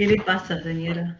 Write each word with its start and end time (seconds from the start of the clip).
¿Qué 0.00 0.06
le 0.06 0.16
pasa, 0.16 0.58
señora? 0.62 1.18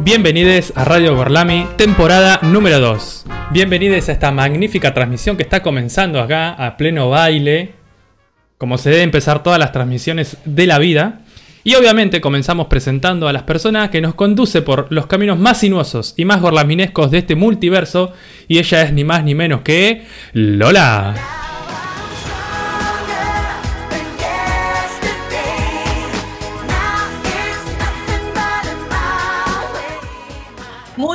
Bienvenidos 0.00 0.72
a 0.74 0.86
Radio 0.86 1.14
Gorlami, 1.14 1.68
temporada 1.76 2.40
número 2.40 2.80
2. 2.80 3.17
Bienvenidos 3.50 4.10
a 4.10 4.12
esta 4.12 4.30
magnífica 4.30 4.92
transmisión 4.92 5.38
que 5.38 5.42
está 5.42 5.62
comenzando 5.62 6.20
acá 6.20 6.50
a 6.50 6.76
pleno 6.76 7.08
baile, 7.08 7.72
como 8.58 8.76
se 8.76 8.90
debe 8.90 9.02
empezar 9.02 9.42
todas 9.42 9.58
las 9.58 9.72
transmisiones 9.72 10.36
de 10.44 10.66
la 10.66 10.78
vida. 10.78 11.22
Y 11.64 11.74
obviamente 11.74 12.20
comenzamos 12.20 12.66
presentando 12.66 13.26
a 13.26 13.32
las 13.32 13.44
personas 13.44 13.88
que 13.88 14.02
nos 14.02 14.14
conduce 14.14 14.60
por 14.60 14.88
los 14.90 15.06
caminos 15.06 15.38
más 15.38 15.60
sinuosos 15.60 16.12
y 16.18 16.26
más 16.26 16.42
gorlaminescos 16.42 17.10
de 17.10 17.18
este 17.18 17.36
multiverso. 17.36 18.12
Y 18.48 18.58
ella 18.58 18.82
es 18.82 18.92
ni 18.92 19.04
más 19.04 19.24
ni 19.24 19.34
menos 19.34 19.62
que 19.62 20.04
Lola. 20.34 21.37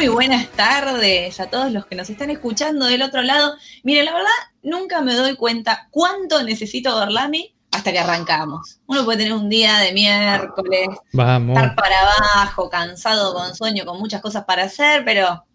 Muy 0.03 0.12
buenas 0.12 0.49
tardes 0.49 1.39
a 1.39 1.49
todos 1.49 1.71
los 1.71 1.85
que 1.85 1.95
nos 1.95 2.09
están 2.09 2.30
escuchando 2.30 2.88
del 2.88 3.03
otro 3.03 3.21
lado. 3.21 3.55
Miren, 3.84 4.03
la 4.03 4.13
verdad, 4.13 4.30
nunca 4.61 4.99
me 4.99 5.13
doy 5.13 5.38
cuenta 5.38 5.88
cuánto 5.91 6.44
necesito 6.44 6.94
Gorlami 6.94 7.55
hasta 7.71 7.94
que 7.94 7.99
arrancamos. 7.99 8.81
Uno 8.85 9.05
puede 9.05 9.20
tener 9.20 9.31
un 9.31 9.47
día 9.47 9.77
de 9.77 9.94
miércoles, 9.94 10.89
Vamos. 11.13 11.55
estar 11.55 11.73
para 11.75 12.02
abajo, 12.02 12.69
cansado, 12.69 13.33
con 13.33 13.55
sueño, 13.55 13.86
con 13.86 13.97
muchas 13.97 14.22
cosas 14.22 14.44
para 14.44 14.63
hacer, 14.63 15.05
pero 15.05 15.45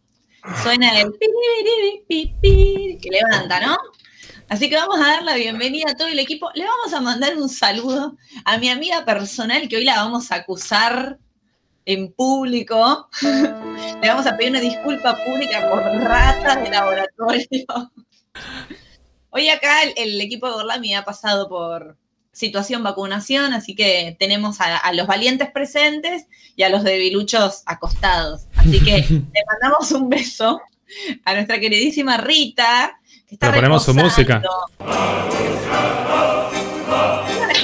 suena 0.63 0.99
el 0.99 1.13
que 2.09 3.11
levanta, 3.11 3.61
¿no? 3.61 3.77
Así 4.49 4.71
que 4.71 4.77
vamos 4.77 4.99
a 4.99 5.09
dar 5.09 5.25
la 5.25 5.35
bienvenida 5.35 5.91
a 5.91 5.95
todo 5.95 6.09
el 6.09 6.19
equipo. 6.19 6.49
Le 6.55 6.65
vamos 6.65 6.95
a 6.95 7.03
mandar 7.03 7.37
un 7.37 7.51
saludo 7.51 8.17
a 8.47 8.57
mi 8.57 8.71
amiga 8.71 9.05
personal 9.05 9.69
que 9.69 9.77
hoy 9.77 9.85
la 9.85 9.97
vamos 9.97 10.33
a 10.33 10.37
acusar 10.37 11.19
en 11.89 12.13
público. 12.13 13.09
Le 13.23 14.09
vamos 14.09 14.27
a 14.27 14.37
pedir 14.37 14.51
una 14.51 14.61
disculpa 14.61 15.17
pública 15.25 15.69
por 15.71 15.83
ratas 15.83 16.63
de 16.63 16.71
laboratorio. 16.71 17.47
Hoy 19.31 19.49
acá 19.49 19.83
el, 19.83 19.95
el 19.97 20.21
equipo 20.21 20.47
de 20.47 20.53
Gorlami 20.53 20.95
ha 20.95 21.05
pasado 21.05 21.49
por 21.49 21.97
situación 22.31 22.83
vacunación, 22.83 23.55
así 23.55 23.75
que 23.75 24.17
tenemos 24.19 24.61
a, 24.61 24.77
a 24.77 24.93
los 24.93 25.07
valientes 25.07 25.51
presentes 25.51 26.27
y 26.57 26.63
a 26.63 26.69
los 26.69 26.85
debiluchos 26.85 27.63
acostados. 27.65 28.43
Así 28.55 28.85
que 28.85 28.99
le 29.09 29.45
mandamos 29.47 29.91
un 29.93 30.11
beso 30.11 30.61
a 31.25 31.35
nuestra 31.35 31.59
queridísima 31.59 32.19
Rita, 32.19 33.01
que 33.27 33.35
está 33.35 33.53
ponemos 33.53 33.83
su 33.83 33.95
música. 33.95 34.43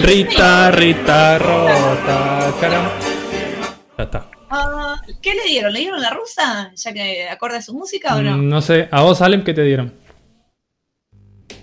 Rita, 0.00 0.70
Rita, 0.70 1.38
rota, 1.38 2.55
cara. 2.59 3.14
Ah, 4.56 5.00
¿Qué 5.20 5.34
le 5.34 5.44
dieron? 5.47 5.72
¿Le 5.72 5.80
dieron 5.80 6.00
la 6.00 6.10
rusa? 6.10 6.72
Ya 6.77 6.92
que 6.92 7.28
acorde 7.28 7.56
a 7.56 7.62
su 7.62 7.74
música 7.74 8.14
o 8.16 8.22
no? 8.22 8.36
Mm, 8.38 8.48
No 8.48 8.62
sé, 8.62 8.88
a 8.91 9.02
vos, 9.02 9.20
Alem, 9.20 9.42
¿qué 9.42 9.52
te 9.52 9.62
dieron? 9.64 9.92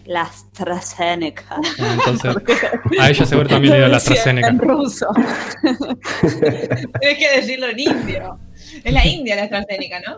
La 0.05 0.23
AstraZeneca. 0.23 1.45
Ah, 1.79 1.93
Entonces, 1.93 2.35
a 2.99 3.09
ella 3.09 3.25
seguro 3.25 3.47
también 3.49 3.73
le 3.73 3.79
dio 3.79 3.87
la 3.87 3.97
AstraZeneca. 3.97 4.47
En 4.49 4.59
ruso. 4.59 5.07
Tienes 6.99 7.17
que 7.17 7.31
decirlo 7.35 7.67
en 7.69 7.79
indio. 7.79 8.39
Es 8.83 8.93
la 8.93 9.05
India 9.07 9.35
la 9.35 9.43
AstraZeneca, 9.43 9.99
¿no? 10.01 10.17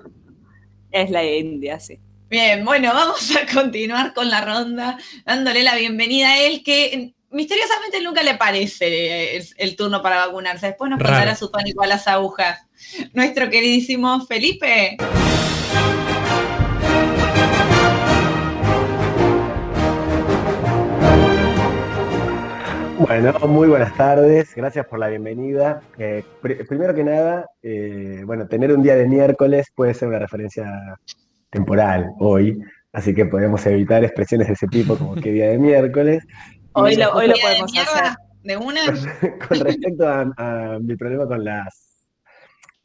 Es 0.92 1.10
la 1.10 1.24
India, 1.24 1.80
sí. 1.80 2.00
Bien, 2.30 2.66
bueno, 2.66 2.92
vamos 2.94 3.32
a 3.36 3.54
continuar 3.54 4.14
con 4.14 4.30
la 4.30 4.42
ronda, 4.42 4.98
dándole 5.26 5.62
la 5.64 5.76
bienvenida 5.76 6.30
a 6.30 6.40
él, 6.40 6.64
que 6.64 7.14
misteriosamente 7.34 8.02
nunca 8.02 8.24
le 8.24 8.36
parece 8.36 9.38
el, 9.38 9.46
el 9.58 9.76
turno 9.76 10.02
para 10.02 10.26
vacunarse. 10.26 10.68
Después 10.68 10.90
nos 10.90 11.00
Raro. 11.00 11.14
contará 11.14 11.36
su 11.36 11.52
pánico 11.52 11.84
a 11.84 11.88
las 11.88 12.08
agujas. 12.08 12.66
Nuestro 13.14 13.50
queridísimo 13.50 14.26
Felipe. 14.26 14.98
Bueno, 23.00 23.34
muy 23.48 23.68
buenas 23.68 23.96
tardes, 23.98 24.56
gracias 24.56 24.86
por 24.86 24.98
la 24.98 25.10
bienvenida. 25.10 25.82
Eh, 25.98 26.24
pr- 26.42 26.66
primero 26.68 26.94
que 26.96 27.04
nada, 27.04 27.48
eh, 27.62 28.22
bueno, 28.26 28.48
tener 28.48 28.72
un 28.72 28.82
día 28.82 28.96
de 28.96 29.08
miércoles 29.08 29.68
puede 29.76 29.94
ser 29.94 30.08
una 30.08 30.20
referencia 30.20 30.96
temporal 31.50 32.12
hoy, 32.20 32.60
así 32.94 33.14
que 33.14 33.26
podemos 33.26 33.66
evitar 33.66 34.04
expresiones 34.06 34.48
de 34.48 34.54
ese 34.54 34.68
tipo 34.68 34.96
como 34.98 35.16
qué 35.16 35.32
día 35.32 35.50
de 35.50 35.58
miércoles. 35.58 36.24
Hoy 36.74 36.96
lo, 36.96 37.12
hoy 37.14 37.28
lo 37.28 37.34
de 37.34 37.42
podemos 37.42 37.72
mierda, 37.72 37.92
hacer. 37.92 38.18
De 38.44 38.58
una. 38.58 38.82
con 39.48 39.60
respecto 39.60 40.08
a, 40.08 40.22
a 40.38 40.80
mi 40.80 40.96
problema 40.96 41.28
con 41.28 41.44
las 41.44 41.94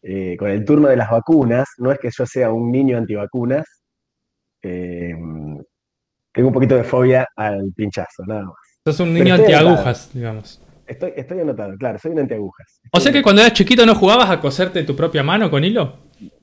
eh, 0.03 0.37
con 0.39 0.49
el 0.51 0.65
turno 0.65 0.89
de 0.89 0.97
las 0.97 1.11
vacunas, 1.11 1.69
no 1.79 1.91
es 1.91 1.99
que 1.99 2.09
yo 2.17 2.25
sea 2.25 2.53
un 2.53 2.71
niño 2.71 2.97
antivacunas, 2.97 3.67
eh, 4.63 5.13
tengo 6.33 6.49
un 6.49 6.55
poquito 6.55 6.77
de 6.77 6.85
fobia 6.85 7.27
al 7.35 7.73
pinchazo, 7.75 8.25
nada 8.27 8.45
más. 8.45 8.55
Sos 8.85 9.01
un 9.01 9.13
niño 9.13 9.35
antiagujas, 9.35 10.11
digamos. 10.15 10.63
Estoy, 10.87 11.13
estoy 11.17 11.41
anotado, 11.41 11.77
claro, 11.77 11.99
soy 11.99 12.13
un 12.13 12.21
antiagujas. 12.21 12.81
O 12.93 13.01
sea 13.01 13.13
que 13.13 13.23
cuando 13.23 13.43
eras 13.43 13.53
chiquito 13.55 13.85
no 13.85 13.95
jugabas 13.95 14.31
a 14.31 14.41
coserte 14.41 14.85
tu 14.85 14.95
propia 14.95 15.23
mano 15.23 15.51
con 15.51 15.65
hilo. 15.65 15.99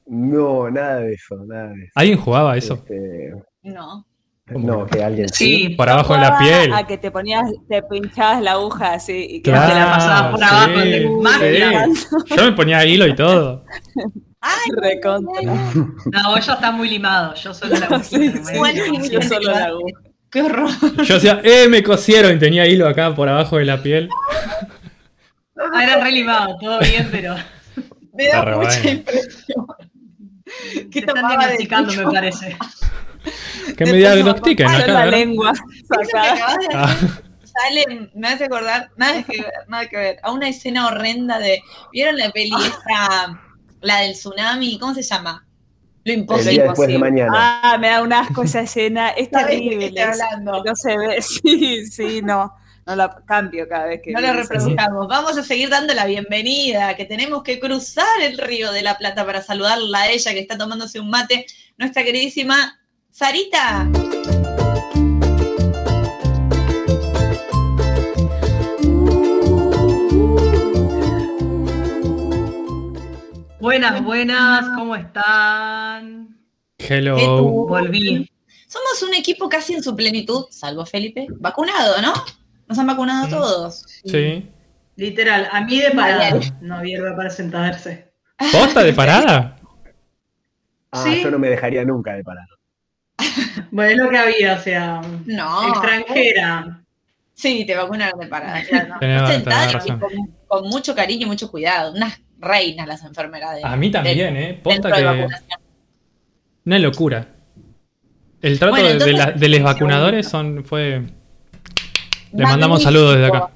No, 0.05 0.69
nada 0.69 0.99
de 0.99 1.13
eso, 1.13 1.35
nada 1.47 1.69
de 1.69 1.81
eso. 1.81 1.91
¿Alguien 1.95 2.19
jugaba 2.19 2.53
a 2.53 2.57
eso? 2.57 2.75
Este, 2.75 3.33
No. 3.63 4.05
No, 4.47 4.85
que 4.85 5.03
alguien 5.03 5.27
sí. 5.29 5.67
Sí, 5.67 5.69
Por 5.69 5.89
abajo 5.89 6.13
de 6.13 6.19
la 6.19 6.37
piel. 6.37 6.73
A 6.73 6.85
que 6.85 6.97
te 6.97 7.09
ponías, 7.11 7.49
te 7.67 7.81
pinchabas 7.83 8.41
la 8.43 8.51
aguja 8.53 8.93
así 8.93 9.25
y 9.29 9.41
Claro, 9.41 9.73
quedabas 9.73 9.73
te 9.73 9.79
la 9.79 9.91
pasabas 9.91 10.31
por 10.31 10.43
abajo, 10.43 10.81
sí, 10.81 10.89
de 10.89 11.09
magia. 11.21 11.85
sí. 11.95 12.35
Yo 12.37 12.43
me 12.43 12.51
ponía 12.51 12.85
hilo 12.85 13.07
y 13.07 13.15
todo. 13.15 13.63
¡Ay! 14.41 14.71
recontra. 14.79 15.41
No, 15.43 16.29
vos 16.35 16.45
ya 16.45 16.53
está 16.53 16.71
muy 16.71 16.87
limado. 16.89 17.33
Yo 17.35 17.53
solo 17.53 17.75
la 17.75 18.03
sí, 18.03 18.19
me- 18.19 19.09
yo 19.09 19.21
solo 19.23 19.51
la 19.51 19.65
aguja. 19.65 19.99
¡Qué 20.29 20.41
horror! 20.43 20.69
Yo 21.03 21.15
decía, 21.15 21.39
eh, 21.43 21.67
me 21.69 21.81
cosieron 21.81 22.35
y 22.35 22.39
tenía 22.39 22.67
hilo 22.67 22.87
acá 22.87 23.15
por 23.15 23.27
abajo 23.29 23.57
de 23.57 23.65
la 23.65 23.81
piel. 23.81 24.09
Ah, 25.57 25.83
era 25.83 26.03
re 26.03 26.11
limado, 26.11 26.57
todo 26.59 26.79
bien, 26.81 27.07
pero 27.11 27.35
Me 28.13 28.27
da 28.27 28.43
mucha 28.45 28.89
impresión. 28.89 29.65
te 30.73 30.89
¿Qué 30.89 30.99
están 30.99 31.15
tomaba 31.15 31.47
de 31.47 31.57
diagnosticando, 31.57 31.93
me 31.93 32.03
parece. 32.11 32.57
Que 33.77 33.85
me 33.85 34.01
Solo 34.01 34.31
acá, 34.31 34.87
la 34.87 35.05
lengua 35.05 35.53
sacada. 35.87 36.57
Ah, 36.73 36.97
sale, 37.43 38.09
me 38.13 38.27
hace 38.27 38.45
acordar, 38.45 38.89
nada 38.97 39.23
que 39.23 39.41
ver, 39.41 39.53
nada 39.67 39.87
que 39.87 39.97
ver, 39.97 40.19
a 40.23 40.31
una 40.31 40.49
escena 40.49 40.87
horrenda 40.87 41.39
de, 41.39 41.61
¿vieron 41.91 42.17
la 42.17 42.31
peli 42.31 42.51
esta, 42.63 43.41
la 43.81 44.01
del 44.01 44.13
tsunami? 44.13 44.77
¿Cómo 44.79 44.93
se 44.93 45.03
llama? 45.03 45.45
Lo 46.05 46.13
El 46.13 46.19
imposible. 46.19 46.51
día 46.51 46.63
después 46.65 46.87
de 46.87 46.99
mañana. 46.99 47.31
Ah, 47.63 47.77
me 47.79 47.89
da 47.89 48.03
un 48.03 48.13
asco 48.13 48.43
esa 48.43 48.61
escena. 48.61 49.09
Es 49.09 49.29
¿Sabes 49.33 49.47
de 49.47 49.69
qué 49.69 49.91
terrible. 49.91 50.05
No 50.63 50.75
se 50.75 50.97
ve. 50.97 51.21
Sí, 51.21 51.85
sí, 51.87 52.21
no. 52.21 52.53
No 52.85 52.95
la 52.95 53.23
cambio 53.25 53.67
cada 53.67 53.87
vez 53.87 54.01
que 54.03 54.11
No 54.11 54.19
esa 54.19 54.33
reproduzcamos. 54.33 55.07
Vamos 55.07 55.35
a 55.35 55.43
seguir 55.43 55.69
dando 55.69 55.95
la 55.95 56.05
bienvenida, 56.05 56.95
que 56.95 57.05
tenemos 57.05 57.41
que 57.41 57.59
cruzar 57.59 58.21
el 58.21 58.37
río 58.37 58.71
de 58.71 58.83
la 58.83 58.99
Plata 58.99 59.25
para 59.25 59.41
saludarla 59.41 60.01
a 60.01 60.09
ella 60.11 60.33
que 60.33 60.39
está 60.39 60.55
tomándose 60.55 60.99
un 60.99 61.09
mate, 61.09 61.47
nuestra 61.79 62.03
queridísima 62.03 62.79
Sarita. 63.19 63.87
Buenas, 73.59 74.03
buenas, 74.03 74.65
¿cómo 74.75 74.95
están? 74.95 76.37
hello. 76.77 77.15
¿Qué 77.15 77.25
tú? 77.25 77.67
Volví. 77.67 78.29
Somos 78.67 79.01
un 79.07 79.13
equipo 79.15 79.47
casi 79.49 79.73
en 79.73 79.81
su 79.83 79.95
plenitud, 79.95 80.45
salvo 80.49 80.85
Felipe, 80.85 81.27
vacunado, 81.39 82.01
¿no? 82.01 82.13
Nos 82.67 82.77
han 82.77 82.87
vacunado 82.87 83.27
Mm. 83.27 83.29
todos. 83.29 83.85
Sí. 84.05 84.49
Literal, 84.97 85.47
a 85.51 85.61
mí 85.61 85.79
de 85.79 85.91
parada. 85.91 86.31
Vale. 86.31 86.51
No 86.61 86.75
había 86.75 86.99
lugar 86.99 87.15
para 87.15 87.29
sentarse. 87.29 88.11
¿Posta 88.51 88.83
de 88.83 88.93
parada? 88.93 89.51
Ah, 90.97 91.03
Sí. 91.03 91.21
yo 91.23 91.29
no 91.29 91.37
me 91.37 91.49
dejaría 91.49 91.83
nunca 91.83 92.13
de 92.13 92.23
parar. 92.23 92.47
Bueno, 93.71 93.91
es 93.91 93.97
lo 93.97 94.09
que 94.09 94.17
había, 94.17 94.53
o 94.53 94.59
sea, 94.61 95.01
No. 95.25 95.67
extranjera. 95.69 96.81
Sí, 97.33 97.65
te 97.65 97.75
vacunaron 97.75 98.19
de 98.19 98.27
parada, 98.27 98.63
claro. 99.43 99.79
Con, 99.99 100.09
con 100.47 100.69
mucho 100.69 100.95
cariño 100.95 101.23
y 101.25 101.29
mucho 101.29 101.51
cuidado. 101.51 101.91
Unas 101.91 102.19
reinas 102.37 102.87
las 102.87 103.03
enfermeras 103.03 103.55
de, 103.55 103.63
A 103.63 103.75
mí 103.75 103.91
también, 103.91 104.37
¿eh? 104.37 104.59
Posta 104.63 104.91
que. 104.91 105.27
Una 106.65 106.79
locura. 106.79 107.27
El 108.41 108.57
trato 108.59 108.75
Bueno, 108.75 109.03
de- 109.05 109.13
la- 109.13 109.31
de 109.31 109.49
los 109.49 109.61
vacunadores 109.63 110.27
son, 110.27 110.63
fue 110.63 111.01
Le 112.31 112.43
mandamos 112.43 112.83
saludos 112.83 113.15
desde 113.15 113.27
acá. 113.27 113.51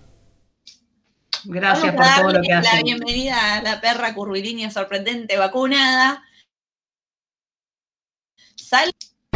Gracias 1.45 1.95
Vamos 1.95 2.11
por 2.15 2.21
todo 2.23 2.33
lo 2.33 2.41
que 2.41 2.49
La 2.49 2.59
hacen. 2.59 2.83
bienvenida 2.83 3.55
a 3.57 3.61
la 3.61 3.79
perra 3.81 4.13
curvilínea 4.13 4.69
sorprendente 4.71 5.37
vacunada. 5.37 6.23
Sal 8.55 8.91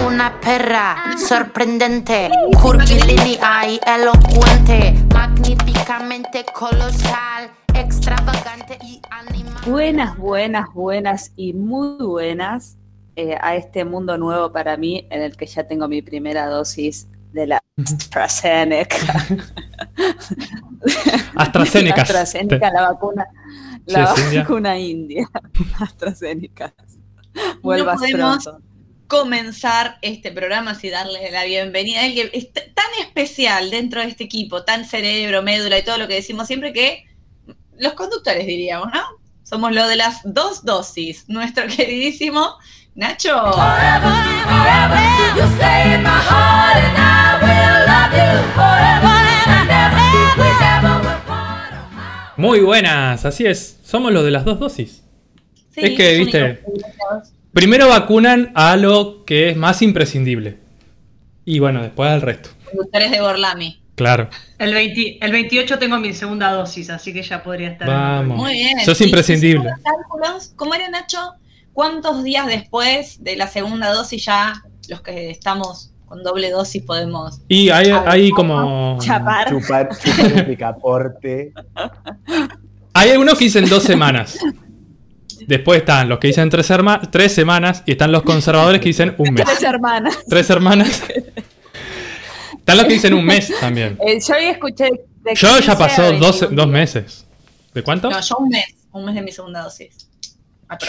Una 0.05 0.39
perra 0.41 0.95
sorprendente, 1.17 2.29
curvilínea 2.61 3.67
y 3.69 3.79
elocuente, 3.85 4.93
magníficamente 5.13 6.45
colosal, 6.53 7.49
extravagante 7.73 8.77
y 8.83 9.01
animal. 9.09 9.61
Buenas, 9.65 10.17
buenas, 10.17 10.67
buenas 10.73 11.31
y 11.35 11.53
muy 11.53 11.97
buenas 12.05 12.77
eh, 13.15 13.37
a 13.41 13.55
este 13.55 13.85
mundo 13.85 14.17
nuevo 14.17 14.51
para 14.51 14.75
mí 14.77 15.07
en 15.09 15.21
el 15.21 15.35
que 15.37 15.45
ya 15.45 15.65
tengo 15.65 15.87
mi 15.87 16.01
primera 16.01 16.47
dosis 16.47 17.07
de 17.31 17.47
la 17.47 17.59
AstraZeneca. 17.83 18.95
AstraZeneca. 21.35 22.01
AstraZeneca, 22.01 22.71
la 22.71 22.81
vacuna, 22.91 23.25
la 23.85 24.13
Sí, 24.15 24.21
india. 24.23 24.41
vacuna 24.41 24.79
india. 24.79 25.29
AstraZeneca. 25.79 26.73
Vuelvas 27.61 27.99
podemos- 27.99 28.43
pronto. 28.43 28.61
Comenzar 29.13 29.99
este 30.01 30.31
programa 30.31 30.75
y 30.81 30.89
darle 30.89 31.29
la 31.29 31.43
bienvenida 31.43 31.99
a 31.99 32.05
él, 32.07 32.15
que 32.15 32.31
es 32.33 32.51
tan 32.51 32.85
especial 32.99 33.69
dentro 33.69 34.01
de 34.01 34.07
este 34.07 34.23
equipo, 34.23 34.63
tan 34.63 34.85
cerebro, 34.85 35.43
médula 35.43 35.77
y 35.77 35.83
todo 35.83 35.99
lo 35.99 36.07
que 36.07 36.15
decimos 36.15 36.47
siempre 36.47 36.73
que 36.73 37.05
los 37.77 37.93
conductores 37.93 38.47
diríamos, 38.47 38.87
¿no? 38.91 39.03
Somos 39.43 39.71
lo 39.71 39.87
de 39.87 39.97
las 39.97 40.21
dos 40.23 40.65
dosis. 40.65 41.25
Nuestro 41.27 41.67
queridísimo 41.77 42.57
Nacho. 42.95 43.39
Muy 52.35 52.61
buenas, 52.61 53.25
así 53.25 53.45
es. 53.45 53.79
Somos 53.83 54.11
los 54.11 54.25
de 54.25 54.31
las 54.31 54.43
dos 54.43 54.59
dosis. 54.59 55.03
Sí, 55.69 55.81
Es 55.81 55.97
que, 55.97 56.17
viste. 56.17 56.63
Primero 57.53 57.87
vacunan 57.87 58.51
a 58.55 58.75
lo 58.75 59.23
que 59.25 59.49
es 59.49 59.57
más 59.57 59.81
imprescindible. 59.83 60.57
Y 61.45 61.59
bueno, 61.59 61.83
después 61.83 62.09
al 62.09 62.21
resto. 62.21 62.49
Conductores 62.65 63.11
de 63.11 63.21
Borlami. 63.21 63.79
Claro. 63.95 64.27
El, 64.57 64.73
20 64.73 65.19
el 65.23 65.31
28 65.31 65.77
tengo 65.77 65.99
mi 65.99 66.13
segunda 66.13 66.51
dosis, 66.51 66.89
así 66.89 67.13
que 67.13 67.21
ya 67.21 67.43
podría 67.43 67.69
estar. 67.69 67.87
Vamos. 67.87 68.37
Muy 68.37 68.53
bien. 68.53 68.79
Sos 68.83 68.99
Y 69.01 69.03
imprescindible. 69.05 69.69
los 69.69 69.79
cálculos. 69.83 70.53
¿Cómo 70.55 70.73
era 70.73 70.89
Nacho? 70.89 71.33
¿Cuántos 71.73 72.23
días 72.23 72.47
después 72.47 73.23
de 73.23 73.35
la 73.35 73.47
segunda 73.47 73.91
dosis 73.93 74.25
ya 74.25 74.53
los 74.89 75.01
que 75.01 75.29
estamos 75.29 75.91
con 76.07 76.23
doble 76.23 76.49
dosis 76.49 76.81
podemos? 76.81 77.41
Y 77.47 77.69
hay, 77.69 77.91
hay 78.07 78.31
como... 78.31 78.97
Chapar. 78.99 79.49
Chupar, 79.49 79.89
picaporte. 80.47 81.53
Hay 82.93 83.11
algunos 83.11 83.37
que 83.37 83.45
dicen 83.45 83.69
dos 83.69 83.83
semanas. 83.83 84.39
Después 85.47 85.79
están 85.79 86.09
los 86.09 86.19
que 86.19 86.27
dicen 86.27 86.49
tres, 86.49 86.69
herma- 86.71 87.01
tres 87.11 87.33
semanas 87.33 87.83
y 87.85 87.91
están 87.91 88.11
los 88.11 88.23
conservadores 88.23 88.79
que 88.81 88.89
dicen 88.89 89.15
un 89.17 89.33
mes. 89.33 89.45
Tres 89.45 89.63
hermanas. 89.63 90.17
Tres 90.27 90.49
hermanas. 90.49 91.03
Están 92.57 92.77
los 92.77 92.85
que 92.85 92.93
dicen 92.93 93.13
un 93.13 93.25
mes 93.25 93.51
también. 93.59 93.97
Eh, 94.05 94.19
yo 94.25 94.35
hoy 94.35 94.45
escuché. 94.45 94.85
de 95.23 95.35
Yo 95.35 95.47
15 95.49 95.61
ya 95.67 95.77
pasó 95.77 96.01
21 96.03 96.25
dos, 96.25 96.47
dos 96.51 96.67
meses. 96.67 97.25
¿De 97.73 97.81
cuánto? 97.83 98.09
No, 98.09 98.19
yo 98.21 98.35
un 98.37 98.49
mes. 98.49 98.65
Un 98.91 99.05
mes 99.05 99.15
de 99.15 99.21
mi 99.21 99.31
segunda 99.31 99.61
dosis. 99.63 100.09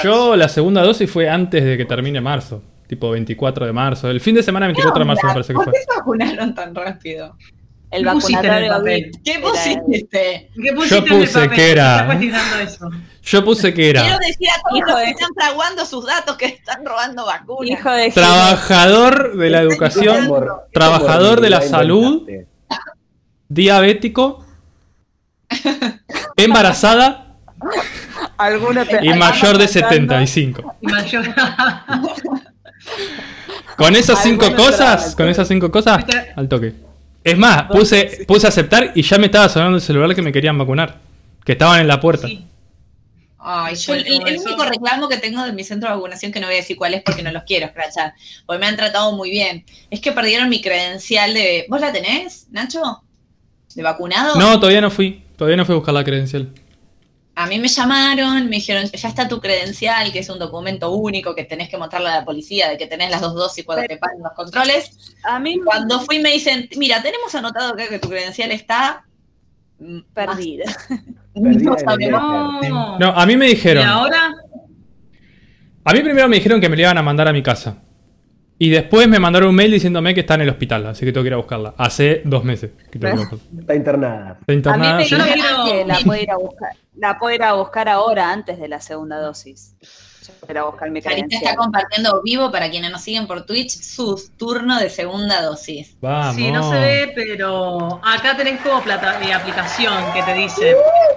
Yo 0.03 0.37
la 0.37 0.49
segunda 0.49 0.83
dosis 0.83 1.11
fue 1.11 1.29
antes 1.29 1.65
de 1.65 1.77
que 1.77 1.85
termine 1.85 2.21
marzo. 2.21 2.63
Tipo 2.87 3.11
24 3.11 3.67
de 3.67 3.73
marzo. 3.73 4.09
El 4.11 4.21
fin 4.21 4.35
de 4.35 4.43
semana 4.43 4.67
24 4.67 4.99
de 5.01 5.05
marzo 5.07 5.27
me 5.27 5.33
parece 5.33 5.53
que 5.53 5.55
¿Por 5.57 5.65
fue. 5.65 5.73
qué 5.73 5.81
se 5.81 5.99
vacunaron 5.99 6.55
tan 6.55 6.75
rápido? 6.75 7.37
El 7.95 8.05
¿Qué 8.05 8.11
pusiste 8.11 8.47
en 8.47 8.53
el 8.55 8.69
papel? 8.69 9.11
¿Qué 9.25 9.39
pusiste? 9.39 10.51
¿Qué 10.55 10.73
pusiste 10.73 10.99
en 10.99 11.05
el 11.05 11.19
puse 11.21 11.33
papel? 11.41 11.51
que 11.57 11.71
era- 11.71 12.19
eso. 12.63 12.91
Yo 13.23 13.45
puse 13.45 13.73
que 13.73 13.91
Quiero 13.93 14.01
era 14.05 14.19
decir 14.19 14.49
a 14.51 14.61
todos 14.61 14.77
Hijo 14.79 14.87
los 14.89 14.99
que 14.99 15.05
de- 15.07 15.11
están 15.13 15.31
fraguando 15.35 15.87
sus 15.87 16.05
datos 16.07 16.37
que 16.37 16.47
están 16.47 16.85
robando 16.85 17.25
vacunas. 17.25 17.71
Hijo 17.71 17.91
de 17.91 18.11
trabajador 18.11 19.37
de 19.37 19.51
la 19.51 19.61
educación, 19.61 20.29
trabajador 20.73 21.41
de 21.41 21.51
la 21.51 21.63
salud, 21.63 22.29
diabético, 23.49 24.45
embarazada 26.37 27.37
y 29.03 29.09
mayor 29.15 29.59
de 29.59 29.65
Estamos 29.65 29.89
75. 29.91 30.75
Y 30.81 30.87
mayor. 30.87 31.25
Con 33.77 33.97
esas 33.97 34.23
cinco 34.23 34.55
cosas, 34.55 35.15
con 35.17 35.29
esas 35.29 35.49
cinco 35.49 35.71
cosas, 35.71 36.05
al 36.37 36.49
toque. 36.49 36.75
Es 37.25 37.39
más, 37.39 37.65
puse, 37.65 38.25
puse 38.29 38.47
aceptar 38.47 38.93
y 38.95 39.03
ya 39.03 39.19
me 39.19 39.27
estaba 39.27 39.49
sonando 39.49 39.77
el 39.77 39.83
celular 39.83 40.15
que 40.15 40.23
me 40.23 40.31
querían 40.31 40.59
vacunar. 40.59 41.01
Que 41.45 41.53
estaban 41.53 41.81
en 41.81 41.89
la 41.89 41.99
puerta. 41.99 42.29
Sí. 42.29 42.45
Ay, 43.39 43.75
yo 43.77 43.95
el, 43.95 44.07
el 44.07 44.39
único 44.39 44.65
reclamo 44.65 45.09
que 45.09 45.19
tengo 45.19 45.43
de 45.45 45.53
mi 45.53 45.65
centro 45.65 45.91
de 45.91 45.97
vacunación, 45.97 46.33
que 46.33 46.41
no 46.41 46.47
voy 46.47 46.55
a 46.55 46.59
decir 46.59 46.77
cuál 46.77 46.95
es 46.95 47.03
porque 47.03 47.23
no 47.23 47.31
los 47.31 47.43
quiero 47.43 47.67
escrachar, 47.67 48.15
porque 48.47 48.59
me 48.59 48.67
han 48.67 48.77
tratado 48.77 49.13
muy 49.17 49.31
bien, 49.31 49.67
es 49.91 50.01
que 50.01 50.13
perdieron 50.13 50.49
mi 50.49 50.63
credencial 50.63 51.35
de... 51.35 51.67
¿Vos 51.69 51.79
la 51.81 51.93
tenés, 51.93 52.47
Nacho? 52.51 53.03
¿De 53.75 53.83
vacunado? 53.83 54.37
No, 54.37 54.59
todavía 54.59 54.81
no 54.81 54.91
fui. 54.91 55.23
Todavía 55.37 55.57
no 55.57 55.67
fui 55.67 55.75
a 55.75 55.77
buscar 55.77 55.93
la 55.93 56.05
credencial. 56.05 56.49
A 57.37 57.47
mí 57.47 57.59
me 57.59 57.67
llamaron, 57.67 58.45
me 58.49 58.57
dijeron, 58.57 58.85
ya 58.85 59.09
está 59.09 59.27
tu 59.27 59.41
credencial, 59.41 60.13
que 60.13 60.21
es 60.21 60.29
un 60.29 60.39
documento 60.39 60.93
único 60.93 61.35
que 61.35 61.45
tenés 61.45 61.69
que 61.69 61.77
mostrarle 61.77 62.09
a 62.11 62.19
la 62.21 62.25
policía 62.25 62.69
de 62.69 62.79
que 62.79 62.87
tenés 62.87 63.11
las 63.11 63.21
dos 63.21 63.35
dosis 63.35 63.65
cuando 63.65 63.85
te 63.87 63.97
pagan 63.97 64.23
los 64.23 64.33
controles. 64.33 65.15
A 65.25 65.41
mí 65.41 65.59
Cuando 65.65 66.01
fui 66.01 66.21
me 66.21 66.31
dicen, 66.31 66.69
mira, 66.77 67.03
tenemos 67.03 67.35
anotado 67.35 67.73
acá 67.75 67.89
que 67.89 67.99
tu 67.99 68.09
credencial 68.09 68.53
está 68.53 69.05
perdida. 70.13 70.65
Perdida 71.35 71.75
No. 72.11 72.63
No. 72.63 72.99
No, 72.99 73.09
a 73.09 73.27
mí 73.27 73.37
me 73.37 73.47
¿Y 73.47 73.55
dijeron. 73.55 73.85
ahora? 73.85 74.33
A 75.85 75.93
mí 75.93 76.01
primero 76.01 76.29
me 76.29 76.37
dijeron 76.37 76.61
que 76.61 76.69
me 76.69 76.77
la 76.77 76.83
iban 76.83 76.99
a 76.99 77.03
mandar 77.03 77.27
a 77.27 77.33
mi 77.33 77.43
casa. 77.43 77.77
Y 78.59 78.71
después 78.71 79.09
me 79.09 79.19
mandaron 79.19 79.51
un 79.51 79.55
mail 79.55 79.73
diciéndome 79.73 80.15
que 80.15 80.21
está 80.21 80.35
en 80.35 80.43
el 80.43 80.49
hospital, 80.49 80.87
así 80.87 81.05
que 81.05 81.13
tengo 81.13 81.25
que 81.25 81.29
ir 81.29 81.35
a 81.35 81.39
buscarla. 81.39 81.75
Hace 81.77 82.23
dos 82.25 82.45
meses 82.45 82.71
que 82.91 82.99
tengo 82.99 83.29
que. 83.29 83.37
Está 83.61 83.75
internada. 83.75 84.39
Está 84.47 84.75
A 84.75 84.77
mí 84.77 84.87
internada, 84.87 84.97
me 84.97 85.03
dijeron 85.03 85.27
que 85.67 85.85
la 85.85 85.99
puedo 86.05 86.23
ir 86.23 86.31
a 86.31 86.37
buscar. 86.37 86.71
La 86.97 87.19
puedo 87.19 87.35
ir 87.35 87.43
a 87.43 87.55
buscar 87.55 87.89
ahora 87.89 88.33
antes 88.33 88.59
de 88.61 88.69
la 88.69 88.81
segunda 88.81 89.19
dosis. 89.19 89.75
Yo 90.45 90.47
voy 90.47 90.49
a 90.49 90.53
ir 90.53 90.59
a 90.59 90.65
buscar 90.65 90.91
mi 90.91 91.01
Carita 91.01 91.37
está 91.37 91.57
compartiendo 91.57 92.21
vivo 92.23 92.51
para 92.53 92.71
quienes 92.71 92.91
nos 92.91 93.01
siguen 93.03 93.27
por 93.27 93.47
Twitch 93.47 93.71
su 93.71 94.21
turno 94.37 94.79
de 94.79 94.91
segunda 94.91 95.41
dosis. 95.43 95.97
Vamos. 96.01 96.37
Sí, 96.37 96.51
no 96.51 96.71
se 96.71 96.79
ve, 96.79 97.13
pero 97.15 98.01
acá 98.05 98.37
tenés 98.37 98.61
como 98.61 98.83
plata 98.83 99.19
de 99.19 99.33
aplicación 99.33 99.95
que 100.13 100.23
te 100.23 100.35
dice. 100.35 100.77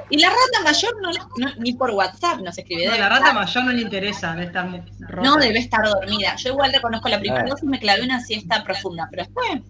Y 0.09 0.19
la 0.19 0.29
rata 0.29 0.63
mayor 0.63 0.93
no, 1.01 1.11
no- 1.37 1.53
ni 1.59 1.73
por 1.73 1.91
WhatsApp 1.91 2.39
nos 2.41 2.57
escribe. 2.57 2.87
No, 2.87 2.97
la 2.97 3.09
rata 3.09 3.33
mayor 3.33 3.63
no 3.65 3.71
le 3.71 3.81
interesa, 3.81 4.31
debe 4.33 4.45
estar 4.45 4.65
muy 4.67 4.81
rota. 4.99 5.29
no 5.29 5.35
debe 5.37 5.59
estar 5.59 5.83
dormida. 5.85 6.35
Yo 6.37 6.49
igual 6.51 6.71
reconozco 6.71 7.09
la 7.09 7.19
primera 7.19 7.43
dosis, 7.43 7.63
me 7.67 7.79
clavé 7.79 8.03
una 8.03 8.21
siesta 8.21 8.63
profunda, 8.63 9.07
pero 9.11 9.23
después. 9.23 9.61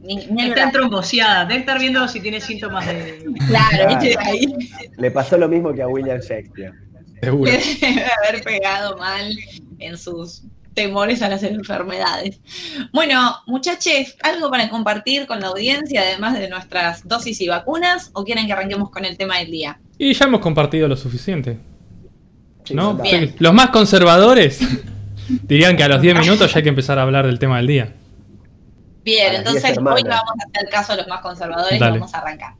Ni, 0.00 0.26
ni 0.28 0.48
Está 0.48 0.62
entromboseada, 0.64 1.44
debe 1.44 1.60
estar 1.60 1.78
viendo 1.78 2.08
si 2.08 2.20
tiene 2.20 2.40
síntomas 2.40 2.86
de. 2.86 3.24
Claro, 3.46 3.68
Claro. 3.76 3.88
¿viste? 4.00 4.16
ahí 4.20 4.46
Le 4.96 5.10
pasó 5.10 5.36
lo 5.36 5.48
mismo 5.48 5.72
que 5.74 5.82
a 5.82 5.86
William 5.88 6.18
Shakespeare. 6.18 6.72
Seguro. 7.26 7.50
debe 7.50 8.04
haber 8.28 8.44
pegado 8.44 8.96
mal 8.98 9.36
en 9.80 9.98
sus 9.98 10.44
temores 10.74 11.22
a 11.22 11.28
las 11.28 11.42
enfermedades. 11.42 12.38
Bueno, 12.92 13.34
muchachos, 13.46 14.14
¿algo 14.22 14.48
para 14.48 14.68
compartir 14.68 15.26
con 15.26 15.40
la 15.40 15.48
audiencia, 15.48 16.02
además 16.02 16.38
de 16.38 16.48
nuestras 16.48 17.08
dosis 17.08 17.40
y 17.40 17.48
vacunas? 17.48 18.10
¿O 18.12 18.22
quieren 18.22 18.46
que 18.46 18.52
arranquemos 18.52 18.90
con 18.90 19.04
el 19.04 19.16
tema 19.16 19.38
del 19.38 19.50
día? 19.50 19.80
Y 19.98 20.12
ya 20.12 20.26
hemos 20.26 20.40
compartido 20.40 20.86
lo 20.86 20.96
suficiente. 20.96 21.58
¿No? 22.70 23.00
Los 23.38 23.54
más 23.54 23.70
conservadores 23.70 24.60
dirían 25.42 25.76
que 25.76 25.82
a 25.82 25.88
los 25.88 26.00
10 26.00 26.20
minutos 26.20 26.52
ya 26.52 26.58
hay 26.58 26.62
que 26.62 26.68
empezar 26.68 26.98
a 27.00 27.02
hablar 27.02 27.26
del 27.26 27.40
tema 27.40 27.56
del 27.56 27.66
día. 27.66 27.92
Bien, 29.02 29.34
entonces 29.34 29.76
hoy 29.78 30.02
vamos 30.02 30.04
a 30.12 30.48
hacer 30.48 30.68
caso 30.70 30.92
a 30.92 30.96
los 30.96 31.08
más 31.08 31.22
conservadores 31.22 31.80
Dale. 31.80 31.96
y 31.96 31.98
vamos 31.98 32.14
a 32.14 32.18
arrancar. 32.18 32.54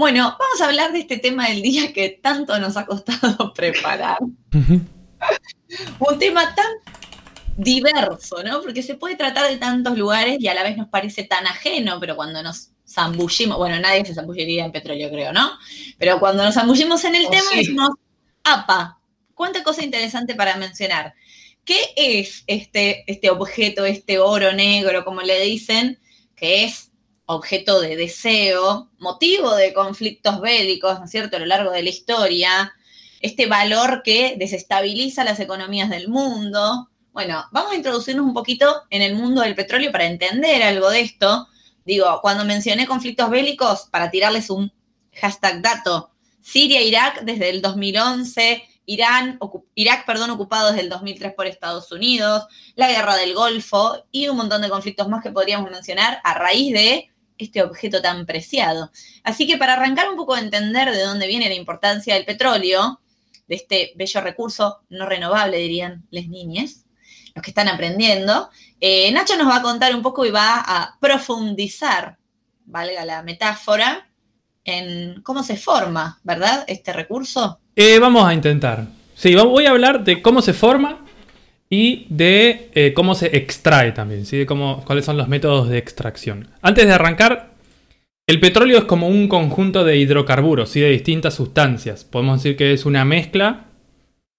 Bueno, 0.00 0.34
vamos 0.38 0.58
a 0.62 0.64
hablar 0.64 0.92
de 0.92 1.00
este 1.00 1.18
tema 1.18 1.48
del 1.48 1.60
día 1.60 1.92
que 1.92 2.08
tanto 2.08 2.58
nos 2.58 2.78
ha 2.78 2.86
costado 2.86 3.52
preparar. 3.54 4.16
Un 5.98 6.18
tema 6.18 6.54
tan 6.54 6.66
diverso, 7.58 8.42
¿no? 8.42 8.62
Porque 8.62 8.82
se 8.82 8.94
puede 8.94 9.16
tratar 9.16 9.50
de 9.50 9.58
tantos 9.58 9.98
lugares 9.98 10.38
y 10.40 10.48
a 10.48 10.54
la 10.54 10.62
vez 10.62 10.78
nos 10.78 10.88
parece 10.88 11.24
tan 11.24 11.46
ajeno, 11.46 12.00
pero 12.00 12.16
cuando 12.16 12.42
nos 12.42 12.70
zambullimos, 12.88 13.58
bueno, 13.58 13.78
nadie 13.78 14.06
se 14.06 14.14
zambulliría 14.14 14.64
en 14.64 14.72
petróleo, 14.72 15.10
creo, 15.10 15.34
¿no? 15.34 15.50
Pero 15.98 16.18
cuando 16.18 16.44
nos 16.44 16.54
zambullimos 16.54 17.04
en 17.04 17.16
el 17.16 17.26
Oh, 17.26 17.30
tema 17.30 17.50
sí. 17.50 17.58
decimos, 17.58 17.90
apa, 18.42 18.98
cuánta 19.34 19.62
cosa 19.62 19.84
interesante 19.84 20.34
para 20.34 20.56
mencionar. 20.56 21.12
¿Qué 21.62 21.78
es 21.94 22.42
este, 22.46 23.04
este 23.06 23.28
objeto, 23.28 23.84
este 23.84 24.18
oro 24.18 24.54
negro, 24.54 25.04
como 25.04 25.20
le 25.20 25.42
dicen, 25.42 26.00
que 26.34 26.64
es 26.64 26.89
objeto 27.32 27.80
de 27.80 27.94
deseo, 27.94 28.90
motivo 28.98 29.54
de 29.54 29.72
conflictos 29.72 30.40
bélicos, 30.40 30.98
¿no 30.98 31.04
es 31.04 31.12
cierto?, 31.12 31.36
a 31.36 31.40
lo 31.40 31.46
largo 31.46 31.70
de 31.70 31.84
la 31.84 31.88
historia, 31.88 32.74
este 33.20 33.46
valor 33.46 34.02
que 34.02 34.34
desestabiliza 34.36 35.22
las 35.22 35.38
economías 35.38 35.88
del 35.90 36.08
mundo. 36.08 36.90
Bueno, 37.12 37.44
vamos 37.52 37.70
a 37.70 37.76
introducirnos 37.76 38.26
un 38.26 38.34
poquito 38.34 38.82
en 38.90 39.02
el 39.02 39.14
mundo 39.14 39.42
del 39.42 39.54
petróleo 39.54 39.92
para 39.92 40.06
entender 40.06 40.60
algo 40.64 40.90
de 40.90 41.02
esto. 41.02 41.46
Digo, 41.84 42.18
cuando 42.20 42.44
mencioné 42.44 42.86
conflictos 42.88 43.30
bélicos, 43.30 43.86
para 43.92 44.10
tirarles 44.10 44.50
un 44.50 44.72
hashtag 45.14 45.62
dato, 45.62 46.10
Siria-Irak 46.40 47.22
desde 47.22 47.50
el 47.50 47.62
2011, 47.62 48.64
Irán, 48.86 49.38
Irak, 49.76 50.04
perdón, 50.04 50.30
ocupado 50.30 50.70
desde 50.70 50.80
el 50.80 50.88
2003 50.88 51.34
por 51.34 51.46
Estados 51.46 51.92
Unidos, 51.92 52.46
la 52.74 52.88
guerra 52.88 53.14
del 53.14 53.34
Golfo 53.34 54.04
y 54.10 54.26
un 54.26 54.36
montón 54.36 54.62
de 54.62 54.68
conflictos 54.68 55.08
más 55.08 55.22
que 55.22 55.30
podríamos 55.30 55.70
mencionar 55.70 56.20
a 56.24 56.34
raíz 56.34 56.72
de 56.72 57.09
este 57.44 57.62
objeto 57.62 58.00
tan 58.02 58.26
preciado. 58.26 58.90
Así 59.24 59.46
que 59.46 59.56
para 59.56 59.74
arrancar 59.74 60.08
un 60.08 60.16
poco 60.16 60.34
a 60.34 60.40
entender 60.40 60.90
de 60.90 61.02
dónde 61.02 61.26
viene 61.26 61.48
la 61.48 61.54
importancia 61.54 62.14
del 62.14 62.24
petróleo, 62.24 63.00
de 63.48 63.56
este 63.56 63.92
bello 63.96 64.20
recurso 64.20 64.80
no 64.90 65.06
renovable, 65.06 65.58
dirían 65.58 66.06
les 66.10 66.28
niñes, 66.28 66.84
los 67.34 67.42
que 67.42 67.50
están 67.50 67.68
aprendiendo, 67.68 68.50
eh, 68.80 69.10
Nacho 69.12 69.36
nos 69.36 69.48
va 69.48 69.56
a 69.56 69.62
contar 69.62 69.94
un 69.94 70.02
poco 70.02 70.24
y 70.26 70.30
va 70.30 70.56
a 70.58 70.96
profundizar, 71.00 72.18
valga 72.64 73.04
la 73.04 73.22
metáfora, 73.22 74.08
en 74.64 75.22
cómo 75.22 75.42
se 75.42 75.56
forma, 75.56 76.20
¿verdad? 76.22 76.64
Este 76.68 76.92
recurso. 76.92 77.60
Eh, 77.74 77.98
vamos 77.98 78.26
a 78.26 78.34
intentar. 78.34 78.86
Sí, 79.14 79.34
voy 79.34 79.66
a 79.66 79.70
hablar 79.70 80.04
de 80.04 80.22
cómo 80.22 80.42
se 80.42 80.52
forma 80.52 80.99
y 81.70 82.06
de 82.10 82.68
eh, 82.74 82.92
cómo 82.94 83.14
se 83.14 83.36
extrae 83.36 83.92
también, 83.92 84.26
¿sí? 84.26 84.36
de 84.36 84.46
cómo, 84.46 84.82
cuáles 84.84 85.04
son 85.04 85.16
los 85.16 85.28
métodos 85.28 85.68
de 85.68 85.78
extracción. 85.78 86.48
Antes 86.60 86.86
de 86.86 86.92
arrancar, 86.92 87.50
el 88.26 88.40
petróleo 88.40 88.78
es 88.78 88.84
como 88.84 89.08
un 89.08 89.28
conjunto 89.28 89.84
de 89.84 89.96
hidrocarburos, 89.96 90.74
y 90.74 90.80
de 90.80 90.90
distintas 90.90 91.34
sustancias. 91.34 92.04
Podemos 92.04 92.42
decir 92.42 92.56
que 92.56 92.72
es 92.72 92.84
una 92.86 93.04
mezcla 93.04 93.66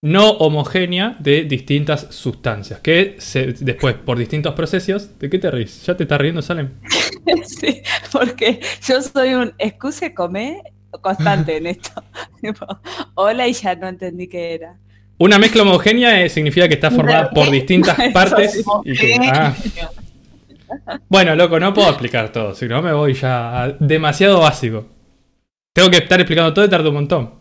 no 0.03 0.31
homogénea 0.31 1.15
de 1.19 1.43
distintas 1.43 2.07
sustancias, 2.09 2.79
que 2.79 3.15
se, 3.19 3.53
después, 3.53 3.95
por 3.95 4.17
distintos 4.17 4.55
procesos, 4.55 5.17
¿de 5.19 5.29
qué 5.29 5.38
te 5.38 5.51
ríes? 5.51 5.85
¿Ya 5.85 5.95
te 5.95 6.03
estás 6.03 6.19
riendo, 6.19 6.41
Salem? 6.41 6.71
sí, 7.45 7.81
porque 8.11 8.59
yo 8.85 9.01
soy 9.01 9.35
un 9.35 9.53
excuse 9.59 10.13
come 10.13 10.61
constante 11.01 11.57
en 11.57 11.67
esto. 11.67 12.03
Hola 13.15 13.47
y 13.47 13.53
ya 13.53 13.75
no 13.75 13.88
entendí 13.88 14.27
qué 14.27 14.55
era. 14.55 14.79
Una 15.22 15.38
mezcla 15.38 15.62
homogénea 15.62 16.25
eh, 16.25 16.30
significa 16.30 16.68
que 16.68 16.74
está 16.74 16.90
formada 16.90 17.30
por 17.30 17.51
distintas 17.51 17.96
partes. 18.13 18.63
Ah. 19.32 19.54
Bueno, 21.08 21.36
loco, 21.36 21.60
no 21.60 21.75
puedo 21.75 21.90
explicar 21.90 22.32
todo, 22.32 22.56
si 22.56 22.68
no 22.68 22.82
me 22.82 22.92
voy 22.92 23.13
ya 23.13 23.78
demasiado 23.80 24.40
básico. 24.40 24.88
Tengo 25.75 25.92
que 25.92 25.98
estar 25.98 26.20
explicando 26.20 26.51
todo 26.56 26.66
y 26.66 26.70
tardo 26.70 26.90
un 26.90 26.96
montón. 26.96 27.36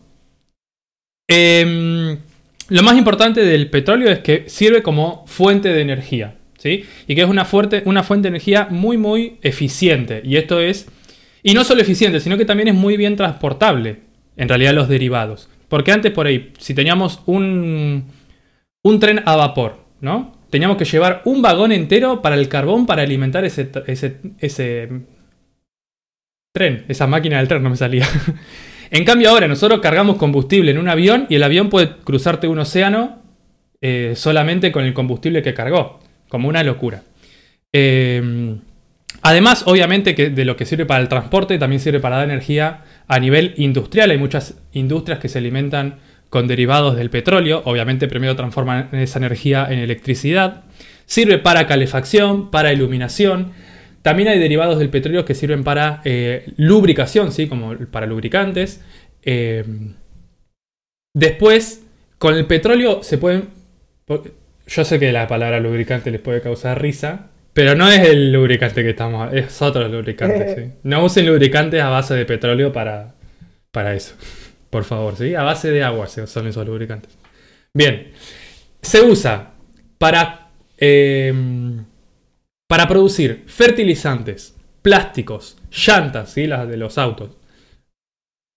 Em, 1.27 2.19
lo 2.69 2.83
más 2.83 2.95
importante 2.95 3.43
del 3.43 3.67
petróleo 3.71 4.11
es 4.11 4.19
que 4.19 4.47
sirve 4.47 4.83
como 4.83 5.25
fuente 5.25 5.69
de 5.69 5.81
energía, 5.81 6.35
¿sí? 6.59 6.85
Y 7.07 7.15
que 7.15 7.21
es 7.21 7.27
una, 7.27 7.45
fuerte, 7.45 7.81
una 7.85 8.03
fuente 8.03 8.27
de 8.27 8.35
energía 8.35 8.67
muy, 8.69 8.97
muy 8.97 9.39
eficiente. 9.41 10.21
Y 10.23 10.35
esto 10.35 10.59
es, 10.59 10.87
y 11.41 11.55
no 11.55 11.63
solo 11.63 11.81
eficiente, 11.81 12.19
sino 12.19 12.37
que 12.37 12.45
también 12.45 12.67
es 12.67 12.75
muy 12.75 12.95
bien 12.95 13.15
transportable, 13.15 14.01
en 14.37 14.49
realidad 14.49 14.75
los 14.75 14.87
derivados. 14.87 15.49
Porque 15.71 15.93
antes 15.93 16.11
por 16.11 16.27
ahí, 16.27 16.51
si 16.59 16.73
teníamos 16.73 17.21
un, 17.27 18.03
un 18.83 18.99
tren 18.99 19.21
a 19.25 19.37
vapor, 19.37 19.77
¿no? 20.01 20.35
Teníamos 20.49 20.75
que 20.75 20.83
llevar 20.83 21.21
un 21.23 21.41
vagón 21.41 21.71
entero 21.71 22.21
para 22.21 22.35
el 22.35 22.49
carbón 22.49 22.85
para 22.85 23.03
alimentar 23.03 23.45
ese, 23.45 23.71
ese, 23.87 24.89
tren, 26.53 26.83
esa 26.89 27.07
máquina 27.07 27.37
del 27.37 27.47
tren 27.47 27.63
no 27.63 27.69
me 27.69 27.77
salía. 27.77 28.05
en 28.91 29.05
cambio 29.05 29.29
ahora 29.29 29.47
nosotros 29.47 29.79
cargamos 29.79 30.17
combustible 30.17 30.71
en 30.71 30.77
un 30.77 30.89
avión 30.89 31.25
y 31.29 31.35
el 31.35 31.43
avión 31.43 31.69
puede 31.69 31.95
cruzarte 32.03 32.49
un 32.49 32.59
océano 32.59 33.21
eh, 33.79 34.11
solamente 34.17 34.73
con 34.73 34.83
el 34.83 34.93
combustible 34.93 35.41
que 35.41 35.53
cargó, 35.53 36.01
como 36.27 36.49
una 36.49 36.63
locura. 36.63 37.03
Eh, 37.71 38.57
además, 39.21 39.63
obviamente 39.67 40.15
que 40.15 40.31
de 40.31 40.43
lo 40.43 40.57
que 40.57 40.65
sirve 40.65 40.85
para 40.85 40.99
el 41.01 41.07
transporte, 41.07 41.57
también 41.57 41.79
sirve 41.79 42.01
para 42.01 42.17
dar 42.17 42.25
energía 42.25 42.83
a 43.11 43.19
nivel 43.19 43.53
industrial 43.57 44.09
hay 44.09 44.17
muchas 44.17 44.55
industrias 44.71 45.19
que 45.19 45.27
se 45.27 45.37
alimentan 45.37 45.99
con 46.29 46.47
derivados 46.47 46.95
del 46.95 47.09
petróleo, 47.09 47.61
obviamente 47.65 48.07
primero 48.07 48.37
transforman 48.37 48.87
esa 48.93 49.19
energía 49.19 49.67
en 49.69 49.79
electricidad, 49.79 50.63
sirve 51.05 51.37
para 51.37 51.67
calefacción, 51.67 52.49
para 52.51 52.71
iluminación, 52.71 53.51
también 54.01 54.29
hay 54.29 54.39
derivados 54.39 54.79
del 54.79 54.89
petróleo 54.89 55.25
que 55.25 55.35
sirven 55.35 55.65
para 55.65 56.01
eh, 56.05 56.53
lubricación, 56.55 57.33
¿sí? 57.33 57.47
como 57.47 57.75
para 57.91 58.05
lubricantes. 58.05 58.81
Eh, 59.23 59.65
después, 61.13 61.83
con 62.17 62.35
el 62.35 62.45
petróleo 62.45 63.03
se 63.03 63.17
pueden... 63.17 63.49
Yo 64.67 64.85
sé 64.85 64.99
que 64.99 65.11
la 65.11 65.27
palabra 65.27 65.59
lubricante 65.59 66.11
les 66.11 66.21
puede 66.21 66.39
causar 66.39 66.81
risa, 66.81 67.30
pero 67.53 67.75
no 67.75 67.89
es 67.89 68.07
el 68.07 68.31
lubricante 68.31 68.83
que 68.83 68.91
estamos, 68.91 69.33
es 69.33 69.61
otro 69.61 69.87
lubricante, 69.87 70.55
sí. 70.55 70.79
No 70.83 71.03
usen 71.03 71.25
lubricantes 71.25 71.81
a 71.81 71.89
base 71.89 72.15
de 72.15 72.25
petróleo 72.25 72.71
para, 72.71 73.15
para 73.71 73.93
eso. 73.93 74.15
Por 74.69 74.85
favor, 74.85 75.17
¿sí? 75.17 75.35
A 75.35 75.43
base 75.43 75.69
de 75.69 75.83
agua 75.83 76.07
son 76.07 76.47
esos 76.47 76.65
lubricantes. 76.65 77.11
Bien. 77.73 78.11
Se 78.81 79.01
usa 79.01 79.51
para, 79.97 80.49
em, 80.77 81.85
para 82.67 82.87
producir 82.87 83.43
fertilizantes, 83.47 84.55
plásticos, 84.81 85.57
llantas, 85.71 86.31
¿sí? 86.31 86.47
Las 86.47 86.67
de 86.67 86.77
los 86.77 86.97
autos. 86.97 87.31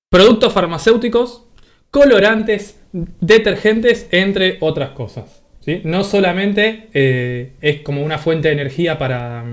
Productos 0.08 0.52
farmacéuticos, 0.52 1.46
colorantes, 1.90 2.80
detergentes, 2.92 4.06
entre 4.12 4.58
otras 4.60 4.90
cosas. 4.90 5.43
No 5.85 6.04
solamente 6.04 6.88
eh, 6.94 7.52
es 7.61 7.80
como 7.80 8.02
una 8.02 8.18
fuente 8.18 8.49
de 8.49 8.54
energía 8.54 8.99
para, 8.99 9.44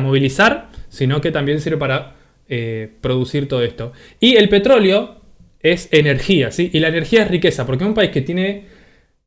movilizar, 0.00 0.68
sino 0.88 1.20
que 1.20 1.30
también 1.30 1.60
sirve 1.60 1.76
para 1.76 2.14
eh, 2.48 2.90
producir 3.00 3.48
todo 3.48 3.62
esto. 3.62 3.92
Y 4.20 4.36
el 4.36 4.48
petróleo 4.48 5.20
es 5.60 5.88
energía, 5.92 6.50
¿sí? 6.50 6.70
Y 6.72 6.80
la 6.80 6.88
energía 6.88 7.22
es 7.22 7.30
riqueza, 7.30 7.66
porque 7.66 7.84
un 7.84 7.94
país 7.94 8.10
que 8.10 8.20
tiene 8.20 8.66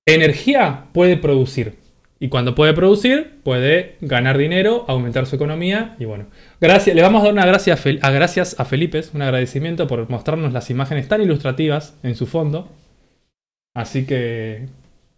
energía 0.06 0.86
puede 0.94 1.18
producir. 1.18 1.74
Y 2.20 2.30
cuando 2.30 2.56
puede 2.56 2.74
producir, 2.74 3.40
puede 3.44 3.96
ganar 4.02 4.38
dinero, 4.38 4.86
aumentar 4.88 5.28
su 5.28 5.36
economía. 5.36 5.96
Y 6.00 6.06
bueno, 6.06 6.26
gracias, 6.60 6.96
le 6.96 7.02
vamos 7.02 7.22
a 7.22 7.26
dar 7.26 7.34
una 7.34 7.44
a, 7.44 8.12
gracias 8.12 8.60
a 8.60 8.66
Felipe, 8.66 9.02
un 9.14 9.22
agradecimiento 9.22 9.86
por 9.88 10.10
mostrarnos 10.10 10.52
las 10.52 10.70
imágenes 10.70 11.08
tan 11.08 11.22
ilustrativas 11.22 11.96
en 12.04 12.16
su 12.16 12.26
fondo. 12.26 12.70
Así 13.76 14.06
que 14.06 14.66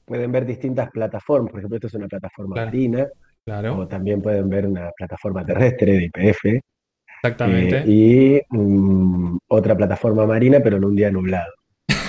pueden 0.10 0.32
ver 0.32 0.46
distintas 0.46 0.90
plataformas. 0.90 1.52
Por 1.52 1.60
ejemplo, 1.60 1.78
esto 1.78 1.88
es 1.88 1.94
una 1.94 2.08
plataforma 2.08 2.56
marina. 2.56 3.08
Claro. 3.46 3.78
O 3.78 3.88
también 3.88 4.22
pueden 4.22 4.50
ver 4.50 4.66
una 4.66 4.92
plataforma 4.98 5.46
terrestre 5.46 5.94
de 5.94 6.06
IPF. 6.06 6.46
Exactamente. 7.22 7.78
Eh, 7.80 7.84
y 7.88 8.42
mm, 8.50 9.38
otra 9.48 9.78
plataforma 9.78 10.26
marina, 10.26 10.60
pero 10.62 10.78
en 10.78 10.86
un 10.86 10.96
día 10.96 11.12
nublado. 11.12 11.54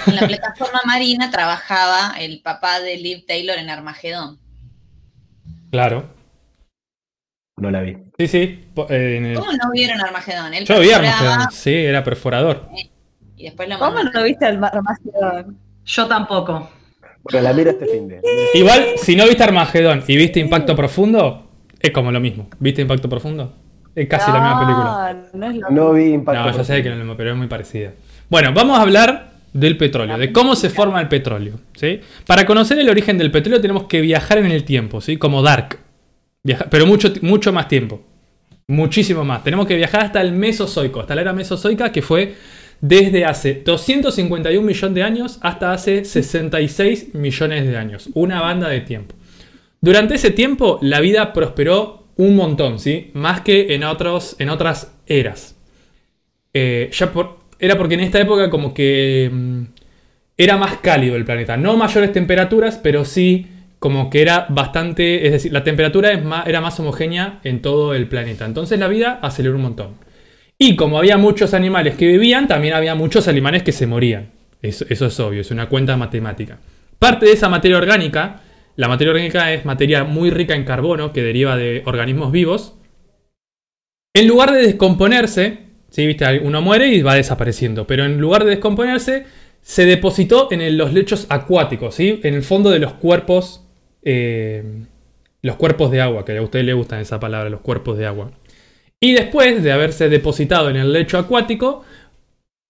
En 0.07 0.17
la 0.17 0.27
plataforma 0.27 0.81
marina 0.87 1.31
trabajaba 1.31 2.15
el 2.19 2.41
papá 2.43 2.81
de 2.81 2.97
Liv 2.97 3.27
Taylor 3.27 3.59
en 3.59 3.69
Armagedón. 3.69 4.39
Claro. 5.71 6.05
No 7.57 7.71
la 7.71 7.83
vi. 7.83 7.99
Sí, 8.19 8.29
sí. 8.29 8.71
Eh, 8.89 9.35
¿Cómo 9.37 9.53
no 9.53 9.71
vieron 9.73 10.01
Armagedón? 10.01 10.53
Yo 10.65 10.81
vi 10.81 10.91
Armagedón, 10.91 11.51
sí, 11.53 11.75
era 11.75 12.03
perforador. 12.03 12.69
Y 13.37 13.45
después 13.45 13.69
lo 13.69 13.79
¿Cómo 13.79 14.03
no 14.03 14.23
viste 14.23 14.47
Armagedón? 14.47 15.59
Yo 15.85 16.09
tampoco. 16.09 16.80
Bueno, 17.23 17.41
la 17.43 17.53
miro 17.53 17.71
este 17.71 17.87
fin 17.87 18.09
de. 18.09 18.21
Igual, 18.55 18.85
si 18.97 19.17
no 19.17 19.27
viste 19.27 19.43
Armagedón 19.43 20.03
y 20.07 20.17
viste 20.17 20.41
Impacto 20.41 20.75
Profundo, 20.75 21.47
es 21.81 21.91
como 21.91 22.11
lo 22.13 22.21
mismo. 22.21 22.49
¿Viste 22.59 22.83
Impacto 22.83 23.09
Profundo? 23.09 23.53
Es 23.95 24.09
casi 24.09 24.31
la 24.31 24.41
misma 24.41 24.61
película. 25.33 25.71
No, 25.71 25.93
vi 25.93 26.13
Impacto 26.13 26.51
No, 26.51 26.57
ya 26.57 26.65
sé 26.65 26.83
que 26.83 26.89
no 26.89 26.95
es 26.95 26.99
lo 26.99 27.05
mismo, 27.05 27.17
pero 27.17 27.33
es 27.33 27.37
muy 27.37 27.49
parecida. 27.49 27.93
Bueno, 28.29 28.53
vamos 28.55 28.79
a 28.79 28.83
hablar 28.83 29.31
del 29.53 29.77
petróleo, 29.77 30.17
de 30.17 30.33
cómo 30.33 30.55
se 30.55 30.71
forma 30.71 31.01
el 31.01 31.09
petróleo. 31.09 31.55
¿sí? 31.75 32.01
Para 32.27 32.47
conocer 32.47 32.79
el 32.79 32.89
origen 32.89 33.19
del 33.19 33.31
petróleo 33.31 33.61
tenemos 33.61 33.85
que 33.85 34.01
viajar 34.01 34.39
en 34.39 34.47
el 34.47 34.65
tiempo, 34.65 35.01
¿sí? 35.01 35.17
como 35.17 35.43
Dark. 35.43 35.79
pero 36.71 36.87
mucho, 36.87 37.13
mucho 37.23 37.53
más 37.53 37.69
tiempo. 37.69 38.03
Muchísimo 38.69 39.25
más. 39.25 39.43
Tenemos 39.43 39.67
que 39.67 39.75
viajar 39.75 40.03
hasta 40.03 40.21
el 40.21 40.33
Mesozoico, 40.33 41.01
hasta 41.01 41.17
la 41.17 41.23
era 41.23 41.33
Mesozoica, 41.33 41.91
que 41.91 42.03
fue 42.03 42.37
desde 42.81 43.25
hace 43.25 43.63
251 43.65 44.67
millones 44.67 44.95
de 44.95 45.03
años 45.03 45.39
hasta 45.43 45.73
hace 45.73 46.05
66 46.05 47.15
millones 47.15 47.67
de 47.67 47.77
años. 47.77 48.09
Una 48.15 48.41
banda 48.41 48.69
de 48.69 48.81
tiempo. 48.81 49.15
Durante 49.81 50.15
ese 50.15 50.31
tiempo 50.31 50.79
la 50.83 51.01
vida 51.01 51.33
prosperó 51.33 52.09
un 52.17 52.37
montón, 52.37 52.79
¿sí? 52.79 53.11
Más 53.15 53.41
que 53.41 53.75
en, 53.75 53.85
otros, 53.85 54.37
en 54.39 54.51
otras 54.51 54.95
eras. 55.07 55.57
Eh, 56.53 56.91
era 57.59 57.79
porque 57.79 57.95
en 57.95 58.01
esta 58.01 58.21
época 58.21 58.51
como 58.51 58.75
que 58.75 59.31
mm, 59.33 59.63
era 60.37 60.57
más 60.57 60.79
cálido 60.79 61.17
el 61.17 61.25
planeta. 61.25 61.57
No 61.57 61.77
mayores 61.77 62.13
temperaturas, 62.13 62.79
pero 62.83 63.05
sí 63.05 63.47
como 63.79 64.11
que 64.11 64.21
era 64.21 64.47
bastante... 64.51 65.27
Es 65.27 65.33
decir, 65.33 65.53
la 65.53 65.65
temperatura 65.65 66.13
era 66.47 66.61
más 66.61 66.81
homogénea 66.81 67.41
en 67.45 67.63
todo 67.63 67.95
el 67.95 68.09
planeta. 68.09 68.45
Entonces 68.45 68.79
la 68.79 68.89
vida 68.89 69.19
aceleró 69.23 69.57
un 69.57 69.63
montón. 69.63 70.10
Y 70.63 70.77
como 70.77 70.99
había 70.99 71.17
muchos 71.17 71.55
animales 71.55 71.97
que 71.97 72.07
vivían, 72.07 72.47
también 72.47 72.75
había 72.75 72.95
muchos 72.95 73.29
animales 73.29 73.63
que 73.63 73.73
se 73.73 73.87
morían. 73.87 74.29
Eso, 74.61 74.85
es 74.91 75.19
obvio, 75.19 75.41
es 75.41 75.51
una 75.51 75.71
cuenta 75.71 75.97
matemática. 75.97 76.59
Parte 76.99 77.25
de 77.25 77.33
esa 77.33 77.49
materia 77.49 77.79
orgánica, 77.79 78.43
la 78.77 78.87
materia 78.87 79.13
orgánica 79.13 79.55
es 79.55 79.65
materia 79.65 80.05
muy 80.05 80.29
rica 80.29 80.55
en 80.55 80.67
carbono 80.67 81.15
que 81.15 81.23
deriva 81.23 81.57
de 81.57 81.83
organismos 81.87 82.31
vivos. 82.31 82.75
En 84.13 84.29
lugar 84.29 84.53
de 84.53 84.61
descomponerse, 84.61 85.61
¿sí? 85.89 86.07
¿Viste? 86.07 86.41
uno 86.41 86.61
muere 86.61 86.89
y 86.89 87.01
va 87.01 87.15
desapareciendo, 87.15 87.87
pero 87.87 88.05
en 88.05 88.21
lugar 88.21 88.45
de 88.45 88.51
descomponerse, 88.51 89.25
se 89.63 89.87
depositó 89.87 90.53
en 90.53 90.77
los 90.77 90.93
lechos 90.93 91.25
acuáticos, 91.31 91.95
¿sí? 91.95 92.21
en 92.23 92.35
el 92.35 92.43
fondo 92.43 92.69
de 92.69 92.81
los 92.81 92.93
cuerpos, 92.93 93.67
eh, 94.03 94.85
los 95.41 95.57
cuerpos 95.57 95.91
de 95.91 96.03
agua, 96.03 96.27
que 96.27 96.37
a 96.37 96.43
usted 96.43 96.65
le 96.65 96.75
gustan 96.75 97.01
esa 97.01 97.19
palabra, 97.19 97.49
los 97.49 97.61
cuerpos 97.61 97.97
de 97.97 98.05
agua. 98.05 98.33
Y 99.03 99.15
después 99.15 99.63
de 99.63 99.73
haberse 99.73 100.09
depositado 100.09 100.69
en 100.69 100.77
el 100.77 100.93
lecho 100.93 101.19
acuático, 101.19 101.85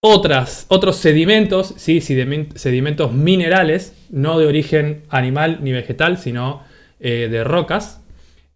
otras, 0.03 0.67
otros 0.69 0.97
sedimentos, 0.97 1.75
¿sí? 1.77 1.99
Sedimen- 1.99 2.55
sedimentos 2.57 3.13
minerales, 3.13 3.95
no 4.11 4.39
de 4.39 4.47
origen 4.47 5.03
animal 5.11 5.59
ni 5.63 5.73
vegetal, 5.73 6.19
sino 6.19 6.63
eh, 7.01 7.29
de 7.31 7.45
rocas, 7.45 8.01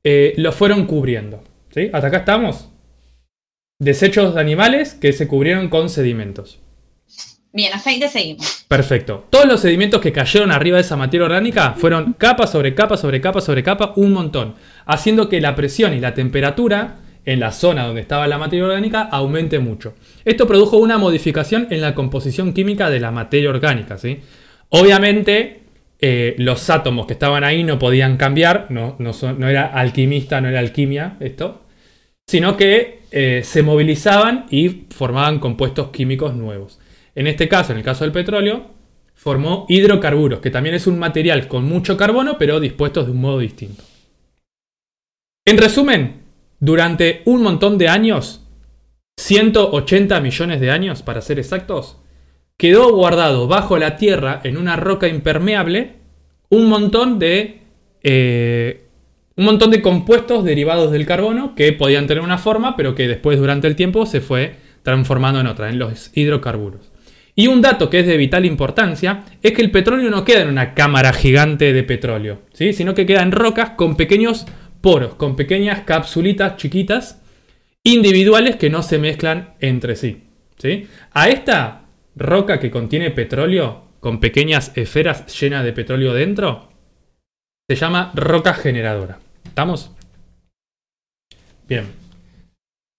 eh, 0.04 0.34
lo 0.36 0.52
fueron 0.52 0.86
cubriendo. 0.86 1.42
¿sí? 1.70 1.90
Hasta 1.92 2.06
acá 2.08 2.18
estamos. 2.18 2.68
Desechos 3.80 4.34
de 4.34 4.40
animales 4.40 4.94
que 4.94 5.12
se 5.12 5.26
cubrieron 5.26 5.68
con 5.68 5.90
sedimentos. 5.90 6.60
Bien, 7.52 7.72
hasta 7.72 7.90
ahí 7.90 8.00
te 8.00 8.08
seguimos. 8.08 8.64
Perfecto. 8.68 9.26
Todos 9.30 9.46
los 9.46 9.60
sedimentos 9.60 10.00
que 10.00 10.12
cayeron 10.12 10.50
arriba 10.50 10.76
de 10.76 10.82
esa 10.82 10.96
materia 10.96 11.26
orgánica 11.26 11.74
fueron 11.74 12.14
capa 12.14 12.46
sobre 12.46 12.74
capa 12.74 12.96
sobre 12.96 13.20
capa 13.20 13.40
sobre 13.40 13.62
capa, 13.62 13.92
un 13.96 14.12
montón, 14.12 14.54
haciendo 14.86 15.28
que 15.28 15.40
la 15.40 15.54
presión 15.54 15.94
y 15.94 16.00
la 16.00 16.14
temperatura 16.14 16.96
en 17.24 17.40
la 17.40 17.52
zona 17.52 17.86
donde 17.86 18.02
estaba 18.02 18.26
la 18.26 18.38
materia 18.38 18.64
orgánica 18.64 19.02
aumente 19.02 19.58
mucho. 19.58 19.94
Esto 20.24 20.46
produjo 20.46 20.76
una 20.76 20.98
modificación 20.98 21.68
en 21.70 21.80
la 21.80 21.94
composición 21.94 22.52
química 22.52 22.90
de 22.90 23.00
la 23.00 23.10
materia 23.10 23.50
orgánica. 23.50 23.98
¿sí? 23.98 24.20
Obviamente, 24.70 25.62
eh, 26.00 26.34
los 26.38 26.68
átomos 26.70 27.06
que 27.06 27.14
estaban 27.14 27.44
ahí 27.44 27.64
no 27.64 27.78
podían 27.78 28.16
cambiar, 28.16 28.66
no, 28.70 28.96
no 28.98 29.48
era 29.48 29.66
alquimista, 29.66 30.40
no 30.40 30.48
era 30.48 30.60
alquimia 30.60 31.16
esto, 31.20 31.62
sino 32.26 32.56
que 32.56 33.00
eh, 33.10 33.42
se 33.44 33.62
movilizaban 33.62 34.46
y 34.50 34.86
formaban 34.90 35.38
compuestos 35.38 35.90
químicos 35.90 36.34
nuevos. 36.34 36.80
En 37.14 37.26
este 37.26 37.48
caso, 37.48 37.72
en 37.72 37.78
el 37.78 37.84
caso 37.84 38.04
del 38.04 38.12
petróleo, 38.12 38.70
formó 39.14 39.66
hidrocarburos, 39.68 40.40
que 40.40 40.50
también 40.50 40.74
es 40.74 40.86
un 40.86 40.98
material 40.98 41.46
con 41.48 41.64
mucho 41.64 41.96
carbono, 41.96 42.36
pero 42.38 42.60
dispuestos 42.60 43.06
de 43.06 43.12
un 43.12 43.20
modo 43.20 43.38
distinto. 43.38 43.84
En 45.46 45.58
resumen, 45.58 46.23
durante 46.60 47.22
un 47.24 47.42
montón 47.42 47.78
de 47.78 47.88
años, 47.88 48.46
180 49.16 50.20
millones 50.20 50.60
de 50.60 50.70
años 50.70 51.02
para 51.02 51.20
ser 51.20 51.38
exactos, 51.38 51.98
quedó 52.56 52.92
guardado 52.92 53.46
bajo 53.48 53.78
la 53.78 53.96
tierra 53.96 54.40
en 54.44 54.56
una 54.56 54.76
roca 54.76 55.08
impermeable 55.08 55.96
un 56.50 56.68
montón 56.68 57.18
de 57.18 57.60
eh, 58.02 58.84
un 59.36 59.44
montón 59.44 59.70
de 59.70 59.82
compuestos 59.82 60.44
derivados 60.44 60.92
del 60.92 61.06
carbono 61.06 61.54
que 61.56 61.72
podían 61.72 62.06
tener 62.06 62.22
una 62.22 62.38
forma, 62.38 62.76
pero 62.76 62.94
que 62.94 63.08
después 63.08 63.38
durante 63.38 63.66
el 63.66 63.74
tiempo 63.74 64.06
se 64.06 64.20
fue 64.20 64.54
transformando 64.82 65.40
en 65.40 65.48
otra, 65.48 65.70
en 65.70 65.78
los 65.78 66.10
hidrocarburos. 66.14 66.92
Y 67.34 67.48
un 67.48 67.60
dato 67.60 67.90
que 67.90 68.00
es 68.00 68.06
de 68.06 68.16
vital 68.16 68.44
importancia 68.44 69.24
es 69.42 69.52
que 69.52 69.62
el 69.62 69.72
petróleo 69.72 70.08
no 70.08 70.24
queda 70.24 70.42
en 70.42 70.48
una 70.48 70.74
cámara 70.74 71.12
gigante 71.12 71.72
de 71.72 71.82
petróleo, 71.82 72.42
¿sí? 72.52 72.72
sino 72.72 72.94
que 72.94 73.06
queda 73.06 73.22
en 73.22 73.32
rocas 73.32 73.70
con 73.70 73.96
pequeños 73.96 74.46
poros, 74.84 75.14
con 75.14 75.34
pequeñas 75.34 75.80
capsulitas 75.84 76.58
chiquitas, 76.58 77.22
individuales 77.82 78.56
que 78.56 78.68
no 78.68 78.82
se 78.82 78.98
mezclan 78.98 79.54
entre 79.60 79.96
sí. 79.96 80.22
¿sí? 80.58 80.86
A 81.12 81.30
esta 81.30 81.86
roca 82.14 82.60
que 82.60 82.70
contiene 82.70 83.10
petróleo, 83.10 83.84
con 84.00 84.20
pequeñas 84.20 84.72
esferas 84.76 85.26
llenas 85.40 85.64
de 85.64 85.72
petróleo 85.72 86.12
dentro, 86.12 86.68
se 87.66 87.76
llama 87.76 88.12
roca 88.14 88.52
generadora. 88.52 89.18
¿Estamos? 89.44 89.90
Bien. 91.66 91.86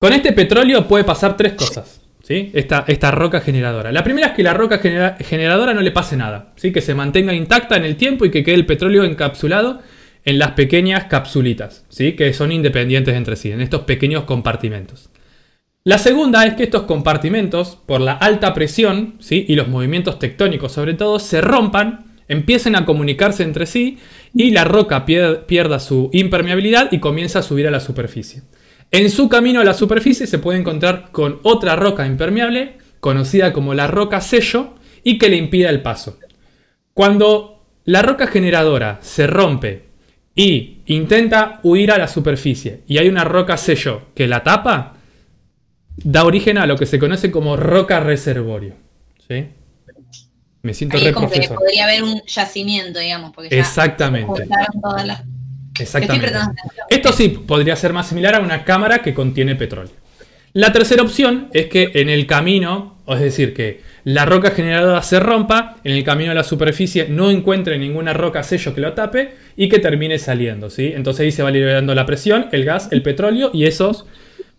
Con 0.01 0.11
este 0.13 0.33
petróleo 0.33 0.87
puede 0.87 1.03
pasar 1.03 1.37
tres 1.37 1.53
cosas. 1.53 2.01
¿sí? 2.23 2.49
Esta, 2.55 2.83
esta 2.87 3.11
roca 3.11 3.41
generadora. 3.41 3.91
La 3.91 4.03
primera 4.03 4.27
es 4.29 4.33
que 4.33 4.41
la 4.41 4.55
roca 4.55 4.79
genera- 4.79 5.17
generadora 5.19 5.75
no 5.75 5.81
le 5.81 5.91
pase 5.91 6.17
nada. 6.17 6.53
¿sí? 6.55 6.71
Que 6.71 6.81
se 6.81 6.95
mantenga 6.95 7.33
intacta 7.33 7.77
en 7.77 7.85
el 7.85 7.95
tiempo 7.95 8.25
y 8.25 8.31
que 8.31 8.43
quede 8.43 8.55
el 8.55 8.65
petróleo 8.65 9.03
encapsulado 9.03 9.81
en 10.25 10.39
las 10.39 10.51
pequeñas 10.51 11.05
capsulitas. 11.05 11.85
¿sí? 11.89 12.13
Que 12.13 12.33
son 12.33 12.51
independientes 12.51 13.15
entre 13.15 13.35
sí, 13.35 13.51
en 13.51 13.61
estos 13.61 13.81
pequeños 13.81 14.23
compartimentos. 14.23 15.09
La 15.83 15.99
segunda 15.99 16.45
es 16.45 16.55
que 16.55 16.63
estos 16.63 16.83
compartimentos, 16.83 17.77
por 17.85 18.01
la 18.01 18.13
alta 18.13 18.53
presión 18.53 19.15
¿sí? 19.19 19.45
y 19.47 19.55
los 19.55 19.67
movimientos 19.67 20.17
tectónicos 20.17 20.71
sobre 20.71 20.95
todo, 20.95 21.19
se 21.19 21.41
rompan, 21.41 22.05
empiecen 22.27 22.75
a 22.75 22.85
comunicarse 22.85 23.43
entre 23.43 23.67
sí 23.67 23.99
y 24.33 24.49
la 24.49 24.63
roca 24.63 25.05
pier- 25.05 25.45
pierda 25.45 25.79
su 25.79 26.09
impermeabilidad 26.11 26.91
y 26.91 26.99
comienza 26.99 27.39
a 27.39 27.43
subir 27.43 27.67
a 27.67 27.71
la 27.71 27.79
superficie. 27.79 28.41
En 28.91 29.11
su 29.11 29.29
camino 29.29 29.61
a 29.61 29.63
la 29.63 29.75
superficie 29.75 30.25
se 30.25 30.39
puede 30.39 30.57
encontrar 30.59 31.09
con 31.11 31.39
otra 31.43 31.75
roca 31.75 32.07
impermeable, 32.07 32.77
conocida 32.99 33.53
como 33.53 33.75
la 33.75 33.85
roca 33.85 34.21
sello, 34.21 34.73
y 35.03 35.19
que 35.19 35.29
le 35.29 35.35
impida 35.37 35.69
el 35.69 35.83
paso. 35.83 36.17
Cuando 36.95 37.63
la 37.83 38.01
roca 38.01 38.25
generadora 38.25 38.97
se 39.01 39.27
rompe 39.27 39.84
y 40.35 40.81
intenta 40.87 41.59
huir 41.63 41.91
a 41.91 41.97
la 41.97 42.07
superficie 42.07 42.81
y 42.87 42.97
hay 42.97 43.07
una 43.07 43.23
roca 43.23 43.55
sello 43.55 44.01
que 44.13 44.27
la 44.27 44.43
tapa, 44.43 44.97
da 45.97 46.25
origen 46.25 46.57
a 46.57 46.65
lo 46.65 46.75
que 46.77 46.85
se 46.85 46.99
conoce 46.99 47.31
como 47.31 47.55
roca 47.55 48.01
reservorio. 48.01 48.75
¿Sí? 49.27 49.45
Me 50.61 50.73
siento 50.73 50.97
Ahí 50.97 51.03
re 51.03 51.09
es 51.09 51.15
como 51.15 51.29
que 51.29 51.35
profesor. 51.35 51.57
podría 51.57 51.85
haber 51.85 52.03
un 52.03 52.21
yacimiento, 52.25 52.99
digamos, 52.99 53.31
porque 53.33 53.49
ya 53.49 53.61
Exactamente. 53.61 54.27
juntaron 54.27 54.81
todas 54.81 55.05
las. 55.05 55.19
Estoy 55.19 55.83
Exactamente. 55.83 56.33
Esto 56.89 57.11
sí 57.11 57.29
podría 57.29 57.75
ser 57.75 57.93
más 57.93 58.07
similar 58.07 58.35
a 58.35 58.39
una 58.39 58.63
cámara 58.63 58.99
que 58.99 59.13
contiene 59.13 59.55
petróleo. 59.55 59.93
La 60.53 60.71
tercera 60.71 61.03
opción 61.03 61.49
es 61.53 61.67
que 61.67 61.91
en 61.95 62.09
el 62.09 62.25
camino, 62.25 62.97
es 63.07 63.19
decir, 63.19 63.53
que 63.53 63.81
la 64.05 64.23
roca 64.23 64.51
generadora 64.51 65.01
se 65.01 65.19
rompa, 65.19 65.77
en 65.83 65.95
el 65.95 66.03
camino 66.03 66.29
a 66.31 66.35
la 66.35 66.43
superficie 66.43 67.07
no 67.09 67.31
encuentre 67.31 67.79
ninguna 67.79 68.13
roca 68.13 68.43
sello 68.43 68.75
que 68.75 68.81
lo 68.81 68.93
tape 68.93 69.33
y 69.57 69.67
que 69.67 69.79
termine 69.79 70.19
saliendo, 70.19 70.69
¿sí? 70.69 70.93
Entonces 70.95 71.23
ahí 71.23 71.31
se 71.31 71.41
va 71.41 71.49
liberando 71.49 71.95
la 71.95 72.05
presión, 72.05 72.47
el 72.51 72.65
gas, 72.65 72.89
el 72.91 73.01
petróleo 73.01 73.49
y 73.51 73.65
esos 73.65 74.05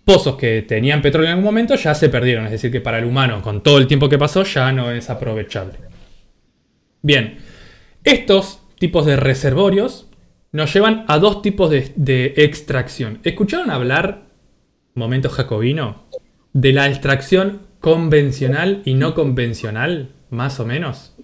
pozos 0.04 0.36
que 0.36 0.62
tenían 0.62 1.00
petróleo 1.00 1.28
en 1.28 1.34
algún 1.34 1.44
momento 1.44 1.76
ya 1.76 1.94
se 1.94 2.08
perdieron, 2.08 2.46
es 2.46 2.50
decir, 2.50 2.72
que 2.72 2.80
para 2.80 2.98
el 2.98 3.04
humano 3.04 3.40
con 3.40 3.62
todo 3.62 3.78
el 3.78 3.86
tiempo 3.86 4.08
que 4.08 4.18
pasó 4.18 4.42
ya 4.42 4.72
no 4.72 4.90
es 4.90 5.10
aprovechable. 5.10 5.74
Bien, 7.02 7.38
estos 8.02 8.62
tipos 8.80 9.06
de 9.06 9.14
reservorios 9.14 10.08
nos 10.50 10.74
llevan 10.74 11.04
a 11.06 11.20
dos 11.20 11.42
tipos 11.42 11.70
de, 11.70 11.92
de 11.94 12.34
extracción. 12.38 13.20
¿Escucharon 13.22 13.70
hablar, 13.70 14.24
momento 14.94 15.28
jacobino, 15.28 16.06
de 16.52 16.72
la 16.72 16.88
extracción 16.88 17.60
convencional 17.86 18.82
y 18.84 18.94
no 18.94 19.14
convencional, 19.14 20.10
más 20.30 20.58
o 20.58 20.66
menos? 20.66 21.14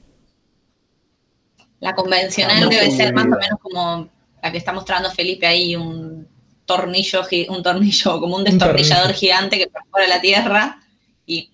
La 1.81 1.93
convencional 1.93 2.61
No, 2.61 2.69
debe 2.69 2.89
ser 2.93 3.13
más 3.13 3.25
o 3.25 3.31
menos 3.31 3.59
como 3.61 4.09
la 4.41 4.53
que 4.53 4.59
está 4.59 4.73
mostrando 4.73 5.11
Felipe 5.11 5.45
ahí, 5.45 5.75
un 5.75 6.29
tornillo, 6.65 7.23
un 7.49 7.65
tornillo, 7.65 8.21
como 8.21 8.37
un 8.37 8.45
destornillador 8.45 9.13
gigante 9.13 9.59
que 9.59 9.67
perfora 9.67 10.07
la 10.07 10.21
tierra 10.21 10.79
y 11.27 11.51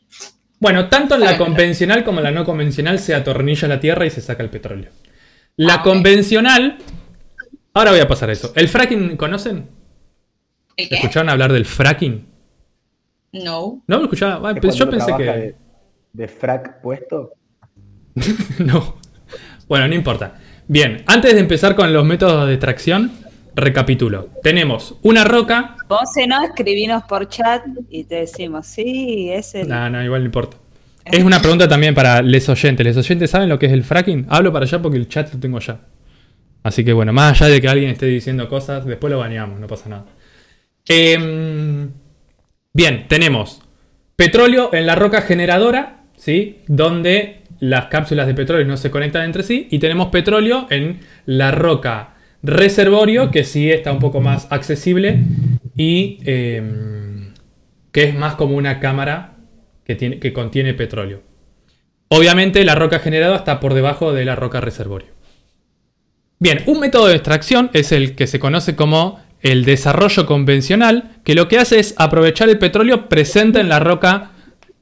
Bueno, 0.60 0.90
tanto 0.90 1.14
en 1.14 1.22
la 1.22 1.38
convencional 1.38 2.04
como 2.04 2.18
en 2.20 2.24
la 2.24 2.30
no 2.30 2.44
convencional 2.44 2.98
se 2.98 3.14
atornilla 3.14 3.66
la 3.66 3.80
tierra 3.80 4.04
y 4.04 4.10
se 4.10 4.20
saca 4.20 4.42
el 4.42 4.50
petróleo. 4.50 4.90
La 5.56 5.76
Ah, 5.76 5.82
convencional... 5.82 6.76
Ahora 7.72 7.92
voy 7.92 8.00
a 8.00 8.08
pasar 8.08 8.28
a 8.28 8.34
eso. 8.34 8.52
¿El 8.54 8.68
fracking 8.68 9.16
conocen? 9.16 9.70
¿el 10.76 10.88
qué? 10.90 10.96
¿Escucharon 10.96 11.30
hablar 11.30 11.50
del 11.50 11.64
fracking? 11.64 12.27
No. 13.32 13.82
¿No 13.86 13.96
lo 13.98 14.04
escuchaban? 14.04 14.44
Ah, 14.44 14.52
¿Es 14.56 14.60
pues 14.60 14.76
yo 14.76 14.88
pensé 14.88 15.14
que... 15.16 15.24
De, 15.24 15.56
de 16.12 16.28
frac 16.28 16.80
puesto. 16.80 17.32
No. 18.58 18.96
Bueno, 19.68 19.86
no 19.86 19.94
importa. 19.94 20.34
Bien, 20.66 21.04
antes 21.06 21.34
de 21.34 21.40
empezar 21.40 21.76
con 21.76 21.92
los 21.92 22.04
métodos 22.04 22.46
de 22.46 22.54
extracción, 22.54 23.12
recapitulo. 23.54 24.28
Tenemos 24.42 24.96
una 25.02 25.24
roca. 25.24 25.76
Vos 25.88 26.12
si 26.14 26.26
no, 26.26 26.42
escribinos 26.44 27.04
por 27.04 27.28
chat 27.28 27.64
y 27.90 28.04
te 28.04 28.16
decimos, 28.16 28.66
sí, 28.66 29.30
es 29.30 29.54
el... 29.54 29.68
No, 29.68 29.90
no, 29.90 30.02
igual 30.02 30.22
no 30.22 30.26
importa. 30.26 30.56
Es 31.04 31.24
una 31.24 31.40
pregunta 31.40 31.68
también 31.68 31.94
para 31.94 32.20
les 32.22 32.48
oyentes. 32.48 32.84
¿Les 32.84 32.96
oyentes 32.96 33.30
saben 33.30 33.48
lo 33.48 33.58
que 33.58 33.66
es 33.66 33.72
el 33.72 33.82
fracking? 33.82 34.26
Hablo 34.28 34.52
para 34.52 34.64
allá 34.64 34.80
porque 34.80 34.98
el 34.98 35.08
chat 35.08 35.32
lo 35.32 35.40
tengo 35.40 35.58
ya. 35.58 35.80
Así 36.62 36.84
que 36.84 36.92
bueno, 36.92 37.12
más 37.12 37.40
allá 37.40 37.52
de 37.52 37.60
que 37.60 37.68
alguien 37.68 37.90
esté 37.90 38.06
diciendo 38.06 38.48
cosas, 38.48 38.84
después 38.84 39.10
lo 39.10 39.18
baneamos, 39.18 39.58
no 39.58 39.66
pasa 39.66 39.88
nada. 39.88 40.04
Em, 40.86 41.90
bien, 42.78 43.06
tenemos 43.08 43.60
petróleo 44.14 44.70
en 44.72 44.86
la 44.86 44.94
roca 44.94 45.22
generadora, 45.22 46.04
¿sí? 46.16 46.60
Donde 46.68 47.42
las 47.58 47.86
cápsulas 47.86 48.28
de 48.28 48.34
petróleo 48.34 48.64
no 48.66 48.76
se 48.76 48.92
conectan 48.92 49.24
entre 49.24 49.42
sí. 49.42 49.66
Y 49.72 49.80
tenemos 49.80 50.10
petróleo 50.10 50.68
en 50.70 51.00
la 51.26 51.50
roca 51.50 52.14
reservorio, 52.40 53.32
que 53.32 53.42
sí 53.42 53.68
está 53.68 53.92
un 53.92 53.98
poco 53.98 54.20
más 54.20 54.46
accesible 54.50 55.18
y 55.76 56.20
em, 56.24 57.34
que 57.90 58.04
es 58.04 58.14
más 58.14 58.36
como 58.36 58.56
una 58.56 58.78
cámara 58.78 59.34
que, 59.84 59.96
tiene, 59.96 60.20
que 60.20 60.32
contiene 60.32 60.72
petróleo. 60.72 61.22
Obviamente 62.06 62.64
la 62.64 62.76
roca 62.76 63.00
generada 63.00 63.38
está 63.38 63.58
por 63.58 63.74
debajo 63.74 64.12
de 64.12 64.24
la 64.24 64.36
roca 64.36 64.60
reservorio. 64.60 65.08
Bien, 66.38 66.62
un 66.66 66.78
método 66.78 67.08
de 67.08 67.16
extracción 67.16 67.70
es 67.72 67.90
el 67.90 68.14
que 68.14 68.28
se 68.28 68.38
conoce 68.38 68.76
como 68.76 69.18
el 69.42 69.64
desarrollo 69.64 70.26
convencional, 70.26 71.20
que 71.24 71.34
lo 71.34 71.48
que 71.48 71.58
hace 71.58 71.78
es 71.78 71.94
aprovechar 71.98 72.48
el 72.48 72.58
petróleo 72.58 73.08
presente 73.08 73.60
en 73.60 73.68
la 73.68 73.78
roca, 73.78 74.32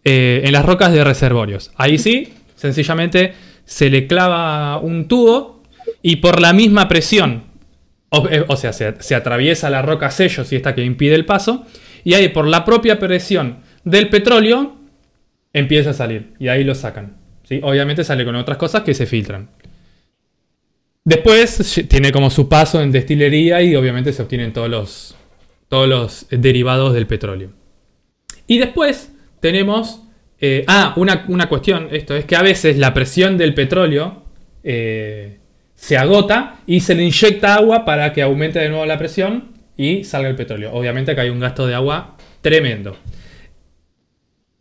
eh, 0.05 0.43
en 0.45 0.53
las 0.53 0.65
rocas 0.65 0.93
de 0.93 1.05
reservorios. 1.05 1.73
Ahí 1.77 1.99
sí, 1.99 2.33
sencillamente 2.55 3.35
se 3.65 3.91
le 3.91 4.07
clava 4.07 4.79
un 4.79 5.09
tubo 5.09 5.63
y 6.03 6.17
por 6.17 6.41
la 6.41 6.53
misma 6.53 6.89
presión, 6.89 7.45
o, 8.09 8.29
eh, 8.29 8.45
sea, 8.57 8.73
se, 8.73 9.15
atraviesa 9.15 9.69
la 9.69 9.83
roca 9.83 10.11
sello, 10.11 10.45
si 10.45 10.57
esta 10.57 10.75
que 10.75 10.85
impide 10.85 11.15
el 11.15 11.27
paso, 11.27 11.67
y 12.05 12.15
ahí 12.15 12.29
por 12.29 12.47
la 12.47 12.65
propia 12.65 12.99
presión 12.99 13.59
del 13.85 14.09
petróleo 14.09 14.77
empieza 15.53 15.91
a 15.91 15.95
salir 15.95 16.35
y 16.39 16.49
ahí 16.49 16.65
lo 16.65 16.75
sacan. 16.75 17.17
¿sí? 17.43 17.61
Obviamente 17.63 18.05
sale 18.05 18.25
con 18.25 18.37
otras 18.37 18.59
cosas 18.59 18.83
que 18.83 18.95
se 18.95 19.07
filtran. 19.07 19.51
Después 21.07 21.87
tiene 21.89 22.11
como 22.11 22.31
su 22.31 22.49
paso 22.49 22.83
en 22.83 22.91
destilería 22.91 23.63
y 23.63 23.77
obviamente 23.77 24.13
se 24.13 24.23
obtienen 24.23 24.53
todos 24.53 24.69
los, 24.69 25.17
todos 25.69 25.89
los 25.89 26.27
derivados 26.31 26.95
del 26.95 27.07
petróleo. 27.07 27.51
Y 28.49 28.59
después 28.59 29.13
tenemos... 29.39 30.03
Eh, 30.41 30.65
ah, 30.67 30.95
una, 30.97 31.49
cuestión, 31.49 31.89
esto 31.93 32.17
es 32.17 32.25
que 32.25 32.35
a 32.35 32.43
veces 32.43 32.77
la 32.77 32.93
presión 32.93 33.39
del 33.39 33.55
petróleo 33.55 34.25
eh, 34.65 35.39
se 35.77 35.97
agota 35.97 36.57
y 36.67 36.81
se 36.81 36.97
le 36.97 37.05
inyecta 37.05 37.55
agua 37.55 37.85
para 37.85 38.13
que 38.13 38.21
aumente 38.21 38.59
de 38.59 38.69
nuevo 38.69 38.85
la 38.85 38.99
presión 38.99 39.53
y 39.77 40.03
salga 40.03 40.29
el 40.29 40.35
petróleo. 40.35 40.73
Obviamente 40.73 41.15
que 41.15 41.21
hay 41.21 41.31
un 41.31 41.39
gasto 41.39 41.69
de 41.69 41.77
agua 41.77 42.17
tremendo. 42.41 42.97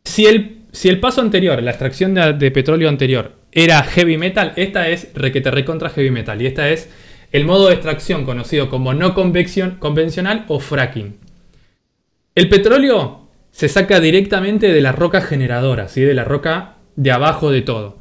Si 0.03 0.27
el, 0.27 0.59
si 0.71 0.89
el 0.89 0.99
paso 0.99 1.21
anterior, 1.21 1.61
la 1.63 1.71
extracción 1.71 2.13
de 2.13 2.51
petróleo 2.51 2.87
anterior, 2.87 3.33
era 3.55 3.81
heavy 3.83 4.17
metal, 4.17 4.51
esta 4.57 4.89
es 4.89 5.07
requete 5.15 5.49
recontra 5.49 5.89
heavy 5.89 6.11
metal. 6.11 6.39
Y 6.41 6.45
esta 6.45 6.69
es 6.69 6.89
el 7.31 7.45
modo 7.45 7.69
de 7.69 7.73
extracción 7.73 8.25
conocido 8.25 8.69
como 8.69 8.93
no 8.93 9.15
convencional 9.15 10.45
o 10.49 10.59
fracking. 10.59 11.17
El 12.35 12.49
petróleo 12.49 13.29
se 13.51 13.69
saca 13.69 14.01
directamente 14.01 14.73
de 14.73 14.81
la 14.81 14.91
roca 14.91 15.21
generadora, 15.21 15.87
¿sí? 15.87 16.01
de 16.01 16.13
la 16.13 16.25
roca 16.25 16.75
de 16.97 17.11
abajo 17.11 17.49
de 17.49 17.61
todo. 17.61 17.97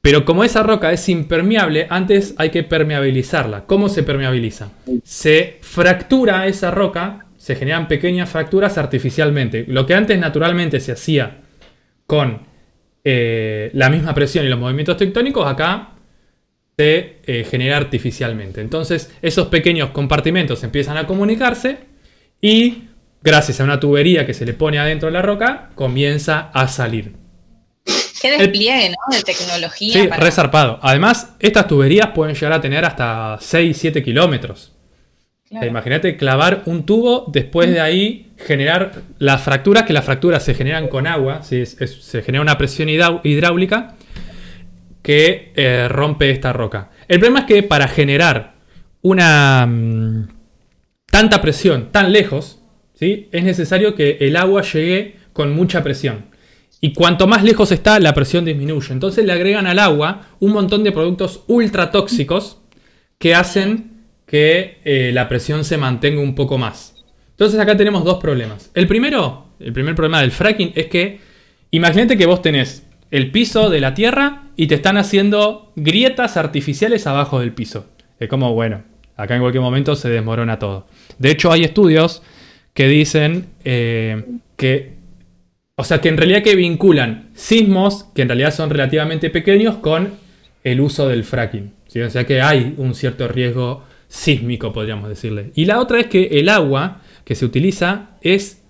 Pero 0.00 0.24
como 0.24 0.42
esa 0.42 0.62
roca 0.62 0.90
es 0.90 1.06
impermeable, 1.10 1.86
antes 1.90 2.34
hay 2.38 2.48
que 2.48 2.62
permeabilizarla. 2.62 3.66
¿Cómo 3.66 3.90
se 3.90 4.02
permeabiliza? 4.02 4.70
Se 5.04 5.58
fractura 5.60 6.46
esa 6.46 6.70
roca, 6.70 7.26
se 7.36 7.56
generan 7.56 7.88
pequeñas 7.88 8.30
fracturas 8.30 8.78
artificialmente. 8.78 9.66
Lo 9.68 9.84
que 9.84 9.94
antes 9.94 10.18
naturalmente 10.18 10.80
se 10.80 10.92
hacía 10.92 11.42
con 12.06 12.47
eh, 13.04 13.70
la 13.74 13.90
misma 13.90 14.14
presión 14.14 14.44
y 14.44 14.48
los 14.48 14.58
movimientos 14.58 14.96
tectónicos 14.96 15.46
acá 15.46 15.90
se 16.76 17.18
eh, 17.24 17.44
genera 17.48 17.76
artificialmente. 17.76 18.60
Entonces 18.60 19.12
esos 19.22 19.48
pequeños 19.48 19.90
compartimentos 19.90 20.62
empiezan 20.64 20.96
a 20.96 21.06
comunicarse 21.06 21.78
y 22.40 22.84
gracias 23.22 23.60
a 23.60 23.64
una 23.64 23.80
tubería 23.80 24.26
que 24.26 24.34
se 24.34 24.46
le 24.46 24.52
pone 24.52 24.78
adentro 24.78 25.06
de 25.06 25.12
la 25.12 25.22
roca 25.22 25.70
comienza 25.74 26.50
a 26.52 26.68
salir. 26.68 27.14
Qué 28.20 28.30
despliegue, 28.36 28.90
¿no? 28.90 29.16
De 29.16 29.22
tecnología. 29.22 29.92
Sí, 29.92 30.08
resarpado. 30.08 30.78
Además, 30.82 31.34
estas 31.38 31.68
tuberías 31.68 32.08
pueden 32.08 32.34
llegar 32.34 32.52
a 32.52 32.60
tener 32.60 32.84
hasta 32.84 33.38
6-7 33.38 34.04
kilómetros. 34.04 34.72
Imagínate 35.50 36.16
clavar 36.16 36.62
un 36.66 36.84
tubo, 36.84 37.24
después 37.32 37.70
de 37.70 37.80
ahí 37.80 38.32
generar 38.36 38.92
las 39.18 39.42
fracturas, 39.42 39.84
que 39.84 39.94
las 39.94 40.04
fracturas 40.04 40.44
se 40.44 40.54
generan 40.54 40.88
con 40.88 41.06
agua, 41.06 41.42
se 41.42 42.22
genera 42.22 42.42
una 42.42 42.58
presión 42.58 42.88
hidráulica 42.90 43.96
que 45.02 45.52
eh, 45.56 45.88
rompe 45.88 46.30
esta 46.30 46.52
roca. 46.52 46.90
El 47.08 47.18
problema 47.18 47.40
es 47.40 47.46
que 47.46 47.62
para 47.62 47.88
generar 47.88 48.56
una 49.00 49.64
mm, 49.66 50.28
tanta 51.06 51.40
presión 51.40 51.90
tan 51.92 52.12
lejos, 52.12 52.60
¿sí? 52.92 53.28
es 53.32 53.42
necesario 53.42 53.94
que 53.94 54.18
el 54.20 54.36
agua 54.36 54.62
llegue 54.62 55.16
con 55.32 55.54
mucha 55.54 55.82
presión. 55.82 56.26
Y 56.82 56.92
cuanto 56.92 57.26
más 57.26 57.42
lejos 57.42 57.72
está, 57.72 57.98
la 58.00 58.12
presión 58.12 58.44
disminuye. 58.44 58.92
Entonces 58.92 59.24
le 59.24 59.32
agregan 59.32 59.66
al 59.66 59.78
agua 59.78 60.28
un 60.40 60.52
montón 60.52 60.84
de 60.84 60.92
productos 60.92 61.42
ultra 61.46 61.90
tóxicos 61.90 62.58
que 63.18 63.34
hacen 63.34 63.87
que 64.28 64.78
eh, 64.84 65.10
la 65.12 65.28
presión 65.28 65.64
se 65.64 65.78
mantenga 65.78 66.20
un 66.20 66.34
poco 66.34 66.58
más. 66.58 66.94
Entonces 67.30 67.58
acá 67.58 67.76
tenemos 67.76 68.04
dos 68.04 68.18
problemas. 68.18 68.70
El 68.74 68.86
primero, 68.86 69.46
el 69.58 69.72
primer 69.72 69.94
problema 69.94 70.20
del 70.20 70.30
fracking 70.30 70.72
es 70.76 70.86
que 70.86 71.18
imagínate 71.70 72.16
que 72.18 72.26
vos 72.26 72.42
tenés 72.42 72.86
el 73.10 73.30
piso 73.30 73.70
de 73.70 73.80
la 73.80 73.94
tierra 73.94 74.42
y 74.54 74.66
te 74.66 74.74
están 74.74 74.98
haciendo 74.98 75.72
grietas 75.76 76.36
artificiales 76.36 77.06
abajo 77.06 77.40
del 77.40 77.52
piso. 77.52 77.86
Es 78.20 78.28
como, 78.28 78.52
bueno, 78.52 78.82
acá 79.16 79.34
en 79.34 79.40
cualquier 79.40 79.62
momento 79.62 79.96
se 79.96 80.10
desmorona 80.10 80.58
todo. 80.58 80.86
De 81.18 81.30
hecho, 81.30 81.50
hay 81.50 81.64
estudios 81.64 82.22
que 82.74 82.86
dicen 82.86 83.46
eh, 83.64 84.24
que, 84.56 84.96
o 85.76 85.84
sea, 85.84 86.02
que 86.02 86.10
en 86.10 86.18
realidad 86.18 86.42
que 86.42 86.54
vinculan 86.54 87.30
sismos, 87.34 88.04
que 88.14 88.22
en 88.22 88.28
realidad 88.28 88.52
son 88.52 88.68
relativamente 88.68 89.30
pequeños, 89.30 89.76
con 89.76 90.10
el 90.64 90.80
uso 90.82 91.08
del 91.08 91.24
fracking. 91.24 91.72
O 92.04 92.10
sea 92.10 92.26
que 92.26 92.42
hay 92.42 92.74
un 92.76 92.94
cierto 92.94 93.26
riesgo 93.28 93.87
sísmico, 94.08 94.72
podríamos 94.72 95.08
decirle. 95.08 95.52
Y 95.54 95.66
la 95.66 95.80
otra 95.80 96.00
es 96.00 96.06
que 96.06 96.24
el 96.40 96.48
agua 96.48 97.02
que 97.24 97.34
se 97.34 97.44
utiliza 97.44 98.16
es 98.22 98.64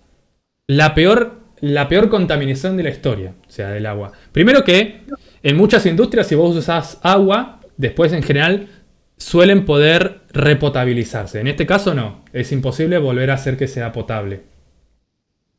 la 0.66 0.94
peor, 0.94 1.40
la 1.61 1.88
peor 1.88 2.11
contaminación 2.11 2.77
de 2.77 2.83
la 2.83 2.90
historia, 2.90 3.35
o 3.46 3.51
sea, 3.51 3.70
del 3.70 3.87
agua. 3.87 4.12
Primero 4.33 4.64
que 4.64 5.03
en 5.42 5.57
muchas 5.57 5.87
industrias, 5.87 6.27
si 6.27 6.35
vos 6.35 6.55
usás 6.57 6.98
agua, 7.03 7.61
después 7.77 8.12
en 8.12 8.22
general 8.22 8.68
suelen 9.16 9.64
poder 9.64 10.20
repotabilizarse. 10.33 11.40
En 11.40 11.48
este 11.48 11.66
caso 11.66 11.94
no, 11.94 12.24
es 12.33 12.53
imposible 12.53 12.98
volver 12.98 13.31
a 13.31 13.35
hacer 13.35 13.57
que 13.57 13.68
sea 13.68 13.92
potable. 13.92 14.42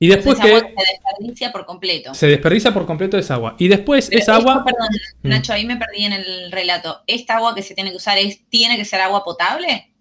Y 0.01 0.07
después 0.07 0.39
que. 0.39 0.47
se 0.47 0.53
desperdicia 0.53 1.51
por 1.51 1.65
completo. 1.65 2.13
Se 2.13 2.27
desperdicia 2.27 2.73
por 2.73 2.85
completo 2.85 3.17
esa 3.17 3.33
agua. 3.33 3.55
Y 3.59 3.67
después 3.67 4.09
esa 4.11 4.35
agua. 4.35 4.63
Perdón, 4.63 4.87
mm. 5.21 5.27
Nacho, 5.27 5.51
ahí 5.51 5.65
me 5.65 5.75
perdí 5.75 6.05
en 6.05 6.13
el 6.13 6.51
relato. 6.51 7.01
¿Esta 7.05 7.35
agua 7.35 7.53
que 7.53 7.61
se 7.61 7.75
tiene 7.75 7.91
que 7.91 7.97
usar 7.97 8.17
es, 8.17 8.47
tiene 8.47 8.77
que 8.77 8.85
ser 8.85 9.01
agua 9.01 9.25
potable? 9.25 9.91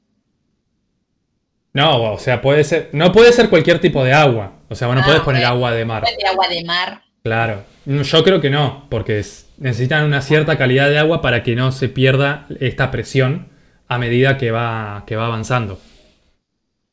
No, 1.72 2.12
o 2.12 2.18
sea, 2.18 2.40
puede 2.40 2.62
ser. 2.62 2.90
No 2.92 3.10
puede 3.10 3.32
ser 3.32 3.50
cualquier 3.50 3.80
tipo 3.80 4.04
de 4.04 4.12
agua. 4.12 4.52
O 4.68 4.76
sea, 4.76 4.86
no 4.94 5.02
puedes 5.02 5.20
poner 5.22 5.44
agua 5.44 5.72
de 5.72 5.84
mar. 5.84 6.04
¿De 6.04 6.28
agua 6.28 6.46
de 6.48 6.64
mar? 6.64 7.02
Claro. 7.24 7.64
Yo 7.84 8.22
creo 8.22 8.40
que 8.40 8.50
no, 8.50 8.86
porque 8.90 9.24
necesitan 9.56 10.04
una 10.04 10.22
cierta 10.22 10.56
calidad 10.56 10.90
de 10.90 10.98
agua 10.98 11.20
para 11.22 11.42
que 11.42 11.56
no 11.56 11.72
se 11.72 11.88
pierda 11.88 12.46
esta 12.60 12.90
presión 12.90 13.48
a 13.88 13.98
medida 13.98 14.36
que 14.38 14.50
va, 14.50 15.04
que 15.06 15.16
va 15.16 15.26
avanzando 15.26 15.80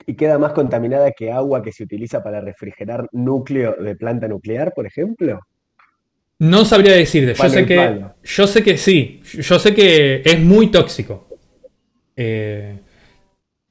y 0.05 0.15
queda 0.15 0.37
más 0.37 0.53
contaminada 0.53 1.11
que 1.11 1.31
agua 1.31 1.63
que 1.63 1.71
se 1.71 1.83
utiliza 1.83 2.23
para 2.23 2.41
refrigerar 2.41 3.07
núcleo 3.11 3.75
de 3.79 3.95
planta 3.95 4.27
nuclear, 4.27 4.73
por 4.73 4.85
ejemplo? 4.85 5.39
No 6.39 6.65
sabría 6.65 6.93
decirte. 6.93 7.33
Yo 7.33 7.49
sé, 7.49 7.65
que, 7.65 8.05
yo 8.23 8.47
sé 8.47 8.63
que 8.63 8.77
sí. 8.77 9.21
Yo 9.23 9.57
sé 9.57 9.73
que 9.73 10.21
es 10.23 10.39
muy 10.39 10.67
tóxico. 10.67 11.27
Eh, 12.15 12.77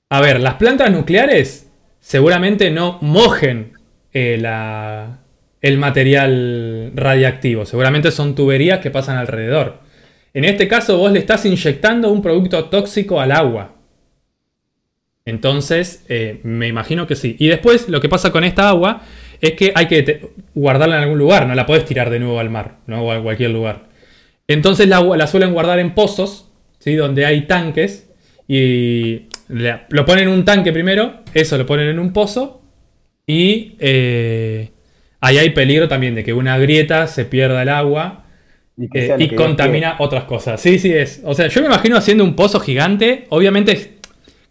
a 0.08 0.20
ver, 0.20 0.40
las 0.40 0.54
plantas 0.54 0.90
nucleares 0.90 1.70
seguramente 2.00 2.70
no 2.70 2.98
mojen 3.02 3.72
eh, 4.12 4.40
el 5.60 5.78
material 5.78 6.92
radiactivo. 6.94 7.66
Seguramente 7.66 8.10
son 8.10 8.34
tuberías 8.34 8.80
que 8.80 8.90
pasan 8.90 9.18
alrededor. 9.18 9.80
En 10.32 10.44
este 10.44 10.66
caso 10.66 10.98
vos 10.98 11.12
le 11.12 11.20
estás 11.20 11.44
inyectando 11.44 12.10
un 12.10 12.22
producto 12.22 12.64
tóxico 12.68 13.20
al 13.20 13.32
agua. 13.32 13.73
Entonces, 15.26 16.04
eh, 16.08 16.40
me 16.42 16.68
imagino 16.68 17.06
que 17.06 17.16
sí. 17.16 17.37
Y 17.38 17.48
después, 17.48 17.88
lo 17.88 18.00
que 18.00 18.08
pasa 18.08 18.30
con 18.30 18.44
esta 18.44 18.68
agua 18.68 19.02
es 19.40 19.52
que 19.52 19.72
hay 19.74 19.88
que 19.88 20.30
guardarla 20.54 20.96
en 20.96 21.02
algún 21.02 21.18
lugar, 21.18 21.46
no 21.46 21.54
la 21.54 21.66
podés 21.66 21.84
tirar 21.84 22.10
de 22.10 22.18
nuevo 22.18 22.40
al 22.40 22.50
mar, 22.50 22.78
¿no? 22.87 23.02
o 23.02 23.12
a 23.12 23.22
cualquier 23.22 23.50
lugar. 23.50 23.88
Entonces 24.46 24.88
la, 24.88 25.00
la 25.00 25.26
suelen 25.26 25.52
guardar 25.52 25.78
en 25.78 25.94
pozos, 25.94 26.50
¿sí? 26.78 26.94
donde 26.94 27.24
hay 27.24 27.42
tanques, 27.46 28.10
y 28.46 29.28
lo 29.48 30.04
ponen 30.04 30.28
en 30.28 30.34
un 30.34 30.44
tanque 30.44 30.72
primero, 30.72 31.22
eso 31.32 31.56
lo 31.56 31.66
ponen 31.66 31.88
en 31.88 31.98
un 31.98 32.12
pozo, 32.12 32.62
y 33.26 33.76
eh, 33.78 34.70
ahí 35.20 35.38
hay 35.38 35.50
peligro 35.50 35.88
también 35.88 36.14
de 36.14 36.24
que 36.24 36.34
una 36.34 36.58
grieta 36.58 37.06
se 37.06 37.24
pierda 37.24 37.62
el 37.62 37.70
agua 37.70 38.24
y, 38.76 38.88
eh, 38.92 39.34
contamina 39.34 39.96
otras 39.98 40.24
cosas. 40.24 40.60
Sí, 40.60 40.78
sí 40.78 40.92
es. 40.92 41.22
O 41.24 41.32
sea, 41.34 41.48
yo 41.48 41.62
me 41.62 41.68
imagino 41.68 41.96
haciendo 41.96 42.24
un 42.24 42.37
pozo 42.37 42.60
gigante, 42.60 43.24
obviamente 43.30 43.93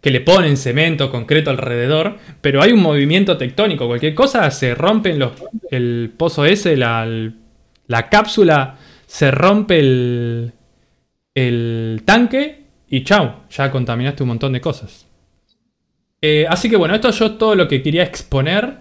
que 0.04 0.10
le 0.10 0.20
ponen 0.20 0.58
cemento, 0.58 1.10
concreto 1.10 1.48
alrededor, 1.48 2.18
pero 2.42 2.60
hay 2.60 2.72
un 2.72 2.82
movimiento 2.82 3.38
tectónico, 3.38 3.86
cualquier 3.86 4.14
cosa 4.14 4.50
se 4.50 4.74
rompe 4.74 5.14
los, 5.14 5.32
el 5.70 6.12
pozo 6.14 6.44
ese, 6.44 6.76
la, 6.76 7.08
la 7.86 8.08
cápsula, 8.10 8.76
se 9.06 9.30
rompe 9.30 9.78
el, 9.78 10.52
tanque 12.04 12.64
y 12.86 13.02
chao, 13.02 13.44
ya 13.48 13.70
contaminaste 13.70 14.24
un 14.24 14.28
montón 14.28 14.52
de 14.52 14.60
cosas. 14.60 15.06
Eh, 16.20 16.44
así 16.50 16.68
que 16.68 16.76
bueno, 16.76 16.94
esto 16.94 17.08
es 17.08 17.18
yo 17.18 17.36
todo 17.36 17.54
lo 17.54 17.66
que 17.66 17.80
quería 17.80 18.02
exponer. 18.02 18.80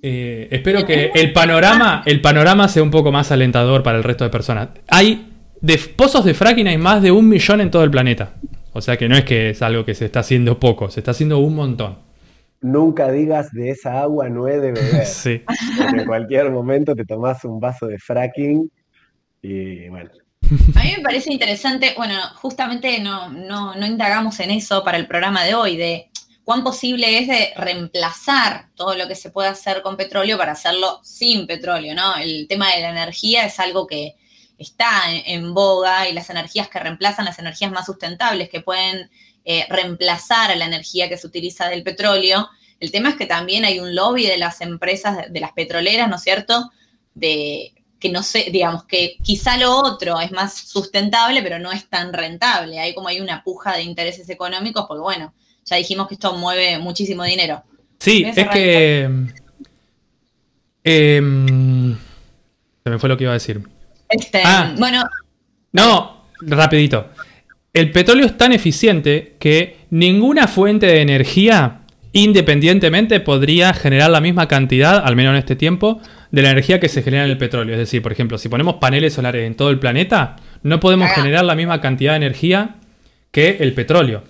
Eh, 0.00 0.48
espero 0.52 0.86
que 0.86 1.10
el 1.14 1.34
panorama, 1.34 2.02
el 2.06 2.22
panorama 2.22 2.66
sea 2.68 2.82
un 2.82 2.90
poco 2.90 3.12
más 3.12 3.30
alentador 3.30 3.82
para 3.82 3.98
el 3.98 4.04
resto 4.04 4.24
de 4.24 4.30
personas. 4.30 4.70
Hay 4.88 5.34
de 5.60 5.76
pozos 5.76 6.24
de 6.24 6.32
fracking 6.32 6.66
hay 6.66 6.78
más 6.78 7.02
de 7.02 7.10
un 7.10 7.28
millón 7.28 7.60
en 7.60 7.70
todo 7.70 7.84
el 7.84 7.90
planeta. 7.90 8.36
O 8.76 8.82
sea 8.82 8.98
que 8.98 9.08
no 9.08 9.16
es 9.16 9.24
que 9.24 9.50
es 9.50 9.62
algo 9.62 9.84
que 9.84 9.94
se 9.94 10.04
está 10.04 10.20
haciendo 10.20 10.60
poco, 10.60 10.90
se 10.90 11.00
está 11.00 11.12
haciendo 11.12 11.38
un 11.38 11.54
montón. 11.54 11.98
Nunca 12.60 13.10
digas 13.10 13.50
de 13.52 13.70
esa 13.70 14.00
agua 14.00 14.28
no 14.28 14.48
he 14.48 14.58
de 14.58 14.72
beber. 14.72 15.06
Sí. 15.06 15.42
Porque 15.78 16.00
en 16.00 16.06
cualquier 16.06 16.50
momento 16.50 16.94
te 16.94 17.04
tomás 17.04 17.44
un 17.44 17.58
vaso 17.58 17.86
de 17.86 17.98
fracking 17.98 18.70
y 19.40 19.88
bueno. 19.88 20.10
A 20.74 20.84
mí 20.84 20.92
me 20.96 21.02
parece 21.02 21.32
interesante, 21.32 21.94
bueno, 21.96 22.14
justamente 22.36 23.00
no, 23.00 23.30
no, 23.30 23.74
no 23.74 23.86
indagamos 23.86 24.38
en 24.40 24.50
eso 24.50 24.84
para 24.84 24.98
el 24.98 25.06
programa 25.06 25.42
de 25.44 25.54
hoy, 25.54 25.76
de 25.76 26.10
cuán 26.44 26.62
posible 26.62 27.18
es 27.18 27.26
de 27.26 27.52
reemplazar 27.56 28.68
todo 28.76 28.94
lo 28.94 29.08
que 29.08 29.16
se 29.16 29.30
puede 29.30 29.48
hacer 29.48 29.82
con 29.82 29.96
petróleo 29.96 30.38
para 30.38 30.52
hacerlo 30.52 31.00
sin 31.02 31.46
petróleo, 31.46 31.94
¿no? 31.94 32.16
El 32.16 32.46
tema 32.46 32.72
de 32.72 32.82
la 32.82 32.90
energía 32.90 33.46
es 33.46 33.58
algo 33.58 33.86
que 33.86 34.14
está 34.58 35.02
en, 35.10 35.54
boga 35.54 36.08
y 36.08 36.12
las 36.12 36.30
energías 36.30 36.68
que 36.68 36.78
reemplazan 36.78 37.24
las 37.24 37.38
energías 37.38 37.70
más 37.70 37.86
sustentables, 37.86 38.48
que 38.48 38.60
pueden 38.60 39.10
eh, 39.44 39.66
reemplazar 39.68 40.50
a 40.50 40.56
la 40.56 40.66
energía 40.66 41.08
que 41.08 41.18
se 41.18 41.26
utiliza 41.26 41.68
del 41.68 41.82
petróleo. 41.82 42.48
El 42.80 42.90
tema 42.90 43.10
es 43.10 43.16
que 43.16 43.26
también 43.26 43.64
hay 43.64 43.80
un 43.80 43.94
lobby 43.94 44.26
de 44.26 44.38
las 44.38 44.60
empresas, 44.60 45.32
de 45.32 45.40
las 45.40 45.52
petroleras, 45.52 46.08
¿no 46.08 46.16
es 46.16 46.22
cierto? 46.22 46.70
De 47.14 47.72
que 47.98 48.10
no 48.10 48.22
sé, 48.22 48.48
digamos 48.50 48.84
que 48.84 49.16
quizá 49.22 49.56
lo 49.56 49.74
otro 49.74 50.20
es 50.20 50.30
más 50.30 50.54
sustentable, 50.54 51.42
pero 51.42 51.58
no 51.58 51.72
es 51.72 51.88
tan 51.88 52.12
rentable. 52.12 52.78
Hay 52.78 52.94
como 52.94 53.08
hay 53.08 53.20
una 53.20 53.42
puja 53.42 53.76
de 53.76 53.82
intereses 53.82 54.28
económicos, 54.28 54.84
porque 54.86 55.00
bueno, 55.00 55.34
ya 55.64 55.76
dijimos 55.76 56.08
que 56.08 56.14
esto 56.14 56.34
mueve 56.34 56.78
muchísimo 56.78 57.24
dinero. 57.24 57.62
Sí, 57.98 58.24
es 58.24 58.48
que... 58.48 59.08
Em, 60.84 61.96
se 62.84 62.90
me 62.90 62.98
fue 62.98 63.08
lo 63.08 63.16
que 63.16 63.24
iba 63.24 63.32
a 63.32 63.34
decir. 63.34 63.75
Este, 64.08 64.42
ah. 64.44 64.74
bueno. 64.78 65.04
No, 65.72 66.24
rapidito. 66.40 67.10
El 67.72 67.92
petróleo 67.92 68.26
es 68.26 68.38
tan 68.38 68.52
eficiente 68.52 69.36
que 69.38 69.76
ninguna 69.90 70.48
fuente 70.48 70.86
de 70.86 71.02
energía 71.02 71.80
independientemente 72.12 73.20
podría 73.20 73.74
generar 73.74 74.10
la 74.10 74.22
misma 74.22 74.48
cantidad, 74.48 75.02
al 75.04 75.16
menos 75.16 75.32
en 75.32 75.38
este 75.38 75.56
tiempo, 75.56 76.00
de 76.30 76.42
la 76.42 76.50
energía 76.50 76.80
que 76.80 76.88
se 76.88 77.02
genera 77.02 77.24
en 77.24 77.30
el 77.30 77.36
petróleo. 77.36 77.74
Es 77.74 77.78
decir, 77.78 78.00
por 78.00 78.12
ejemplo, 78.12 78.38
si 78.38 78.48
ponemos 78.48 78.76
paneles 78.76 79.12
solares 79.12 79.46
en 79.46 79.54
todo 79.54 79.68
el 79.68 79.78
planeta, 79.78 80.36
no 80.62 80.80
podemos 80.80 81.10
generar 81.12 81.44
la 81.44 81.54
misma 81.54 81.82
cantidad 81.82 82.12
de 82.12 82.16
energía 82.16 82.76
que 83.30 83.58
el 83.60 83.74
petróleo. 83.74 84.24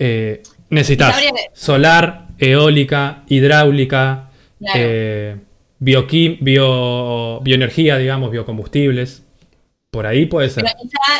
Eh, 0.00 0.42
necesitas 0.68 1.16
solar, 1.52 2.26
eólica, 2.38 3.22
hidráulica, 3.28 4.30
eh, 4.74 5.36
bioenergía, 5.80 7.96
digamos, 7.96 8.30
biocombustibles. 8.30 9.24
Por 9.90 10.06
ahí 10.06 10.26
puede 10.26 10.50
ser. 10.50 10.64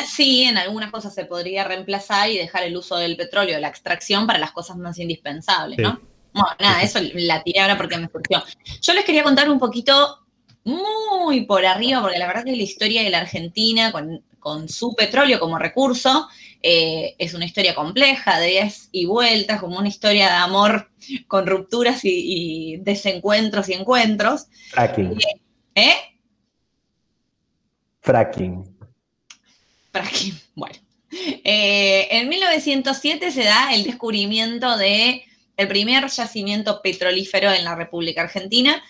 sí, 0.07 0.43
en 0.43 0.57
algunas 0.57 0.91
cosas 0.91 1.13
se 1.13 1.25
podría 1.25 1.65
reemplazar 1.65 2.29
y 2.29 2.37
dejar 2.37 2.63
el 2.63 2.77
uso 2.77 2.95
del 2.95 3.17
petróleo, 3.17 3.59
la 3.59 3.67
extracción 3.67 4.25
para 4.25 4.39
las 4.39 4.53
cosas 4.53 4.77
más 4.77 4.97
indispensables, 4.97 5.77
¿no? 5.77 5.99
Bueno, 6.33 6.47
nada, 6.59 6.81
eso 6.81 6.99
la 7.15 7.43
tiré 7.43 7.59
ahora 7.59 7.75
porque 7.75 7.97
me 7.97 8.07
surgió. 8.07 8.41
Yo 8.81 8.93
les 8.93 9.03
quería 9.03 9.23
contar 9.23 9.49
un 9.49 9.59
poquito, 9.59 10.19
muy 10.63 11.41
por 11.41 11.65
arriba, 11.65 12.01
porque 12.01 12.17
la 12.17 12.27
verdad 12.27 12.45
que 12.45 12.55
la 12.55 12.63
historia 12.63 13.03
de 13.03 13.09
la 13.09 13.19
Argentina 13.19 13.91
con, 13.91 14.23
con 14.39 14.69
su 14.69 14.95
petróleo 14.95 15.37
como 15.39 15.57
recurso 15.57 16.29
eh, 16.63 17.15
es 17.17 17.33
una 17.33 17.45
historia 17.45 17.73
compleja, 17.73 18.39
de 18.39 18.53
idas 18.53 18.89
y 18.91 19.05
vueltas, 19.05 19.59
como 19.59 19.77
una 19.77 19.87
historia 19.87 20.27
de 20.27 20.35
amor 20.35 20.91
con 21.27 21.47
rupturas 21.47 22.01
y, 22.03 22.77
desencuentros 22.81 23.69
y 23.69 23.73
encuentros. 23.73 24.47
Fracking. 24.69 25.17
¿Eh? 25.75 25.95
Fracking. 28.01 28.77
Fracking, 29.91 30.39
bueno. 30.55 30.75
Eh, 31.43 32.07
en 32.11 32.29
1907 32.29 33.31
se 33.31 33.43
da 33.43 33.73
el 33.73 33.83
descubrimiento 33.83 34.77
de 34.77 35.25
el 35.57 35.67
primer 35.67 36.07
yacimiento 36.07 36.81
petrolífero 36.81 37.51
en 37.51 37.65
la 37.65 37.75
República 37.75 38.21
Argentina, 38.21 38.81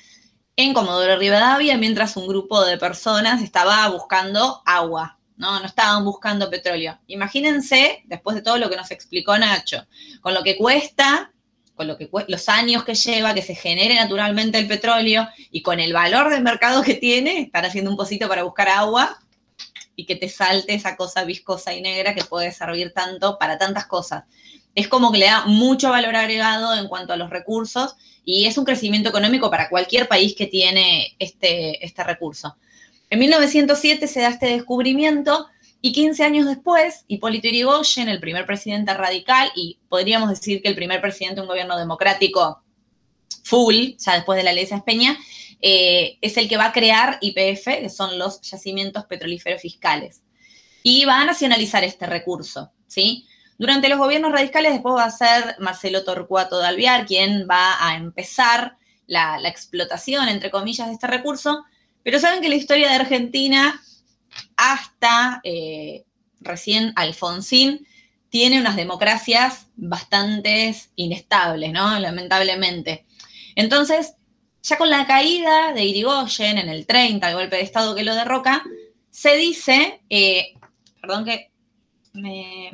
en 0.55 0.73
Comodoro 0.73 1.17
Rivadavia, 1.17 1.77
mientras 1.77 2.15
un 2.15 2.27
grupo 2.27 2.63
de 2.63 2.77
personas 2.77 3.41
estaba 3.41 3.89
buscando 3.89 4.61
agua 4.65 5.17
¿no? 5.41 5.59
No 5.59 5.65
estaban 5.65 6.05
buscando 6.05 6.51
petróleo. 6.51 6.99
Imagínense, 7.07 8.03
después 8.05 8.35
de 8.35 8.43
todo 8.43 8.59
lo 8.59 8.69
que 8.69 8.77
nos 8.77 8.91
explicó 8.91 9.37
Nacho, 9.37 9.87
con 10.21 10.35
lo 10.35 10.43
que 10.43 10.55
cuesta, 10.55 11.33
con 11.75 11.87
lo 11.87 11.97
que 11.97 12.07
los 12.27 12.47
años 12.47 12.83
que 12.83 12.93
lleva, 12.93 13.33
que 13.33 13.41
se 13.41 13.55
genere 13.55 13.95
naturalmente 13.95 14.59
el 14.59 14.67
petróleo 14.67 15.27
y 15.49 15.63
con 15.63 15.79
el 15.79 15.93
valor 15.93 16.29
del 16.29 16.43
mercado 16.43 16.83
que 16.83 16.93
tiene, 16.93 17.41
estar 17.41 17.65
haciendo 17.65 17.89
un 17.89 17.97
pocito 17.97 18.29
para 18.29 18.43
buscar 18.43 18.69
agua 18.69 19.19
y 19.95 20.05
que 20.05 20.15
te 20.15 20.29
salte 20.29 20.75
esa 20.75 20.95
cosa 20.95 21.23
viscosa 21.23 21.73
y 21.73 21.81
negra 21.81 22.13
que 22.13 22.23
puede 22.23 22.51
servir 22.51 22.93
tanto 22.93 23.39
para 23.39 23.57
tantas 23.57 23.87
cosas. 23.87 24.25
Es 24.75 24.87
como 24.87 25.11
que 25.11 25.17
le 25.17 25.25
da 25.25 25.47
mucho 25.47 25.89
valor 25.89 26.15
agregado 26.15 26.75
en 26.75 26.87
cuanto 26.87 27.13
a 27.13 27.17
los 27.17 27.31
recursos 27.31 27.95
y 28.23 28.45
es 28.45 28.59
un 28.59 28.65
crecimiento 28.65 29.09
económico 29.09 29.49
para 29.49 29.69
cualquier 29.69 30.07
país 30.07 30.35
que 30.35 30.45
tiene 30.45 31.15
este, 31.17 31.83
este 31.83 32.03
recurso. 32.03 32.57
En 33.11 33.19
1907 33.19 34.07
se 34.07 34.21
da 34.21 34.29
este 34.29 34.45
descubrimiento 34.45 35.47
y 35.81 35.91
15 35.91 36.23
años 36.23 36.45
después, 36.47 37.03
Hipólito 37.09 37.49
Yrigoyen, 37.49 38.07
el 38.07 38.21
primer 38.21 38.45
presidente 38.45 38.93
radical 38.93 39.51
y 39.53 39.79
podríamos 39.89 40.29
decir 40.29 40.61
que 40.61 40.69
el 40.69 40.75
primer 40.75 41.01
presidente 41.01 41.35
de 41.35 41.41
un 41.41 41.49
gobierno 41.49 41.77
democrático 41.77 42.63
full, 43.43 43.95
ya 43.97 44.13
después 44.13 44.37
de 44.37 44.43
la 44.43 44.53
ley 44.53 44.65
de 44.65 44.81
Peña, 44.85 45.19
eh, 45.59 46.19
es 46.21 46.37
el 46.37 46.47
que 46.47 46.55
va 46.55 46.67
a 46.67 46.71
crear 46.71 47.17
IPF, 47.19 47.65
que 47.81 47.89
son 47.89 48.17
los 48.17 48.39
yacimientos 48.43 49.03
petrolíferos 49.07 49.61
fiscales. 49.61 50.21
Y 50.81 51.03
va 51.03 51.19
a 51.19 51.25
nacionalizar 51.25 51.83
este 51.83 52.05
recurso, 52.05 52.71
¿sí? 52.87 53.27
Durante 53.57 53.89
los 53.89 53.99
gobiernos 53.99 54.31
radicales 54.31 54.71
después 54.71 54.95
va 54.95 55.03
a 55.03 55.11
ser 55.11 55.57
Marcelo 55.59 56.05
Torcuato 56.05 56.59
de 56.59 56.67
Alvear 56.67 57.05
quien 57.05 57.45
va 57.45 57.85
a 57.85 57.97
empezar 57.97 58.77
la, 59.05 59.37
la 59.37 59.49
explotación, 59.49 60.29
entre 60.29 60.49
comillas, 60.49 60.87
de 60.87 60.93
este 60.93 61.07
recurso, 61.07 61.65
pero 62.03 62.19
saben 62.19 62.41
que 62.41 62.49
la 62.49 62.55
historia 62.55 62.89
de 62.89 62.95
Argentina, 62.95 63.81
hasta 64.57 65.41
eh, 65.43 66.05
recién 66.39 66.93
Alfonsín, 66.95 67.87
tiene 68.29 68.59
unas 68.59 68.75
democracias 68.75 69.67
bastante 69.75 70.73
inestables, 70.95 71.73
¿no? 71.73 71.99
Lamentablemente. 71.99 73.05
Entonces, 73.55 74.13
ya 74.63 74.77
con 74.77 74.89
la 74.89 75.05
caída 75.05 75.73
de 75.73 75.83
Irigoyen 75.83 76.57
en 76.57 76.69
el 76.69 76.85
30, 76.85 77.29
el 77.29 77.35
golpe 77.35 77.57
de 77.57 77.63
Estado 77.63 77.93
que 77.93 78.03
lo 78.03 78.15
derroca, 78.15 78.63
se 79.09 79.35
dice, 79.35 80.01
eh, 80.09 80.53
perdón 81.01 81.25
que 81.25 81.51
me 82.13 82.71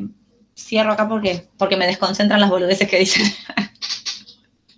cierro 0.55 0.91
acá 0.91 1.07
porque, 1.07 1.47
porque 1.57 1.77
me 1.77 1.87
desconcentran 1.87 2.39
las 2.39 2.49
boludeces 2.49 2.87
que 2.87 2.99
dicen. 2.99 3.25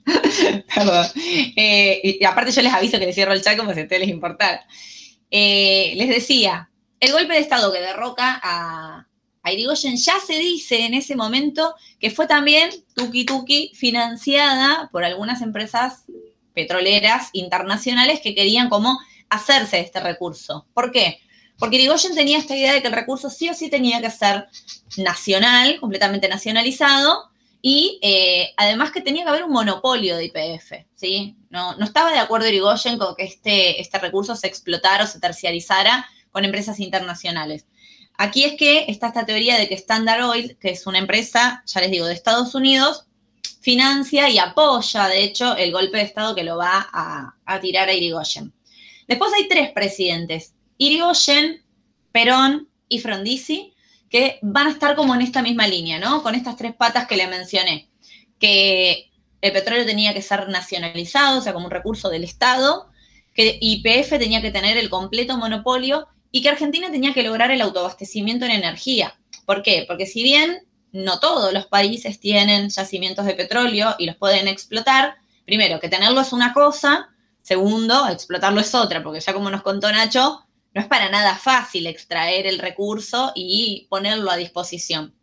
Perdón. 0.76 1.08
Eh, 1.56 2.18
y, 2.20 2.24
aparte 2.26 2.52
yo 2.52 2.62
les 2.62 2.74
aviso 2.74 3.00
que 3.00 3.06
les 3.06 3.16
cierro 3.16 3.34
el 3.34 3.42
chat 3.42 3.58
como 3.58 3.74
si 3.74 3.80
a 3.82 3.84
ustedes 3.84 4.02
les 4.02 4.10
importara. 4.10 4.66
Eh, 5.32 5.94
les 5.96 6.10
decía, 6.10 6.70
el 7.00 7.12
golpe 7.12 7.34
de 7.34 7.40
Estado 7.40 7.72
que 7.72 7.80
derroca 7.80 8.40
a, 8.42 9.08
a 9.44 9.54
Irigoyen 9.54 9.98
ya 9.98 10.20
se 10.26 10.38
dice 10.38 10.86
en 10.86 10.94
ese 10.94 11.16
momento 11.16 11.76
que 12.00 12.12
fue 12.12 12.28
también 12.28 12.70
tuki 12.96 13.26
tuki 13.26 13.72
financiada 13.76 14.90
por 14.92 15.04
algunas 15.04 15.42
empresas 15.42 16.04
petroleras 16.54 17.30
internacionales 17.34 18.20
que 18.22 18.36
querían 18.36 18.70
como 18.70 19.00
hacerse 19.30 19.80
este 19.80 20.00
recurso. 20.00 20.66
¿Por 20.74 20.92
qué? 20.92 21.20
Porque 21.58 21.76
Irigoyen 21.76 22.16
tenía 22.16 22.38
esta 22.38 22.56
idea 22.56 22.74
de 22.74 22.82
que 22.82 22.88
el 22.88 22.94
recurso 22.94 23.30
sí 23.30 23.50
o 23.50 23.54
sí 23.54 23.70
tenía 23.70 24.02
que 24.02 24.10
ser 24.10 24.48
nacional, 24.98 25.80
completamente 25.80 26.28
nacionalizado, 26.28 27.30
y 27.62 28.00
eh, 28.02 28.54
además 28.56 28.92
que 28.92 29.02
tenía 29.02 29.24
que 29.24 29.30
haber 29.30 29.44
un 29.44 29.52
monopolio 29.52 30.16
de 30.16 30.26
IPF, 30.26 30.86
¿sí? 30.96 31.36
No, 31.50 31.76
no 31.76 31.86
estaba 31.86 32.12
de 32.12 32.20
acuerdo 32.20 32.48
Irigoyen 32.48 32.98
con 32.98 33.16
que 33.16 33.26
este, 33.26 33.82
este 33.82 34.00
recurso 34.00 34.36
se 34.36 34.48
explotara 34.48 35.04
o 35.04 35.08
se 35.08 35.20
terciarizara 35.20 36.08
con 36.32 36.46
empresas 36.46 36.80
internacionales. 36.80 37.66
Aquí 38.18 38.44
es 38.44 38.56
que 38.58 38.86
está 38.88 39.08
esta 39.08 39.26
teoría 39.26 39.58
de 39.58 39.68
que 39.68 39.76
Standard 39.76 40.24
Oil, 40.24 40.58
que 40.60 40.70
es 40.70 40.88
una 40.88 41.00
empresa, 41.00 41.64
ya 41.66 41.82
les 41.82 41.92
digo, 41.92 42.06
de 42.06 42.14
Estados 42.14 42.56
Unidos, 42.56 43.06
financia 43.62 44.30
y 44.30 44.38
apoya, 44.38 45.08
de 45.08 45.24
hecho, 45.24 45.56
el 45.58 45.72
golpe 45.72 45.98
de 45.98 46.04
Estado 46.04 46.36
que 46.36 46.44
lo 46.44 46.58
va 46.58 46.88
a, 46.94 47.36
a 47.46 47.60
tirar 47.60 47.90
a 47.90 47.94
Irigoyen. 47.94 48.54
Después 49.08 49.34
hay 49.34 49.48
tres 49.50 49.72
presidentes, 49.72 50.54
Irigoyen, 50.78 51.64
Perón 52.12 52.70
y 52.88 53.00
Frondizi, 53.00 53.74
que 54.10 54.40
van 54.42 54.68
a 54.68 54.72
estar 54.72 54.96
como 54.96 55.14
en 55.14 55.22
esta 55.22 55.42
misma 55.42 55.68
línea, 55.68 56.00
¿no? 56.00 56.24
Con 56.24 56.36
estas 56.36 56.58
tres 56.58 56.74
patas 56.74 57.08
que 57.08 57.18
le 57.18 57.28
mencioné, 57.28 57.90
que 58.40 59.12
el 59.42 59.52
petróleo 59.52 59.86
tenía 59.86 60.14
que 60.14 60.22
ser 60.22 60.50
nacionalizado, 60.50 61.40
o 61.40 61.42
sea, 61.42 61.54
como 61.54 61.66
un 61.66 61.72
recurso 61.72 62.10
del 62.10 62.24
Estado, 62.24 62.90
que 63.34 63.58
IPF 63.62 64.10
tenía 64.18 64.42
que 64.42 64.52
tener 64.52 64.78
el 64.78 64.90
completo 64.90 65.38
monopolio 65.38 66.08
y 66.32 66.42
que 66.42 66.50
Argentina 66.50 66.92
tenía 66.92 67.14
que 67.14 67.24
lograr 67.24 67.52
el 67.52 67.62
autoabastecimiento 67.62 68.46
en 68.46 68.52
energía. 68.52 69.18
¿Por 69.46 69.64
qué? 69.64 69.86
Porque 69.88 70.06
si 70.06 70.24
bien 70.24 70.64
no 70.92 71.20
todos 71.20 71.54
los 71.54 71.68
países 71.68 72.20
tienen 72.20 72.70
yacimientos 72.70 73.26
de 73.26 73.36
petróleo 73.36 73.96
y 74.00 74.08
los 74.08 74.16
pueden 74.16 74.48
explotar, 74.48 75.16
primero, 75.46 75.80
que 75.80 75.90
tenerlo 75.90 76.22
es 76.22 76.34
una 76.34 76.54
cosa, 76.54 77.10
segundo, 77.42 78.08
explotarlo 78.10 78.60
es 78.60 78.74
otra, 78.76 79.04
porque 79.04 79.20
ya 79.20 79.34
como 79.34 79.50
nos 79.50 79.62
contó 79.62 79.92
Nacho, 79.92 80.46
no 80.74 80.82
es 80.82 80.88
para 80.88 81.10
nada 81.10 81.36
fácil 81.36 81.88
extraer 81.88 82.48
el 82.48 82.60
recurso 82.60 83.32
y 83.36 83.88
ponerlo 83.90 84.32
a 84.32 84.38
disposición. 84.38 85.16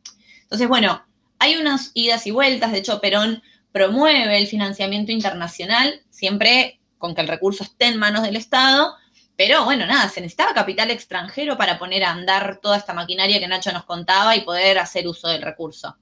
Entonces, 0.43 0.69
bueno, 0.69 1.05
hay 1.39 1.57
unas 1.57 1.91
idas 1.95 2.27
y 2.27 2.31
vueltas, 2.31 2.73
de 2.73 2.79
hecho 2.79 3.01
Perón 3.01 3.43
promueve 3.73 4.39
el 4.39 4.47
financiamiento 4.47 5.13
internacional, 5.13 6.03
siempre 6.11 6.81
con 6.99 7.15
que 7.15 7.21
el 7.21 7.29
recurso 7.29 7.63
esté 7.63 7.87
en 7.87 7.99
manos 7.99 8.23
del 8.23 8.37
Estado, 8.37 8.95
pero 9.37 9.65
bueno, 9.65 9.87
nada, 9.87 10.09
se 10.09 10.21
necesitaba 10.21 10.55
capital 10.55 10.91
extranjero 10.91 11.59
para 11.59 11.79
poner 11.79 12.03
a 12.05 12.11
andar 12.11 12.59
toda 12.63 12.79
esta 12.79 12.95
maquinaria 12.95 13.39
que 13.39 13.47
Nacho 13.47 13.71
nos 13.73 13.85
contaba 13.85 14.35
y 14.35 14.41
poder 14.41 14.79
hacer 14.79 15.07
uso 15.07 15.29
del 15.29 15.43
recurso. 15.43 15.97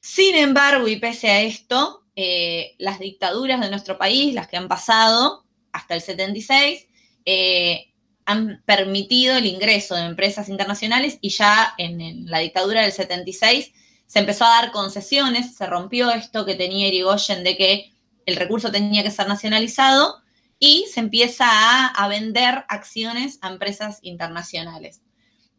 Sin 0.00 0.34
embargo, 0.34 0.88
y 0.88 0.96
pese 0.96 1.30
a 1.30 1.42
esto, 1.42 2.02
eh, 2.16 2.74
las 2.78 2.98
dictaduras 2.98 3.60
de 3.60 3.70
nuestro 3.70 3.98
país, 3.98 4.34
las 4.34 4.48
que 4.48 4.56
han 4.56 4.66
pasado 4.66 5.44
hasta 5.70 5.94
el 5.94 6.00
76, 6.00 6.88
eh, 7.24 7.91
han 8.32 8.62
permitido 8.64 9.36
el 9.36 9.46
ingreso 9.46 9.94
de 9.94 10.02
empresas 10.02 10.48
internacionales 10.48 11.18
y 11.20 11.30
ya 11.30 11.74
en, 11.78 12.26
la 12.26 12.40
dictadura 12.40 12.82
del 12.82 12.92
76 12.92 13.72
se 14.06 14.18
empezó 14.18 14.44
a 14.44 14.60
dar 14.60 14.72
concesiones, 14.72 15.56
se 15.56 15.66
rompió 15.66 16.10
esto 16.10 16.44
que 16.44 16.54
tenía 16.54 16.88
Irigoyen 16.88 17.44
de 17.44 17.56
que 17.56 17.92
el 18.26 18.36
recurso 18.36 18.70
tenía 18.70 19.02
que 19.02 19.10
ser 19.10 19.28
nacionalizado 19.28 20.22
y 20.58 20.86
se 20.92 21.00
empieza 21.00 21.46
a, 21.88 22.08
vender 22.08 22.64
acciones 22.68 23.38
a 23.40 23.48
empresas 23.48 23.98
internacionales. 24.02 25.00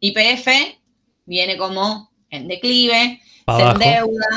YPF 0.00 0.48
viene 1.26 1.56
como 1.56 2.10
en 2.30 2.48
declive, 2.48 3.20
se 3.46 3.62
endeuda, 3.62 4.28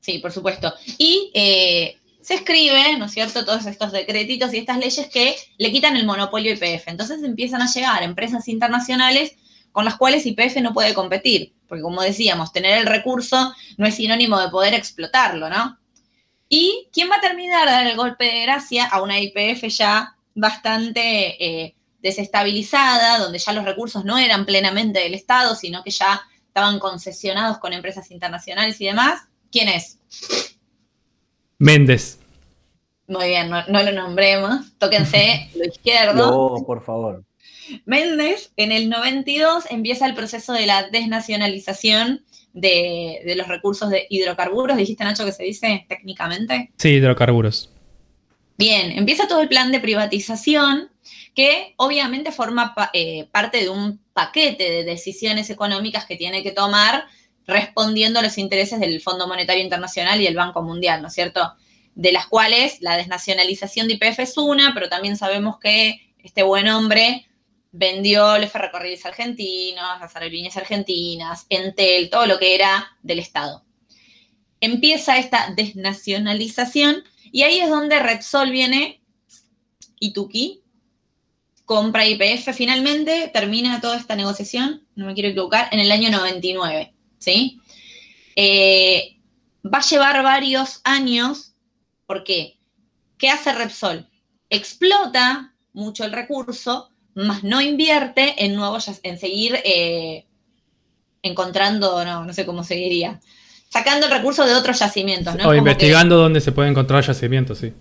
sí, 0.00 0.18
por 0.18 0.32
supuesto, 0.32 0.72
y 0.98 1.30
eh, 1.34 1.98
se 2.24 2.34
escribe, 2.34 2.96
¿no 2.96 3.04
es 3.04 3.12
cierto?, 3.12 3.44
todos 3.44 3.66
estos 3.66 3.92
decretitos 3.92 4.54
y 4.54 4.58
estas 4.58 4.78
leyes 4.78 5.08
que 5.08 5.36
le 5.58 5.70
quitan 5.70 5.94
el 5.94 6.06
monopolio 6.06 6.54
IPF. 6.54 6.88
Entonces 6.88 7.22
empiezan 7.22 7.60
a 7.60 7.70
llegar 7.70 8.02
empresas 8.02 8.48
internacionales 8.48 9.36
con 9.72 9.84
las 9.84 9.96
cuales 9.96 10.24
IPF 10.24 10.56
no 10.62 10.72
puede 10.72 10.94
competir, 10.94 11.52
porque 11.68 11.82
como 11.82 12.00
decíamos, 12.00 12.50
tener 12.50 12.78
el 12.78 12.86
recurso 12.86 13.52
no 13.76 13.86
es 13.86 13.96
sinónimo 13.96 14.40
de 14.40 14.48
poder 14.48 14.72
explotarlo, 14.72 15.50
¿no? 15.50 15.78
¿Y 16.48 16.88
quién 16.92 17.10
va 17.10 17.16
a 17.16 17.20
terminar 17.20 17.66
de 17.66 17.72
dar 17.72 17.86
el 17.86 17.96
golpe 17.96 18.24
de 18.24 18.42
gracia 18.42 18.86
a 18.86 19.02
una 19.02 19.20
IPF 19.20 19.64
ya 19.68 20.16
bastante 20.34 21.44
eh, 21.44 21.74
desestabilizada, 22.00 23.18
donde 23.18 23.38
ya 23.38 23.52
los 23.52 23.66
recursos 23.66 24.02
no 24.06 24.16
eran 24.16 24.46
plenamente 24.46 25.00
del 25.00 25.12
Estado, 25.12 25.54
sino 25.54 25.84
que 25.84 25.90
ya 25.90 26.22
estaban 26.46 26.78
concesionados 26.78 27.58
con 27.58 27.74
empresas 27.74 28.10
internacionales 28.10 28.80
y 28.80 28.86
demás? 28.86 29.24
¿Quién 29.52 29.68
es? 29.68 29.98
Méndez. 31.58 32.18
Muy 33.06 33.28
bien, 33.28 33.50
no, 33.50 33.64
lo 33.68 33.92
nombremos. 33.92 34.76
Tóquense 34.78 35.50
lo 35.56 35.64
izquierdo. 35.64 36.56
No, 36.58 36.64
por 36.64 36.82
favor. 36.82 37.24
Méndez, 37.84 38.52
en 38.56 38.72
el 38.72 38.88
92, 38.88 39.64
empieza 39.70 40.06
el 40.06 40.14
proceso 40.14 40.52
de 40.52 40.66
la 40.66 40.88
desnacionalización 40.90 42.24
de, 42.52 43.34
los 43.36 43.48
recursos 43.48 43.90
de 43.90 44.06
hidrocarburos. 44.08 44.76
¿Dijiste, 44.76 45.04
Nacho, 45.04 45.24
que 45.24 45.32
se 45.32 45.44
dice 45.44 45.86
técnicamente? 45.88 46.70
Sí, 46.76 46.90
hidrocarburos. 46.90 47.70
Bien, 48.56 48.92
empieza 48.92 49.26
todo 49.26 49.40
el 49.40 49.48
plan 49.48 49.72
de 49.72 49.80
privatización 49.80 50.90
que 51.34 51.74
obviamente 51.76 52.30
forma 52.30 52.74
eh, 52.92 53.26
parte 53.32 53.58
de 53.58 53.68
un 53.68 54.00
paquete 54.12 54.70
de 54.70 54.84
decisiones 54.84 55.50
económicas 55.50 56.06
que 56.06 56.16
tiene 56.16 56.42
que 56.42 56.52
tomar 56.52 57.06
respondiendo 57.46 58.18
a 58.18 58.22
los 58.22 58.38
intereses 58.38 58.80
del 58.80 59.00
Fondo 59.00 59.26
Monetario 59.26 59.62
Internacional 59.62 60.20
y 60.20 60.26
el 60.26 60.36
Banco 60.36 60.62
Mundial, 60.62 61.02
¿no 61.02 61.08
es 61.08 61.14
cierto? 61.14 61.54
De 61.94 62.12
las 62.12 62.26
cuales 62.26 62.78
la 62.80 62.96
desnacionalización 62.96 63.88
de 63.88 63.94
IPF 63.94 64.20
es 64.20 64.38
una, 64.38 64.72
pero 64.74 64.88
también 64.88 65.16
sabemos 65.16 65.58
que 65.58 66.00
este 66.22 66.42
buen 66.42 66.68
hombre 66.68 67.26
vendió 67.70 68.38
los 68.38 68.50
ferrocarriles 68.50 69.04
argentinos, 69.04 70.00
las 70.00 70.14
aerolíneas 70.14 70.56
argentinas, 70.56 71.46
Entel, 71.48 72.08
todo 72.08 72.26
lo 72.26 72.38
que 72.38 72.54
era 72.54 72.96
del 73.02 73.18
Estado. 73.18 73.64
Empieza 74.60 75.18
esta 75.18 75.52
desnacionalización 75.54 77.04
y 77.32 77.42
ahí 77.42 77.58
es 77.58 77.68
donde 77.68 77.98
Repsol 77.98 78.50
viene, 78.50 79.02
Ituki, 79.98 80.62
compra 81.64 82.06
IPF 82.06 82.54
finalmente, 82.54 83.28
termina 83.32 83.80
toda 83.80 83.96
esta 83.96 84.14
negociación, 84.16 84.86
no 84.94 85.06
me 85.06 85.14
quiero 85.14 85.30
equivocar, 85.30 85.68
en 85.72 85.80
el 85.80 85.90
año 85.90 86.10
99. 86.10 86.93
¿Sí? 87.24 87.60
Eh, 88.36 89.16
va 89.64 89.78
a 89.78 89.88
llevar 89.88 90.22
varios 90.22 90.80
años, 90.84 91.54
¿por 92.06 92.24
qué? 92.24 92.58
¿Qué 93.18 93.30
hace 93.30 93.52
Repsol? 93.52 94.08
Explota 94.50 95.54
mucho 95.72 96.04
el 96.04 96.12
recurso, 96.12 96.90
más 97.14 97.42
no 97.42 97.60
invierte 97.60 98.44
en 98.44 98.54
nuevos, 98.54 98.90
en 99.02 99.18
seguir 99.18 99.58
eh, 99.64 100.26
encontrando, 101.22 102.04
no, 102.04 102.24
no 102.24 102.32
sé 102.32 102.44
cómo 102.44 102.62
seguiría, 102.64 103.20
sacando 103.68 104.06
el 104.06 104.12
recurso 104.12 104.44
de 104.44 104.54
otros 104.54 104.78
yacimientos, 104.78 105.34
O 105.44 105.54
investigando 105.54 106.16
dónde 106.16 106.40
se 106.40 106.52
puede 106.52 106.68
encontrar 106.68 107.04
yacimientos, 107.04 107.58
sí. 107.58 107.72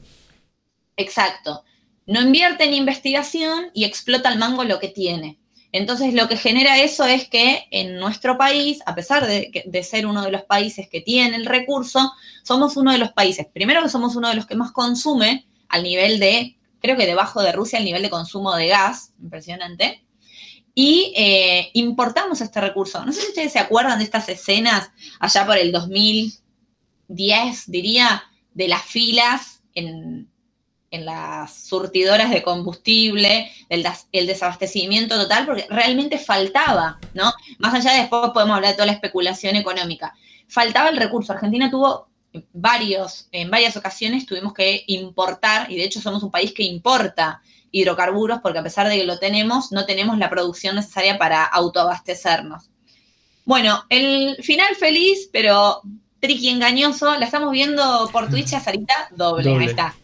Exacto. 0.96 1.64
No 2.06 2.22
invierte 2.22 2.66
en 2.66 2.74
investigación 2.74 3.72
y 3.74 3.86
explota 3.86 4.30
al 4.30 4.38
mango 4.38 4.64
lo 4.64 4.80
que 4.80 4.90
tiene. 4.90 5.40
Entonces, 5.74 6.14
lo 6.14 6.28
que 6.28 6.38
genera 6.38 6.78
eso 6.78 7.04
es 7.04 7.28
que 7.28 7.66
en 7.72 7.98
nuestro 7.98 8.38
país, 8.38 8.80
a 8.86 8.94
pesar 8.94 9.26
de, 9.26 9.84
ser 9.84 10.06
uno 10.06 10.22
de 10.22 10.30
los 10.30 10.44
países 10.44 10.88
que 10.88 11.02
tiene 11.02 11.36
el 11.36 11.48
recurso, 11.48 12.14
somos 12.44 12.78
uno 12.78 12.92
de 12.92 13.00
los 13.00 13.12
países, 13.12 13.48
primero 13.52 13.82
que 13.82 13.90
somos 13.90 14.16
uno 14.16 14.30
de 14.30 14.36
los 14.36 14.46
que 14.46 14.56
más 14.56 14.72
consume 14.72 15.48
al 15.68 15.82
nivel 15.82 16.20
de, 16.20 16.58
creo 16.80 16.96
que 16.96 17.08
debajo 17.08 17.42
de 17.42 17.52
Rusia, 17.52 17.80
el 17.80 17.86
nivel 17.86 18.04
de 18.04 18.12
consumo 18.12 18.56
de 18.56 18.68
gas, 18.68 19.14
impresionante, 19.20 20.06
y 20.76 21.12
eh, 21.18 21.72
importamos 21.74 22.40
este 22.42 22.62
recurso. 22.62 23.04
No 23.04 23.12
sé 23.12 23.22
si 23.22 23.28
ustedes 23.30 23.52
se 23.54 23.60
acuerdan 23.60 23.98
de 23.98 24.06
estas 24.06 24.30
escenas 24.30 24.92
allá 25.20 25.44
por 25.44 25.58
el 25.58 25.72
2010, 25.72 27.64
diría, 27.66 28.26
de 28.54 28.68
las 28.68 28.84
filas 28.84 29.64
en, 29.74 30.30
en 30.94 31.06
las 31.06 31.66
surtidoras 31.66 32.30
de 32.30 32.44
combustible, 32.44 33.52
el, 33.68 33.84
el, 34.12 34.28
desabastecimiento 34.28 35.20
total, 35.20 35.48
porque 35.48 35.66
realmente 35.68 36.20
faltaba, 36.20 37.00
¿no? 37.16 37.34
Más 37.58 37.74
allá 37.74 37.94
de 37.94 38.02
después 38.02 38.30
podemos 38.32 38.56
hablar 38.56 38.72
de 38.72 38.76
toda 38.76 38.86
la 38.86 38.92
especulación 38.92 39.56
económica. 39.56 40.14
Faltaba 40.48 40.90
el 40.90 40.98
recurso. 40.98 41.34
Argentina 41.34 41.72
tuvo 41.72 42.10
varios, 42.54 43.28
en 43.32 43.50
varias 43.50 43.76
ocasiones 43.76 44.28
tuvimos 44.28 44.54
que 44.54 44.84
importar, 44.86 45.72
y 45.72 45.78
de 45.78 45.84
hecho 45.84 46.00
somos 46.00 46.22
un 46.22 46.30
país 46.30 46.54
que 46.54 46.62
importa 46.62 47.42
hidrocarburos, 47.72 48.42
porque 48.42 48.60
a 48.60 48.64
pesar 48.64 48.88
de 48.88 48.98
que 48.98 49.04
lo 49.04 49.18
tenemos, 49.18 49.72
no 49.72 49.88
tenemos 49.88 50.20
la 50.20 50.30
producción 50.30 50.76
necesaria 50.76 51.18
para 51.18 51.44
autoabastecernos. 51.44 52.70
Bueno, 53.46 53.84
el 53.90 54.36
final 54.44 54.76
feliz, 54.76 55.28
pero 55.34 55.82
tricky 56.20 56.50
engañoso, 56.50 57.18
la 57.18 57.26
estamos 57.26 57.52
viendo 57.52 58.08
por 58.14 58.30
Twitch 58.30 58.54
a 58.54 58.60
Sarita 58.60 59.10
doble. 59.10 59.50
doble. 59.50 59.64
ahí 59.64 59.70
está. 59.72 59.96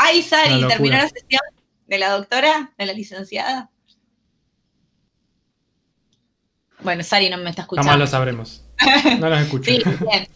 Ay, 0.00 0.22
Sari, 0.22 0.64
terminó 0.68 0.96
la 0.96 1.08
sesión 1.08 1.40
de 1.88 1.98
la 1.98 2.10
doctora, 2.10 2.72
de 2.78 2.86
la 2.86 2.92
licenciada. 2.92 3.68
Bueno, 6.80 7.02
Sari 7.02 7.28
no 7.28 7.36
me 7.38 7.50
está 7.50 7.62
escuchando. 7.62 7.90
Jamás 7.90 7.98
lo 7.98 8.06
sabremos. 8.06 8.62
No 9.18 9.28
los 9.28 9.40
escucho. 9.42 9.70
sí, 9.70 9.82
bien. 9.84 10.28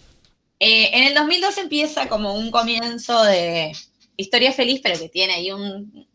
Eh, 0.58 0.90
en 0.92 1.04
el 1.08 1.14
2002 1.14 1.58
empieza 1.58 2.08
como 2.08 2.34
un 2.34 2.50
comienzo 2.50 3.22
de 3.22 3.72
historia 4.16 4.52
feliz, 4.52 4.80
pero 4.82 4.98
que 4.98 5.08
tiene 5.08 5.34
ahí 5.34 5.52
un, 5.52 6.06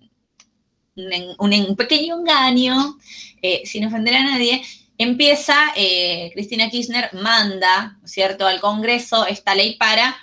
un, 0.96 1.76
pequeño 1.78 2.20
engaño, 2.20 2.98
eh, 3.42 3.62
sin 3.66 3.86
ofender 3.86 4.16
a 4.16 4.24
nadie. 4.24 4.62
Empieza, 4.98 5.56
eh, 5.78 6.32
Cristina 6.34 6.70
Kirchner 6.70 7.14
manda, 7.14 7.98
¿cierto?, 8.04 8.46
al 8.46 8.60
Congreso 8.60 9.26
esta 9.26 9.56
ley 9.56 9.78
para 9.78 10.18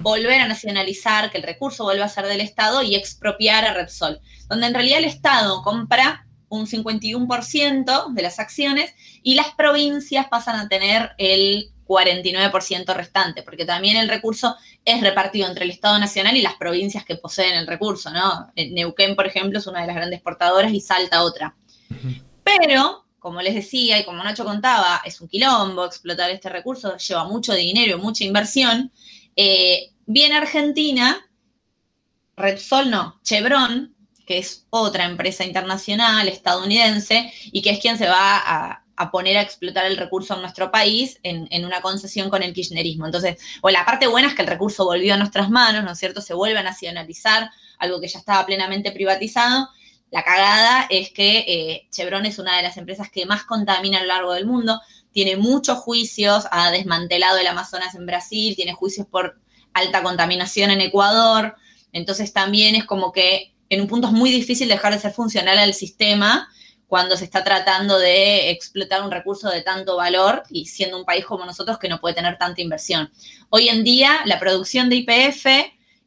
volver 0.00 0.40
a 0.40 0.48
nacionalizar, 0.48 1.30
que 1.30 1.38
el 1.38 1.44
recurso 1.44 1.84
vuelva 1.84 2.04
a 2.04 2.08
ser 2.08 2.26
del 2.26 2.40
Estado 2.40 2.82
y 2.82 2.94
expropiar 2.94 3.64
a 3.64 3.74
Repsol, 3.74 4.20
donde 4.48 4.66
en 4.66 4.74
realidad 4.74 4.98
el 4.98 5.04
Estado 5.06 5.62
compra 5.62 6.26
un 6.48 6.66
51% 6.66 8.12
de 8.12 8.22
las 8.22 8.38
acciones 8.38 8.94
y 9.22 9.34
las 9.34 9.52
provincias 9.54 10.26
pasan 10.28 10.56
a 10.56 10.68
tener 10.68 11.12
el 11.18 11.70
49% 11.86 12.94
restante, 12.94 13.42
porque 13.42 13.64
también 13.64 13.96
el 13.96 14.08
recurso 14.08 14.56
es 14.84 15.00
repartido 15.00 15.48
entre 15.48 15.64
el 15.64 15.70
Estado 15.70 15.98
Nacional 15.98 16.36
y 16.36 16.42
las 16.42 16.54
provincias 16.54 17.04
que 17.04 17.16
poseen 17.16 17.56
el 17.56 17.66
recurso, 17.66 18.10
¿no? 18.10 18.50
Neuquén, 18.56 19.16
por 19.16 19.26
ejemplo, 19.26 19.58
es 19.58 19.66
una 19.66 19.82
de 19.82 19.86
las 19.86 19.96
grandes 19.96 20.20
portadoras 20.20 20.72
y 20.72 20.80
Salta 20.80 21.22
otra. 21.22 21.56
Pero, 22.42 23.04
como 23.18 23.42
les 23.42 23.54
decía 23.54 23.98
y 23.98 24.04
como 24.04 24.22
Nacho 24.22 24.44
contaba, 24.44 25.02
es 25.04 25.20
un 25.20 25.28
quilombo 25.28 25.84
explotar 25.84 26.30
este 26.30 26.48
recurso, 26.48 26.96
lleva 26.96 27.24
mucho 27.24 27.54
dinero, 27.54 27.98
mucha 27.98 28.24
inversión, 28.24 28.92
eh, 29.36 29.90
viene 30.06 30.36
Argentina, 30.36 31.28
Repsol 32.36 32.90
no, 32.90 33.20
Chevron, 33.22 33.94
que 34.26 34.38
es 34.38 34.66
otra 34.70 35.04
empresa 35.04 35.44
internacional 35.44 36.28
estadounidense 36.28 37.32
y 37.52 37.62
que 37.62 37.70
es 37.70 37.78
quien 37.78 37.98
se 37.98 38.08
va 38.08 38.80
a, 38.96 39.10
poner 39.10 39.36
a 39.36 39.42
explotar 39.42 39.86
el 39.86 39.96
recurso 39.96 40.34
en 40.34 40.40
nuestro 40.40 40.70
país 40.70 41.18
en, 41.22 41.46
en, 41.50 41.64
una 41.64 41.80
concesión 41.80 42.30
con 42.30 42.42
el 42.42 42.54
kirchnerismo. 42.54 43.06
Entonces, 43.06 43.38
o 43.60 43.68
la 43.70 43.84
parte 43.84 44.06
buena 44.06 44.28
es 44.28 44.34
que 44.34 44.42
el 44.42 44.48
recurso 44.48 44.84
volvió 44.84 45.14
a 45.14 45.18
nuestras 45.18 45.50
manos, 45.50 45.84
¿no 45.84 45.92
es 45.92 45.98
cierto? 45.98 46.20
Se 46.20 46.32
vuelve 46.32 46.58
a 46.58 46.62
nacionalizar 46.62 47.50
algo 47.78 48.00
que 48.00 48.08
ya 48.08 48.18
estaba 48.18 48.46
plenamente 48.46 48.92
privatizado. 48.92 49.68
La 50.10 50.22
cagada 50.22 50.86
es 50.90 51.10
que 51.10 51.38
eh, 51.38 51.88
Chevron 51.90 52.24
es 52.24 52.38
una 52.38 52.56
de 52.56 52.62
las 52.62 52.76
empresas 52.76 53.10
que 53.10 53.26
más 53.26 53.44
contamina 53.44 53.98
a 53.98 54.02
lo 54.02 54.08
largo 54.08 54.32
del 54.32 54.46
mundo, 54.46 54.80
tiene 55.14 55.36
muchos 55.36 55.78
juicios, 55.78 56.44
ha 56.50 56.72
desmantelado 56.72 57.38
el 57.38 57.46
Amazonas 57.46 57.94
en 57.94 58.04
Brasil, 58.04 58.56
tiene 58.56 58.74
juicios 58.74 59.06
por 59.06 59.40
alta 59.72 60.02
contaminación 60.02 60.70
en 60.72 60.80
Ecuador, 60.80 61.54
entonces 61.92 62.32
también 62.32 62.74
es 62.74 62.84
como 62.84 63.12
que 63.12 63.54
en 63.68 63.80
un 63.80 63.86
punto 63.86 64.08
es 64.08 64.12
muy 64.12 64.30
difícil 64.30 64.68
dejar 64.68 64.92
de 64.92 64.98
ser 64.98 65.12
funcional 65.12 65.58
al 65.58 65.72
sistema 65.72 66.48
cuando 66.88 67.16
se 67.16 67.24
está 67.24 67.44
tratando 67.44 67.98
de 67.98 68.50
explotar 68.50 69.04
un 69.04 69.10
recurso 69.12 69.48
de 69.48 69.62
tanto 69.62 69.96
valor 69.96 70.42
y 70.50 70.66
siendo 70.66 70.98
un 70.98 71.04
país 71.04 71.24
como 71.24 71.46
nosotros 71.46 71.78
que 71.78 71.88
no 71.88 72.00
puede 72.00 72.16
tener 72.16 72.36
tanta 72.36 72.60
inversión. 72.60 73.10
Hoy 73.50 73.68
en 73.68 73.84
día 73.84 74.20
la 74.26 74.40
producción 74.40 74.88
de 74.90 74.96
IPF, 74.96 75.46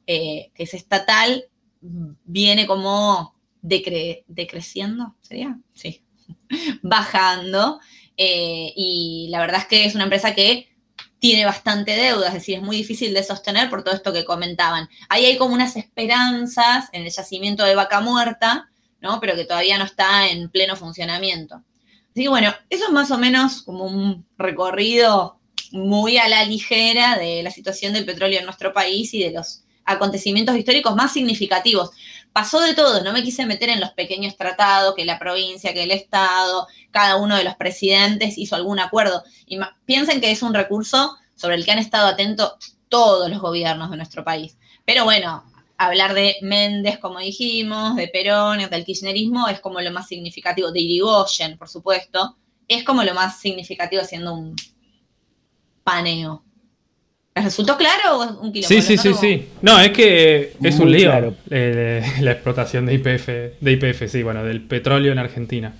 eh, 0.06 0.52
que 0.54 0.64
es 0.64 0.74
estatal, 0.74 1.46
viene 1.80 2.68
como 2.68 3.36
decreciendo, 3.62 5.16
¿sería? 5.22 5.58
Sí, 5.74 6.04
bajando. 6.82 7.80
Eh, 8.18 8.74
y 8.76 9.28
la 9.30 9.40
verdad 9.40 9.62
es 9.62 9.68
que 9.68 9.86
es 9.86 9.96
una 9.96 10.06
empresa 10.06 10.34
que 10.34 10.68
tiene 11.20 11.46
bastante 11.46 11.96
deuda, 11.96 12.28
es 12.28 12.34
decir, 12.34 12.58
es 12.58 12.64
muy 12.64 12.78
difícil 12.78 13.14
de 13.14 13.24
sostener 13.24 13.70
por 13.70 13.84
todo 13.84 13.96
esto 13.96 14.14
que 14.14 14.26
comentaban. 14.26 14.90
Ahí 15.10 15.26
hay 15.26 15.38
como 15.38 15.54
unas 15.54 15.76
esperanzas 15.76 16.90
en 16.92 17.04
el 17.04 17.12
yacimiento 17.12 17.64
de 17.64 17.76
vaca 17.76 18.02
muerta, 18.02 18.70
¿no? 19.02 19.20
Pero 19.20 19.36
que 19.36 19.46
todavía 19.46 19.78
no 19.78 19.86
está 19.86 20.28
en 20.30 20.50
pleno 20.50 20.76
funcionamiento. 20.76 21.64
Así 22.12 22.24
que 22.24 22.30
bueno, 22.30 22.54
eso 22.70 22.86
es 22.86 22.92
más 22.92 23.12
o 23.12 23.18
menos 23.18 23.62
como 23.64 23.86
un 23.86 24.26
recorrido 24.38 25.40
muy 25.72 26.18
a 26.18 26.28
la 26.28 26.44
ligera 26.46 27.18
de 27.18 27.44
la 27.44 27.52
situación 27.52 27.94
del 27.94 28.06
petróleo 28.06 28.40
en 28.40 28.46
nuestro 28.46 28.74
país 28.74 29.14
y 29.14 29.24
de 29.24 29.32
los 29.32 29.64
acontecimientos 29.86 30.56
históricos 30.56 30.96
más 30.96 31.14
significativos. 31.14 31.92
Pasó 32.38 32.60
de 32.60 32.76
todo, 32.76 33.04
no 33.04 33.14
me 33.14 33.24
quise 33.24 33.48
meter 33.48 33.70
en 33.70 33.80
los 33.80 33.94
pequeños 33.94 34.38
tratados, 34.38 34.94
que 34.94 35.06
la 35.06 35.18
provincia, 35.18 35.74
que 35.74 35.82
el 35.82 35.90
Estado, 35.90 36.68
cada 36.92 37.16
uno 37.16 37.36
de 37.36 37.44
los 37.44 37.56
presidentes 37.56 38.38
hizo 38.38 38.56
algún 38.56 38.80
acuerdo. 38.80 39.24
Y 39.48 39.58
piensen 39.86 40.22
que 40.22 40.30
es 40.30 40.44
un 40.44 40.54
recurso 40.54 41.18
sobre 41.34 41.56
el 41.56 41.66
que 41.66 41.72
han 41.72 41.80
estado 41.80 42.06
atentos 42.06 42.78
todos 42.90 43.28
los 43.32 43.42
gobiernos 43.42 43.90
de 43.90 43.98
nuestro 43.98 44.24
país. 44.24 44.56
Pero 44.86 45.04
bueno, 45.04 45.52
hablar 45.80 46.14
de 46.14 46.36
Méndez, 46.44 47.00
como 47.00 47.18
dijimos, 47.18 47.96
de 47.96 48.08
Perón, 48.08 48.60
del 48.70 48.86
kirchnerismo, 48.86 49.48
es 49.48 49.60
como 49.60 49.82
lo 49.82 49.90
más 49.90 50.08
significativo, 50.08 50.72
de 50.72 50.82
Irigoyen, 50.82 51.58
por 51.58 51.70
supuesto, 51.70 52.38
es 52.68 52.84
como 52.84 53.04
lo 53.04 53.16
más 53.16 53.40
significativo 53.40 54.04
haciendo 54.04 54.36
un 54.36 54.56
paneo. 55.84 56.44
¿Les 57.38 57.44
resultó 57.44 57.78
claro 57.78 58.18
o 58.18 58.42
un 58.42 58.52
kilómetro? 58.52 58.68
Sí, 58.68 58.82
sí, 58.82 58.98
sí, 58.98 59.14
sí. 59.14 59.50
No, 59.62 59.80
es 59.80 59.92
que 59.92 60.54
es 60.60 60.80
un 60.80 60.92
lío 60.92 61.36
eh, 61.52 62.02
la 62.22 62.32
explotación 62.32 62.88
de 62.88 62.96
IPF, 62.96 63.28
de 63.62 63.72
IPF, 63.74 64.08
sí, 64.08 64.24
bueno, 64.24 64.44
del 64.44 64.64
petróleo 64.64 65.12
en 65.12 65.20
Argentina. 65.20 65.72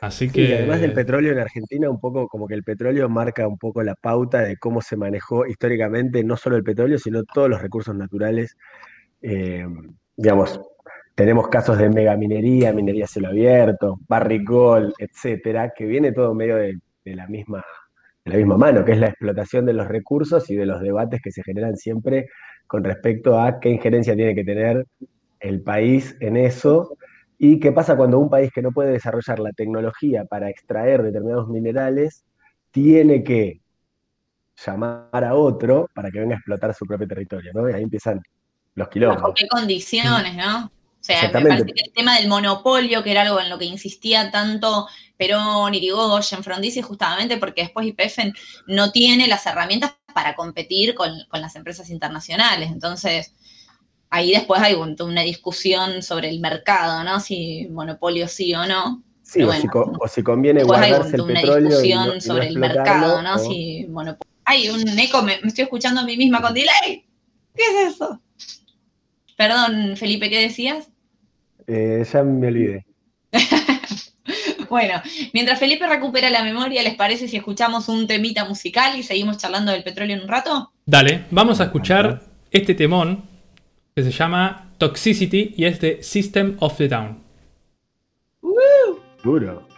Así 0.00 0.28
que. 0.28 0.56
además 0.56 0.80
del 0.80 0.92
petróleo 0.92 1.30
en 1.30 1.38
Argentina, 1.38 1.88
un 1.88 2.00
poco 2.00 2.26
como 2.26 2.48
que 2.48 2.54
el 2.54 2.64
petróleo 2.64 3.08
marca 3.08 3.46
un 3.46 3.58
poco 3.58 3.84
la 3.84 3.94
pauta 3.94 4.40
de 4.40 4.56
cómo 4.56 4.82
se 4.82 4.96
manejó 4.96 5.46
históricamente 5.46 6.24
no 6.24 6.36
solo 6.36 6.56
el 6.56 6.64
petróleo, 6.64 6.98
sino 6.98 7.22
todos 7.22 7.48
los 7.48 7.62
recursos 7.62 7.94
naturales. 7.94 8.56
Eh, 9.22 9.64
digamos, 10.16 10.60
tenemos 11.14 11.46
casos 11.46 11.78
de 11.78 11.88
megaminería, 11.90 12.72
minería 12.72 13.04
a 13.04 13.08
cielo 13.08 13.28
abierto, 13.28 14.00
barricol, 14.08 14.92
etcétera, 14.98 15.72
que 15.76 15.86
viene 15.86 16.10
todo 16.10 16.34
medio 16.34 16.56
de 16.56 16.80
la 17.04 17.28
misma 17.28 17.64
de 18.26 18.32
la 18.32 18.38
misma 18.38 18.58
mano, 18.58 18.84
que 18.84 18.92
es 18.92 18.98
la 18.98 19.06
explotación 19.06 19.64
de 19.66 19.72
los 19.72 19.86
recursos 19.86 20.50
y 20.50 20.56
de 20.56 20.66
los 20.66 20.80
debates 20.80 21.22
que 21.22 21.30
se 21.30 21.44
generan 21.44 21.76
siempre 21.76 22.26
con 22.66 22.82
respecto 22.82 23.40
a 23.40 23.60
qué 23.60 23.70
injerencia 23.70 24.16
tiene 24.16 24.34
que 24.34 24.42
tener 24.42 24.84
el 25.38 25.62
país 25.62 26.16
en 26.20 26.36
eso 26.36 26.96
y 27.38 27.60
qué 27.60 27.70
pasa 27.70 27.96
cuando 27.96 28.18
un 28.18 28.28
país 28.28 28.50
que 28.52 28.62
no 28.62 28.72
puede 28.72 28.90
desarrollar 28.90 29.38
la 29.38 29.52
tecnología 29.52 30.24
para 30.24 30.50
extraer 30.50 31.04
determinados 31.04 31.48
minerales 31.48 32.24
tiene 32.72 33.22
que 33.22 33.60
llamar 34.64 35.24
a 35.24 35.34
otro 35.34 35.88
para 35.94 36.10
que 36.10 36.18
venga 36.18 36.34
a 36.34 36.38
explotar 36.38 36.74
su 36.74 36.84
propio 36.84 37.06
territorio, 37.06 37.52
¿no? 37.54 37.70
Y 37.70 37.74
ahí 37.74 37.82
empiezan 37.84 38.20
los 38.74 38.88
kilómetros. 38.88 39.22
¿Bajo 39.22 39.34
qué 39.34 39.46
condiciones, 39.46 40.34
no? 40.34 40.66
O 40.66 40.70
sea, 41.06 41.22
me 41.22 41.28
parece 41.28 41.66
que 41.66 41.82
el 41.84 41.92
tema 41.92 42.18
del 42.18 42.26
monopolio, 42.26 43.04
que 43.04 43.12
era 43.12 43.22
algo 43.22 43.38
en 43.38 43.50
lo 43.50 43.58
que 43.58 43.66
insistía 43.66 44.32
tanto 44.32 44.88
Perón, 45.16 45.74
Irigoyen, 45.74 46.42
Frondizi, 46.42 46.82
justamente 46.82 47.36
porque 47.38 47.62
después 47.62 47.86
IPF 47.86 48.18
no 48.66 48.92
tiene 48.92 49.26
las 49.26 49.46
herramientas 49.46 49.94
para 50.14 50.34
competir 50.34 50.94
con, 50.94 51.10
las 51.32 51.56
empresas 51.56 51.90
internacionales. 51.90 52.70
Entonces, 52.70 53.34
ahí 54.10 54.32
después 54.32 54.60
hay 54.60 54.74
una 54.74 55.22
discusión 55.22 56.02
sobre 56.02 56.28
el 56.28 56.40
mercado, 56.40 57.04
¿no? 57.04 57.20
Si 57.20 57.66
monopolio 57.70 58.28
sí 58.28 58.54
o 58.54 58.66
no. 58.66 59.02
Sí, 59.22 59.42
o, 59.42 59.52
si, 60.08 60.22
conviene 60.22 60.62
guardarse 60.62 61.16
el 61.16 61.22
una 61.22 61.40
discusión 61.40 62.20
sobre 62.20 62.46
el 62.46 62.58
mercado, 62.58 63.22
¿no? 63.22 63.38
Si 63.38 63.86
monopolio. 63.88 64.32
Hay 64.44 64.68
un 64.68 64.86
eco, 64.98 65.22
me, 65.22 65.40
me 65.40 65.48
estoy 65.48 65.64
escuchando 65.64 66.00
a 66.00 66.04
mí 66.04 66.16
misma 66.16 66.40
con 66.40 66.54
delay. 66.54 67.04
¿Qué 67.54 67.62
es 67.62 67.94
eso? 67.94 68.20
Perdón, 69.36 69.96
Felipe, 69.96 70.30
¿qué 70.30 70.40
decías? 70.40 70.88
Eh, 71.66 72.06
ya 72.10 72.22
me 72.22 72.46
olvidé. 72.46 72.86
bueno, 74.70 75.00
mientras 75.32 75.58
Felipe 75.58 75.86
recupera 75.86 76.30
la 76.30 76.42
memoria, 76.42 76.82
¿les 76.82 76.94
parece 76.94 77.28
si 77.28 77.36
escuchamos 77.36 77.88
un 77.88 78.06
temita 78.06 78.44
musical 78.44 78.98
y 78.98 79.02
seguimos 79.02 79.38
charlando 79.38 79.72
del 79.72 79.82
petróleo 79.82 80.16
en 80.16 80.22
un 80.22 80.28
rato? 80.28 80.72
Dale, 80.84 81.24
vamos 81.30 81.60
a 81.60 81.64
escuchar 81.64 82.22
este 82.50 82.74
temón 82.74 83.24
que 83.94 84.02
se 84.02 84.10
llama 84.10 84.72
Toxicity 84.78 85.54
y 85.56 85.64
es 85.64 85.80
de 85.80 86.02
System 86.02 86.56
of 86.60 86.76
the 86.76 86.88
Down. 86.88 87.22
Duro. 89.22 89.75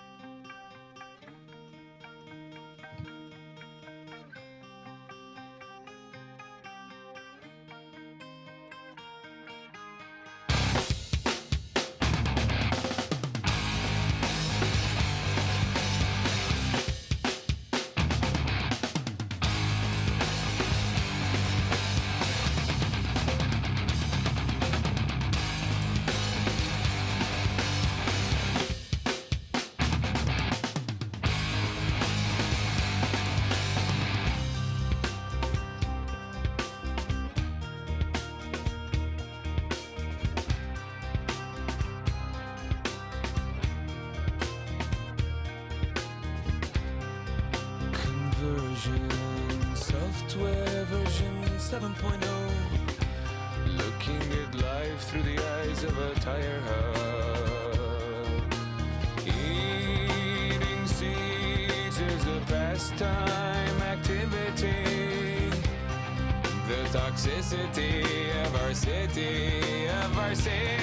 city, 67.49 68.05
of 68.45 68.55
our 68.57 68.75
city, 68.75 69.87
of 69.87 70.19
our 70.19 70.35
city. 70.35 70.78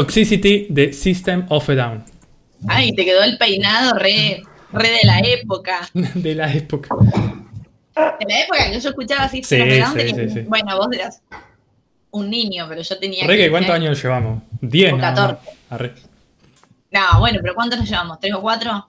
Toxicity 0.00 0.66
de 0.70 0.92
System 0.94 1.44
of 1.50 1.68
a 1.68 1.74
Down. 1.74 2.04
Ay, 2.66 2.94
te 2.94 3.04
quedó 3.04 3.22
el 3.22 3.36
peinado 3.36 3.92
re, 3.98 4.42
re 4.72 4.88
de 4.90 5.00
la 5.04 5.18
época. 5.20 5.86
De 5.94 6.34
la 6.34 6.50
época. 6.52 6.88
De 6.96 8.26
la 8.26 8.40
época 8.40 8.70
que 8.70 8.80
yo 8.80 8.88
escuchaba 8.88 9.24
así. 9.24 9.42
Sí, 9.42 9.56
pero 9.58 9.86
sí, 9.88 9.96
tenía- 9.96 10.28
sí. 10.30 10.40
Bueno, 10.48 10.76
vos 10.78 10.88
eras 10.92 11.20
un 12.12 12.30
niño, 12.30 12.64
pero 12.66 12.80
yo 12.80 12.98
tenía. 12.98 13.26
Re 13.26 13.34
que 13.36 13.42
15 13.44 13.50
¿cuántos 13.50 13.74
años 13.74 14.02
llevamos? 14.02 14.42
10, 14.62 14.92
O 14.92 14.96
nada 14.96 15.10
más. 15.10 15.20
14. 15.36 15.58
Arre. 15.68 15.92
No, 16.92 17.20
bueno, 17.20 17.38
pero 17.42 17.54
¿cuántos 17.54 17.78
nos 17.78 17.88
llevamos? 17.88 18.18
¿Tres 18.20 18.32
o 18.34 18.40
cuatro? 18.40 18.88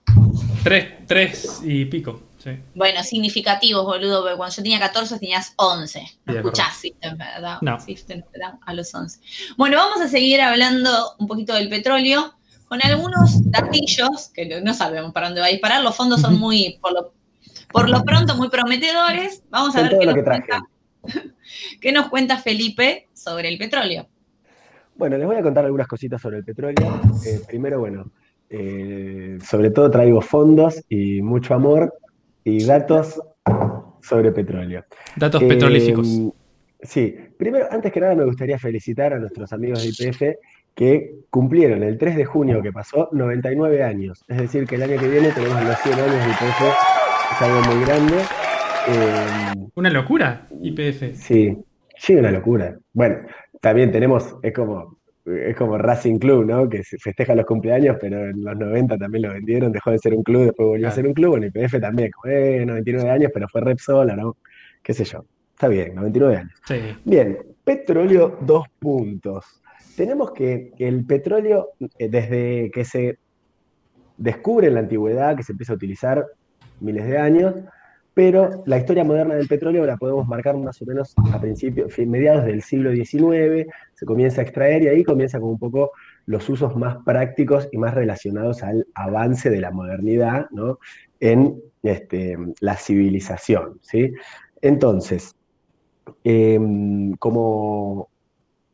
Tres, 0.64 0.88
tres 1.07 1.62
y 1.66 1.86
pico. 1.86 2.22
Sí. 2.43 2.51
Bueno, 2.73 3.03
significativos, 3.03 3.85
boludo, 3.85 4.21
porque 4.21 4.37
cuando 4.37 4.55
yo 4.55 4.63
tenía 4.63 4.79
14 4.79 5.19
tenías 5.19 5.53
11. 5.57 5.99
Sí, 5.99 6.17
¿No 6.25 6.33
es 6.33 6.37
escuchás 6.37 6.75
System 6.77 7.17
Down? 7.17 7.57
No. 7.61 7.79
System 7.79 8.21
of 8.21 8.53
a 8.65 8.73
los 8.73 8.93
11. 8.95 9.19
Bueno, 9.57 9.77
vamos 9.77 10.01
a 10.01 10.07
seguir 10.07 10.41
hablando 10.41 10.89
un 11.19 11.27
poquito 11.27 11.53
del 11.53 11.69
petróleo 11.69 12.33
con 12.67 12.79
algunos 12.83 13.49
datillos 13.51 14.29
que 14.33 14.61
no- 14.61 14.73
sabemos 14.73 15.11
para 15.13 15.27
dónde 15.27 15.41
va 15.41 15.47
a 15.47 15.51
disparar. 15.51 15.83
Los 15.83 15.95
fondos 15.95 16.21
son 16.21 16.39
muy, 16.39 16.79
por 16.81 16.93
lo, 16.93 17.13
por 17.71 17.89
lo 17.89 18.03
pronto, 18.03 18.35
muy 18.35 18.49
prometedores. 18.49 19.43
Vamos 19.49 19.75
a 19.75 19.79
Con 19.79 19.89
ver 19.89 19.91
todo 19.91 19.99
qué 19.99 20.05
lo 20.05 20.11
nos, 20.13 20.15
que 20.17 20.23
traje. 20.23 20.41
cuenta, 20.47 20.67
qué 21.81 21.91
nos 21.91 22.09
cuenta 22.09 22.37
Felipe 22.37 23.09
sobre 23.13 23.49
el 23.49 23.57
petróleo. 23.57 24.07
Bueno, 24.95 25.17
les 25.17 25.27
voy 25.27 25.35
a 25.35 25.41
contar 25.43 25.65
algunas 25.65 25.87
cositas 25.87 26.21
sobre 26.21 26.37
el 26.37 26.43
petróleo. 26.45 27.01
Eh, 27.25 27.41
primero, 27.47 27.79
bueno, 27.79 28.11
eh, 28.49 29.37
sobre 29.47 29.71
todo 29.71 29.89
traigo 29.91 30.21
fondos 30.21 30.81
y 30.89 31.21
mucho 31.21 31.53
amor 31.53 31.93
y 32.43 32.63
datos 32.65 33.21
sobre 34.01 34.31
petróleo. 34.31 34.83
Datos 35.15 35.41
Eh, 35.43 35.47
petrolíficos. 35.47 36.07
Sí, 36.81 37.15
primero, 37.37 37.67
antes 37.69 37.91
que 37.91 37.99
nada 37.99 38.15
me 38.15 38.25
gustaría 38.25 38.57
felicitar 38.57 39.13
a 39.13 39.19
nuestros 39.19 39.53
amigos 39.53 39.83
de 39.83 39.89
IPF 39.89 40.21
que 40.73 41.13
cumplieron 41.29 41.83
el 41.83 41.97
3 41.97 42.15
de 42.15 42.25
junio 42.25 42.61
que 42.61 42.71
pasó 42.71 43.09
99 43.11 43.83
años. 43.83 44.23
Es 44.27 44.37
decir, 44.37 44.65
que 44.65 44.75
el 44.75 44.83
año 44.83 44.99
que 44.99 45.07
viene 45.07 45.29
tenemos 45.31 45.63
los 45.63 45.77
100 45.79 45.93
años 45.99 46.11
de 46.25 46.31
IPF, 46.31 46.61
es 47.33 47.41
algo 47.41 47.61
muy 47.75 47.85
grande. 47.85 48.15
Eh, 48.87 49.67
Una 49.75 49.89
locura, 49.91 50.47
IPF. 50.61 51.13
Sí, 51.15 51.55
sí, 51.97 52.15
una 52.15 52.31
locura. 52.31 52.77
Bueno, 52.93 53.17
también 53.59 53.91
tenemos, 53.91 54.35
es 54.41 54.53
como, 54.53 54.97
es 55.26 55.55
como 55.55 55.78
Racing 55.78 56.17
Club, 56.17 56.45
¿no? 56.45 56.67
Que 56.67 56.84
se 56.84 56.97
festeja 56.97 57.36
los 57.36 57.45
cumpleaños, 57.45 57.97
pero 57.99 58.30
en 58.30 58.43
los 58.43 58.57
90 58.57 58.97
también 58.97 59.24
lo 59.24 59.34
vendieron, 59.34 59.72
dejó 59.72 59.91
de 59.91 59.99
ser 59.99 60.13
un 60.13 60.24
club, 60.24 60.45
después 60.45 60.67
volvió 60.67 60.88
a 60.88 60.91
ser 60.91 61.05
un 61.05 61.13
club. 61.13 61.32
Bueno, 61.32 61.45
IPF 61.47 61.80
también, 61.80 62.11
como, 62.11 62.34
eh, 62.34 62.65
99 62.65 63.09
años, 63.09 63.32
pero 63.34 63.47
fue 63.47 63.61
Repsol, 63.61 64.15
¿no? 64.15 64.38
Qué 64.82 64.93
sé 64.93 65.03
yo. 65.03 65.24
Está 65.53 65.67
bien, 65.67 65.93
99 65.93 66.38
años. 66.38 66.53
Sí. 66.65 66.80
Bien, 67.05 67.38
petróleo, 67.63 68.38
dos 68.41 68.65
puntos. 68.80 69.61
Tenemos 69.95 70.32
que, 70.32 70.72
que 70.76 70.88
el 70.88 71.05
petróleo, 71.05 71.69
eh, 71.99 72.09
desde 72.09 72.72
que 72.72 72.84
se 72.84 73.19
descubre 74.17 74.67
en 74.67 74.76
la 74.76 74.80
antigüedad, 74.80 75.36
que 75.36 75.43
se 75.43 75.51
empieza 75.51 75.74
a 75.74 75.76
utilizar 75.76 76.26
miles 76.80 77.05
de 77.05 77.17
años, 77.17 77.55
pero 78.14 78.64
la 78.66 78.78
historia 78.78 79.03
moderna 79.03 79.36
del 79.36 79.47
petróleo 79.47 79.86
la 79.86 79.95
podemos 79.95 80.28
marcar 80.28 80.57
más 80.57 80.82
o 80.82 80.86
menos 80.86 81.14
a 81.32 81.39
principios, 81.39 81.97
mediados 81.99 82.45
del 82.45 82.62
siglo 82.62 82.91
XIX, 82.91 83.68
se 83.93 84.05
comienza 84.05 84.41
a 84.41 84.43
extraer 84.43 84.84
y 84.84 84.88
ahí 84.89 85.03
comienza 85.03 85.39
con 85.39 85.49
un 85.49 85.59
poco 85.59 85.91
los 86.26 86.47
usos 86.49 86.76
más 86.76 86.97
prácticos 87.05 87.70
y 87.72 87.78
más 87.78 87.93
relacionados 87.93 88.64
al 88.64 88.86
avance 88.95 89.49
de 89.49 89.62
la 89.62 89.72
modernidad 89.72 90.47
¿no? 90.51 90.80
en 91.22 91.62
este, 91.84 92.38
la 92.59 92.76
civilización. 92.76 93.80
¿sí? 93.82 94.12
Entonces, 94.62 95.34
em, 96.24 97.14
como 97.14 98.09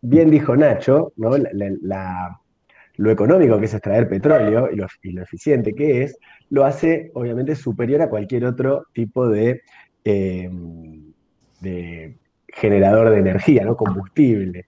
bien 0.01 0.31
dijo 0.31 0.55
Nacho, 0.55 1.13
lo 1.15 3.11
económico 3.11 3.59
que 3.59 3.65
es 3.65 3.73
extraer 3.73 4.09
petróleo 4.09 4.69
y 4.71 5.11
lo 5.11 5.21
eficiente 5.21 5.75
que 5.75 6.03
es, 6.03 6.17
lo 6.49 6.65
hace 6.65 7.11
obviamente 7.13 7.55
superior 7.55 8.01
a 8.01 8.09
cualquier 8.09 8.45
otro 8.45 8.85
tipo 8.93 9.27
de, 9.27 9.61
em, 10.03 11.13
de 11.61 12.17
generador 12.47 13.09
de 13.09 13.19
energía, 13.19 13.65
¿no? 13.65 13.75
combustible. 13.75 14.65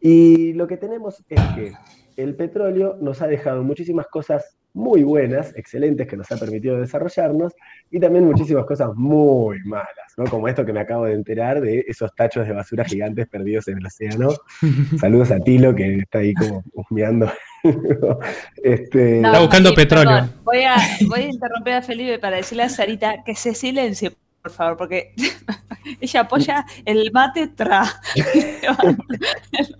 Y 0.00 0.52
lo 0.54 0.66
que 0.66 0.76
tenemos 0.76 1.22
es 1.28 1.40
que 1.54 1.72
el 2.16 2.34
petróleo 2.34 2.96
nos 3.00 3.22
ha 3.22 3.26
dejado 3.26 3.62
muchísimas 3.62 4.06
cosas 4.08 4.58
muy 4.74 5.02
buenas, 5.02 5.54
excelentes, 5.56 6.06
que 6.06 6.16
nos 6.16 6.30
ha 6.32 6.36
permitido 6.36 6.78
desarrollarnos, 6.78 7.52
y 7.90 8.00
también 8.00 8.24
muchísimas 8.24 8.64
cosas 8.64 8.90
muy 8.94 9.58
malas, 9.64 10.14
¿no? 10.16 10.24
Como 10.24 10.48
esto 10.48 10.64
que 10.64 10.72
me 10.72 10.80
acabo 10.80 11.04
de 11.04 11.14
enterar 11.14 11.60
de 11.60 11.84
esos 11.86 12.14
tachos 12.14 12.46
de 12.46 12.54
basura 12.54 12.84
gigantes 12.84 13.28
perdidos 13.28 13.68
en 13.68 13.78
el 13.78 13.86
océano. 13.86 14.30
Saludos 15.00 15.30
a 15.30 15.38
Tilo, 15.40 15.74
que 15.74 15.96
está 15.98 16.18
ahí 16.18 16.32
como 16.34 16.64
husmeando. 16.72 17.30
este, 18.62 19.20
No, 19.20 19.28
Está 19.28 19.40
buscando 19.40 19.74
petróleo. 19.74 20.28
Voy 20.42 20.62
a, 20.62 20.76
voy 21.06 21.20
a 21.20 21.26
interrumpir 21.28 21.74
a 21.74 21.82
Felipe 21.82 22.18
para 22.18 22.36
decirle 22.36 22.64
a 22.64 22.68
Sarita 22.68 23.22
que 23.24 23.34
se 23.34 23.54
silencie, 23.54 24.12
por 24.42 24.50
favor, 24.50 24.76
porque 24.76 25.14
ella 26.00 26.20
apoya 26.20 26.66
el 26.84 27.10
mate 27.12 27.48
tra. 27.48 27.84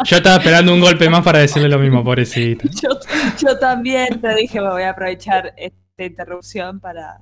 Yo 0.04 0.16
estaba 0.16 0.36
esperando 0.36 0.72
un 0.72 0.80
golpe 0.80 1.10
más 1.10 1.24
para 1.24 1.40
decirle 1.40 1.68
lo 1.68 1.78
mismo, 1.78 2.04
pobrecita. 2.04 2.64
Yo, 2.82 2.90
yo 3.38 3.58
también 3.58 4.20
te 4.20 4.34
dije, 4.34 4.60
me 4.60 4.70
voy 4.70 4.82
a 4.82 4.90
aprovechar 4.90 5.52
esta 5.56 6.04
interrupción 6.04 6.80
para. 6.80 7.18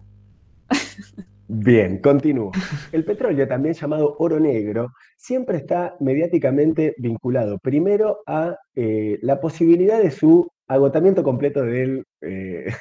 Bien, 1.48 1.98
continúo. 1.98 2.52
El 2.92 3.04
petróleo, 3.04 3.48
también 3.48 3.74
llamado 3.74 4.14
oro 4.20 4.38
negro, 4.38 4.92
siempre 5.16 5.56
está 5.56 5.96
mediáticamente 5.98 6.94
vinculado 6.98 7.58
primero 7.58 8.20
a 8.26 8.56
eh, 8.76 9.18
la 9.22 9.40
posibilidad 9.40 10.00
de 10.00 10.12
su 10.12 10.48
agotamiento 10.68 11.24
completo 11.24 11.62
del, 11.62 12.04
eh, 12.20 12.72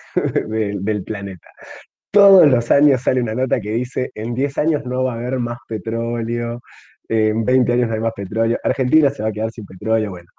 del, 0.48 0.84
del 0.84 1.04
planeta. 1.04 1.50
Todos 2.12 2.48
los 2.48 2.72
años 2.72 3.02
sale 3.02 3.22
una 3.22 3.36
nota 3.36 3.60
que 3.60 3.72
dice, 3.72 4.12
en 4.16 4.34
10 4.34 4.58
años 4.58 4.86
no 4.86 5.04
va 5.04 5.14
a 5.14 5.18
haber 5.18 5.40
más 5.40 5.60
petróleo, 5.68 6.62
en 7.08 7.46
20 7.46 7.74
años 7.74 7.88
no 7.88 7.94
hay 7.94 8.00
más 8.00 8.14
petróleo, 8.14 8.58
Argentina 8.64 9.10
se 9.10 9.22
va 9.22 9.30
a 9.30 9.32
quedar 9.32 9.52
sin 9.52 9.66
petróleo, 9.66 10.10
bueno, 10.10 10.30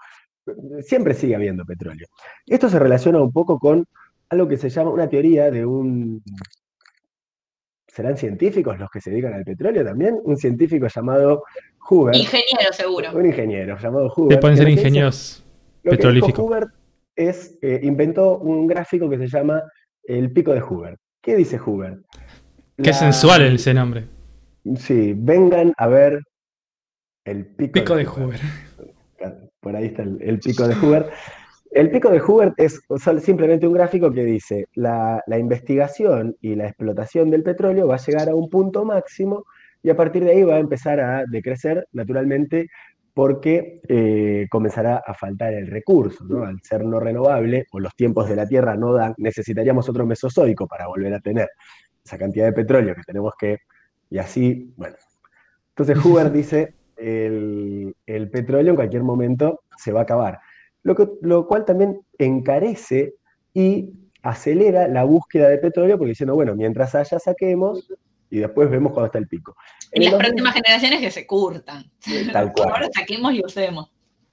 siempre 0.82 1.14
sigue 1.14 1.34
habiendo 1.34 1.64
petróleo. 1.64 2.06
Esto 2.46 2.68
se 2.68 2.78
relaciona 2.78 3.20
un 3.20 3.32
poco 3.32 3.58
con 3.58 3.86
algo 4.30 4.48
que 4.48 4.56
se 4.56 4.68
llama 4.68 4.90
una 4.90 5.08
teoría 5.08 5.50
de 5.50 5.66
un... 5.66 6.22
¿Serán 7.86 8.16
científicos 8.16 8.78
los 8.78 8.88
que 8.88 9.00
se 9.00 9.10
dedican 9.10 9.34
al 9.34 9.44
petróleo 9.44 9.84
también? 9.84 10.18
Un 10.22 10.36
científico 10.36 10.86
llamado 10.86 11.42
Hoover. 11.80 12.14
Ingeniero 12.14 12.72
seguro. 12.72 13.12
Un 13.12 13.26
ingeniero 13.26 13.76
llamado 13.76 14.08
Hoover. 14.10 14.38
pueden 14.38 14.56
ser 14.56 14.68
ingenieros 14.68 15.44
petrolíficos. 15.82 16.38
Hoover 16.38 16.68
es, 17.16 17.58
eh, 17.62 17.80
inventó 17.82 18.38
un 18.38 18.68
gráfico 18.68 19.10
que 19.10 19.18
se 19.18 19.26
llama 19.26 19.62
el 20.04 20.32
pico 20.32 20.52
de 20.52 20.60
Hoover. 20.60 20.96
¿Qué 21.22 21.36
dice 21.36 21.58
Hoover? 21.58 21.98
Qué 22.76 22.90
La- 22.90 22.92
sensual 22.94 23.42
ese 23.42 23.74
nombre. 23.74 24.06
Sí, 24.76 25.14
vengan 25.16 25.72
a 25.76 25.86
ver 25.88 26.20
el 27.24 27.46
pico, 27.46 27.72
Pico 27.72 27.96
de 27.96 28.04
Hoover. 28.04 28.40
Por 29.60 29.76
ahí 29.76 29.86
está 29.86 30.02
el, 30.02 30.18
el 30.22 30.38
pico 30.38 30.66
de 30.66 30.74
Hoover. 30.74 31.10
El 31.72 31.90
pico 31.90 32.10
de 32.10 32.18
Hoover 32.18 32.52
es 32.56 32.80
simplemente 33.22 33.66
un 33.66 33.74
gráfico 33.74 34.10
que 34.10 34.24
dice 34.24 34.66
la, 34.74 35.22
la 35.26 35.38
investigación 35.38 36.36
y 36.40 36.54
la 36.56 36.66
explotación 36.66 37.30
del 37.30 37.42
petróleo 37.44 37.86
va 37.86 37.94
a 37.94 37.98
llegar 38.04 38.28
a 38.28 38.34
un 38.34 38.48
punto 38.48 38.84
máximo 38.84 39.44
y 39.82 39.90
a 39.90 39.96
partir 39.96 40.24
de 40.24 40.32
ahí 40.32 40.42
va 40.42 40.56
a 40.56 40.58
empezar 40.60 40.98
a 41.00 41.24
decrecer 41.26 41.86
naturalmente 41.92 42.66
porque 43.14 43.80
eh, 43.88 44.46
comenzará 44.50 45.02
a 45.04 45.14
faltar 45.14 45.52
el 45.54 45.66
recurso, 45.66 46.24
¿no? 46.24 46.44
Al 46.44 46.58
ser 46.62 46.84
no 46.84 47.00
renovable 47.00 47.66
o 47.72 47.80
los 47.80 47.94
tiempos 47.94 48.28
de 48.28 48.36
la 48.36 48.46
Tierra 48.46 48.76
no 48.76 48.92
dan, 48.92 49.14
necesitaríamos 49.18 49.88
otro 49.88 50.06
mesozoico 50.06 50.66
para 50.66 50.86
volver 50.86 51.14
a 51.14 51.20
tener 51.20 51.48
esa 52.04 52.16
cantidad 52.18 52.46
de 52.46 52.52
petróleo 52.52 52.94
que 52.94 53.02
tenemos 53.02 53.34
que, 53.38 53.58
y 54.10 54.18
así, 54.18 54.72
bueno. 54.76 54.96
Entonces 55.70 55.96
Hoover 56.04 56.30
dice, 56.32 56.74
el, 56.96 57.94
el 58.06 58.30
petróleo 58.30 58.70
en 58.70 58.76
cualquier 58.76 59.02
momento 59.02 59.60
se 59.76 59.92
va 59.92 60.00
a 60.00 60.02
acabar, 60.04 60.38
lo, 60.82 60.94
que- 60.94 61.08
lo 61.22 61.46
cual 61.46 61.64
también 61.64 62.00
encarece 62.18 63.14
y 63.54 63.92
acelera 64.22 64.86
la 64.88 65.04
búsqueda 65.04 65.48
de 65.48 65.58
petróleo 65.58 65.96
porque 65.98 66.10
diciendo, 66.10 66.34
bueno, 66.34 66.54
mientras 66.54 66.94
haya 66.94 67.18
saquemos 67.18 67.88
y 68.30 68.38
después 68.38 68.70
vemos 68.70 68.92
cuándo 68.92 69.06
está 69.06 69.18
el 69.18 69.28
pico. 69.28 69.56
Y 69.92 69.98
En 69.98 70.04
las 70.04 70.12
2000 70.12 70.28
próximas 70.28 70.54
generaciones 70.54 71.00
que 71.00 71.10
se 71.10 71.26
curtan. 71.26 71.90
Tal 72.32 72.52
cual. 72.52 72.70
Ahora 72.70 72.88
saquemos 72.94 73.34
y 73.34 73.44
usemos. 73.44 73.90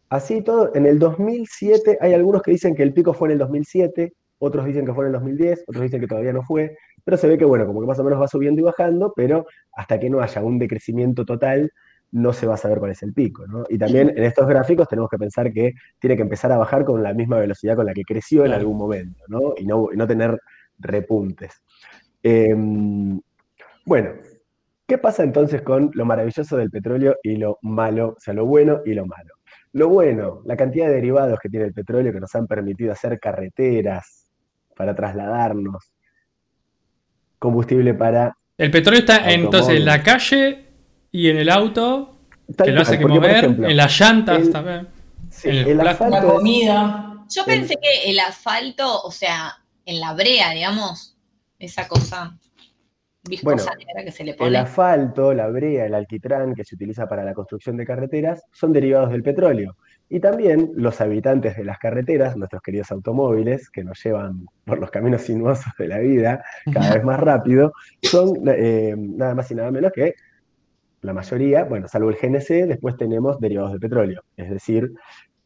Así 0.10 0.42
todo, 0.42 0.74
en 0.74 0.86
el 0.86 1.00
2007 1.00 1.98
hay 2.00 2.14
algunos 2.14 2.42
que 2.42 2.52
dicen 2.52 2.76
que 2.76 2.84
el 2.84 2.94
pico 2.94 3.14
fue 3.14 3.28
en 3.28 3.34
el 3.34 3.40
2007, 3.40 4.14
otros 4.40 4.66
dicen 4.66 4.86
que 4.86 4.94
fue 4.94 5.04
en 5.04 5.08
el 5.08 5.14
2010, 5.14 5.66
otros 5.68 5.84
dicen 5.84 6.00
que 6.00 6.08
todavía 6.08 6.32
no 6.32 6.44
fue, 6.44 6.78
pero 7.04 7.18
se 7.18 7.28
ve 7.28 7.38
que 7.38 7.44
bueno, 7.44 7.66
como 7.66 7.82
que 7.82 7.88
más 7.88 8.00
o 8.00 8.04
menos 8.06 8.22
va 8.22 8.28
subiendo 8.28 8.62
y 8.62 8.64
bajando, 8.64 9.12
pero 9.16 9.46
hasta 9.74 10.00
que 10.00 10.10
no 10.10 10.22
haya 10.22 10.42
un 10.42 10.60
decrecimiento 10.60 11.26
total, 11.26 11.74
no 12.12 12.32
se 12.32 12.48
va 12.48 12.54
a 12.54 12.58
saber 12.58 12.80
cuál 12.80 12.92
es 12.92 13.04
el 13.04 13.14
pico, 13.14 13.46
¿no? 13.48 13.66
Y 13.68 13.78
también 13.78 14.14
en 14.16 14.24
estos 14.24 14.48
gráficos 14.48 14.88
tenemos 14.88 15.10
que 15.10 15.18
pensar 15.18 15.52
que 15.52 15.74
tiene 16.00 16.16
que 16.16 16.22
empezar 16.22 16.52
a 16.54 16.58
bajar 16.58 16.86
con 16.86 17.04
la 17.04 17.14
misma 17.14 17.40
velocidad 17.40 17.76
con 17.76 17.86
la 17.86 17.94
que 17.94 18.04
creció 18.04 18.46
en 18.46 18.54
algún 18.54 18.78
momento, 18.78 19.24
¿no? 19.28 19.56
Y 19.58 19.66
no, 19.66 19.90
y 19.92 19.98
no 19.98 20.08
tener 20.08 20.40
repuntes. 20.80 21.62
Em, 22.24 23.20
bueno, 23.88 24.12
¿qué 24.86 24.98
pasa 24.98 25.24
entonces 25.24 25.62
con 25.62 25.92
lo 25.94 26.04
maravilloso 26.04 26.58
del 26.58 26.70
petróleo 26.70 27.16
y 27.24 27.38
lo 27.38 27.58
malo, 27.62 28.16
o 28.18 28.20
sea, 28.20 28.34
lo 28.34 28.46
bueno 28.46 28.82
y 28.86 28.94
lo 28.94 29.06
malo? 29.06 29.34
Lo 29.72 29.88
bueno, 29.88 30.42
la 30.46 30.58
cantidad 30.58 30.88
de 30.88 30.96
derivados 30.96 31.40
que 31.40 31.48
tiene 31.48 31.66
el 31.68 31.74
petróleo 31.74 32.12
que 32.12 32.20
nos 32.20 32.36
han 32.36 32.48
permitido 32.48 32.92
hacer 32.92 33.18
carreteras 33.20 34.30
para 34.76 34.94
trasladarnos, 34.94 35.94
combustible 37.40 37.94
para... 37.94 38.36
El 38.58 38.72
petróleo 38.72 39.00
está 39.00 39.18
Automóvil. 39.18 39.46
entonces 39.46 39.76
en 39.78 39.86
la 39.86 40.04
calle 40.04 40.66
y 41.12 41.30
en 41.30 41.38
el 41.38 41.50
auto, 41.50 42.18
Tal 42.56 42.66
que 42.68 42.72
lo 42.74 42.82
hace 42.82 42.98
que 42.98 43.04
porque, 43.04 43.20
mover, 43.20 43.36
ejemplo, 43.38 43.68
en 43.70 43.78
las 43.78 44.00
llantas 44.00 44.40
el- 44.42 44.52
también. 44.52 44.88
sí, 45.32 45.50
en 45.50 45.56
el. 45.70 45.78
La 45.78 45.92
asfalto 45.92 46.18
es- 46.18 46.24
comida. 46.34 47.14
Yo 47.30 47.46
pensé 47.46 47.76
que 47.82 48.10
el 48.10 48.20
asfalto, 48.20 49.02
o 49.04 49.12
sea, 49.12 49.54
en 49.86 50.00
la 50.00 50.14
brea, 50.14 50.52
digamos, 50.52 51.16
esa 51.60 51.88
cosa 51.88 52.38
viscosa 53.30 53.72
Bueno, 53.72 53.86
negra 53.88 54.04
que 54.04 54.12
se 54.12 54.24
le 54.24 54.36
El 54.40 54.56
asfalto, 54.56 55.34
la 55.34 55.48
brea, 55.48 55.86
el 55.86 55.94
alquitrán 55.94 56.54
que 56.54 56.64
se 56.64 56.76
utiliza 56.76 57.08
para 57.08 57.24
la 57.24 57.34
construcción 57.34 57.78
de 57.78 57.86
carreteras 57.86 58.44
son 58.52 58.74
derivados 58.74 59.12
del 59.12 59.24
petróleo. 59.24 59.76
Y 60.10 60.20
también 60.22 60.72
los 60.76 61.02
habitantes 61.02 61.58
de 61.58 61.66
las 61.66 61.80
carreteras, 61.80 62.38
nuestros 62.38 62.62
queridos 62.62 62.92
automóviles, 62.92 63.70
que 63.70 63.84
nos 63.84 64.02
llevan 64.02 64.46
por 64.64 64.80
los 64.80 64.90
caminos 64.90 65.24
sinuosos 65.24 65.74
de 65.78 65.88
la 65.88 66.00
vida 66.00 66.44
cada 66.74 66.96
vez 66.96 67.04
más 67.04 67.20
rápido, 67.20 67.74
son 68.02 68.44
eh, 68.48 68.96
nada 68.98 69.36
más 69.36 69.52
y 69.52 69.56
nada 69.56 69.70
menos 69.72 69.92
que 69.92 70.16
la 71.02 71.14
mayoría, 71.14 71.64
bueno, 71.66 71.88
salvo 71.88 72.10
el 72.10 72.16
GNC, 72.16 72.68
después 72.68 72.96
tenemos 72.98 73.40
derivados 73.40 73.72
del 73.72 73.80
petróleo, 73.80 74.24
es 74.36 74.50
decir, 74.50 74.92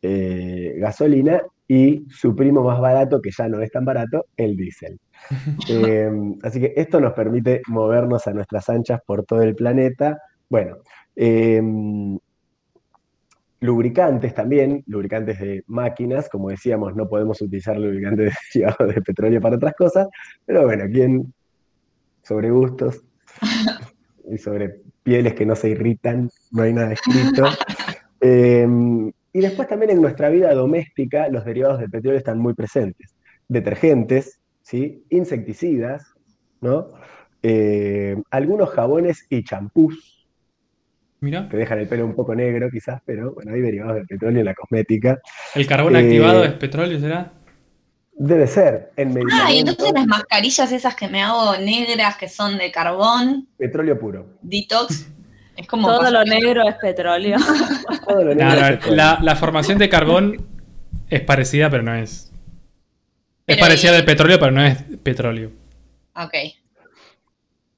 eh, 0.02 0.76
gasolina 0.78 1.42
y 1.74 2.06
su 2.10 2.36
primo 2.36 2.64
más 2.64 2.82
barato, 2.82 3.22
que 3.22 3.32
ya 3.32 3.48
no 3.48 3.62
es 3.62 3.72
tan 3.72 3.86
barato, 3.86 4.26
el 4.36 4.58
diésel. 4.58 5.00
Eh, 5.70 6.12
así 6.44 6.60
que 6.60 6.74
esto 6.76 7.00
nos 7.00 7.14
permite 7.14 7.62
movernos 7.68 8.28
a 8.28 8.34
nuestras 8.34 8.68
anchas 8.68 9.00
por 9.06 9.24
todo 9.24 9.42
el 9.42 9.56
planeta. 9.56 10.18
Bueno, 10.50 10.80
eh, 11.16 11.62
lubricantes 13.62 14.34
también, 14.34 14.84
lubricantes 14.86 15.40
de 15.40 15.64
máquinas, 15.68 16.28
como 16.28 16.50
decíamos, 16.50 16.94
no 16.94 17.08
podemos 17.08 17.42
utilizar 17.42 17.78
lubricantes 17.78 18.34
derivados 18.54 18.94
de 18.94 19.02
petróleo 19.02 19.40
para 19.40 19.56
otras 19.56 19.74
cosas, 19.76 20.10
pero 20.46 20.66
bueno, 20.66 20.84
¿quién 20.92 21.34
sobre 22.22 22.52
gustos 22.52 23.02
y 24.30 24.38
sobre 24.38 24.82
pieles 25.04 25.36
que 25.36 25.46
no 25.46 25.56
se 25.56 25.70
irritan? 25.70 26.30
No 26.52 26.64
hay 26.64 26.74
nada 26.74 26.92
escrito. 26.92 27.46
Eh, 28.20 28.68
y 29.34 29.40
después 29.40 29.68
también 29.68 29.92
en 29.92 30.02
nuestra 30.02 30.30
vida 30.30 30.54
doméstica 30.54 31.28
los 31.30 31.46
derivados 31.46 31.80
del 31.80 31.90
petróleo 31.90 32.18
están 32.18 32.40
muy 32.40 32.54
presentes. 32.54 33.16
Detergentes, 33.48 34.40
¿sí? 34.62 35.04
insecticidas, 35.10 36.14
¿no? 36.62 36.90
Eh, 37.44 38.16
algunos 38.30 38.70
jabones 38.70 39.26
y 39.30 39.44
champús, 39.44 40.28
Mira, 41.22 41.48
que 41.50 41.58
dejan 41.58 41.80
el 41.80 41.88
pelo 41.88 42.06
un 42.06 42.16
poco 42.16 42.34
negro 42.36 42.70
quizás, 42.72 43.02
pero 43.06 43.34
bueno, 43.34 43.54
hay 43.54 43.62
derivados 43.62 43.96
del 43.96 44.08
petróleo 44.08 44.40
en 44.40 44.46
la 44.46 44.56
cosmética. 44.56 45.20
el 45.56 45.68
carbón 45.68 45.96
Eh, 45.96 46.00
activado 46.00 46.44
es 46.44 46.54
petróleo, 46.54 47.00
¿será? 47.00 47.34
Debe 48.14 48.46
ser 48.46 48.92
en 48.98 49.18
Ah, 49.32 49.52
y 49.52 49.60
entonces 49.60 49.94
las 49.94 50.06
mascarillas 50.06 50.72
esas 50.72 50.96
que 50.96 51.08
me 51.08 51.22
hago 51.24 51.58
negras, 51.58 52.18
que 52.18 52.28
son 52.28 52.58
de 52.58 52.72
carbón, 52.72 53.48
petróleo 53.58 53.98
puro. 53.98 54.38
detox, 54.42 55.08
es 55.62 55.68
como... 55.68 55.88
Todo 55.88 56.12
lo 56.12 56.24
negro 56.26 56.68
es 56.68 56.76
petróleo. 56.76 57.38
Todo 58.08 58.24
lo 58.24 58.36
negro 58.36 58.46
no, 58.60 58.66
es 58.68 58.72
petróleo. 58.74 58.96
la, 58.96 59.20
la 59.22 59.36
formación 59.36 59.78
de 59.78 59.90
carbón 59.90 60.38
es 61.10 61.22
parecida, 61.22 61.70
pero 61.70 61.84
no 61.84 61.94
es. 61.96 62.32
Es 63.48 63.56
Pero 63.58 63.60
parecida 63.62 63.92
y- 63.92 63.96
del 63.96 64.06
petróleo, 64.06 64.40
pero 64.40 64.52
no 64.52 64.64
es 64.64 64.78
petróleo. 65.04 65.52
Ok. 66.16 66.34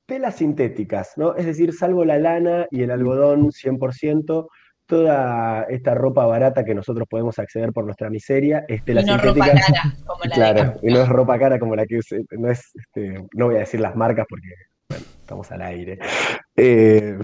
Telas 0.06 0.36
sintéticas, 0.36 1.14
¿no? 1.18 1.36
Es 1.36 1.46
decir, 1.46 1.74
salvo 1.74 2.04
la 2.04 2.20
lana 2.20 2.68
y 2.72 2.84
el 2.84 2.92
algodón 2.92 3.52
100%, 3.52 4.48
toda 4.86 5.64
esta 5.70 5.96
ropa 5.96 6.26
barata 6.26 6.66
que 6.66 6.76
nosotros 6.76 7.08
podemos 7.10 7.40
acceder 7.40 7.72
por 7.72 7.86
nuestra 7.86 8.10
miseria 8.10 8.66
es 8.68 8.84
tela 8.84 9.02
Y 9.02 9.06
no 9.06 9.18
ropa 9.18 9.46
sintética. 9.46 9.66
cara, 9.82 9.96
como 10.06 10.24
la 10.26 10.36
Claro, 10.36 10.80
de 10.82 10.90
y 10.90 10.94
no 10.94 11.02
es 11.04 11.10
ropa 11.10 11.40
cara 11.40 11.58
como 11.58 11.76
la 11.76 11.86
que 11.86 11.96
use- 12.00 12.26
no 12.32 12.52
es, 12.52 12.72
este, 12.76 13.16
no 13.34 13.46
voy 13.46 13.56
a 13.56 13.60
decir 13.60 13.80
las 13.80 13.96
marcas 13.96 14.26
porque, 14.30 14.50
bueno, 14.90 15.06
estamos 15.22 15.50
al 15.52 15.62
aire. 15.62 15.98
Eh, 16.58 17.18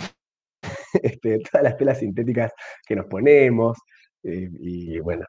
este, 1.04 1.40
todas 1.40 1.64
las 1.64 1.78
telas 1.78 2.00
sintéticas 2.00 2.52
que 2.86 2.96
nos 2.96 3.06
ponemos, 3.06 3.78
eh, 4.24 4.50
y 4.60 5.00
bueno, 5.00 5.26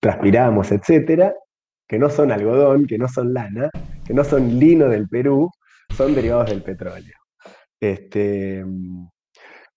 transpiramos, 0.00 0.72
etcétera, 0.72 1.34
que 1.86 1.98
no 1.98 2.10
son 2.10 2.32
algodón, 2.32 2.86
que 2.86 2.98
no 2.98 3.08
son 3.08 3.32
lana, 3.32 3.70
que 4.04 4.14
no 4.14 4.24
son 4.24 4.58
lino 4.58 4.88
del 4.88 5.08
Perú, 5.08 5.50
son 5.94 6.14
derivados 6.14 6.50
del 6.50 6.62
petróleo. 6.62 7.14
Este, 7.80 8.64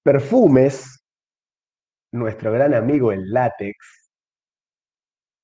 perfumes, 0.03 1.03
nuestro 2.13 2.51
gran 2.51 2.73
amigo 2.73 3.11
el 3.11 3.32
látex, 3.32 3.76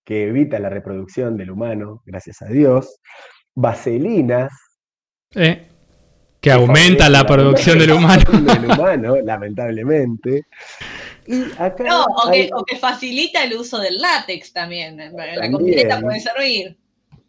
que 0.06 0.28
evita 0.28 0.60
la 0.60 0.70
reproducción 0.70 1.38
del 1.38 1.52
humano, 1.52 2.02
gracias 2.06 2.42
a 2.42 2.48
Dios. 2.48 3.00
Vaselinas. 3.56 4.52
Eh, 5.36 5.71
que 6.42 6.52
aumenta 6.52 7.08
la 7.08 7.24
producción 7.26 7.78
del 7.80 7.92
humano. 7.92 8.24
del 8.32 8.66
humano, 8.72 9.16
lamentablemente. 9.24 10.48
Y 11.28 11.44
acá 11.58 11.84
No, 11.84 12.04
o 12.04 12.28
hay- 12.30 12.48
que, 12.48 12.54
o 12.54 12.64
que 12.66 12.78
facilita 12.78 13.44
el 13.44 13.54
uso 13.54 13.80
del 13.80 13.98
látex 14.00 14.52
también. 14.52 14.98
La 14.98 15.52
cosmética 15.52 16.02
puede 16.02 16.20
servir. 16.20 16.78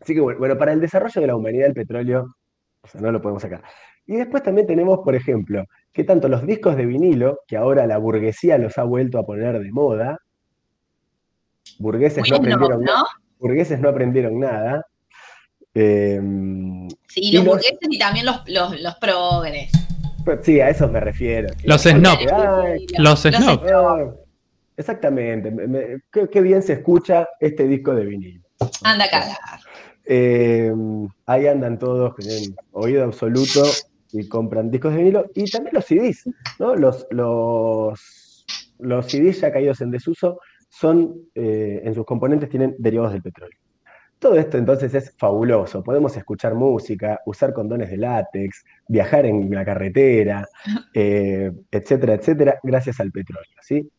Así 0.01 0.15
que 0.15 0.21
bueno, 0.21 0.39
bueno, 0.39 0.59
para 0.59 0.73
el 0.73 0.81
desarrollo 0.81 1.21
de 1.21 1.27
la 1.27 1.37
humanidad 1.37 1.69
el 1.69 1.75
petróleo, 1.75 2.35
o 2.81 2.89
sea, 2.89 3.01
no 3.01 3.13
lo 3.13 3.21
podemos 3.21 3.43
sacar. 3.43 3.63
Y 4.07 4.17
después 4.17 4.43
también 4.43 4.67
tenemos, 4.67 5.01
por 5.05 5.15
ejemplo, 5.15 5.65
que 5.93 6.03
tanto 6.03 6.27
los 6.29 6.45
discos 6.45 6.75
de 6.77 6.87
vinilo, 6.87 7.39
que 7.47 7.57
ahora 7.57 7.87
la 7.87 7.99
burguesía 7.99 8.59
los 8.59 8.77
ha 8.79 8.83
vuelto 8.83 9.19
a 9.19 9.25
poner 9.27 9.61
de 9.61 9.71
moda, 9.71 10.19
burgueses 11.79 12.29
no 12.29 12.37
aprendieron, 12.37 12.83
¿no? 12.83 13.05
burgueses 13.39 13.79
no 13.79 13.89
aprendieron 13.91 14.41
nada. 14.41 14.85
Eh, 15.75 16.21
Sí, 17.09 17.21
Y 17.25 17.33
los 17.33 17.45
los- 17.45 17.55
burgueses 17.55 17.79
y 17.91 17.99
también 17.99 18.27
los, 18.27 18.41
los, 18.49 18.81
los 18.81 18.95
progres. 18.97 19.71
pues 20.25 20.41
sí, 20.43 20.61
a 20.61 20.71
esos 20.71 20.91
me 20.91 21.01
refiero. 21.01 21.49
Los 21.65 21.83
snob. 21.83 22.19
ay, 22.33 22.87
Los 22.99 23.21
snob. 23.23 24.17
exactamente, 24.77 25.51
me- 25.51 25.67
me- 25.67 25.87
qué, 26.11 26.29
qué 26.31 26.41
bien 26.41 26.63
se 26.63 26.75
escucha 26.75 27.29
este 27.41 27.67
disco 27.67 27.95
de 27.95 28.05
vinilo. 28.07 28.43
Anda 28.83 29.05
a 29.07 29.11
cagar. 29.11 29.37
Eh, 30.05 30.73
ahí 31.27 31.47
andan 31.47 31.79
todos 31.79 32.15
que 32.17 32.23
tienen 32.25 32.57
oído 32.73 33.05
absoluto 33.05 33.63
y 34.13 34.27
compran 34.29 34.71
discos 34.71 34.93
de 34.93 34.99
vinilo 34.99 35.27
y 35.35 35.51
también 35.51 35.75
los 35.75 35.85
CDs, 35.85 36.25
¿no? 36.59 36.75
Los, 36.77 37.07
los, 37.11 38.45
los 38.79 39.07
CDs 39.07 39.41
ya 39.41 39.53
caídos 39.53 39.81
en 39.81 39.91
desuso 39.91 40.41
son, 40.69 41.15
eh, 41.35 41.83
en 41.85 41.95
sus 41.95 42.05
componentes 42.05 42.49
tienen 42.49 42.75
derivados 42.79 43.13
del 43.13 43.23
petróleo. 43.23 43.59
Todo 44.23 44.37
esto 44.37 44.57
entonces 44.57 44.95
es 44.95 45.13
fabuloso. 45.19 45.83
Podemos 45.83 46.17
escuchar 46.17 46.55
música, 46.55 47.21
usar 47.27 47.53
condones 47.53 47.91
de 47.91 47.97
látex, 47.97 48.65
viajar 48.87 49.27
en 49.27 49.51
la 49.53 49.65
carretera, 49.65 50.47
eh, 50.95 51.51
etcétera, 51.73 52.15
etcétera, 52.15 52.61
gracias 52.63 53.01
al 53.01 53.11
petróleo, 53.11 53.59
¿sí? 53.61 53.91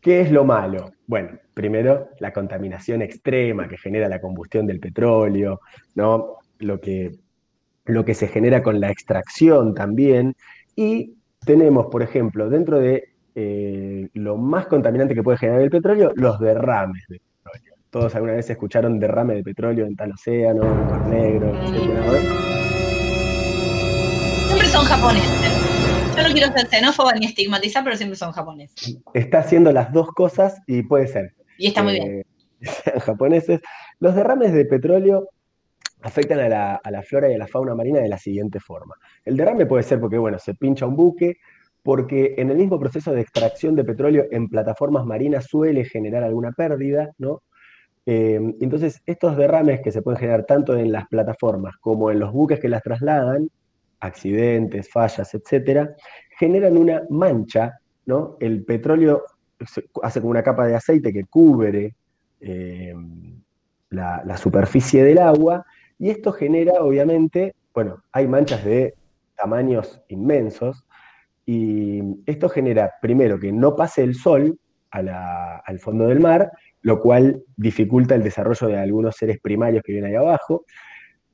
¿Qué 0.00 0.22
es 0.22 0.32
lo 0.32 0.46
malo? 0.46 0.92
Bueno, 1.06 1.38
primero 1.52 2.08
la 2.20 2.32
contaminación 2.32 3.02
extrema 3.02 3.68
que 3.68 3.76
genera 3.76 4.08
la 4.08 4.18
combustión 4.18 4.66
del 4.66 4.80
petróleo, 4.80 5.60
¿no? 5.94 6.36
Lo 6.60 6.80
que, 6.80 7.10
lo 7.84 8.02
que 8.02 8.14
se 8.14 8.28
genera 8.28 8.62
con 8.62 8.80
la 8.80 8.90
extracción 8.90 9.74
también. 9.74 10.36
Y 10.74 11.16
tenemos, 11.44 11.88
por 11.88 12.02
ejemplo, 12.02 12.48
dentro 12.48 12.78
de 12.78 13.10
eh, 13.34 14.08
lo 14.14 14.38
más 14.38 14.68
contaminante 14.68 15.14
que 15.14 15.22
puede 15.22 15.36
generar 15.36 15.60
el 15.60 15.70
petróleo, 15.70 16.12
los 16.14 16.40
derrames 16.40 17.04
de 17.10 17.18
petróleo. 17.18 17.33
Todos 17.94 18.12
alguna 18.16 18.32
vez 18.32 18.50
escucharon 18.50 18.98
derrame 18.98 19.36
de 19.36 19.44
petróleo 19.44 19.86
en 19.86 19.94
tal 19.94 20.10
océano, 20.10 20.64
en 20.64 20.86
Mar 20.88 21.06
Negro, 21.06 21.54
etcétera, 21.62 22.00
¿no? 22.04 22.12
Siempre 24.48 24.66
son 24.66 24.84
japoneses. 24.84 26.16
Yo 26.16 26.22
no 26.26 26.34
quiero 26.34 26.52
ser 26.52 26.66
xenófoba 26.66 27.12
ni 27.12 27.26
estigmatizar, 27.26 27.84
pero 27.84 27.94
siempre 27.96 28.16
son 28.16 28.32
japoneses. 28.32 29.00
Está 29.14 29.38
haciendo 29.38 29.70
las 29.70 29.92
dos 29.92 30.08
cosas 30.08 30.60
y 30.66 30.82
puede 30.82 31.06
ser. 31.06 31.36
Y 31.56 31.68
está 31.68 31.84
muy 31.84 31.92
bien. 31.92 32.18
eh, 32.18 32.24
sean 32.62 32.98
japoneses. 32.98 33.60
Los 34.00 34.16
derrames 34.16 34.52
de 34.52 34.64
petróleo 34.64 35.28
afectan 36.02 36.40
a 36.40 36.48
la, 36.48 36.74
a 36.74 36.90
la 36.90 37.02
flora 37.02 37.30
y 37.30 37.34
a 37.34 37.38
la 37.38 37.46
fauna 37.46 37.76
marina 37.76 38.00
de 38.00 38.08
la 38.08 38.18
siguiente 38.18 38.58
forma. 38.58 38.96
El 39.24 39.36
derrame 39.36 39.66
puede 39.66 39.84
ser 39.84 40.00
porque, 40.00 40.18
bueno, 40.18 40.40
se 40.40 40.54
pincha 40.54 40.84
un 40.84 40.96
buque, 40.96 41.36
porque 41.84 42.34
en 42.38 42.50
el 42.50 42.56
mismo 42.56 42.80
proceso 42.80 43.12
de 43.12 43.20
extracción 43.20 43.76
de 43.76 43.84
petróleo 43.84 44.24
en 44.32 44.48
plataformas 44.48 45.06
marinas 45.06 45.46
suele 45.48 45.84
generar 45.84 46.24
alguna 46.24 46.50
pérdida, 46.50 47.12
¿no? 47.18 47.42
Eh, 48.06 48.38
entonces, 48.60 49.02
estos 49.06 49.36
derrames 49.36 49.80
que 49.80 49.92
se 49.92 50.02
pueden 50.02 50.20
generar 50.20 50.44
tanto 50.44 50.76
en 50.76 50.92
las 50.92 51.06
plataformas 51.08 51.76
como 51.78 52.10
en 52.10 52.20
los 52.20 52.32
buques 52.32 52.60
que 52.60 52.68
las 52.68 52.82
trasladan, 52.82 53.48
accidentes, 54.00 54.90
fallas, 54.90 55.32
etcétera, 55.34 55.94
generan 56.38 56.76
una 56.76 57.02
mancha, 57.08 57.78
¿no? 58.06 58.36
El 58.40 58.64
petróleo 58.64 59.22
hace 60.02 60.20
como 60.20 60.30
una 60.30 60.42
capa 60.42 60.66
de 60.66 60.74
aceite 60.74 61.12
que 61.12 61.24
cubre 61.24 61.94
eh, 62.40 62.94
la, 63.90 64.36
superficie 64.36 65.02
del 65.04 65.18
agua 65.18 65.64
y 65.98 66.10
esto 66.10 66.32
genera, 66.32 66.74
obviamente, 66.82 67.54
bueno, 67.72 68.02
hay 68.12 68.26
manchas 68.26 68.64
de 68.64 68.94
tamaños 69.36 70.02
inmensos 70.08 70.84
y 71.46 72.02
esto 72.26 72.48
genera, 72.48 72.92
primero, 73.00 73.38
que 73.38 73.52
no 73.52 73.76
pase 73.76 74.02
el 74.02 74.14
sol 74.14 74.58
al 74.90 75.78
fondo 75.80 76.06
del 76.06 76.20
mar, 76.20 76.52
lo 76.84 77.00
cual 77.00 77.42
dificulta 77.56 78.14
el 78.14 78.22
desarrollo 78.22 78.68
de 78.68 78.78
algunos 78.78 79.16
seres 79.16 79.38
primarios 79.40 79.82
que 79.82 79.92
vienen 79.92 80.10
ahí 80.10 80.16
abajo, 80.16 80.64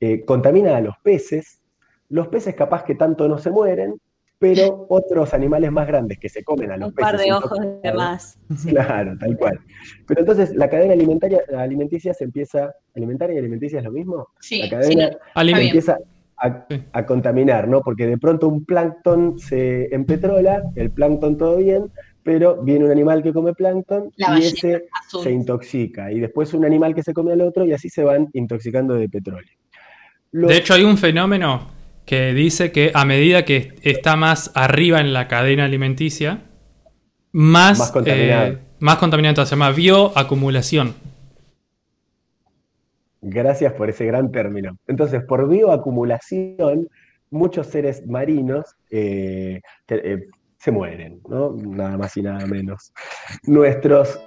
eh, 0.00 0.24
contamina 0.24 0.76
a 0.76 0.80
los 0.80 0.94
peces, 1.02 1.60
los 2.08 2.28
peces 2.28 2.54
capaz 2.54 2.84
que 2.84 2.94
tanto 2.94 3.28
no 3.28 3.36
se 3.36 3.50
mueren, 3.50 3.96
pero 4.38 4.86
otros 4.88 5.34
animales 5.34 5.72
más 5.72 5.88
grandes 5.88 6.18
que 6.20 6.28
se 6.28 6.44
comen 6.44 6.70
a 6.70 6.76
los 6.76 6.90
Un 6.90 6.94
peces 6.94 7.10
par 7.12 7.20
de 7.20 7.32
ojos 7.32 7.58
de 7.82 7.92
más. 7.92 8.38
Sí. 8.56 8.68
Claro, 8.74 9.16
tal 9.18 9.36
cual. 9.36 9.58
Pero 10.06 10.20
entonces 10.20 10.54
la 10.54 10.70
cadena 10.70 10.92
alimentaria, 10.92 11.42
alimenticia 11.58 12.14
se 12.14 12.22
empieza, 12.24 12.72
alimentaria 12.94 13.34
y 13.34 13.38
alimenticia 13.40 13.80
es 13.80 13.84
lo 13.84 13.90
mismo, 13.90 14.28
Sí, 14.38 14.58
la 14.60 14.64
sí, 14.64 14.94
cadena 14.94 15.18
bien. 15.42 15.58
empieza 15.58 15.98
a, 16.36 16.64
Sí. 16.70 16.80
a 16.92 17.04
contaminar, 17.06 17.66
¿no? 17.66 17.80
Porque 17.82 18.06
de 18.06 18.18
pronto 18.18 18.46
un 18.48 18.64
plancton 18.64 19.36
se 19.40 19.92
empetrola, 19.92 20.62
el 20.76 20.92
plancton 20.92 21.36
todo 21.36 21.56
bien, 21.56 21.90
pero 22.22 22.62
viene 22.62 22.84
un 22.84 22.90
animal 22.90 23.22
que 23.22 23.32
come 23.32 23.54
plancton 23.54 24.10
La 24.16 24.38
y 24.38 24.42
ese 24.44 24.86
azul. 24.92 25.22
se 25.24 25.30
intoxica. 25.30 26.12
Y 26.12 26.20
después 26.20 26.52
un 26.54 26.64
animal 26.64 26.94
que 26.94 27.02
se 27.02 27.12
come 27.14 27.32
al 27.32 27.40
otro 27.40 27.64
y 27.64 27.72
así 27.72 27.88
se 27.88 28.04
van 28.04 28.28
intoxicando 28.34 28.94
de 28.94 29.08
petróleo. 29.08 29.54
De 30.32 30.56
hecho, 30.56 30.74
hay 30.74 30.84
un 30.84 30.96
fenómeno 30.98 31.68
que 32.06 32.32
dice 32.34 32.72
que 32.72 32.90
a 32.94 33.04
medida 33.04 33.44
que 33.44 33.74
está 33.82 34.16
más 34.16 34.50
arriba 34.54 35.00
en 35.00 35.12
la 35.12 35.28
cadena 35.28 35.64
alimenticia, 35.64 36.42
más, 37.32 37.78
Más 37.78 37.92
contaminado. 37.92 38.46
eh, 38.52 38.58
más 38.80 38.96
contaminante, 38.98 39.44
se 39.44 39.50
llama 39.50 39.70
bioacumulación. 39.70 40.94
Gracias 43.22 43.72
por 43.74 43.90
ese 43.90 44.06
gran 44.06 44.32
término. 44.32 44.78
Entonces, 44.86 45.22
por 45.24 45.48
bioacumulación, 45.48 46.88
muchos 47.30 47.66
seres 47.66 48.06
marinos 48.06 48.64
eh, 48.90 49.60
te- 49.86 50.12
eh, 50.14 50.26
se 50.60 50.70
mueren, 50.70 51.22
¿no? 51.26 51.54
Nada 51.56 51.96
más 51.96 52.14
y 52.18 52.22
nada 52.22 52.46
menos. 52.46 52.92
Nuestros. 53.44 54.20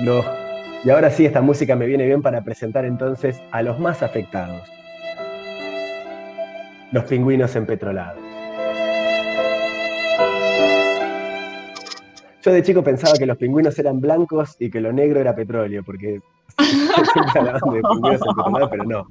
Los, 0.00 0.26
y 0.84 0.90
ahora 0.90 1.10
sí, 1.10 1.24
esta 1.24 1.40
música 1.40 1.76
me 1.76 1.86
viene 1.86 2.06
bien 2.06 2.22
para 2.22 2.42
presentar 2.42 2.84
entonces 2.84 3.40
a 3.52 3.62
los 3.62 3.78
más 3.78 4.02
afectados. 4.02 4.68
Los 6.90 7.04
pingüinos 7.04 7.54
empetrolados. 7.54 8.20
Yo 12.42 12.52
de 12.52 12.62
chico 12.62 12.82
pensaba 12.82 13.12
que 13.16 13.26
los 13.26 13.36
pingüinos 13.36 13.78
eran 13.78 14.00
blancos 14.00 14.56
y 14.58 14.70
que 14.70 14.80
lo 14.80 14.92
negro 14.92 15.20
era 15.20 15.36
petróleo, 15.36 15.84
porque 15.84 16.18
siempre 16.58 17.32
hablaban 17.36 17.74
de 17.74 17.80
pingüinos 17.80 18.20
empetrolados, 18.26 18.70
pero 18.70 18.84
no. 18.84 19.06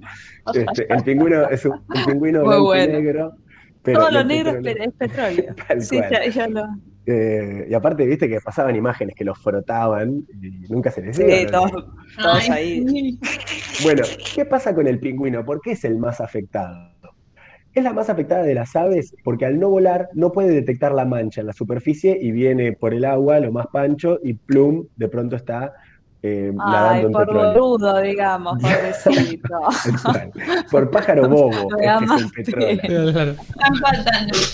Este, 0.54 0.94
el 0.94 1.04
pingüino 1.04 1.48
es 1.50 1.64
un, 1.64 1.72
un 1.72 2.06
pingüino 2.06 2.40
Muy 2.40 2.48
blanco 2.50 2.66
bueno. 2.66 2.84
y 2.84 3.02
negro. 3.02 3.34
Pero 3.84 4.00
Todo 4.00 4.12
lo 4.12 4.18
los 4.20 4.26
negro 4.28 4.52
es, 4.64 4.94
petróleo. 4.94 5.56
Tal 5.68 5.82
Sí, 5.82 5.98
cual. 5.98 6.12
ya, 6.12 6.28
ya 6.30 6.48
lo. 6.48 6.64
Eh, 7.06 7.68
y 7.70 7.74
aparte, 7.74 8.06
viste 8.06 8.30
que 8.30 8.40
pasaban 8.40 8.76
imágenes 8.76 9.16
que 9.16 9.24
los 9.24 9.40
frotaban 9.40 10.26
y 10.42 10.68
nunca 10.72 10.92
se 10.92 11.02
les 11.02 11.16
Sí, 11.16 11.24
todos, 11.52 11.72
Ay, 12.18 12.50
ahí. 12.52 13.20
Bueno, 13.84 14.04
¿qué 14.36 14.46
pasa 14.46 14.76
con 14.76 14.86
el 14.88 15.00
pingüino? 15.00 15.44
¿Por 15.46 15.62
qué 15.62 15.72
es 15.72 15.84
el 15.86 15.98
más 15.98 16.20
afectado? 16.22 16.92
Es 17.74 17.84
la 17.84 17.94
más 17.94 18.10
afectada 18.10 18.44
de 18.44 18.54
las 18.56 18.76
aves 18.76 19.16
porque 19.24 19.46
al 19.46 19.60
no 19.60 19.70
volar 19.70 20.10
no 20.14 20.32
puede 20.32 20.50
detectar 20.50 20.92
la 20.92 21.06
mancha 21.06 21.42
en 21.42 21.48
la 21.48 21.54
superficie 21.54 22.18
y 22.20 22.32
viene 22.32 22.74
por 22.74 22.94
el 22.94 23.06
agua 23.06 23.40
lo 23.40 23.52
más 23.52 23.68
pancho 23.68 24.20
y 24.24 24.34
plum, 24.34 24.88
de 24.96 25.08
pronto 25.08 25.36
está 25.36 25.74
eh, 26.22 26.52
nadando 26.54 26.90
Ay, 26.90 27.06
en 27.06 27.12
por 27.12 27.26
petróleo. 27.26 27.54
boludo, 27.54 28.02
digamos, 28.02 28.62
pobrecito. 28.62 29.60
Por 30.72 30.92
pájaro 30.92 31.30
bobo, 31.30 31.52
es 31.52 32.32
que 32.34 32.42
es 32.42 32.48
el 32.48 32.80
petróleo. 32.80 33.36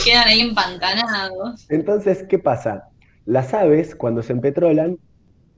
Quedan 0.04 0.28
ahí 0.28 0.42
empantanados. 0.42 1.66
Entonces, 1.70 2.24
¿qué 2.30 2.38
pasa? 2.38 2.90
Las 3.26 3.54
aves, 3.56 3.96
cuando 3.96 4.22
se 4.22 4.34
empetrolan, 4.34 4.98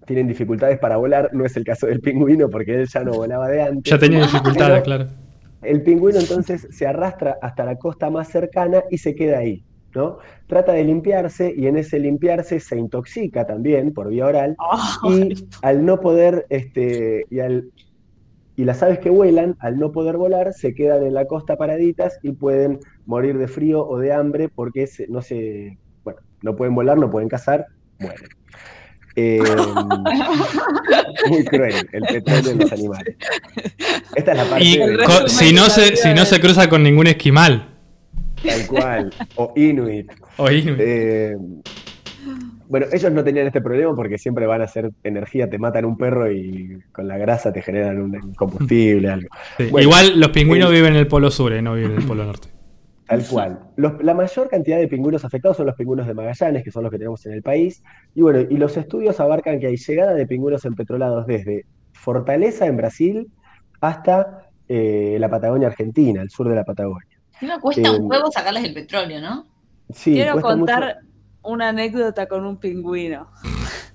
tienen 0.06 0.28
dificultades 0.28 0.80
para 0.80 0.96
volar. 0.96 1.30
No 1.34 1.46
es 1.46 1.58
el 1.58 1.66
caso 1.66 1.88
del 1.88 2.00
pingüino, 2.00 2.50
porque 2.50 2.76
él 2.76 2.88
ya 2.88 3.04
no 3.04 3.12
volaba 3.12 3.50
de 3.50 3.62
antes. 3.64 3.92
Ya 3.92 4.00
tenía 4.00 4.22
dificultades, 4.22 4.84
claro. 4.84 5.08
El 5.62 5.82
pingüino 5.84 6.20
entonces 6.20 6.68
se 6.72 6.88
arrastra 6.88 7.38
hasta 7.42 7.66
la 7.66 7.76
costa 7.76 8.10
más 8.10 8.30
cercana 8.30 8.84
y 8.90 9.00
se 9.00 9.16
queda 9.16 9.40
ahí, 9.40 9.64
¿no? 9.98 10.20
Trata 10.48 10.72
de 10.74 10.84
limpiarse 10.86 11.54
y 11.58 11.68
en 11.68 11.76
ese 11.78 12.00
limpiarse 12.00 12.60
se 12.62 12.78
intoxica 12.78 13.46
también 13.46 13.94
por 13.94 14.08
vía 14.10 14.28
oral 14.28 14.56
Ay, 15.04 15.34
y 15.34 15.48
al 15.62 15.84
no 15.86 16.00
poder, 16.00 16.46
este, 16.50 17.26
y, 17.30 17.40
al- 17.40 17.72
y 18.56 18.64
las 18.64 18.82
aves 18.84 19.00
que 19.00 19.10
vuelan, 19.10 19.56
al 19.60 19.78
no 19.78 19.92
poder 19.92 20.16
volar, 20.18 20.54
se 20.54 20.74
quedan 20.74 21.04
en 21.04 21.14
la 21.14 21.26
costa 21.26 21.58
paraditas 21.58 22.18
y 22.24 22.32
pueden 22.32 22.80
morir 23.06 23.38
de 23.38 23.48
frío 23.48 23.86
o 23.86 23.98
de 24.00 24.14
hambre 24.14 24.48
porque 24.50 24.88
se- 24.88 25.08
no 25.08 25.22
se, 25.22 25.78
bueno, 26.04 26.22
no 26.44 26.56
pueden 26.56 26.74
volar, 26.76 26.98
no 26.98 27.10
pueden 27.10 27.28
cazar, 27.30 27.66
mueren. 28.00 28.30
Eh, 29.20 29.40
muy 31.30 31.44
cruel 31.46 31.74
el 31.92 32.04
petróleo 32.04 32.52
en 32.52 32.60
los 32.60 32.72
animales. 32.72 33.16
Esta 34.16 34.32
es 34.32 34.38
la 34.38 34.44
parte 34.46 34.64
Y 34.64 34.78
de- 34.78 35.06
si, 35.28 35.54
no 35.54 35.64
se, 35.70 35.96
si 35.96 36.14
no 36.14 36.24
se 36.26 36.40
cruza 36.40 36.70
con 36.70 36.84
ningún 36.84 37.08
esquimal. 37.08 37.77
Tal 38.44 38.68
cual, 38.68 39.10
o 39.36 39.54
inuit. 39.56 40.12
O 40.38 40.50
inuit. 40.52 40.78
Eh, 40.80 41.36
bueno, 42.68 42.86
ellos 42.92 43.12
no 43.12 43.24
tenían 43.24 43.48
este 43.48 43.62
problema 43.62 43.96
porque 43.96 44.18
siempre 44.18 44.46
van 44.46 44.62
a 44.62 44.66
hacer 44.66 44.92
energía, 45.04 45.50
te 45.50 45.58
matan 45.58 45.86
un 45.86 45.98
perro 45.98 46.30
y 46.32 46.80
con 46.92 47.08
la 47.08 47.18
grasa 47.18 47.54
te 47.54 47.62
generan 47.62 48.02
un 48.02 48.34
combustible, 48.34 49.10
algo. 49.10 49.30
Sí. 49.58 49.68
bueno, 49.72 49.88
Igual 49.88 50.20
los 50.20 50.30
pingüinos 50.32 50.70
eh, 50.72 50.76
viven 50.76 50.94
en 50.94 51.00
el 51.00 51.08
polo 51.08 51.32
sur, 51.32 51.54
eh, 51.54 51.62
no 51.62 51.76
viven 51.76 51.92
en 51.92 51.98
el 52.00 52.04
polo 52.06 52.26
norte. 52.26 52.50
Tal 53.08 53.26
cual. 53.26 53.60
Los- 53.78 54.04
la 54.04 54.14
mayor 54.14 54.50
cantidad 54.50 54.78
de 54.78 54.90
pingüinos 54.90 55.24
afectados 55.24 55.56
son 55.56 55.66
los 55.68 55.76
pingüinos 55.76 56.08
de 56.08 56.14
Magallanes, 56.14 56.62
que 56.66 56.72
son 56.72 56.84
los 56.84 56.92
que 56.92 56.98
tenemos 56.98 57.26
en 57.26 57.32
el 57.34 57.42
país. 57.42 57.82
Y 58.14 58.22
bueno, 58.22 58.42
y 58.42 58.58
los 58.58 58.76
estudios 58.76 59.18
abarcan 59.22 59.62
que 59.62 59.68
hay 59.68 59.78
llegada 59.78 60.14
de 60.14 60.28
pingüinos 60.28 60.66
empetrolados 60.66 61.26
desde 61.26 61.64
Fortaleza 61.94 62.66
en 62.66 62.76
Brasil 62.76 63.28
hasta 63.80 64.50
eh, 64.68 65.16
la 65.22 65.30
Patagonia 65.30 65.70
Argentina, 65.70 66.22
el 66.22 66.30
sur 66.30 66.50
de 66.50 66.56
la 66.56 66.66
Patagonia. 66.66 67.07
No 67.42 67.60
cuesta 67.60 67.88
Eh, 67.90 67.92
un 67.92 68.10
huevo 68.12 68.32
sacarles 68.32 68.64
el 68.64 68.74
petróleo, 68.74 69.22
¿no? 69.22 69.46
Sí, 69.94 70.14
Quiero 70.14 70.36
mucho- 70.36 70.48
contar 70.48 71.00
una 71.44 71.70
anécdota 71.70 72.28
con 72.28 72.46
un 72.46 72.58
pingüino. 72.58 73.30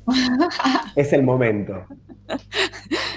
Es 0.96 1.12
el 1.12 1.22
momento. 1.22 1.84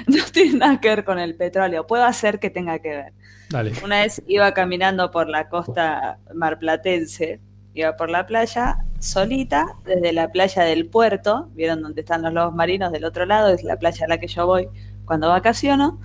No 0.07 0.23
tiene 0.31 0.59
nada 0.59 0.79
que 0.79 0.89
ver 0.89 1.03
con 1.05 1.17
el 1.19 1.35
petróleo. 1.35 1.87
Puedo 1.87 2.03
hacer 2.03 2.39
que 2.39 2.49
tenga 2.51 2.77
que 2.79 2.89
ver. 2.89 3.13
Dale. 3.49 3.71
Una 3.83 4.01
vez 4.01 4.21
iba 4.27 4.53
caminando 4.53 5.09
por 5.09 5.27
la 5.29 5.49
costa 5.49 6.19
marplatense, 6.33 7.39
iba 7.73 7.95
por 7.95 8.09
la 8.09 8.25
playa 8.27 8.79
solita, 8.99 9.65
desde 9.83 10.13
la 10.13 10.31
playa 10.31 10.63
del 10.63 10.87
puerto, 10.87 11.49
vieron 11.53 11.81
donde 11.81 12.01
están 12.01 12.21
los 12.21 12.33
lobos 12.33 12.53
marinos 12.53 12.91
del 12.91 13.05
otro 13.05 13.25
lado, 13.25 13.49
es 13.53 13.63
la 13.63 13.77
playa 13.77 14.05
a 14.05 14.09
la 14.09 14.19
que 14.19 14.27
yo 14.27 14.45
voy 14.45 14.67
cuando 15.05 15.29
vacaciono, 15.29 15.99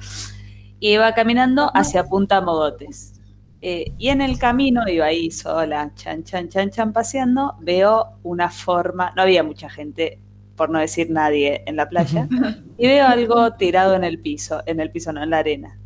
y 0.79 0.93
iba 0.95 1.13
caminando 1.15 1.71
hacia 1.75 2.05
Punta 2.05 2.41
Mogotes. 2.41 3.20
Eh, 3.63 3.93
y 3.99 4.09
en 4.09 4.23
el 4.23 4.39
camino, 4.39 4.89
iba 4.89 5.07
ahí 5.07 5.31
sola, 5.31 5.93
chan, 5.95 6.25
chan, 6.25 6.49
chan, 6.49 6.71
chan, 6.71 6.93
paseando, 6.93 7.57
veo 7.61 8.07
una 8.23 8.49
forma, 8.49 9.13
no 9.15 9.23
había 9.23 9.43
mucha 9.43 9.69
gente, 9.69 10.19
por 10.57 10.71
no 10.71 10.79
decir 10.79 11.11
nadie, 11.11 11.63
en 11.67 11.77
la 11.77 11.89
playa, 11.89 12.27
y 12.79 12.87
veo 12.87 13.07
algo 13.07 13.53
tirado 13.55 13.95
en 13.95 14.05
el 14.05 14.19
piso, 14.19 14.63
en 14.65 14.81
el 14.81 14.91
piso, 14.91 15.13
no, 15.13 15.23
en 15.23 15.31
la 15.31 15.39
arena. 15.39 15.79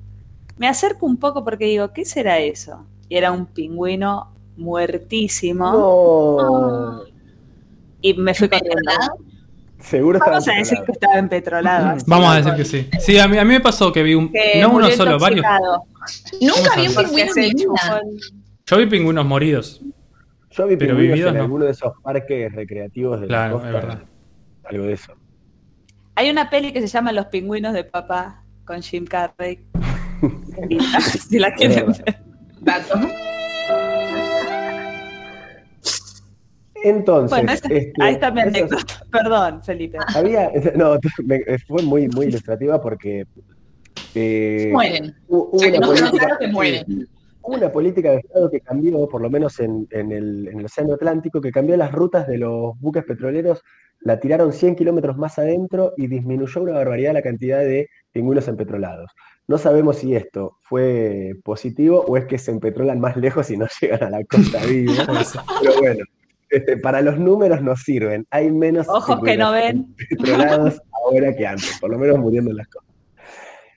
Me 0.56 0.68
acerco 0.68 1.06
un 1.06 1.16
poco 1.16 1.42
porque 1.42 1.64
digo, 1.64 1.92
¿qué 1.92 2.04
será 2.04 2.38
eso? 2.38 2.86
Y 3.08 3.16
era 3.16 3.32
un 3.32 3.46
pingüino 3.46 4.32
muertísimo 4.56 5.72
No. 5.72 7.02
y 8.00 8.14
me 8.14 8.34
fui 8.34 8.48
corriendo. 8.48 8.76
¿Petrolado? 8.76 9.16
Seguro 9.80 10.18
estaba 10.18 10.36
Vamos 10.36 10.48
a 10.48 10.52
decir 10.52 10.78
que 10.86 10.92
estaba 10.92 11.18
empetrolado. 11.18 11.96
Vamos 12.06 12.28
a 12.30 12.36
decir 12.36 12.54
que 12.54 12.64
sí. 12.64 12.88
Sí, 13.00 13.18
a 13.18 13.28
mí, 13.28 13.36
a 13.36 13.44
mí 13.44 13.52
me 13.52 13.60
pasó 13.60 13.92
que 13.92 14.02
vi 14.02 14.14
un. 14.14 14.32
que 14.32 14.60
No 14.60 14.70
uno 14.70 14.90
solo, 14.90 15.18
varios. 15.18 15.44
Nunca 16.40 16.76
vi 16.76 16.88
un 16.88 16.94
pingüino 16.94 17.30
en 17.36 17.40
mi 17.40 17.54
vida. 17.54 18.00
Yo 18.66 18.76
vi 18.78 18.86
pingüinos 18.86 19.26
moridos. 19.26 19.80
Yo 20.50 20.66
vi 20.66 20.76
Pero 20.76 20.90
pingüinos 20.96 20.98
vividos 20.98 21.30
en 21.32 21.36
no. 21.38 21.42
alguno 21.44 21.64
de 21.64 21.70
esos 21.72 21.92
parques 22.02 22.52
recreativos 22.52 23.20
de 23.20 23.26
Claro, 23.26 23.60
la 23.60 23.66
es 23.66 23.72
verdad. 23.72 24.02
Algo 24.64 24.84
de 24.84 24.92
eso. 24.92 25.12
Hay 26.16 26.30
una 26.30 26.48
peli 26.48 26.72
que 26.72 26.80
se 26.80 26.86
llama 26.86 27.12
Los 27.12 27.26
pingüinos 27.26 27.72
de 27.74 27.84
papá 27.84 28.44
con 28.64 28.80
Jim 28.82 29.04
Carrey. 29.04 29.66
si 31.28 31.38
la 31.38 31.52
quieren 31.54 31.86
ver. 31.92 32.18
Dato. 32.60 32.94
Entonces, 36.84 37.30
Bueno, 37.30 37.52
esa- 37.52 37.68
este, 37.68 37.92
ahí 38.02 38.14
está 38.14 38.30
mi 38.30 38.42
anécdota. 38.42 38.84
Perdón, 39.10 39.62
Felipe. 39.62 39.98
había, 40.14 40.50
no, 40.76 40.98
me- 41.24 41.42
fue 41.66 41.82
muy, 41.82 42.08
muy 42.08 42.26
ilustrativa 42.26 42.80
porque 42.80 43.24
eh, 44.14 44.70
Mueren. 44.72 45.14
hu- 45.28 45.48
hubo 45.50 45.50
O 45.52 45.58
sea, 45.58 45.70
que 45.72 45.78
una 45.78 45.86
no 45.86 45.92
política- 45.92 46.24
claro 46.26 46.36
que 46.40 46.48
mueren. 46.48 46.84
sí, 46.86 47.06
hubo 47.42 47.54
una 47.56 47.72
política 47.72 48.10
de 48.12 48.16
Estado 48.18 48.50
que 48.50 48.60
cambió, 48.60 49.08
por 49.08 49.20
lo 49.22 49.30
menos 49.30 49.60
en, 49.60 49.86
en 49.90 50.12
el, 50.12 50.48
en 50.48 50.58
el 50.60 50.64
Océano 50.66 50.94
Atlántico, 50.94 51.40
que 51.40 51.50
cambió 51.52 51.76
las 51.76 51.92
rutas 51.92 52.26
de 52.26 52.38
los 52.38 52.78
buques 52.80 53.04
petroleros, 53.04 53.62
la 54.00 54.20
tiraron 54.20 54.52
100 54.52 54.76
kilómetros 54.76 55.16
más 55.16 55.38
adentro 55.38 55.94
y 55.96 56.06
disminuyó 56.08 56.62
una 56.62 56.72
barbaridad 56.72 57.14
la 57.14 57.22
cantidad 57.22 57.60
de 57.60 57.88
pingüinos 58.12 58.48
empetrolados. 58.48 59.10
No 59.46 59.58
sabemos 59.58 59.96
si 59.96 60.14
esto 60.14 60.56
fue 60.62 61.34
positivo 61.44 62.04
o 62.06 62.16
es 62.16 62.24
que 62.26 62.38
se 62.38 62.50
empetrolan 62.50 62.98
más 63.00 63.16
lejos 63.16 63.50
y 63.50 63.56
no 63.56 63.66
llegan 63.80 64.02
a 64.04 64.10
la 64.10 64.24
costa 64.24 64.58
viva. 64.66 64.94
Pero 65.62 65.78
bueno, 65.80 66.04
este, 66.50 66.76
para 66.78 67.00
los 67.02 67.18
números 67.18 67.62
nos 67.62 67.82
sirven. 67.82 68.26
Hay 68.30 68.50
menos 68.50 68.88
Ojos 68.88 69.20
que 69.24 69.36
no 69.36 69.52
ven. 69.52 69.94
petrolados 70.08 70.80
ahora 70.92 71.34
que 71.34 71.46
antes, 71.46 71.78
por 71.80 71.90
lo 71.90 71.98
menos 71.98 72.18
muriendo 72.18 72.50
en 72.50 72.56
las 72.58 72.68
costas. 72.68 72.93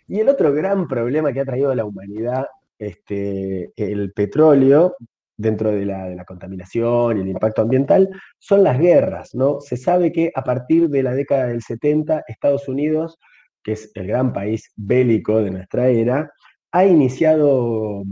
Y 0.08 0.20
el 0.20 0.30
otro 0.30 0.54
gran 0.54 0.88
problema 0.88 1.34
que 1.34 1.42
ha 1.42 1.46
traído 1.46 1.72
a 1.72 1.76
la 1.76 1.86
humanidad 1.86 2.46
este, 2.80 3.72
el 3.76 4.14
petróleo 4.14 4.96
dentro 5.36 5.72
de 5.72 5.86
la, 5.86 6.06
de 6.10 6.16
la 6.16 6.26
contaminación 6.26 7.18
y 7.18 7.22
el 7.22 7.28
impacto 7.28 7.62
ambiental 7.62 8.10
son 8.40 8.64
las 8.64 8.80
guerras, 8.80 9.36
¿no? 9.36 9.60
Se 9.62 9.78
sabe 9.78 10.12
que 10.12 10.32
a 10.34 10.44
partir 10.44 10.90
de 10.90 11.04
la 11.04 11.14
década 11.14 11.48
del 11.48 11.62
70, 11.62 12.24
Estados 12.28 12.68
Unidos, 12.68 13.20
que 13.64 13.74
es 13.74 13.92
el 13.96 14.08
gran 14.08 14.34
país 14.34 14.72
bélico 14.76 15.42
de 15.42 15.52
nuestra 15.52 15.88
era, 15.90 16.32
ha 16.72 16.86
iniciado 16.86 18.04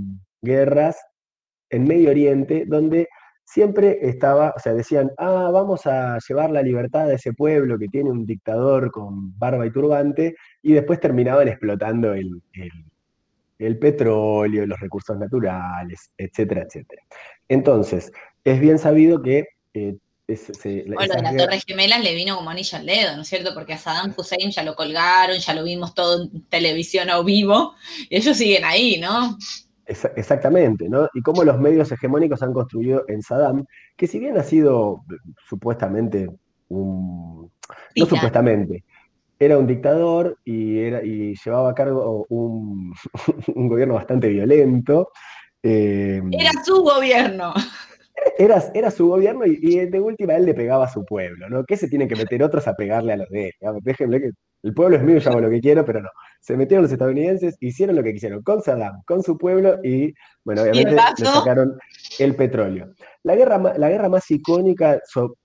guerras 0.41 0.97
en 1.69 1.85
Medio 1.85 2.11
Oriente, 2.11 2.65
donde 2.67 3.07
siempre 3.55 3.99
estaba, 4.01 4.53
o 4.53 4.59
sea, 4.59 4.73
decían, 4.73 5.11
ah, 5.17 5.49
vamos 5.49 5.85
a 5.85 6.17
llevar 6.27 6.51
la 6.51 6.61
libertad 6.61 7.09
a 7.09 7.13
ese 7.13 7.31
pueblo 7.31 7.79
que 7.79 7.87
tiene 7.87 8.11
un 8.11 8.25
dictador 8.25 8.91
con 8.91 9.37
barba 9.39 9.65
y 9.65 9.71
turbante, 9.71 10.35
y 10.61 10.73
después 10.73 10.99
terminaban 10.99 11.47
explotando 11.47 12.13
el, 12.13 12.41
el- 12.53 12.83
el 13.57 13.79
petróleo, 13.79 14.65
los 14.65 14.77
recursos 14.81 15.17
naturales, 15.17 16.09
etcétera, 16.17 16.63
etcétera. 16.63 17.01
Entonces, 17.47 18.11
es 18.43 18.59
bien 18.59 18.77
sabido 18.77 19.21
que 19.21 19.45
eh, 19.73 19.95
es- 20.27 20.51
Bueno, 20.97 21.15
de 21.15 21.21
las 21.21 21.31
Torres 21.45 21.63
Gemelas 21.65 22.03
le 22.03 22.13
vino 22.13 22.35
como 22.35 22.49
anillo 22.49 22.77
al 22.77 22.85
dedo, 22.85 23.15
¿no 23.15 23.21
es 23.21 23.29
cierto? 23.29 23.53
Porque 23.53 23.71
a 23.73 23.77
Saddam 23.77 24.13
Hussein 24.17 24.51
ya 24.51 24.63
lo 24.63 24.75
colgaron, 24.75 25.37
ya 25.37 25.53
lo 25.53 25.63
vimos 25.63 25.93
todo 25.93 26.23
en 26.23 26.41
televisión 26.49 27.09
o 27.11 27.23
vivo, 27.23 27.73
y 28.09 28.17
ellos 28.17 28.35
siguen 28.35 28.65
ahí, 28.65 28.99
¿no? 28.99 29.37
Exa- 29.85 30.11
Exactamente, 30.15 30.89
¿no? 30.89 31.07
Y 31.13 31.21
cómo 31.21 31.43
los 31.43 31.59
medios 31.59 31.91
hegemónicos 31.91 32.41
han 32.41 32.53
construido 32.53 33.03
en 33.07 33.21
Saddam, 33.21 33.65
que 33.95 34.07
si 34.07 34.19
bien 34.19 34.37
ha 34.37 34.43
sido 34.43 35.01
eh, 35.11 35.15
supuestamente 35.47 36.29
un... 36.69 37.51
No 37.95 38.05
supuestamente, 38.05 38.83
era 39.39 39.57
un 39.57 39.67
dictador 39.67 40.37
y, 40.43 40.79
era, 40.79 41.03
y 41.03 41.35
llevaba 41.43 41.71
a 41.71 41.75
cargo 41.75 42.25
un, 42.29 42.93
un 43.55 43.67
gobierno 43.67 43.95
bastante 43.95 44.27
violento. 44.29 45.09
eh, 45.63 46.21
Era 46.31 46.51
su 46.63 46.81
gobierno. 46.83 47.53
Era, 48.37 48.63
era 48.73 48.91
su 48.91 49.07
gobierno 49.07 49.45
y, 49.45 49.59
y 49.61 49.85
de 49.85 49.99
última 49.99 50.35
él 50.35 50.45
le 50.45 50.53
pegaba 50.53 50.85
a 50.85 50.89
su 50.89 51.05
pueblo, 51.05 51.49
¿no? 51.49 51.63
¿Qué 51.65 51.77
se 51.77 51.87
tienen 51.87 52.07
que 52.07 52.15
meter 52.15 52.43
otros 52.43 52.67
a 52.67 52.75
pegarle 52.75 53.13
a 53.13 53.17
los 53.17 53.29
de 53.29 53.47
él? 53.47 53.79
Déjenme 53.81 54.19
que 54.19 54.31
el 54.63 54.73
pueblo 54.73 54.97
es 54.97 55.03
mío, 55.03 55.19
yo 55.19 55.29
hago 55.29 55.41
lo 55.41 55.49
que 55.49 55.61
quiero, 55.61 55.85
pero 55.85 56.01
no. 56.01 56.09
Se 56.41 56.57
metieron 56.57 56.83
los 56.83 56.91
estadounidenses, 56.91 57.55
hicieron 57.59 57.95
lo 57.95 58.01
que 58.01 58.13
quisieron 58.13 58.41
con 58.41 58.63
Saddam, 58.63 59.03
con 59.05 59.21
su 59.21 59.37
pueblo 59.37 59.77
y, 59.83 60.11
bueno, 60.43 60.63
obviamente 60.63 60.95
le 61.19 61.25
sacaron 61.25 61.77
el 62.17 62.35
petróleo. 62.35 62.87
La 63.21 63.35
guerra, 63.35 63.59
la 63.77 63.89
guerra 63.89 64.09
más 64.09 64.29
icónica 64.31 64.99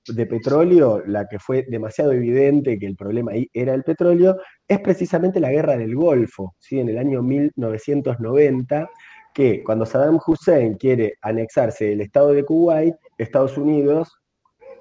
de 0.08 0.26
petróleo, 0.26 1.02
la 1.06 1.26
que 1.26 1.38
fue 1.38 1.66
demasiado 1.68 2.12
evidente 2.12 2.78
que 2.78 2.86
el 2.86 2.96
problema 2.96 3.32
ahí 3.32 3.46
era 3.52 3.74
el 3.74 3.82
petróleo, 3.82 4.38
es 4.66 4.80
precisamente 4.80 5.38
la 5.38 5.50
guerra 5.50 5.76
del 5.76 5.94
Golfo, 5.94 6.54
¿sí? 6.58 6.80
en 6.80 6.88
el 6.88 6.96
año 6.96 7.22
1990 7.22 8.88
que 9.34 9.62
cuando 9.62 9.86
Saddam 9.86 10.18
Hussein 10.24 10.74
quiere 10.74 11.14
anexarse 11.22 11.92
el 11.92 12.00
estado 12.00 12.32
de 12.32 12.44
Kuwait, 12.44 12.94
Estados 13.18 13.56
Unidos 13.56 14.20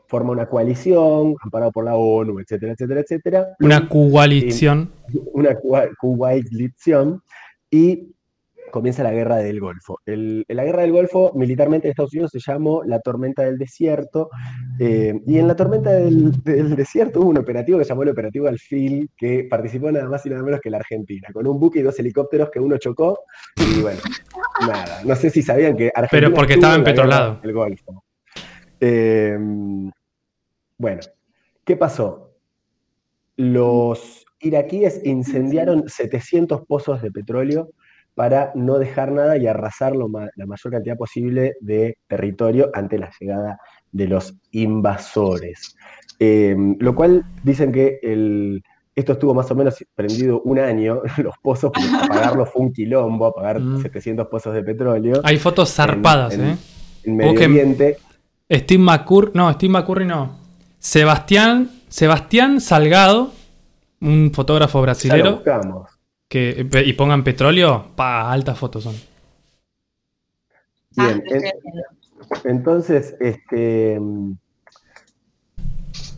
forma 0.07 0.31
una 0.31 0.47
coalición, 0.47 1.35
amparado 1.43 1.71
por 1.71 1.85
la 1.85 1.95
ONU, 1.95 2.39
etcétera, 2.39 2.73
etcétera, 2.73 3.01
etcétera, 3.01 3.47
Una 3.59 3.87
coalición. 3.87 4.91
una 5.33 5.55
Kuwaitlición, 5.99 7.21
y 7.69 8.15
comienza 8.69 9.03
la 9.03 9.11
guerra 9.11 9.37
del 9.37 9.59
Golfo. 9.59 9.99
El- 10.05 10.45
la 10.47 10.63
guerra 10.63 10.81
del 10.83 10.91
Golfo, 10.91 11.31
militarmente 11.35 11.87
en 11.87 11.91
Estados 11.91 12.13
Unidos, 12.13 12.31
se 12.31 12.39
llamó 12.39 12.83
la 12.83 12.99
tormenta 12.99 13.43
del 13.43 13.57
desierto, 13.57 14.29
eh, 14.79 15.19
y 15.25 15.37
en 15.37 15.47
la 15.47 15.55
tormenta 15.55 15.91
del, 15.91 16.31
del 16.43 16.75
desierto 16.75 17.21
hubo 17.21 17.29
un 17.29 17.37
operativo 17.37 17.77
que 17.77 17.85
se 17.85 17.89
llamó 17.89 18.03
el 18.03 18.09
operativo 18.09 18.47
Alfil, 18.47 19.09
que 19.17 19.47
participó 19.49 19.91
nada 19.91 20.07
más 20.07 20.25
y 20.25 20.29
nada 20.29 20.43
menos 20.43 20.59
que 20.61 20.69
la 20.69 20.77
Argentina, 20.77 21.27
con 21.33 21.45
un 21.47 21.59
buque 21.59 21.79
y 21.79 21.81
dos 21.83 21.99
helicópteros 21.99 22.49
que 22.49 22.59
uno 22.59 22.77
chocó, 22.77 23.19
y 23.57 23.81
bueno, 23.81 23.99
nada, 24.61 25.01
no 25.05 25.15
sé 25.15 25.29
si 25.29 25.41
sabían 25.41 25.75
que 25.75 25.87
Argentina 25.93 26.09
Pero 26.11 26.33
porque 26.33 26.53
estaba 26.53 26.75
empetrolado. 26.75 27.39
del 27.41 27.53
Golfo. 27.53 28.03
Eh, 28.79 29.37
bueno, 30.77 31.01
¿qué 31.65 31.75
pasó? 31.75 32.33
Los 33.35 34.25
iraquíes 34.41 35.01
incendiaron 35.05 35.87
700 35.87 36.65
pozos 36.65 37.01
de 37.01 37.11
petróleo 37.11 37.69
para 38.19 38.51
no 38.53 38.79
dejar 38.79 39.13
nada 39.13 39.37
y 39.37 39.47
arrasar 39.47 39.95
lo 39.95 40.09
ma- 40.09 40.27
la 40.35 40.45
mayor 40.45 40.73
cantidad 40.73 40.97
posible 40.97 41.53
de 41.61 41.95
territorio 42.05 42.69
ante 42.73 42.97
la 42.99 43.09
llegada 43.17 43.57
de 43.93 44.07
los 44.09 44.33
invasores. 44.51 45.77
Eh, 46.19 46.53
lo 46.79 46.95
cual 46.95 47.23
dicen 47.43 47.71
que 47.71 47.97
el- 48.03 48.61
esto 48.93 49.13
estuvo 49.13 49.33
más 49.33 49.49
o 49.51 49.55
menos 49.55 49.75
prendido 49.95 50.41
un 50.41 50.59
año, 50.59 50.99
los 51.23 51.35
pozos, 51.41 51.71
apagarlo 52.11 52.45
fue 52.45 52.61
un 52.63 52.73
quilombo, 52.73 53.27
apagar 53.27 53.61
Mm. 53.61 53.83
700 53.83 54.27
pozos 54.27 54.53
de 54.53 54.63
petróleo 54.63 55.21
Hay 55.23 55.37
fotos 55.37 55.73
zarpadas, 55.73 56.33
en- 56.33 56.41
¿eh? 56.49 56.57
en 57.05 57.15
Medio 57.15 57.31
Oriente. 57.31 57.99
Steve 58.51 58.83
McCurry. 58.83 59.31
No, 59.33 59.53
Steve 59.53 59.71
McCurry 59.71 60.05
no. 60.05 60.39
Sebastián, 60.77 61.69
Sebastián 61.87 62.59
Salgado, 62.59 63.31
un 64.01 64.31
fotógrafo 64.33 64.79
Ya 64.79 64.81
lo 64.81 64.83
brasilero, 64.83 65.31
buscamos. 65.35 65.98
Que, 66.29 66.67
y 66.85 66.93
pongan 66.93 67.23
petróleo, 67.23 67.91
pa, 67.95 68.31
altas 68.31 68.57
fotos 68.57 68.83
son. 68.83 68.95
Ah, 70.97 71.05
Bien, 71.05 71.23
haciendo. 71.27 71.81
Entonces, 72.45 73.15
este, 73.19 73.99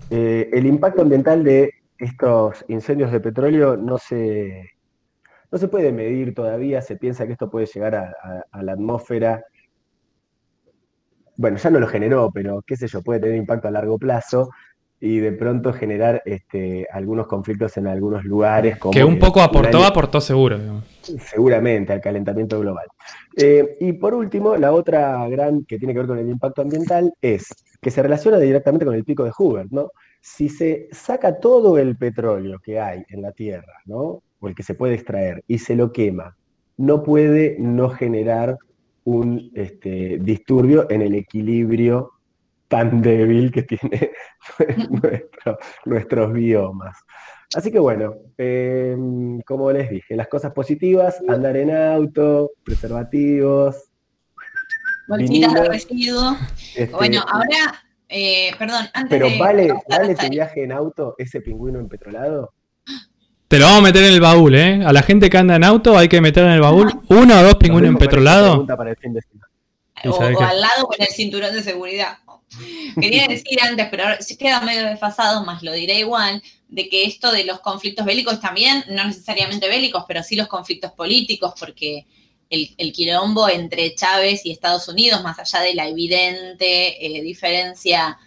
eh, 0.09 0.49
el 0.51 0.66
impacto 0.66 1.01
ambiental 1.01 1.43
de 1.43 1.72
estos 1.97 2.66
incendios 2.68 3.12
de 3.12 3.20
petróleo 3.20 3.78
no 3.78 3.97
se, 3.97 4.72
no 5.51 5.57
se 5.59 5.68
puede 5.68 5.91
medir 5.91 6.34
todavía. 6.34 6.82
Se 6.82 6.97
piensa 6.97 7.26
que 7.28 7.34
esto 7.34 7.49
puede 7.49 7.68
llegar 7.68 7.95
a, 7.95 8.16
a- 8.24 8.45
a 8.51 8.64
la 8.64 8.74
atmósfera. 8.74 9.43
Bueno, 11.38 11.57
ya 11.57 11.70
no 11.70 11.80
lo 11.80 11.88
generó, 11.88 12.30
pero 12.34 12.62
qué 12.66 12.76
sé 12.76 12.88
yo, 12.88 13.01
puede 13.01 13.20
tener 13.22 13.36
impacto 13.38 13.68
a 13.68 13.72
largo 13.72 13.97
plazo. 13.97 14.49
Y 15.04 15.18
de 15.18 15.32
pronto 15.32 15.74
generar 15.74 16.22
este, 16.26 16.88
algunos 16.91 17.26
conflictos 17.26 17.76
en 17.78 17.88
algunos 17.88 18.24
lugares. 18.24 18.78
Como 18.78 18.93
Que 18.93 19.04
un 19.04 19.18
poco 19.18 19.41
aportó, 19.41 19.84
aportó 19.84 20.22
seguro. 20.22 20.60
digamos. 20.60 20.84
seguramente 21.02 21.91
al 21.91 21.99
calentamiento 21.99 22.60
global. 22.60 22.86
Eh, 23.36 23.78
y 23.80 23.93
por 23.93 24.14
último, 24.14 24.56
la 24.58 24.72
otra 24.72 25.28
gran 25.28 25.66
que 25.66 25.80
tiene 25.80 25.93
que 25.93 25.99
ver 25.99 26.08
con 26.08 26.20
el 26.20 26.30
impacto 26.30 26.62
ambiental 26.62 27.12
es 27.20 27.47
que 27.82 27.89
se 27.89 28.04
relaciona 28.04 28.38
directamente 28.38 28.86
con 28.86 28.93
el 28.93 29.04
pico 29.04 29.24
de 29.24 29.32
Hoover, 29.32 29.66
¿no? 29.72 29.89
Si 30.22 30.49
se 30.49 30.88
saca 30.91 31.39
todo 31.39 31.80
el 31.80 31.97
petróleo 31.97 32.60
que 32.64 32.80
hay 32.80 33.04
en 33.10 33.24
la 33.24 33.32
Tierra, 33.32 33.74
¿no? 33.86 34.22
O 34.39 34.47
el 34.47 34.54
que 34.54 34.62
se 34.62 34.76
puede 34.76 34.93
extraer 34.93 35.43
y 35.47 35.58
se 35.58 35.76
lo 35.76 35.91
quema, 35.91 36.38
no 36.78 37.02
puede 37.02 37.58
no 37.60 37.89
generar 37.89 38.56
un 39.04 39.52
este, 39.56 40.20
disturbio 40.22 40.86
en 40.91 41.02
el 41.02 41.16
equilibrio 41.16 42.12
tan 42.72 43.01
débil 43.01 43.51
que 43.51 43.63
tiene 43.63 44.11
nuestro- 44.89 45.59
nuestros 45.86 46.32
biomas. 46.34 46.97
Así 47.53 47.69
que 47.69 47.80
bueno, 47.80 48.15
eh, 48.38 48.95
como 49.45 49.72
les 49.74 49.89
dije, 49.89 50.15
las 50.15 50.30
cosas 50.30 50.53
positivas, 50.53 51.17
andar 51.28 51.57
en 51.57 51.69
auto, 51.76 52.51
preservativos. 52.63 53.76
Bolsitas 55.07 55.53
de 55.53 55.65
residuos. 55.65 56.38
este, 56.78 56.95
Bueno, 56.95 57.22
ahora, 57.28 57.84
eh, 58.07 58.51
perdón, 58.57 58.86
antes 58.93 59.09
pero 59.09 59.28
de 59.30 59.38
vale, 59.38 59.74
¿vale 59.89 60.15
tu 60.15 60.30
viaje 60.30 60.63
en 60.63 60.72
auto 60.72 61.15
ese 61.17 61.41
pingüino 61.41 61.78
empetrolado? 61.80 62.53
Te 63.49 63.59
lo 63.59 63.65
vamos 63.65 63.80
a 63.82 63.84
meter 63.84 64.03
en 64.05 64.13
el 64.13 64.22
baúl, 64.22 64.55
¿eh? 64.55 64.82
A 64.86 64.93
la 64.93 65.01
gente 65.03 65.30
que 65.30 65.38
anda 65.38 65.57
en 65.57 65.65
auto 65.65 65.97
hay 65.97 66.07
que 66.07 66.22
meter 66.22 66.45
en 66.45 66.51
el 66.51 66.61
baúl 66.61 66.89
uno 67.09 67.38
o 67.38 67.43
dos 67.43 67.55
pingüinos 67.55 67.89
empetrolados. 67.89 68.59
o, 70.05 70.22
al 70.24 70.61
lado 70.61 70.86
con 70.88 70.95
el 71.01 71.07
cinturón 71.07 71.51
de 71.53 71.61
seguridad. 71.61 72.13
Quería 72.99 73.28
decir 73.28 73.62
antes, 73.62 73.88
pero 73.89 74.04
ahora 74.04 74.20
queda 74.38 74.62
medio 74.62 74.86
desfasado, 74.86 75.43
más 75.45 75.64
lo 75.64 75.72
diré 75.74 75.99
igual, 75.99 76.41
de 76.68 76.89
que 76.89 77.06
esto 77.06 77.32
de 77.32 77.43
los 77.43 77.60
conflictos 77.60 78.06
bélicos 78.06 78.39
también, 78.39 78.84
no 78.89 79.06
necesariamente 79.06 79.68
bélicos, 79.68 80.06
pero 80.08 80.24
sí 80.24 80.36
los 80.36 80.47
conflictos 80.47 80.91
políticos, 80.91 81.54
porque 81.60 82.06
el, 82.49 82.74
el 82.78 82.91
quilombo 82.91 83.49
entre 83.49 83.95
Chávez 83.95 84.45
y 84.45 84.52
Estados 84.52 84.88
Unidos, 84.88 85.24
más 85.24 85.39
allá 85.39 85.64
de 85.64 85.74
la 85.74 85.88
evidente 85.88 87.06
eh, 87.06 87.22
diferencia 87.22 88.18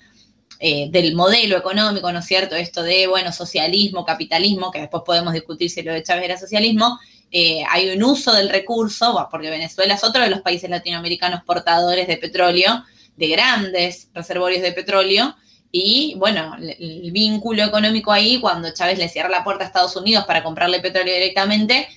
eh, 0.61 0.89
del 0.91 1.15
modelo 1.15 1.59
económico, 1.59 2.11
¿no 2.13 2.21
es 2.21 2.27
cierto? 2.27 2.55
Esto 2.55 2.83
de, 2.83 3.07
bueno, 3.07 3.33
socialismo, 3.33 4.05
capitalismo, 4.05 4.71
que 4.71 4.81
después 4.81 5.03
podemos 5.05 5.33
discutir 5.33 5.69
si 5.69 5.83
lo 5.83 5.93
de 5.93 6.03
Chávez 6.03 6.25
era 6.25 6.39
socialismo, 6.39 6.99
eh, 7.31 7.65
hay 7.69 7.91
un 7.91 8.03
uso 8.05 8.33
del 8.33 8.49
recurso, 8.49 9.29
porque 9.31 9.51
Venezuela 9.51 9.95
es 9.95 10.05
otro 10.05 10.23
de 10.23 10.31
los 10.31 10.41
países 10.41 10.71
latinoamericanos 10.71 11.43
portadores 11.43 12.07
de 12.07 12.17
petróleo, 12.17 12.85
de 13.17 13.29
grandes 13.29 14.09
reservorios 14.15 14.63
de 14.63 14.73
petróleo, 14.73 15.35
y 15.77 16.15
bueno, 16.19 16.55
el, 16.57 17.11
vínculo 17.11 17.65
económico 17.65 18.13
ahí, 18.13 18.39
cuando 18.41 18.73
Chávez 18.73 18.97
le 18.97 19.09
cierra 19.09 19.29
la 19.29 19.43
puerta 19.43 19.65
a 19.65 19.67
Estados 19.67 19.97
Unidos 19.97 20.25
para 20.25 20.45
comprarle 20.45 20.79
petróleo 20.79 21.13
directamente, 21.13 21.89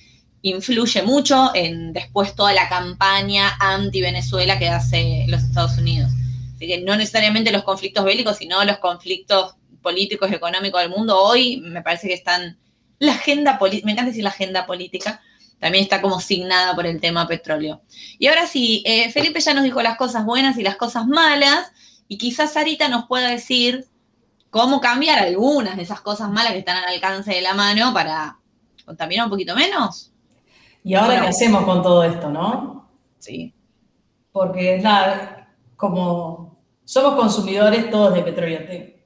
influye 0.42 1.02
mucho 1.02 1.52
en 1.54 1.92
después 1.92 2.34
toda 2.34 2.52
la 2.52 2.68
campaña 2.68 3.56
anti-Venezuela 3.60 4.58
que 4.58 4.68
hace 4.68 5.26
los 5.28 5.44
Estados 5.44 5.78
Unidos. 5.78 6.10
Así 6.56 6.66
que 6.66 6.80
no 6.80 6.96
necesariamente 6.96 7.52
los 7.52 7.62
conflictos 7.62 8.04
bélicos, 8.04 8.38
sino 8.38 8.64
los 8.64 8.78
conflictos 8.78 9.54
políticos 9.80 10.28
y 10.32 10.34
económicos 10.34 10.80
del 10.80 10.90
mundo 10.90 11.16
hoy 11.16 11.58
me 11.60 11.80
parece 11.80 12.08
que 12.08 12.14
están, 12.14 12.58
la 12.98 13.12
agenda 13.12 13.60
política, 13.60 13.86
me 13.86 13.92
encanta 13.92 14.10
decir 14.10 14.24
la 14.24 14.30
agenda 14.30 14.66
política, 14.66 15.22
también 15.58 15.82
está 15.84 16.00
como 16.00 16.20
signada 16.20 16.74
por 16.74 16.86
el 16.86 17.00
tema 17.00 17.26
petróleo. 17.26 17.80
Y 18.18 18.26
ahora 18.28 18.46
sí, 18.46 18.82
eh, 18.86 19.10
Felipe 19.12 19.40
ya 19.40 19.54
nos 19.54 19.64
dijo 19.64 19.82
las 19.82 19.96
cosas 19.96 20.24
buenas 20.24 20.56
y 20.58 20.62
las 20.62 20.76
cosas 20.76 21.06
malas, 21.06 21.72
y 22.08 22.16
quizás 22.18 22.52
Sarita 22.52 22.88
nos 22.88 23.06
pueda 23.06 23.28
decir 23.28 23.86
cómo 24.50 24.80
cambiar 24.80 25.18
algunas 25.18 25.76
de 25.76 25.82
esas 25.82 26.00
cosas 26.00 26.30
malas 26.30 26.52
que 26.52 26.58
están 26.60 26.76
al 26.78 26.94
alcance 26.94 27.32
de 27.34 27.42
la 27.42 27.54
mano 27.54 27.92
para 27.92 28.38
contaminar 28.86 29.26
un 29.26 29.30
poquito 29.30 29.54
menos. 29.54 30.12
¿Y 30.84 30.94
ahora 30.94 31.08
Bueno. 31.08 31.22
qué 31.24 31.28
hacemos 31.28 31.64
con 31.64 31.82
todo 31.82 32.02
esto, 32.04 32.30
no? 32.30 32.88
Sí. 33.18 33.52
Porque 34.32 34.78
nada, 34.78 35.48
como 35.76 36.56
somos 36.84 37.14
consumidores 37.16 37.90
todos 37.90 38.14
de 38.14 38.22
petróleo, 38.22 38.60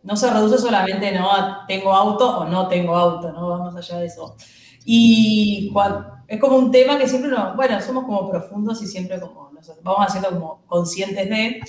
no 0.05 0.17
se 0.17 0.31
reduce 0.31 0.59
solamente 0.59 1.11
¿no? 1.13 1.33
a 1.33 1.65
tengo 1.67 1.93
auto 1.93 2.39
o 2.41 2.45
no 2.45 2.69
tengo 2.69 2.95
auto, 2.97 3.33
no 3.33 3.49
vamos 3.49 3.75
allá 3.75 3.99
de 3.99 4.07
eso. 4.07 4.37
Y 4.85 5.71
cuan- 5.73 6.07
es 6.33 6.41
como 6.41 6.57
un 6.57 6.71
tema 6.71 6.97
que 6.97 7.07
siempre 7.07 7.31
nos, 7.31 7.55
bueno, 7.55 7.79
somos 7.83 8.05
como 8.05 8.31
profundos 8.31 8.83
y 8.83 8.87
siempre 8.87 9.21
como 9.21 9.51
nos 9.53 9.71
vamos 9.83 10.07
haciendo 10.07 10.31
como 10.31 10.63
conscientes 10.67 11.29
de. 11.29 11.61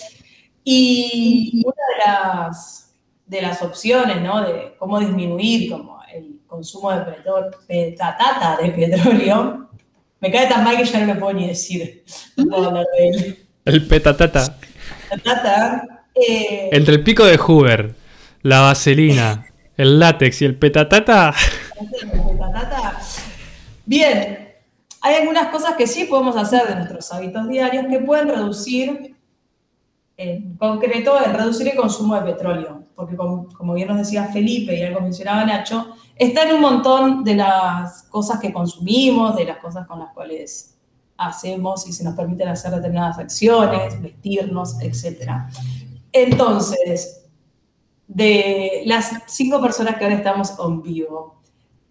Y 0.64 1.62
una 1.66 1.74
de 1.74 2.06
las, 2.06 2.96
de 3.26 3.42
las 3.42 3.62
opciones, 3.62 4.22
¿no? 4.22 4.42
De 4.42 4.74
cómo 4.80 5.02
disminuir 5.02 5.70
como 5.70 6.00
el 6.14 6.40
consumo 6.48 6.94
de 6.94 7.02
petróleo, 7.02 7.52
petatata 7.68 8.56
de 8.62 8.72
petróleo, 8.72 9.68
me 10.22 10.32
cae 10.32 10.48
tan 10.48 10.64
mal 10.64 10.78
que 10.78 10.86
ya 10.86 11.06
no 11.06 11.14
lo 11.14 11.20
puedo 11.20 11.34
ni 11.34 11.50
decir. 11.50 12.06
No 12.38 12.46
puedo 12.46 12.68
hablar 12.70 12.86
de 12.98 13.10
él. 13.10 13.48
El 13.66 13.86
petatata. 13.86 14.60
Petatata, 15.10 16.06
eh, 16.16 16.70
Entre 16.72 16.96
el 16.96 17.04
pico 17.04 17.26
de 17.26 17.38
Hoover, 17.38 17.96
la 18.44 18.62
vaselina, 18.62 19.46
el 19.76 20.00
látex 20.00 20.42
y 20.42 20.46
el 20.46 20.56
petatata. 20.56 21.34
Petatata. 21.78 23.02
Bien, 23.86 24.43
hay 25.06 25.16
algunas 25.16 25.50
cosas 25.50 25.76
que 25.76 25.86
sí 25.86 26.06
podemos 26.06 26.38
hacer 26.38 26.66
de 26.66 26.76
nuestros 26.76 27.12
hábitos 27.12 27.50
diarios 27.50 27.88
que 27.90 28.00
pueden 28.00 28.30
reducir, 28.30 29.18
en 30.16 30.56
concreto, 30.56 31.20
el 31.20 31.34
reducir 31.34 31.68
el 31.68 31.76
consumo 31.76 32.16
de 32.16 32.22
petróleo. 32.22 32.86
Porque 32.96 33.18
como, 33.18 33.50
como 33.50 33.74
bien 33.74 33.90
nos 33.90 33.98
decía 33.98 34.30
Felipe 34.30 34.80
y 34.80 34.82
algo 34.82 35.02
mencionaba 35.02 35.44
Nacho, 35.44 35.94
está 36.16 36.44
en 36.44 36.56
un 36.56 36.62
montón 36.62 37.22
de 37.26 37.36
las 37.36 38.04
cosas 38.04 38.40
que 38.40 38.54
consumimos, 38.54 39.36
de 39.36 39.44
las 39.44 39.58
cosas 39.58 39.86
con 39.86 40.00
las 40.00 40.14
cuales 40.14 40.78
hacemos 41.18 41.86
y 41.86 41.92
se 41.92 42.06
nos 42.06 42.16
permiten 42.16 42.48
hacer 42.48 42.72
determinadas 42.72 43.20
acciones, 43.20 44.02
vestirnos, 44.02 44.80
etc. 44.80 45.32
Entonces, 46.14 47.26
de 48.08 48.84
las 48.86 49.12
cinco 49.28 49.62
personas 49.62 49.98
que 49.98 50.06
ahora 50.06 50.16
estamos 50.16 50.54
en 50.58 50.82
vivo, 50.82 51.42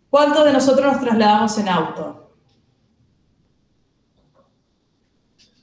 ¿cuántos 0.08 0.46
de 0.46 0.52
nosotros 0.54 0.92
nos 0.94 1.02
trasladamos 1.02 1.58
en 1.58 1.68
auto? 1.68 2.21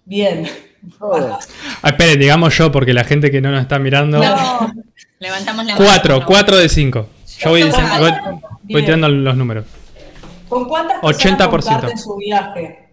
Bien. 0.10 0.48
Todos. 0.98 1.48
Ah, 1.82 1.90
esperen, 1.90 2.20
digamos 2.20 2.58
yo, 2.58 2.72
porque 2.72 2.94
la 2.94 3.04
gente 3.04 3.30
que 3.30 3.40
no 3.42 3.52
nos 3.52 3.62
está 3.62 3.78
mirando. 3.80 4.18
No, 4.18 4.74
levantamos 5.20 5.66
la 5.66 5.74
mano. 5.76 5.86
Cuatro, 5.86 6.26
cuatro 6.26 6.58
de 6.58 6.68
cinco. 6.68 7.08
Yo 7.40 7.52
voy, 7.52 7.64
diciendo- 7.64 7.94
voy- 8.00 8.42
voy 8.64 8.82
tirando 8.84 9.08
los 9.08 9.38
números. 9.38 9.66
¿Con 10.48 10.66
cuántas 10.68 11.00
personas 11.00 11.38
80%. 11.40 11.74
comparten 11.82 11.98
su 11.98 12.16
viaje? 12.18 12.90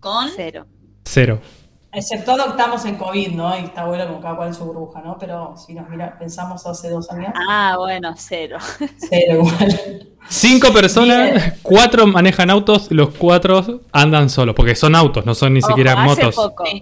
Con 0.00 0.28
Cero. 0.34 0.66
Cero. 1.04 1.40
Exceptuando 1.92 2.44
que 2.44 2.50
estamos 2.50 2.84
en 2.86 2.96
COVID, 2.96 3.32
¿no? 3.32 3.54
Y 3.58 3.64
está 3.64 3.84
bueno 3.84 4.06
como 4.06 4.20
cada 4.20 4.36
cual 4.36 4.48
en 4.48 4.54
su 4.54 4.64
burbuja, 4.64 5.02
¿no? 5.02 5.18
Pero 5.18 5.54
si 5.58 5.74
nos 5.74 5.88
mira, 5.90 6.16
pensamos 6.18 6.66
hace 6.66 6.88
dos 6.88 7.10
años, 7.10 7.32
Ah, 7.48 7.74
bueno, 7.78 8.14
cero. 8.16 8.56
cero 8.96 9.34
igual. 9.44 10.08
Cinco 10.28 10.72
personas, 10.72 11.32
Bien. 11.32 11.54
cuatro 11.62 12.06
manejan 12.06 12.48
autos, 12.48 12.90
los 12.90 13.10
cuatro 13.10 13.80
andan 13.92 14.30
solos, 14.30 14.54
porque 14.54 14.74
son 14.74 14.94
autos, 14.94 15.26
no 15.26 15.34
son 15.34 15.52
ni 15.52 15.60
siquiera 15.60 15.92
hace 15.92 16.02
motos. 16.02 16.34
poco. 16.34 16.64
Sí. 16.64 16.80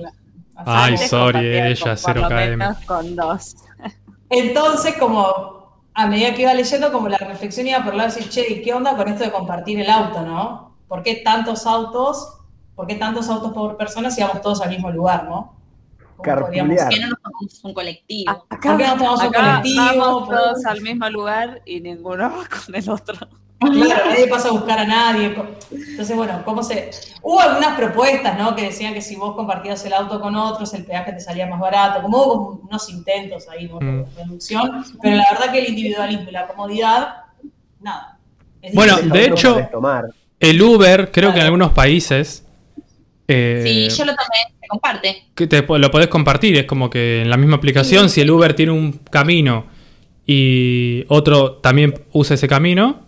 Ay, 0.64 0.96
sorry, 0.98 1.56
ella, 1.58 1.96
cero 1.96 2.22
KM. 2.28 2.86
Con 2.86 3.16
dos. 3.16 3.56
Entonces, 4.30 4.94
como 4.98 5.82
a 5.92 6.06
medida 6.06 6.34
que 6.34 6.42
iba 6.42 6.54
leyendo, 6.54 6.92
como 6.92 7.08
la 7.08 7.18
reflexión 7.18 7.66
iba 7.66 7.82
por 7.82 7.92
el 7.94 7.98
lado 7.98 8.11
de 8.11 8.14
decir, 8.16 8.30
che, 8.30 8.52
¿y 8.52 8.62
qué 8.62 8.72
onda 8.74 8.96
con 8.96 9.08
esto 9.08 9.24
de 9.24 9.32
compartir 9.32 9.80
el 9.80 9.90
auto, 9.90 10.22
no? 10.22 10.76
¿Por 10.86 11.02
qué 11.02 11.16
tantos 11.16 11.66
autos? 11.66 12.34
¿Por 12.80 12.86
qué 12.86 12.94
tantos 12.94 13.28
autos 13.28 13.52
por 13.52 13.76
persona 13.76 14.10
si 14.10 14.22
vamos 14.22 14.40
todos 14.40 14.62
al 14.62 14.70
mismo 14.70 14.90
lugar, 14.90 15.24
no? 15.24 15.52
¿Cómo 16.16 16.22
Carpoolear. 16.22 16.66
podríamos- 16.66 16.94
que 16.94 17.00
no 17.02 17.08
nos 17.08 17.18
tomamos 17.20 17.60
un 17.64 17.74
colectivo. 17.74 18.30
Acá, 18.30 18.46
¿Por 18.48 18.76
qué 18.78 18.86
no 18.86 18.96
tomamos 18.96 19.22
un 19.22 19.32
colectivo? 19.34 19.84
vamos 19.98 20.28
¿Por- 20.28 20.36
todos 20.38 20.64
al 20.64 20.80
mismo 20.80 21.10
lugar 21.10 21.60
y 21.66 21.80
ninguno 21.82 22.30
va 22.30 22.44
con 22.48 22.74
el 22.74 22.88
otro. 22.88 23.16
Claro, 23.58 24.04
nadie 24.08 24.26
pasa 24.28 24.48
a 24.48 24.52
buscar 24.52 24.78
a 24.78 24.86
nadie. 24.86 25.34
Entonces, 25.70 26.16
bueno, 26.16 26.40
¿cómo 26.46 26.62
se...? 26.62 26.90
Hubo 27.20 27.38
algunas 27.38 27.76
propuestas, 27.76 28.38
¿no? 28.38 28.56
Que 28.56 28.62
decían 28.62 28.94
que 28.94 29.02
si 29.02 29.16
vos 29.16 29.34
compartías 29.36 29.84
el 29.84 29.92
auto 29.92 30.18
con 30.22 30.34
otros, 30.36 30.72
el 30.72 30.86
peaje 30.86 31.12
te 31.12 31.20
salía 31.20 31.46
más 31.46 31.60
barato. 31.60 32.00
Como 32.00 32.16
hubo 32.24 32.60
unos 32.66 32.88
intentos 32.88 33.46
ahí, 33.50 33.68
¿no? 33.68 33.76
Mm. 33.78 34.04
De 34.04 34.06
reducción. 34.24 34.84
Pero 35.02 35.16
la 35.16 35.24
verdad 35.30 35.52
que 35.52 35.58
el 35.58 35.68
individualismo 35.68 36.30
y 36.30 36.32
la 36.32 36.46
comodidad, 36.46 37.16
nada. 37.80 38.16
Es 38.62 38.74
Bueno, 38.74 38.96
de 38.96 39.26
hecho-. 39.26 39.68
El 40.38 40.62
Uber, 40.62 41.10
creo 41.12 41.34
que 41.34 41.40
en 41.40 41.44
algunos 41.44 41.72
países. 41.72 42.46
Eh, 43.30 43.88
Sí, 43.90 43.96
yo 43.96 44.04
lo 44.04 44.12
tomé, 44.12 44.56
se 44.60 44.66
comparte. 44.68 45.24
que 45.34 45.46
te, 45.46 45.62
lo 45.62 45.90
podés 45.90 46.08
compartir. 46.08 46.56
Es 46.56 46.64
como 46.66 46.90
que 46.90 47.22
en 47.22 47.30
la 47.30 47.36
misma 47.36 47.56
aplicación, 47.56 48.08
si 48.10 48.20
el 48.20 48.30
Uber 48.30 48.54
tiene 48.54 48.72
un 48.72 48.92
camino 48.92 49.66
y 50.26 51.04
otro 51.08 51.56
también 51.56 51.94
usa 52.12 52.34
ese 52.34 52.46
camino, 52.48 53.06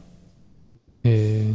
eh, 1.05 1.55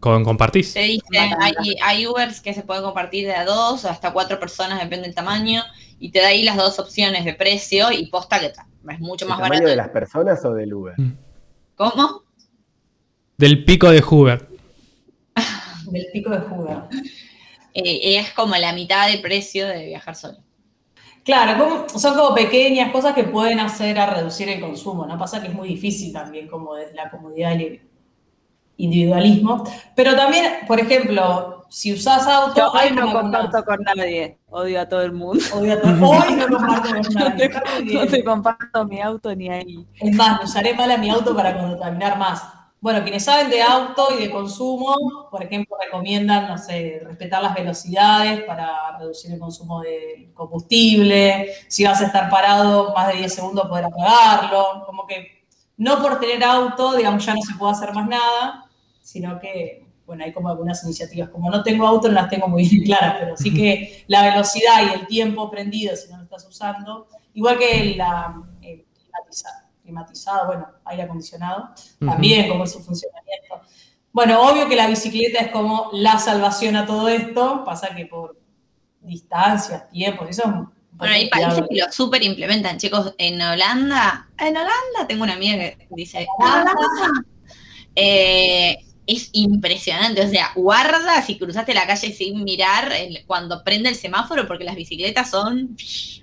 con, 0.00 0.22
compartís. 0.24 0.72
Te 0.74 0.82
dice, 0.82 1.02
hay, 1.18 1.54
hay 1.82 2.06
Ubers 2.06 2.40
que 2.40 2.54
se 2.54 2.62
pueden 2.62 2.82
compartir 2.84 3.26
de 3.26 3.34
a 3.34 3.44
dos 3.44 3.84
o 3.84 3.88
hasta 3.88 4.12
cuatro 4.12 4.38
personas, 4.38 4.80
depende 4.80 5.06
del 5.06 5.14
tamaño, 5.14 5.62
y 5.98 6.10
te 6.12 6.20
da 6.20 6.28
ahí 6.28 6.42
las 6.44 6.56
dos 6.56 6.78
opciones 6.78 7.24
de 7.24 7.34
precio 7.34 7.90
y 7.92 8.06
posta 8.06 8.38
que 8.40 8.50
ta- 8.50 8.66
es 8.90 9.00
mucho 9.00 9.24
¿El 9.24 9.30
más 9.30 9.38
tamaño 9.38 9.50
barato. 9.54 9.68
de 9.70 9.76
las 9.76 9.88
personas 9.88 10.44
o 10.44 10.54
del 10.54 10.72
Uber? 10.72 10.94
¿Cómo? 11.74 12.22
Del 13.36 13.64
pico 13.64 13.90
de 13.90 14.00
Hoover. 14.02 14.48
Del 15.90 16.06
pico 16.12 16.30
de 16.30 16.38
Hoover. 16.38 16.78
Eh, 17.84 18.18
es 18.18 18.30
como 18.32 18.54
la 18.56 18.72
mitad 18.72 19.08
del 19.08 19.20
precio 19.20 19.66
de 19.66 19.86
viajar 19.86 20.14
solo. 20.16 20.38
Claro, 21.24 21.62
como- 21.62 21.88
son 21.98 22.14
como 22.16 22.34
pequeñas 22.34 22.90
cosas 22.92 23.14
que 23.14 23.24
pueden 23.24 23.60
hacer 23.60 23.98
a 23.98 24.06
reducir 24.06 24.48
el 24.48 24.60
consumo, 24.60 25.06
¿no? 25.06 25.18
Pasa 25.18 25.40
que 25.40 25.48
es 25.48 25.54
muy 25.54 25.68
difícil 25.68 26.12
también, 26.12 26.48
como 26.48 26.74
desde 26.74 26.94
la 26.94 27.10
comodidad 27.10 27.58
y 27.58 27.64
el 27.64 27.82
individualismo. 28.76 29.64
Pero 29.94 30.16
también, 30.16 30.44
por 30.66 30.80
ejemplo, 30.80 31.66
si 31.68 31.92
usás 31.92 32.26
auto, 32.26 32.54
Yo 32.56 32.74
hay 32.74 32.88
hoy 32.90 32.96
no 32.96 33.12
comparto 33.12 33.62
con 33.64 33.78
nadie. 33.82 34.38
Odio 34.48 34.80
a 34.80 34.88
todo 34.88 35.02
el 35.02 35.12
mundo. 35.12 35.44
Odio 35.54 35.74
a 35.74 35.80
todo- 35.80 36.08
Hoy 36.08 36.34
no 36.34 36.48
comparto 36.56 36.88
con 36.90 37.00
No 37.02 37.20
nadie. 37.28 37.48
te, 37.50 37.94
no 37.94 38.06
te 38.06 38.24
comparto 38.24 38.84
mi 38.86 39.00
auto 39.00 39.34
ni 39.36 39.48
ahí. 39.50 39.86
Es 40.00 40.16
más, 40.16 40.38
me 40.38 40.44
usaré 40.46 40.74
mal 40.74 40.90
a 40.90 40.96
mi 40.96 41.10
auto 41.10 41.34
para 41.36 41.56
contaminar 41.58 42.18
más. 42.18 42.42
Bueno, 42.82 43.02
quienes 43.02 43.24
saben 43.24 43.50
de 43.50 43.60
auto 43.60 44.08
y 44.16 44.22
de 44.22 44.30
consumo, 44.30 45.28
por 45.30 45.42
ejemplo, 45.44 45.76
recomiendan, 45.78 46.48
no 46.48 46.56
sé, 46.56 47.02
respetar 47.04 47.42
las 47.42 47.54
velocidades 47.54 48.42
para 48.44 48.96
reducir 48.98 49.32
el 49.32 49.38
consumo 49.38 49.82
de 49.82 50.30
combustible. 50.32 51.52
Si 51.68 51.84
vas 51.84 52.00
a 52.00 52.06
estar 52.06 52.30
parado 52.30 52.94
más 52.94 53.08
de 53.08 53.18
10 53.18 53.34
segundos, 53.34 53.68
poder 53.68 53.84
apagarlo. 53.84 54.84
Como 54.86 55.06
que 55.06 55.44
no 55.76 56.00
por 56.00 56.20
tener 56.20 56.42
auto, 56.42 56.96
digamos, 56.96 57.24
ya 57.24 57.34
no 57.34 57.42
se 57.42 57.54
puede 57.58 57.72
hacer 57.72 57.92
más 57.92 58.08
nada, 58.08 58.70
sino 59.02 59.38
que, 59.38 59.86
bueno, 60.06 60.24
hay 60.24 60.32
como 60.32 60.48
algunas 60.48 60.82
iniciativas. 60.82 61.28
Como 61.28 61.50
no 61.50 61.62
tengo 61.62 61.86
auto, 61.86 62.08
no 62.08 62.14
las 62.14 62.30
tengo 62.30 62.48
muy 62.48 62.66
bien 62.66 62.84
claras, 62.84 63.16
pero 63.20 63.36
sí 63.36 63.52
que 63.52 64.04
la 64.06 64.22
velocidad 64.24 64.86
y 64.86 65.00
el 65.00 65.06
tiempo 65.06 65.50
prendido, 65.50 65.94
si 65.96 66.10
no 66.10 66.16
lo 66.16 66.22
estás 66.24 66.46
usando, 66.46 67.08
igual 67.34 67.58
que 67.58 67.94
la, 67.94 68.42
el 68.62 68.86
climatizado, 68.94 69.59
climatizado, 69.94 70.46
bueno, 70.46 70.66
aire 70.84 71.02
acondicionado, 71.02 71.70
también 71.98 72.48
como 72.48 72.64
es 72.64 72.72
su 72.72 72.80
funcionamiento. 72.80 73.60
Bueno, 74.12 74.40
obvio 74.42 74.68
que 74.68 74.76
la 74.76 74.86
bicicleta 74.86 75.40
es 75.40 75.52
como 75.52 75.90
la 75.92 76.18
salvación 76.18 76.76
a 76.76 76.86
todo 76.86 77.08
esto, 77.08 77.64
pasa 77.64 77.94
que 77.94 78.06
por 78.06 78.36
distancias, 79.00 79.88
tiempos, 79.90 80.28
eso 80.30 80.42
es 80.42 80.48
un 80.48 80.64
poco 80.66 80.72
Bueno, 80.92 81.14
hay 81.14 81.28
países 81.28 81.64
que 81.68 81.76
lo 81.78 81.92
súper 81.92 82.22
implementan, 82.22 82.76
chicos. 82.78 83.14
En 83.18 83.40
Holanda, 83.40 84.28
en 84.38 84.56
Holanda 84.56 85.06
tengo 85.08 85.22
una 85.22 85.34
amiga 85.34 85.56
que 85.56 85.86
dice, 85.90 86.26
"Holanda, 86.38 86.72
eh, 87.94 88.78
es 89.06 89.30
impresionante, 89.32 90.24
o 90.24 90.28
sea, 90.28 90.50
guarda 90.54 91.20
si 91.22 91.38
cruzaste 91.38 91.74
la 91.74 91.86
calle 91.86 92.12
sin 92.12 92.44
mirar 92.44 92.92
el- 92.92 93.24
cuando 93.26 93.64
prende 93.64 93.88
el 93.88 93.96
semáforo, 93.96 94.46
porque 94.46 94.64
las 94.64 94.76
bicicletas 94.76 95.30
son 95.30 95.76
psh, 95.76 96.19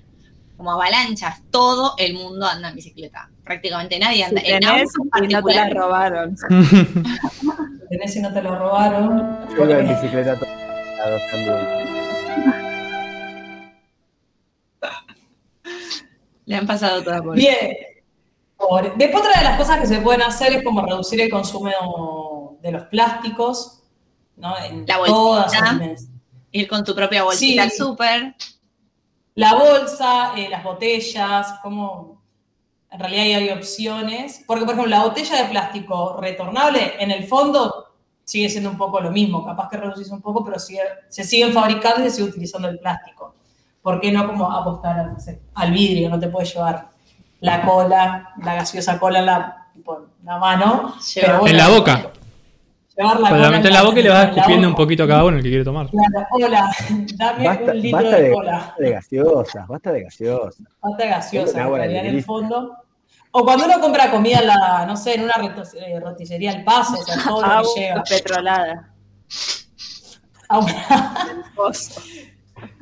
como 0.57 0.71
avalanchas, 0.71 1.41
todo 1.51 1.93
el 1.97 2.15
mundo 2.15 2.45
anda 2.47 2.69
en 2.69 2.75
bicicleta, 2.75 3.29
prácticamente 3.43 3.99
nadie 3.99 4.17
Si 4.17 4.23
anda. 4.23 4.41
en 4.43 4.63
y 5.23 5.27
no 5.27 5.43
te 5.43 5.53
la 5.55 5.69
robaron. 5.69 6.35
tenés 7.89 8.15
y 8.15 8.19
no 8.21 8.33
te 8.33 8.41
lo 8.41 8.55
robaron. 8.57 9.47
Yo 9.55 9.63
en 9.69 9.87
bicicleta 9.87 10.35
lados 10.35 11.21
también. 11.31 11.87
Le 16.45 16.55
han 16.55 16.65
pasado 16.65 17.03
todas 17.03 17.21
por 17.21 17.35
Bien. 17.35 17.77
Después 18.95 19.23
otra 19.23 19.37
de 19.39 19.43
las 19.43 19.57
cosas 19.57 19.79
que 19.79 19.85
se 19.87 19.99
pueden 19.99 20.21
hacer 20.23 20.53
es 20.53 20.63
como 20.63 20.81
reducir 20.85 21.21
el 21.21 21.29
consumo 21.29 22.57
de 22.61 22.71
los 22.71 22.83
plásticos, 22.83 23.83
¿no? 24.37 24.55
En 24.65 24.85
La 24.87 24.95
todas 25.05 25.45
bolsita. 25.45 25.59
sus 25.69 25.79
dimensiones. 25.79 26.09
Ir 26.51 26.67
con 26.67 26.83
tu 26.83 26.95
propia 26.95 27.23
bolsita 27.23 27.69
Sí. 27.69 27.77
La 29.37 29.53
bolsa, 29.53 30.31
eh, 30.35 30.47
las 30.49 30.63
botellas, 30.63 31.53
como 31.61 32.19
en 32.89 32.99
realidad 32.99 33.23
ahí 33.23 33.33
hay 33.33 33.49
opciones. 33.51 34.43
Porque, 34.47 34.65
por 34.65 34.73
ejemplo, 34.73 34.89
la 34.89 35.03
botella 35.03 35.43
de 35.43 35.49
plástico 35.49 36.17
retornable, 36.19 36.93
en 36.99 37.11
el 37.11 37.25
fondo, 37.27 37.85
sigue 38.23 38.49
siendo 38.49 38.71
un 38.71 38.77
poco 38.77 38.99
lo 38.99 39.11
mismo. 39.11 39.45
Capaz 39.45 39.69
que 39.69 39.77
reducís 39.77 40.09
un 40.09 40.21
poco, 40.21 40.43
pero 40.43 40.57
sigue- 40.59 40.81
se 41.09 41.23
siguen 41.23 41.53
fabricando 41.53 42.01
y 42.01 42.09
se 42.09 42.15
sigue 42.17 42.29
utilizando 42.29 42.67
el 42.67 42.79
plástico. 42.79 43.35
¿Por 43.81 44.01
qué 44.01 44.11
no 44.11 44.25
como 44.27 44.51
apostar 44.51 45.15
al 45.53 45.71
vidrio? 45.71 46.09
No 46.09 46.19
te 46.19 46.27
puedes 46.29 46.53
llevar 46.53 46.89
la 47.39 47.61
cola, 47.61 48.29
la 48.43 48.55
gaseosa 48.55 48.99
cola 48.99 49.19
en 49.19 49.25
la, 49.27 49.67
en 49.75 49.83
la 50.25 50.37
mano. 50.39 50.95
Llevar- 50.99 51.27
pero 51.27 51.39
bueno, 51.39 51.47
En 51.51 51.57
la 51.57 51.69
boca. 51.69 52.11
Llevar 52.97 53.19
la 53.19 53.29
Pues 53.29 53.41
la 53.41 53.47
cola 53.47 53.49
metes 53.51 53.65
en 53.67 53.73
la 53.73 53.83
boca 53.83 53.99
y 53.99 54.03
le 54.03 54.09
vas 54.09 54.29
escupiendo 54.35 54.67
un 54.67 54.75
poquito 54.75 55.03
a 55.03 55.07
cada 55.07 55.23
uno 55.25 55.37
el 55.37 55.43
que 55.43 55.49
quiere 55.49 55.63
tomar. 55.63 55.87
Claro, 55.89 56.27
hola, 56.31 56.71
dame 57.15 57.47
Basta, 57.47 57.71
un 57.71 57.81
litro 57.81 58.01
basta 58.01 58.15
de 58.17 58.23
de, 58.23 58.33
cola. 58.33 58.51
basta 58.51 58.83
de 58.83 58.91
gaseosas, 58.91 59.67
basta 59.67 59.91
de 59.91 60.03
gaseosas. 60.03 60.67
Falta 60.81 61.05
gaseosa, 61.05 61.53
Una 61.53 61.63
agua 61.63 61.77
en 61.77 61.81
realidad, 61.83 62.01
de 62.03 62.09
en 62.09 62.15
el 62.15 62.23
fondo. 62.23 62.73
O 63.31 63.43
cuando 63.43 63.65
uno 63.65 63.79
compra 63.79 64.09
comida, 64.09 64.39
en 64.39 64.47
la, 64.47 64.85
no 64.87 64.97
sé, 64.97 65.13
en 65.13 65.23
una 65.25 65.33
eh, 65.35 65.99
roticería 65.99 66.51
al 66.53 66.63
paso, 66.63 66.95
o 66.99 67.03
sea, 67.03 67.23
todo 67.23 67.41
lo 67.41 67.73
que 67.75 67.79
lleva. 67.81 68.03
petrolada. 68.03 68.93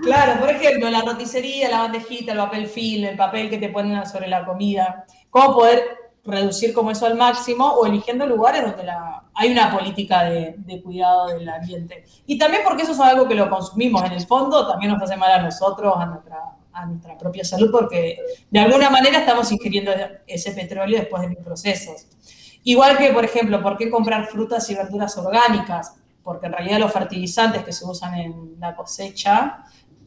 Claro, 0.02 0.40
por 0.40 0.50
ejemplo, 0.50 0.90
la 0.90 1.02
roticería, 1.02 1.70
la 1.70 1.80
bandejita, 1.80 2.32
el 2.32 2.38
papel 2.38 2.68
film, 2.68 3.06
el 3.06 3.18
papel 3.18 3.50
que 3.50 3.58
te 3.58 3.68
ponen 3.70 4.06
sobre 4.06 4.28
la 4.30 4.46
comida. 4.46 5.06
¿Cómo 5.30 5.56
poder 5.56 6.05
reducir 6.26 6.74
como 6.74 6.92
eso 6.92 7.06
al 7.06 7.16
máximo 7.16 7.68
o 7.68 7.86
eligiendo 7.86 8.26
lugares 8.26 8.64
donde 8.64 8.84
la, 8.84 9.24
hay 9.34 9.52
una 9.52 9.72
política 9.72 10.24
de, 10.24 10.82
cuidado 10.84 11.28
del 11.28 11.48
ambiente? 11.48 12.04
Y 12.26 12.38
también 12.38 12.64
porque 12.64 12.84
eso 12.84 12.94
es 12.94 13.00
algo 13.00 13.28
que 13.28 13.36
lo 13.36 13.50
consumimos 13.50 14.04
en 14.04 14.14
el 14.14 14.26
fondo, 14.26 14.68
también 14.68 14.92
nos 14.92 15.02
hace 15.02 15.16
mal 15.18 15.32
a 15.32 15.42
nosotros, 15.42 15.94
a 15.98 16.06
nuestra, 16.06 16.38
a 16.74 16.86
nuestra 16.86 17.18
propia 17.18 17.44
salud, 17.44 17.70
porque 17.72 18.18
de 18.50 18.60
alguna 18.60 18.90
manera 18.90 19.20
estamos 19.20 19.52
ingiriendo 19.52 19.92
ese 20.28 20.52
petróleo 20.52 21.00
después 21.00 21.22
de 21.22 21.30
mil 21.30 21.38
procesos. 21.38 22.08
Igual 22.64 22.98
que, 22.98 23.14
por 23.14 23.24
ejemplo, 23.24 23.62
¿por 23.62 23.78
qué 23.78 23.90
comprar 23.92 24.26
frutas 24.26 24.68
y 24.72 24.76
verduras 24.76 25.16
orgánicas? 25.18 25.96
Porque 26.24 26.48
en 26.48 26.54
realidad 26.54 26.80
los 26.80 26.92
fertilizantes 26.92 27.64
que 27.64 27.72
se 27.72 27.86
usan 27.86 28.16
en 28.16 28.56
la 28.60 28.76
cosecha 28.76 29.64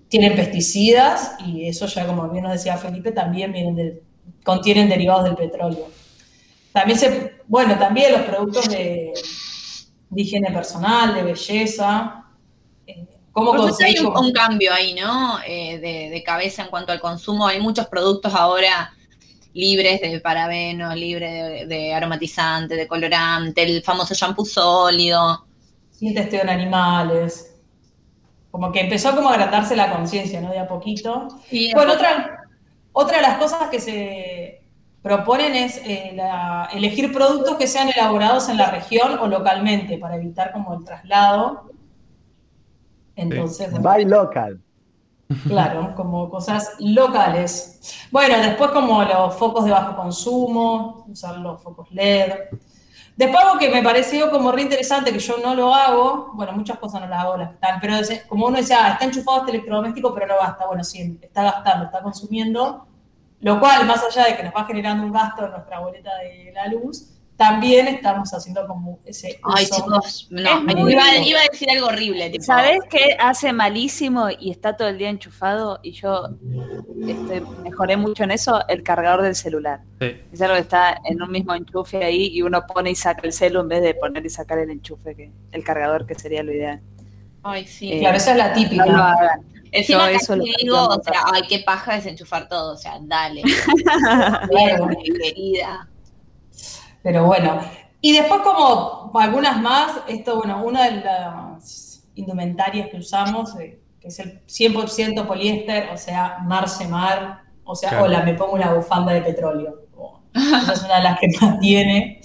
tienen 0.08 0.34
pesticidas 0.34 1.36
y 1.46 1.68
eso 1.68 1.86
ya, 1.86 2.04
como 2.06 2.28
bien 2.28 2.42
nos 2.42 2.52
decía 2.54 2.76
Felipe, 2.76 3.12
también 3.12 3.52
vienen 3.52 3.76
del- 3.76 4.02
contienen 4.42 4.88
derivados 4.88 5.24
del 5.24 5.36
petróleo. 5.36 5.86
También 6.72 6.98
se, 6.98 7.36
bueno, 7.46 7.78
también 7.78 8.12
los 8.12 8.22
productos 8.22 8.68
de, 8.68 9.12
de 10.10 10.22
higiene 10.22 10.50
personal, 10.52 11.14
de 11.14 11.22
belleza. 11.22 12.24
eh, 12.86 13.06
¿Cómo 13.32 13.52
hay 13.84 13.98
un, 13.98 14.16
un 14.16 14.32
cambio 14.32 14.72
ahí, 14.72 14.94
¿no? 14.94 15.38
Eh, 15.46 15.78
de, 15.78 16.10
de 16.10 16.22
cabeza 16.22 16.62
en 16.62 16.68
cuanto 16.68 16.92
al 16.92 17.00
consumo. 17.00 17.46
Hay 17.46 17.60
muchos 17.60 17.86
productos 17.86 18.34
ahora 18.34 18.92
libres 19.54 20.00
de 20.00 20.20
parabenos, 20.20 20.94
libres 20.94 21.32
de, 21.32 21.66
de 21.66 21.94
aromatizante, 21.94 22.76
de 22.76 22.86
colorante, 22.86 23.62
el 23.62 23.82
famoso 23.82 24.14
shampoo 24.14 24.44
sólido. 24.44 25.46
sin 25.90 26.14
testeo 26.14 26.42
en 26.42 26.48
animales. 26.50 27.54
Como 28.50 28.72
que 28.72 28.80
empezó 28.80 29.14
como 29.14 29.28
a 29.28 29.34
agratarse 29.34 29.76
la 29.76 29.90
conciencia, 29.90 30.40
¿no? 30.40 30.50
De 30.50 30.58
a 30.58 30.66
poquito. 30.68 31.28
Y 31.50 31.74
Bueno, 31.74 31.92
otra, 31.94 32.44
otra 32.92 33.16
de 33.18 33.22
las 33.22 33.38
cosas 33.38 33.68
que 33.70 33.80
se 33.80 34.37
proponen 35.02 35.54
es 35.54 35.78
eh, 35.84 36.12
la- 36.14 36.68
elegir 36.72 37.12
productos 37.12 37.56
que 37.56 37.66
sean 37.66 37.88
elaborados 37.88 38.48
en 38.48 38.56
la 38.58 38.70
región 38.70 39.18
o 39.20 39.26
localmente 39.26 39.98
para 39.98 40.16
evitar 40.16 40.52
como 40.52 40.74
el 40.74 40.84
traslado. 40.84 41.70
Entonces, 43.16 43.70
bueno, 43.70 43.88
Buy 43.88 44.04
local. 44.04 44.60
Claro, 45.46 45.94
como 45.94 46.30
cosas 46.30 46.72
locales. 46.78 47.80
Bueno, 48.10 48.38
después 48.38 48.70
como 48.70 49.02
los 49.04 49.34
focos 49.34 49.64
de 49.66 49.70
bajo 49.72 49.94
consumo, 49.96 51.04
usar 51.08 51.36
los 51.38 51.62
focos 51.62 51.90
LED. 51.92 52.32
Después 53.16 53.44
algo 53.44 53.58
que 53.58 53.68
me 53.70 53.82
pareció 53.82 54.30
como 54.30 54.52
re 54.52 54.62
interesante, 54.62 55.12
que 55.12 55.18
yo 55.18 55.36
no 55.38 55.54
lo 55.54 55.74
hago, 55.74 56.30
bueno, 56.34 56.52
muchas 56.52 56.78
cosas 56.78 57.00
no 57.02 57.08
las 57.08 57.20
hago 57.24 57.36
las 57.36 57.48
que 57.48 57.54
están, 57.56 57.80
pero 57.80 57.94
como 58.28 58.46
uno 58.46 58.58
dice, 58.58 58.74
ah, 58.74 58.92
está 58.92 59.04
enchufado 59.06 59.38
este 59.40 59.50
electrodoméstico, 59.50 60.14
pero 60.14 60.26
no 60.28 60.36
gasta. 60.38 60.66
Bueno, 60.66 60.84
sí, 60.84 61.18
está 61.20 61.42
gastando, 61.42 61.86
está 61.86 62.00
consumiendo, 62.02 62.87
lo 63.40 63.60
cual, 63.60 63.86
más 63.86 64.02
allá 64.04 64.26
de 64.28 64.36
que 64.36 64.42
nos 64.42 64.54
va 64.54 64.64
generando 64.66 65.04
un 65.04 65.12
gasto 65.12 65.44
en 65.44 65.50
nuestra 65.52 65.80
boleta 65.80 66.10
de 66.18 66.50
la 66.52 66.66
luz, 66.68 67.14
también 67.36 67.86
estamos 67.86 68.34
haciendo 68.34 68.66
como 68.66 68.98
ese 69.04 69.38
Ay, 69.44 69.64
chicos, 69.66 70.26
no, 70.28 70.60
muy- 70.62 70.92
iba, 70.92 71.16
iba 71.18 71.38
a 71.38 71.44
decir 71.48 71.70
algo 71.70 71.86
horrible. 71.86 72.30
Tipo, 72.30 72.42
¿Sabés 72.42 72.80
qué 72.90 73.16
hace 73.16 73.52
malísimo 73.52 74.26
y 74.28 74.50
está 74.50 74.76
todo 74.76 74.88
el 74.88 74.98
día 74.98 75.08
enchufado? 75.08 75.78
Y 75.84 75.92
yo 75.92 76.30
este, 77.06 77.40
mejoré 77.62 77.96
mucho 77.96 78.24
en 78.24 78.32
eso, 78.32 78.60
el 78.66 78.82
cargador 78.82 79.22
del 79.22 79.36
celular. 79.36 79.82
Sí. 80.00 80.20
Es 80.32 80.42
algo 80.42 80.54
que 80.56 80.62
está 80.62 80.98
en 81.04 81.22
un 81.22 81.30
mismo 81.30 81.54
enchufe 81.54 82.02
ahí 82.04 82.26
y 82.26 82.42
uno 82.42 82.66
pone 82.66 82.90
y 82.90 82.96
saca 82.96 83.20
el 83.22 83.32
celu 83.32 83.60
en 83.60 83.68
vez 83.68 83.82
de 83.82 83.94
poner 83.94 84.26
y 84.26 84.30
sacar 84.30 84.58
el 84.58 84.70
enchufe, 84.70 85.14
que 85.14 85.30
el 85.52 85.62
cargador 85.62 86.06
que 86.06 86.16
sería 86.16 86.42
lo 86.42 86.52
ideal. 86.52 86.80
Ay, 87.44 87.64
sí. 87.68 87.92
Eh, 87.92 88.00
Claro, 88.00 88.16
esa 88.16 88.32
es 88.32 88.36
la 88.36 88.52
típica. 88.52 88.84
No 88.84 88.96
lo 88.96 89.02
hagan. 89.04 89.40
Encima 89.72 90.06
Yo 90.06 90.12
casi 90.12 90.24
eso 90.24 90.36
lo 90.36 90.44
digo, 90.44 90.86
o 90.86 91.02
sea, 91.02 91.24
ay, 91.32 91.42
qué 91.48 91.60
paja 91.60 91.94
desenchufar 91.94 92.48
todo, 92.48 92.74
o 92.74 92.76
sea, 92.76 92.98
dale. 93.00 93.42
Querida. 95.22 95.88
Pero 97.02 97.24
bueno, 97.24 97.60
y 98.00 98.12
después 98.12 98.40
como 98.42 99.10
algunas 99.14 99.60
más, 99.60 99.92
esto, 100.08 100.36
bueno, 100.36 100.62
una 100.64 100.84
de 100.84 101.00
las 101.00 102.06
indumentarias 102.14 102.88
que 102.90 102.98
usamos, 102.98 103.58
eh, 103.58 103.80
que 104.00 104.08
es 104.08 104.18
el 104.20 104.44
100% 104.46 105.26
poliéster, 105.26 105.90
o 105.92 105.96
sea, 105.96 106.38
mar-se-mar, 106.42 107.42
O 107.70 107.74
sea, 107.74 107.90
Claro. 107.90 108.04
hola, 108.04 108.22
me 108.22 108.32
pongo 108.32 108.54
una 108.54 108.72
bufanda 108.72 109.12
de 109.12 109.20
petróleo. 109.20 109.82
Oh, 109.94 110.20
Esa 110.34 110.72
es 110.72 110.82
una 110.84 110.96
de 110.96 111.02
las 111.02 111.18
que 111.20 111.28
más 111.40 111.60
tiene. 111.60 112.20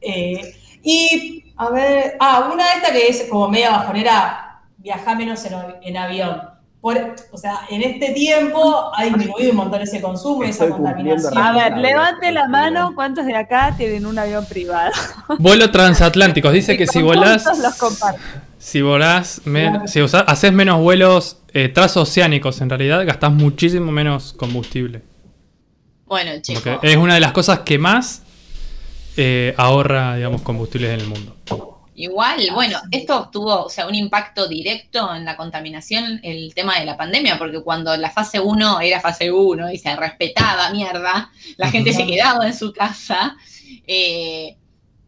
Eh, 0.00 0.54
y, 0.82 1.52
a 1.56 1.68
ver, 1.70 2.16
ah, 2.20 2.48
una 2.52 2.64
de 2.64 2.72
estas 2.76 2.90
que 2.92 3.08
es 3.08 3.26
como 3.28 3.48
media 3.48 3.70
bajonera, 3.70 4.62
viajar 4.78 5.18
menos 5.18 5.44
en, 5.44 5.54
en 5.82 5.96
avión. 5.96 6.40
Por- 6.80 7.16
o 7.32 7.36
sea, 7.36 7.60
en 7.70 7.82
este 7.82 8.10
tiempo 8.12 8.92
ha 8.96 9.04
disminuido 9.04 9.50
un 9.50 9.56
montón 9.56 9.82
ese 9.82 10.00
consumo 10.00 10.44
y 10.44 10.50
esa 10.50 10.68
contaminación. 10.68 11.36
A 11.36 11.52
ver, 11.52 11.76
levante 11.78 12.30
la 12.30 12.46
mano. 12.48 12.92
¿Cuántos 12.94 13.26
de 13.26 13.34
acá 13.34 13.74
tienen 13.76 14.06
un 14.06 14.18
avión 14.18 14.46
privado? 14.46 14.92
Vuelo 15.38 15.70
transatlánticos. 15.72 16.52
Dice 16.52 16.76
que 16.76 16.86
si 16.86 17.02
volás. 17.02 17.44
los. 17.46 17.94
Si 18.58 18.82
volás, 18.82 19.40
Claro. 19.44 19.86
si 19.86 20.00
haces 20.00 20.52
menos 20.52 20.80
vuelos 20.80 21.38
eh, 21.52 21.68
transoceánicos, 21.68 22.60
en 22.60 22.68
realidad 22.70 23.04
gastás 23.06 23.32
muchísimo 23.32 23.90
menos 23.92 24.32
combustible. 24.34 25.02
Bueno, 26.06 26.30
chicos. 26.42 26.62
Porque 26.64 26.90
es 26.90 26.96
una 26.96 27.14
de 27.14 27.20
las 27.20 27.32
cosas 27.32 27.60
que 27.60 27.78
más 27.78 28.22
eh, 29.16 29.54
ahorra, 29.56 30.16
digamos, 30.16 30.42
combustibles 30.42 30.90
en 30.92 31.00
el 31.00 31.06
mundo. 31.06 31.36
Igual, 31.98 32.38
bueno, 32.54 32.78
esto 32.92 33.28
tuvo 33.32 33.64
o 33.64 33.68
sea, 33.68 33.88
un 33.88 33.94
impacto 33.96 34.46
directo 34.46 35.12
en 35.12 35.24
la 35.24 35.36
contaminación, 35.36 36.20
el 36.22 36.54
tema 36.54 36.78
de 36.78 36.86
la 36.86 36.96
pandemia, 36.96 37.38
porque 37.38 37.60
cuando 37.60 37.96
la 37.96 38.08
fase 38.08 38.38
1 38.38 38.80
era 38.82 39.00
fase 39.00 39.32
1 39.32 39.72
y 39.72 39.78
se 39.78 39.96
respetaba 39.96 40.70
mierda, 40.70 41.32
la 41.56 41.70
gente 41.72 41.92
se 41.92 42.06
quedaba 42.06 42.46
en 42.46 42.54
su 42.54 42.72
casa, 42.72 43.36
eh, 43.84 44.56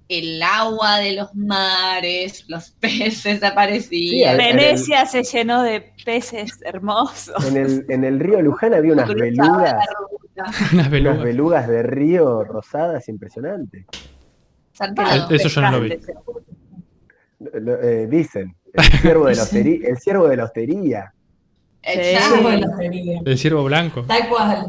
el 0.09 0.43
agua 0.43 0.99
de 0.99 1.13
los 1.13 1.33
mares, 1.33 2.45
los 2.49 2.71
peces 2.81 3.41
aparecían. 3.45 4.37
Sí, 4.37 4.45
Venecia 4.45 5.07
se 5.07 5.23
llenó 5.23 5.63
de 5.63 5.93
peces 6.05 6.59
hermosos. 6.65 7.47
En 7.47 7.57
el, 7.57 7.87
en 7.89 8.03
el 8.03 8.19
río 8.19 8.43
Luján 8.43 8.75
había 8.75 8.95
unas 8.95 9.09
belugas. 9.15 9.77
Unas 10.73 10.91
belugas. 10.91 11.23
belugas 11.23 11.69
de 11.69 11.83
río 11.83 12.43
rosadas 12.45 13.09
impresionantes. 13.09 13.85
Zarpado. 14.75 15.29
Eso 15.31 15.49
yo 15.49 15.61
no 15.61 15.71
lo 15.73 15.81
vi. 15.83 15.99
Lo- 17.41 17.83
eh, 17.83 18.07
dicen, 18.07 18.55
el 18.75 18.85
ciervo 18.85 19.27
de 19.27 19.35
la 19.35 19.43
hostería. 19.43 19.89
El 19.89 19.99
ciervo 19.99 20.29
de 20.29 20.37
la 20.37 20.45
hostería. 20.45 21.13
El 23.25 23.39
ciervo 23.39 23.65
blanco. 23.65 24.03
Tal 24.03 24.29
cual. 24.29 24.67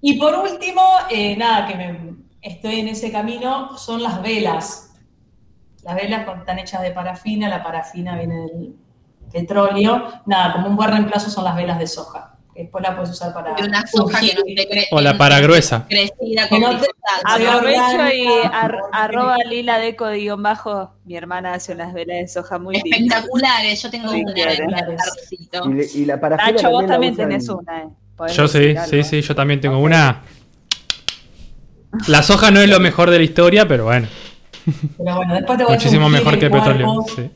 Y 0.00 0.18
por 0.18 0.34
último, 0.34 0.82
eh, 1.10 1.36
nada, 1.36 1.66
que 1.66 1.74
me, 1.74 2.14
estoy 2.42 2.80
en 2.80 2.88
ese 2.88 3.10
camino, 3.10 3.76
son 3.78 4.02
las 4.02 4.22
velas. 4.22 4.90
Las 5.82 5.96
velas 5.96 6.26
están 6.38 6.58
hechas 6.58 6.82
de 6.82 6.90
parafina, 6.90 7.48
la 7.48 7.62
parafina 7.62 8.16
viene 8.16 8.34
del 8.46 8.76
petróleo. 9.32 10.04
Nada, 10.26 10.52
como 10.52 10.68
un 10.68 10.76
buen 10.76 10.90
reemplazo 10.90 11.30
son 11.30 11.44
las 11.44 11.56
velas 11.56 11.78
de 11.78 11.86
soja. 11.86 12.31
Que 12.54 12.62
Después 12.62 12.82
la 12.82 12.94
puedes 12.94 13.10
usar 13.10 13.32
para. 13.32 13.54
De 13.54 13.64
una 13.64 13.86
soja 13.86 14.20
que 14.20 14.34
no 14.34 14.42
te 14.54 14.68
cree. 14.68 14.86
O 14.92 15.00
la 15.00 15.16
para 15.16 15.40
gruesa. 15.40 15.86
Crecida 15.88 16.48
con 16.48 16.60
no 16.60 16.78
te- 16.78 16.86
Aprovecho 17.24 18.14
y 18.14 18.26
ar- 18.52 18.78
arroba 18.92 19.36
lila 19.48 19.78
deco 19.78 20.10
guion 20.10 20.42
bajo. 20.42 20.92
Mi 21.04 21.16
hermana 21.16 21.54
hace 21.54 21.72
unas 21.72 21.92
velas 21.94 22.16
de 22.18 22.28
soja 22.28 22.58
muy. 22.58 22.76
Espectaculares, 22.76 23.82
yo 23.82 23.90
tengo 23.90 24.10
Sí, 24.12 24.22
una 24.22 24.52
en 24.52 24.74
altarcito. 24.74 25.70
Y, 25.70 26.00
y 26.02 26.04
la 26.04 26.20
parafina 26.20 26.52
Nacho, 26.52 26.70
vos 26.70 26.86
también 26.86 27.16
tenés 27.16 27.48
una, 27.48 27.82
eh. 27.82 27.88
Yo 28.34 28.46
sí, 28.46 28.74
sí, 28.88 29.02
sí, 29.02 29.20
yo 29.22 29.34
también 29.34 29.60
tengo 29.60 29.78
una. 29.78 30.22
La 32.08 32.22
soja 32.22 32.50
no 32.50 32.60
es 32.60 32.68
lo 32.70 32.80
mejor 32.80 33.10
de 33.10 33.18
la 33.18 33.24
historia, 33.24 33.66
pero 33.68 33.84
bueno, 33.84 34.08
Pero 34.98 35.16
bueno, 35.16 35.34
después 35.34 35.58
te 35.58 35.64
voy 35.64 35.72
a 35.72 35.76
muchísimo 35.76 36.06
ungir 36.06 36.18
mejor 36.20 36.34
el 36.34 36.40
que 36.40 36.50
petróleo. 36.50 36.94
cuerpo. 36.94 37.12
sí. 37.16 37.30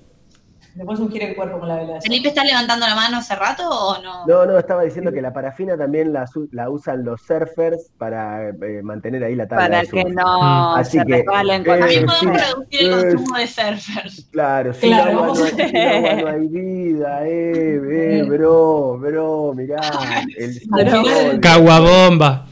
Después 0.76 0.98
sugiere 0.98 1.30
el 1.30 1.34
cuerpo 1.36 1.58
con 1.58 1.68
la 1.68 1.76
vela 1.76 1.94
de. 1.94 2.00
¿Felipe 2.02 2.28
está 2.28 2.44
levantando 2.44 2.86
la 2.86 2.94
mano 2.94 3.16
hace 3.16 3.34
rato 3.34 3.66
o 3.68 4.02
no? 4.02 4.26
No, 4.26 4.44
no, 4.44 4.58
estaba 4.58 4.82
diciendo 4.82 5.10
que 5.10 5.22
la 5.22 5.32
parafina 5.32 5.76
también 5.76 6.12
la, 6.12 6.26
la 6.52 6.68
usan 6.68 7.02
los 7.02 7.22
surfers 7.22 7.90
para 7.96 8.50
eh, 8.50 8.82
mantener 8.82 9.24
ahí 9.24 9.34
la 9.34 9.48
tabla 9.48 9.64
Para 9.64 9.80
de 9.80 9.86
surf. 9.86 10.04
que 10.04 10.10
no 10.10 10.36
Mm. 10.76 10.76
Así 10.78 10.98
se 10.98 11.06
que, 11.06 11.12
resbalen 11.16 11.62
eh, 11.62 11.64
con 11.64 11.78
También 11.80 12.00
sí, 12.00 12.06
podemos 12.06 12.40
sí. 12.40 12.44
reducir 12.46 12.80
el 12.80 12.92
Eh, 12.92 13.14
consumo 13.14 13.38
de 13.38 13.46
surfers. 13.46 14.28
Claro, 14.30 14.74
sin, 14.74 14.90
Claro, 14.90 15.10
agua, 15.24 15.26
no 15.38 15.44
hay, 15.44 15.50
sin 15.50 15.76
agua 15.76 16.14
no 16.14 16.28
hay 16.28 16.48
vida, 16.48 17.26
eh, 17.26 17.80
eh, 18.20 18.22
bro, 18.28 18.98
bro, 18.98 19.54
mirá, 19.54 19.80
el 20.36 21.40
Caguabomba. 21.40 22.46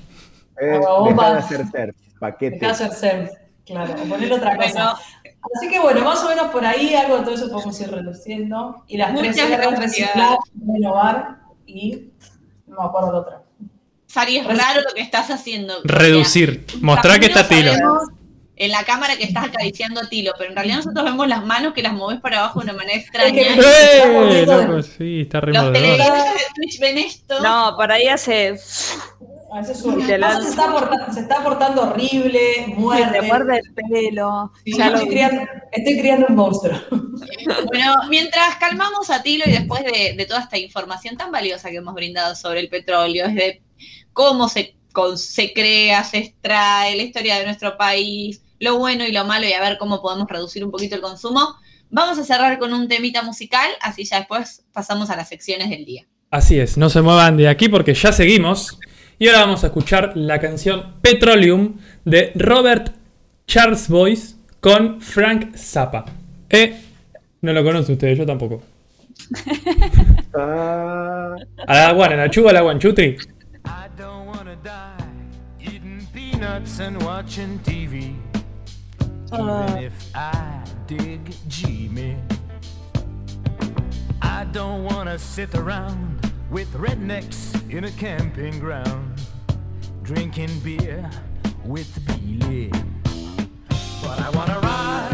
eh, 0.58 0.70
Caguabomba. 0.80 1.10
dejá 1.12 1.32
de 1.34 1.38
hacer 1.40 1.58
surf, 1.66 1.74
De 1.74 2.18
paquete. 2.18 2.58
casa 2.58 2.90
surf, 2.90 3.30
claro, 3.64 3.94
o 4.02 4.06
poner 4.06 4.32
otra 4.32 4.56
cosa. 4.56 4.72
Bueno, 4.72 5.34
Así 5.56 5.68
que 5.68 5.78
bueno, 5.78 6.00
más 6.02 6.22
o 6.24 6.28
menos 6.28 6.50
por 6.50 6.64
ahí 6.64 6.94
algo 6.94 7.18
de 7.18 7.24
todo 7.24 7.34
eso 7.34 7.50
podemos 7.50 7.78
ir 7.80 7.90
reduciendo. 7.90 8.84
Y 8.88 8.96
las 8.96 9.12
Muchas 9.12 9.34
tres 9.34 9.50
gracias. 9.50 9.78
reciclar, 9.78 10.38
renovar 10.66 11.38
y 11.66 12.08
no 12.66 12.76
me 12.80 12.84
acuerdo 12.84 13.12
de 13.12 13.18
otra. 13.18 13.42
Sari, 14.06 14.38
es 14.38 14.46
raro 14.46 14.80
lo 14.80 14.94
que 14.94 15.02
estás 15.02 15.30
haciendo. 15.30 15.74
Reducir. 15.84 16.64
Mostrar 16.80 17.20
que 17.20 17.26
está 17.26 17.44
sabemos 17.44 18.08
En 18.56 18.70
la 18.70 18.84
cámara 18.84 19.16
que 19.16 19.24
estás 19.24 19.46
acariciando 19.46 20.00
a 20.00 20.08
Tilo, 20.08 20.32
pero 20.38 20.50
en 20.50 20.56
realidad 20.56 20.76
nosotros 20.76 21.04
vemos 21.04 21.28
las 21.28 21.44
manos 21.44 21.74
que 21.74 21.82
las 21.82 21.92
moves 21.92 22.20
para 22.20 22.38
abajo 22.38 22.60
de 22.60 22.64
una 22.64 22.74
manera 22.74 22.98
extraña. 22.98 23.42
¡Eh! 23.42 24.46
Loco, 24.46 24.82
sí, 24.82 25.22
está 25.22 25.40
Los 25.40 25.72
televidentes 25.72 26.24
de 26.34 26.40
Twitch 26.54 26.80
ven 26.80 26.98
esto. 26.98 27.40
No, 27.42 27.74
por 27.76 27.90
ahí 27.92 28.06
hace. 28.06 28.56
A 29.54 29.60
veces. 29.60 29.82
Te 30.06 30.18
Pasa, 30.18 30.42
se, 30.42 30.48
está 30.48 30.72
porta- 30.72 31.12
se 31.12 31.20
está 31.20 31.42
portando 31.44 31.82
horrible, 31.82 32.40
muerde. 32.76 33.20
Te 33.20 33.22
muerde 33.22 33.60
el 33.60 33.72
pelo. 33.74 34.52
Sí, 34.64 34.72
Ya 34.76 34.90
lo 34.90 34.96
estoy, 34.96 35.08
criando, 35.10 35.42
estoy 35.70 35.98
criando 36.00 36.26
un 36.28 36.34
monstruo. 36.34 36.76
Bueno, 37.66 37.94
mientras 38.08 38.56
calmamos 38.56 39.10
a 39.10 39.22
Tilo 39.22 39.44
y 39.46 39.52
después 39.52 39.84
de, 39.84 40.14
de 40.16 40.26
toda 40.26 40.40
esta 40.40 40.58
información 40.58 41.16
tan 41.16 41.30
valiosa 41.30 41.70
que 41.70 41.76
hemos 41.76 41.94
brindado 41.94 42.34
sobre 42.34 42.60
el 42.60 42.68
petróleo, 42.68 43.28
desde 43.28 43.62
cómo 44.12 44.48
se, 44.48 44.74
con- 44.92 45.18
se 45.18 45.52
crea, 45.52 46.02
se 46.04 46.18
extrae, 46.18 46.96
la 46.96 47.02
historia 47.02 47.38
de 47.38 47.44
nuestro 47.44 47.76
país, 47.76 48.42
lo 48.58 48.78
bueno 48.78 49.04
y 49.06 49.12
lo 49.12 49.24
malo 49.24 49.46
y 49.46 49.52
a 49.52 49.60
ver 49.60 49.78
cómo 49.78 50.02
podemos 50.02 50.26
reducir 50.28 50.64
un 50.64 50.70
poquito 50.72 50.96
el 50.96 51.00
consumo, 51.00 51.54
vamos 51.90 52.18
a 52.18 52.24
cerrar 52.24 52.58
con 52.58 52.72
un 52.72 52.88
temita 52.88 53.22
musical, 53.22 53.68
así 53.80 54.04
ya 54.04 54.18
después 54.18 54.64
pasamos 54.72 55.10
a 55.10 55.16
las 55.16 55.28
secciones 55.28 55.70
del 55.70 55.84
día. 55.84 56.06
Así 56.30 56.58
es, 56.58 56.76
no 56.76 56.90
se 56.90 57.00
muevan 57.02 57.36
de 57.36 57.48
aquí 57.48 57.68
porque 57.68 57.94
ya 57.94 58.10
seguimos. 58.12 58.78
Y 59.24 59.28
ahora 59.28 59.40
vamos 59.40 59.64
a 59.64 59.68
escuchar 59.68 60.12
la 60.16 60.38
canción 60.38 60.96
Petroleum 61.00 61.78
de 62.04 62.32
Robert 62.34 62.90
Charles 63.46 63.88
Boyce 63.88 64.34
con 64.60 65.00
Frank 65.00 65.56
Zappa. 65.56 66.04
Eh, 66.50 66.78
no 67.40 67.54
lo 67.54 67.64
conocen 67.64 67.94
ustedes, 67.94 68.18
yo 68.18 68.26
tampoco. 68.26 68.60
Ah, 70.36 71.36
A 71.66 71.74
la 71.74 71.92
guana, 71.94 72.16
la 72.16 72.28
chuga, 72.28 72.52
la 72.52 72.60
guanchuti. 72.60 73.16
I 73.64 73.88
don't 73.96 74.26
wanna 74.26 74.56
die 74.62 75.02
eating 75.58 76.06
peanuts 76.12 76.80
and 76.80 77.02
watching 77.02 77.58
TV. 77.60 78.14
Even 79.32 79.82
if 79.82 79.94
I 80.14 80.62
dig 80.86 81.34
Jimmy, 81.48 82.16
I 84.20 84.44
don't 84.52 84.84
wanna 84.84 85.18
sit 85.18 85.54
around 85.54 86.14
with 86.50 86.72
rednecks 86.74 87.54
in 87.68 87.84
a 87.84 87.90
camping 87.92 88.60
ground, 88.60 89.13
drinking 90.04 90.58
beer 90.58 91.10
with 91.64 91.88
Billy. 92.06 92.70
But 94.02 94.20
I 94.20 94.30
wanna 94.34 94.60
ride 94.60 95.13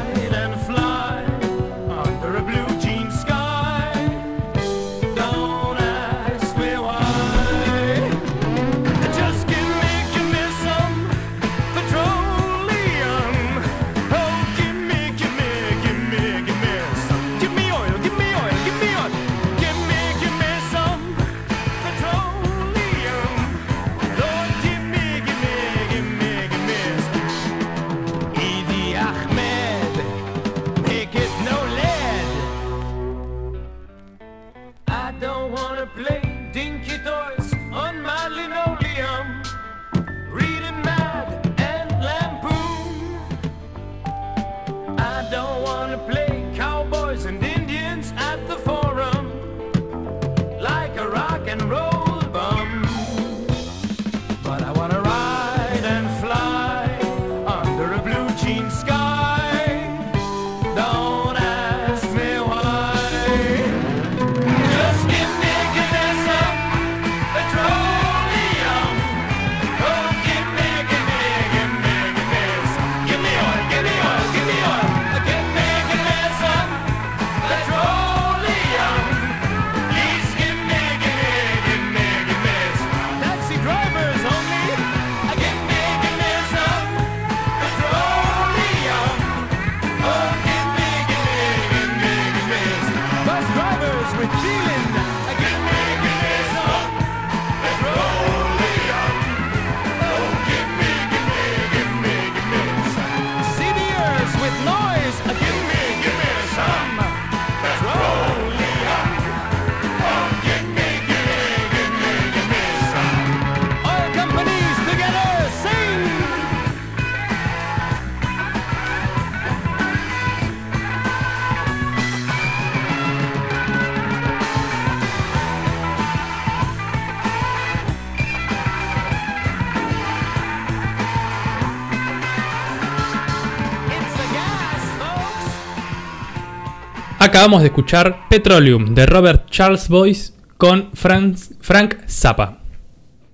Acabamos 137.40 137.62
de 137.62 137.68
escuchar 137.68 138.28
Petroleum 138.28 138.94
de 138.94 139.06
Robert 139.06 139.48
Charles 139.48 139.88
Boyce 139.88 140.34
con 140.58 140.90
Frank, 140.92 141.38
Frank 141.62 142.06
Zappa. 142.06 142.58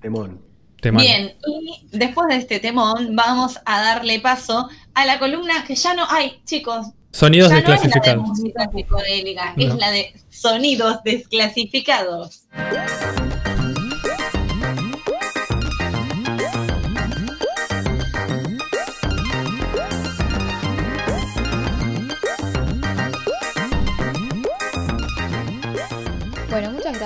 Temón. 0.00 0.40
Temón. 0.80 1.02
Bien, 1.02 1.34
y 1.44 1.88
después 1.90 2.28
de 2.28 2.36
este 2.36 2.60
temón 2.60 3.16
vamos 3.16 3.58
a 3.64 3.80
darle 3.82 4.20
paso 4.20 4.68
a 4.94 5.06
la 5.06 5.18
columna 5.18 5.64
que 5.66 5.74
ya 5.74 5.94
no 5.94 6.04
hay, 6.08 6.40
chicos. 6.44 6.86
Sonidos 7.10 7.48
ya 7.48 7.54
no 7.56 7.58
es 7.62 7.64
la 7.68 7.74
de 7.74 7.80
desclasificados. 7.82 8.28
música 8.28 8.70
psicodélica, 8.72 9.54
No. 9.56 9.64
es 9.64 9.74
la 9.74 9.90
de 9.90 10.14
sonidos 10.30 10.98
desclasificados. 11.02 12.44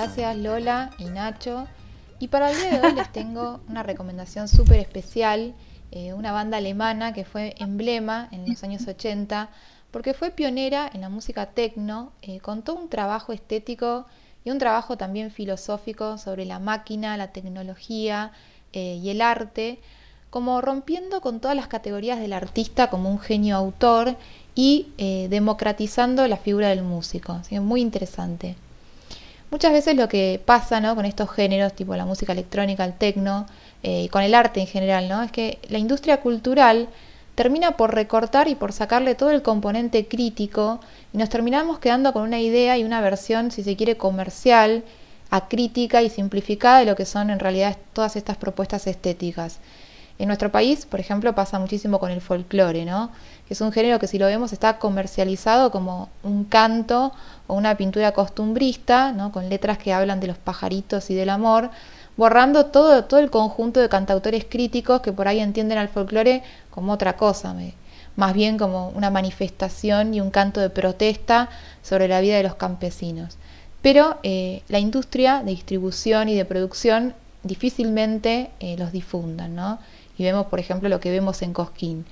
Gracias 0.01 0.35
Lola 0.37 0.89
y 0.97 1.05
Nacho. 1.05 1.67
Y 2.17 2.29
para 2.29 2.49
el 2.49 2.57
día 2.57 2.71
de 2.71 2.87
hoy 2.87 2.93
les 2.95 3.11
tengo 3.11 3.59
una 3.69 3.83
recomendación 3.83 4.47
súper 4.47 4.79
especial, 4.79 5.53
eh, 5.91 6.13
una 6.13 6.31
banda 6.31 6.57
alemana 6.57 7.13
que 7.13 7.23
fue 7.23 7.53
emblema 7.59 8.27
en 8.31 8.49
los 8.49 8.63
años 8.63 8.87
80, 8.87 9.49
porque 9.91 10.15
fue 10.15 10.31
pionera 10.31 10.89
en 10.91 11.01
la 11.01 11.09
música 11.09 11.51
techno, 11.51 12.13
eh, 12.23 12.39
con 12.39 12.63
todo 12.63 12.77
un 12.77 12.89
trabajo 12.89 13.31
estético 13.31 14.07
y 14.43 14.49
un 14.49 14.57
trabajo 14.57 14.97
también 14.97 15.29
filosófico 15.29 16.17
sobre 16.17 16.45
la 16.45 16.57
máquina, 16.57 17.15
la 17.15 17.31
tecnología 17.31 18.31
eh, 18.73 18.99
y 19.03 19.11
el 19.11 19.21
arte, 19.21 19.77
como 20.31 20.61
rompiendo 20.61 21.21
con 21.21 21.39
todas 21.39 21.55
las 21.55 21.67
categorías 21.67 22.19
del 22.19 22.33
artista 22.33 22.89
como 22.89 23.11
un 23.11 23.19
genio 23.19 23.55
autor 23.55 24.15
y 24.55 24.87
eh, 24.97 25.27
democratizando 25.29 26.27
la 26.27 26.37
figura 26.37 26.69
del 26.69 26.81
músico. 26.81 27.33
Así 27.33 27.51
que 27.51 27.59
muy 27.59 27.81
interesante. 27.81 28.55
Muchas 29.51 29.73
veces 29.73 29.97
lo 29.97 30.07
que 30.07 30.41
pasa 30.43 30.79
¿no? 30.79 30.95
con 30.95 31.03
estos 31.03 31.29
géneros, 31.29 31.73
tipo 31.73 31.93
la 31.97 32.05
música 32.05 32.31
electrónica, 32.31 32.85
el 32.85 32.93
techno, 32.93 33.47
eh, 33.83 34.03
y 34.03 34.07
con 34.07 34.23
el 34.23 34.33
arte 34.33 34.61
en 34.61 34.67
general, 34.67 35.09
¿no? 35.09 35.21
es 35.23 35.31
que 35.33 35.59
la 35.67 35.77
industria 35.77 36.21
cultural 36.21 36.87
termina 37.35 37.75
por 37.75 37.93
recortar 37.93 38.47
y 38.47 38.55
por 38.55 38.71
sacarle 38.71 39.13
todo 39.13 39.29
el 39.31 39.41
componente 39.41 40.07
crítico 40.07 40.79
y 41.11 41.17
nos 41.17 41.27
terminamos 41.27 41.79
quedando 41.79 42.13
con 42.13 42.23
una 42.23 42.39
idea 42.39 42.77
y 42.77 42.85
una 42.85 43.01
versión, 43.01 43.51
si 43.51 43.61
se 43.61 43.75
quiere, 43.75 43.97
comercial, 43.97 44.85
acrítica 45.31 46.01
y 46.01 46.09
simplificada 46.09 46.79
de 46.79 46.85
lo 46.85 46.95
que 46.95 47.05
son 47.05 47.29
en 47.29 47.39
realidad 47.39 47.75
todas 47.91 48.15
estas 48.15 48.37
propuestas 48.37 48.87
estéticas. 48.87 49.59
En 50.17 50.27
nuestro 50.27 50.49
país, 50.49 50.85
por 50.85 51.01
ejemplo, 51.01 51.35
pasa 51.35 51.59
muchísimo 51.59 51.99
con 51.99 52.11
el 52.11 52.21
folclore, 52.21 52.85
¿no? 52.85 53.11
Es 53.51 53.59
un 53.59 53.73
género 53.73 53.99
que 53.99 54.07
si 54.07 54.17
lo 54.17 54.27
vemos 54.27 54.53
está 54.53 54.79
comercializado 54.79 55.71
como 55.71 56.07
un 56.23 56.45
canto 56.45 57.11
o 57.47 57.55
una 57.55 57.75
pintura 57.75 58.13
costumbrista, 58.13 59.11
¿no? 59.11 59.33
con 59.33 59.49
letras 59.49 59.77
que 59.77 59.91
hablan 59.91 60.21
de 60.21 60.27
los 60.27 60.37
pajaritos 60.37 61.09
y 61.09 61.15
del 61.15 61.29
amor, 61.29 61.69
borrando 62.15 62.67
todo, 62.67 63.03
todo 63.03 63.19
el 63.19 63.29
conjunto 63.29 63.81
de 63.81 63.89
cantautores 63.89 64.45
críticos 64.45 65.01
que 65.01 65.11
por 65.11 65.27
ahí 65.27 65.41
entienden 65.41 65.79
al 65.79 65.89
folclore 65.89 66.43
como 66.69 66.93
otra 66.93 67.17
cosa, 67.17 67.53
más 68.15 68.33
bien 68.33 68.57
como 68.57 68.87
una 68.89 69.09
manifestación 69.09 70.13
y 70.13 70.21
un 70.21 70.31
canto 70.31 70.61
de 70.61 70.69
protesta 70.69 71.49
sobre 71.81 72.07
la 72.07 72.21
vida 72.21 72.37
de 72.37 72.43
los 72.43 72.55
campesinos. 72.55 73.35
Pero 73.81 74.17
eh, 74.23 74.61
la 74.69 74.79
industria 74.79 75.43
de 75.43 75.51
distribución 75.51 76.29
y 76.29 76.35
de 76.35 76.45
producción 76.45 77.15
difícilmente 77.43 78.51
eh, 78.61 78.77
los 78.77 78.93
difundan, 78.93 79.55
¿no? 79.55 79.79
Y 80.17 80.23
vemos, 80.23 80.45
por 80.45 80.59
ejemplo, 80.59 80.87
lo 80.87 81.01
que 81.01 81.11
vemos 81.11 81.41
en 81.41 81.51
Cosquín. 81.51 82.05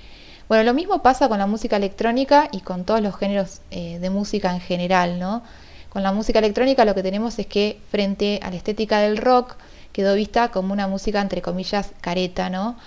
Bueno, 0.49 0.63
lo 0.63 0.73
mismo 0.73 1.03
pasa 1.03 1.29
con 1.29 1.37
la 1.37 1.45
música 1.45 1.77
electrónica 1.77 2.49
y 2.51 2.61
con 2.61 2.83
todos 2.83 3.01
los 3.01 3.15
géneros 3.15 3.61
eh, 3.69 3.99
de 3.99 4.09
música 4.09 4.51
en 4.51 4.59
general, 4.59 5.19
¿no? 5.19 5.43
Con 5.89 6.01
la 6.01 6.11
música 6.11 6.39
electrónica 6.39 6.85
lo 6.85 6.95
que 6.95 7.03
tenemos 7.03 7.37
es 7.37 7.45
que 7.45 7.79
frente 7.91 8.39
a 8.41 8.49
la 8.49 8.55
estética 8.55 8.97
del 8.97 9.17
rock 9.17 9.57
quedó 9.93 10.15
vista 10.15 10.49
como 10.49 10.73
una 10.73 10.87
música 10.87 11.21
entre 11.21 11.43
comillas 11.43 11.91
careta, 12.01 12.49
¿no? 12.49 12.77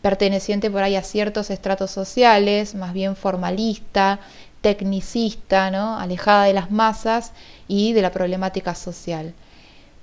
Perteneciente 0.00 0.70
por 0.70 0.82
ahí 0.82 0.96
a 0.96 1.02
ciertos 1.02 1.50
estratos 1.50 1.90
sociales, 1.90 2.74
más 2.74 2.94
bien 2.94 3.14
formalista, 3.16 4.20
tecnicista, 4.62 5.70
¿no? 5.70 5.98
Alejada 5.98 6.44
de 6.44 6.54
las 6.54 6.70
masas 6.70 7.32
y 7.68 7.92
de 7.92 8.00
la 8.00 8.12
problemática 8.12 8.74
social. 8.74 9.34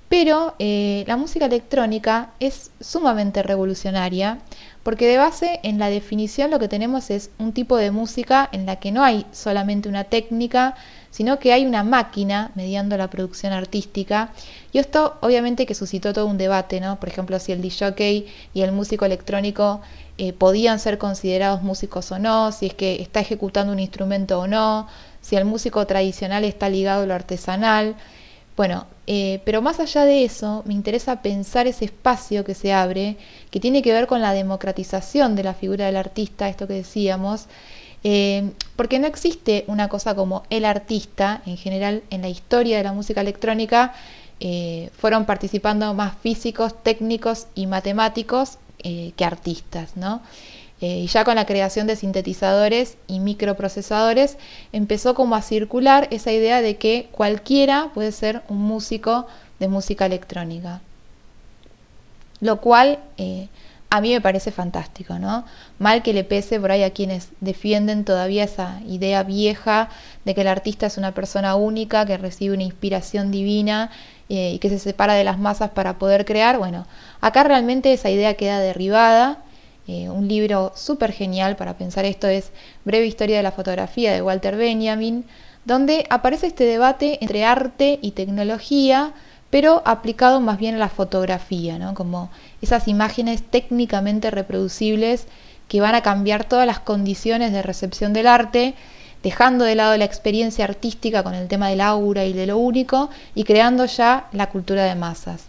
Pero 0.08 0.54
eh, 0.58 1.04
la 1.06 1.16
música 1.16 1.46
electrónica 1.46 2.30
es 2.40 2.70
sumamente 2.80 3.42
revolucionaria 3.42 4.38
porque 4.88 5.06
de 5.06 5.18
base 5.18 5.60
en 5.64 5.78
la 5.78 5.90
definición 5.90 6.50
lo 6.50 6.58
que 6.58 6.66
tenemos 6.66 7.10
es 7.10 7.28
un 7.38 7.52
tipo 7.52 7.76
de 7.76 7.90
música 7.90 8.48
en 8.52 8.64
la 8.64 8.76
que 8.76 8.90
no 8.90 9.04
hay 9.04 9.26
solamente 9.32 9.86
una 9.86 10.04
técnica, 10.04 10.76
sino 11.10 11.38
que 11.38 11.52
hay 11.52 11.66
una 11.66 11.84
máquina 11.84 12.52
mediando 12.54 12.96
la 12.96 13.10
producción 13.10 13.52
artística. 13.52 14.32
Y 14.72 14.78
esto 14.78 15.18
obviamente 15.20 15.66
que 15.66 15.74
suscitó 15.74 16.14
todo 16.14 16.24
un 16.24 16.38
debate, 16.38 16.80
¿no? 16.80 16.98
Por 16.98 17.10
ejemplo, 17.10 17.38
si 17.38 17.52
el 17.52 17.60
DJ 17.60 18.24
y 18.54 18.62
el 18.62 18.72
músico 18.72 19.04
electrónico 19.04 19.82
eh, 20.16 20.32
podían 20.32 20.78
ser 20.78 20.96
considerados 20.96 21.60
músicos 21.62 22.10
o 22.10 22.18
no, 22.18 22.50
si 22.50 22.64
es 22.68 22.72
que 22.72 23.02
está 23.02 23.20
ejecutando 23.20 23.74
un 23.74 23.80
instrumento 23.80 24.40
o 24.40 24.46
no, 24.46 24.88
si 25.20 25.36
el 25.36 25.44
músico 25.44 25.86
tradicional 25.86 26.44
está 26.44 26.70
ligado 26.70 27.02
a 27.02 27.06
lo 27.06 27.12
artesanal. 27.12 27.94
Bueno, 28.56 28.86
eh, 29.10 29.40
pero 29.46 29.62
más 29.62 29.80
allá 29.80 30.04
de 30.04 30.22
eso, 30.22 30.62
me 30.66 30.74
interesa 30.74 31.22
pensar 31.22 31.66
ese 31.66 31.86
espacio 31.86 32.44
que 32.44 32.54
se 32.54 32.74
abre, 32.74 33.16
que 33.50 33.58
tiene 33.58 33.80
que 33.80 33.90
ver 33.90 34.06
con 34.06 34.20
la 34.20 34.34
democratización 34.34 35.34
de 35.34 35.44
la 35.44 35.54
figura 35.54 35.86
del 35.86 35.96
artista, 35.96 36.46
esto 36.46 36.68
que 36.68 36.74
decíamos, 36.74 37.46
eh, 38.04 38.50
porque 38.76 38.98
no 38.98 39.06
existe 39.06 39.64
una 39.66 39.88
cosa 39.88 40.14
como 40.14 40.42
el 40.50 40.66
artista, 40.66 41.40
en 41.46 41.56
general 41.56 42.02
en 42.10 42.20
la 42.20 42.28
historia 42.28 42.76
de 42.76 42.84
la 42.84 42.92
música 42.92 43.22
electrónica, 43.22 43.94
eh, 44.40 44.90
fueron 44.98 45.24
participando 45.24 45.94
más 45.94 46.14
físicos, 46.18 46.74
técnicos 46.82 47.46
y 47.54 47.66
matemáticos 47.66 48.58
que 48.80 49.24
artistas, 49.24 49.96
¿no? 49.96 50.22
Eh, 50.80 50.98
y 50.98 51.06
ya 51.08 51.24
con 51.24 51.34
la 51.34 51.46
creación 51.46 51.86
de 51.86 51.96
sintetizadores 51.96 52.98
y 53.08 53.18
microprocesadores 53.18 54.38
empezó 54.72 55.14
como 55.14 55.34
a 55.34 55.42
circular 55.42 56.06
esa 56.10 56.30
idea 56.30 56.62
de 56.62 56.76
que 56.76 57.08
cualquiera 57.10 57.90
puede 57.94 58.12
ser 58.12 58.42
un 58.48 58.58
músico 58.58 59.26
de 59.58 59.68
música 59.68 60.06
electrónica. 60.06 60.80
Lo 62.40 62.60
cual 62.60 63.00
eh, 63.16 63.48
a 63.90 64.00
mí 64.00 64.12
me 64.12 64.20
parece 64.20 64.52
fantástico, 64.52 65.18
¿no? 65.18 65.44
Mal 65.78 66.02
que 66.02 66.12
le 66.12 66.22
pese 66.22 66.60
por 66.60 66.70
ahí 66.70 66.82
a 66.82 66.92
quienes 66.92 67.30
defienden 67.40 68.04
todavía 68.04 68.44
esa 68.44 68.80
idea 68.86 69.22
vieja 69.22 69.88
de 70.24 70.34
que 70.34 70.42
el 70.42 70.48
artista 70.48 70.86
es 70.86 70.98
una 70.98 71.12
persona 71.12 71.56
única, 71.56 72.04
que 72.04 72.18
recibe 72.18 72.54
una 72.54 72.64
inspiración 72.64 73.30
divina 73.30 73.90
eh, 74.28 74.52
y 74.52 74.58
que 74.58 74.68
se 74.68 74.78
separa 74.78 75.14
de 75.14 75.24
las 75.24 75.38
masas 75.38 75.70
para 75.70 75.98
poder 75.98 76.24
crear. 76.26 76.58
Bueno, 76.58 76.86
acá 77.20 77.44
realmente 77.44 77.92
esa 77.92 78.10
idea 78.10 78.34
queda 78.34 78.60
derribada. 78.60 79.38
Eh, 79.90 80.10
un 80.10 80.28
libro 80.28 80.70
súper 80.76 81.12
genial 81.12 81.56
para 81.56 81.78
pensar 81.78 82.04
esto 82.04 82.28
es 82.28 82.50
Breve 82.84 83.06
Historia 83.06 83.38
de 83.38 83.42
la 83.42 83.52
Fotografía 83.52 84.12
de 84.12 84.20
Walter 84.20 84.54
Benjamin, 84.54 85.24
donde 85.64 86.04
aparece 86.10 86.48
este 86.48 86.64
debate 86.64 87.16
entre 87.22 87.46
arte 87.46 87.98
y 88.02 88.10
tecnología, 88.10 89.14
pero 89.48 89.80
aplicado 89.86 90.42
más 90.42 90.58
bien 90.58 90.74
a 90.74 90.78
la 90.78 90.90
fotografía, 90.90 91.78
¿no? 91.78 91.94
como 91.94 92.28
esas 92.60 92.86
imágenes 92.86 93.42
técnicamente 93.42 94.30
reproducibles 94.30 95.26
que 95.68 95.80
van 95.80 95.94
a 95.94 96.02
cambiar 96.02 96.44
todas 96.44 96.66
las 96.66 96.80
condiciones 96.80 97.52
de 97.52 97.62
recepción 97.62 98.12
del 98.12 98.26
arte, 98.26 98.74
dejando 99.22 99.64
de 99.64 99.74
lado 99.74 99.96
la 99.96 100.04
experiencia 100.04 100.66
artística 100.66 101.22
con 101.22 101.34
el 101.34 101.48
tema 101.48 101.70
del 101.70 101.80
aura 101.80 102.26
y 102.26 102.34
de 102.34 102.46
lo 102.46 102.58
único 102.58 103.08
y 103.34 103.44
creando 103.44 103.86
ya 103.86 104.28
la 104.32 104.50
cultura 104.50 104.84
de 104.84 104.96
masas. 104.96 105.46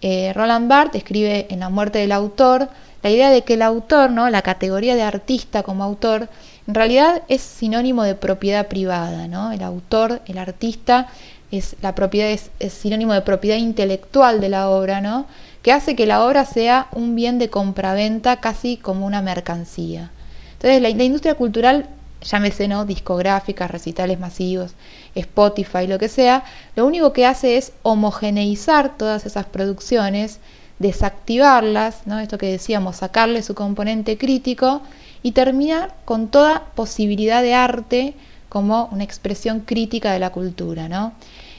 Eh, 0.00 0.32
Roland 0.34 0.68
Barthes 0.68 1.02
escribe 1.02 1.46
en 1.50 1.60
La 1.60 1.68
muerte 1.68 1.98
del 1.98 2.12
autor 2.12 2.68
la 3.02 3.10
idea 3.10 3.30
de 3.30 3.42
que 3.42 3.54
el 3.54 3.62
autor, 3.62 4.10
¿no? 4.10 4.28
la 4.30 4.42
categoría 4.42 4.94
de 4.94 5.02
artista 5.02 5.62
como 5.62 5.84
autor, 5.84 6.28
en 6.66 6.74
realidad 6.74 7.22
es 7.28 7.42
sinónimo 7.42 8.02
de 8.02 8.14
propiedad 8.14 8.68
privada. 8.68 9.28
¿no? 9.28 9.52
El 9.52 9.62
autor, 9.62 10.22
el 10.26 10.38
artista, 10.38 11.08
es, 11.50 11.76
la 11.82 11.94
propiedad 11.94 12.30
es, 12.30 12.50
es 12.58 12.72
sinónimo 12.72 13.12
de 13.12 13.20
propiedad 13.22 13.56
intelectual 13.56 14.40
de 14.40 14.48
la 14.48 14.68
obra, 14.68 15.00
¿no? 15.00 15.26
que 15.66 15.72
hace 15.72 15.96
que 15.96 16.06
la 16.06 16.24
obra 16.24 16.44
sea 16.44 16.86
un 16.92 17.16
bien 17.16 17.40
de 17.40 17.50
compraventa 17.50 18.36
casi 18.36 18.76
como 18.76 19.04
una 19.04 19.20
mercancía. 19.20 20.12
Entonces 20.52 20.80
la, 20.80 21.04
industria 21.04 21.34
cultural, 21.34 21.88
llámese 22.22 22.68
¿no? 22.68 22.84
discográficas, 22.84 23.70
recitales 23.70 24.20
masivos, 24.20 24.74
Spotify, 25.16 25.88
lo 25.88 25.98
que 25.98 26.08
sea, 26.08 26.44
lo 26.76 26.86
único 26.86 27.12
que 27.12 27.26
hace 27.26 27.56
es 27.56 27.72
homogeneizar 27.82 28.96
todas 28.96 29.26
esas 29.26 29.46
producciones, 29.46 30.38
desactivarlas, 30.78 32.02
esto 32.22 32.38
que 32.38 32.50
decíamos, 32.50 32.96
sacarle 32.96 33.42
su 33.42 33.54
componente 33.54 34.18
crítico 34.18 34.82
y 35.22 35.32
terminar 35.32 35.94
con 36.04 36.28
toda 36.28 36.64
posibilidad 36.74 37.42
de 37.42 37.54
arte 37.54 38.14
como 38.48 38.88
una 38.92 39.04
expresión 39.04 39.60
crítica 39.60 40.12
de 40.12 40.18
la 40.18 40.30
cultura. 40.30 41.12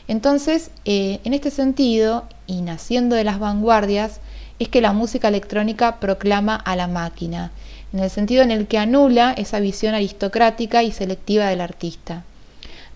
Entonces, 0.08 0.72
eh, 0.86 1.20
en 1.24 1.34
este 1.34 1.52
sentido, 1.52 2.26
y 2.46 2.62
naciendo 2.62 3.16
de 3.16 3.24
las 3.24 3.40
vanguardias, 3.40 4.20
es 4.60 4.70
que 4.70 4.82
la 4.82 4.94
música 4.94 5.28
electrónica 5.28 6.00
proclama 6.00 6.56
a 6.56 6.76
la 6.76 6.88
máquina, 6.88 7.52
en 7.94 8.00
el 8.00 8.10
sentido 8.10 8.44
en 8.44 8.52
el 8.52 8.68
que 8.68 8.78
anula 8.78 9.34
esa 9.34 9.60
visión 9.60 9.96
aristocrática 9.96 10.84
y 10.84 10.92
selectiva 10.92 11.48
del 11.48 11.62
artista. 11.62 12.24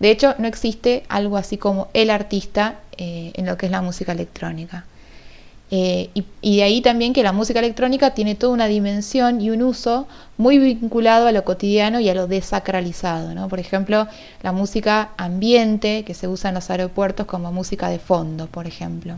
De 0.00 0.10
hecho, 0.10 0.34
no 0.38 0.48
existe 0.48 1.04
algo 1.08 1.36
así 1.36 1.58
como 1.58 1.88
el 1.94 2.10
artista 2.10 2.80
eh, 2.96 3.32
en 3.34 3.46
lo 3.46 3.56
que 3.56 3.66
es 3.66 3.72
la 3.72 3.82
música 3.82 4.12
electrónica. 4.12 4.84
Eh, 5.74 6.10
y, 6.42 6.56
de 6.58 6.62
ahí 6.62 6.82
también 6.82 7.14
que 7.14 7.22
la 7.22 7.32
música 7.32 7.60
electrónica 7.60 8.12
tiene 8.12 8.34
toda 8.34 8.52
una 8.52 8.66
dimensión 8.66 9.40
y 9.40 9.48
un 9.48 9.62
uso 9.62 10.06
muy 10.36 10.58
vinculado 10.58 11.26
a 11.26 11.32
lo 11.32 11.44
cotidiano 11.44 11.98
y 11.98 12.10
a 12.10 12.14
lo 12.14 12.26
desacralizado. 12.26 13.34
¿no? 13.34 13.48
Por 13.48 13.58
ejemplo, 13.58 14.06
la 14.42 14.52
música 14.52 15.12
ambiente 15.16 16.04
que 16.04 16.12
se 16.12 16.28
usa 16.28 16.50
en 16.50 16.56
los 16.56 16.68
aeropuertos 16.68 17.24
como 17.24 17.52
música 17.52 17.88
de 17.88 17.98
fondo, 17.98 18.48
por 18.48 18.66
ejemplo. 18.66 19.14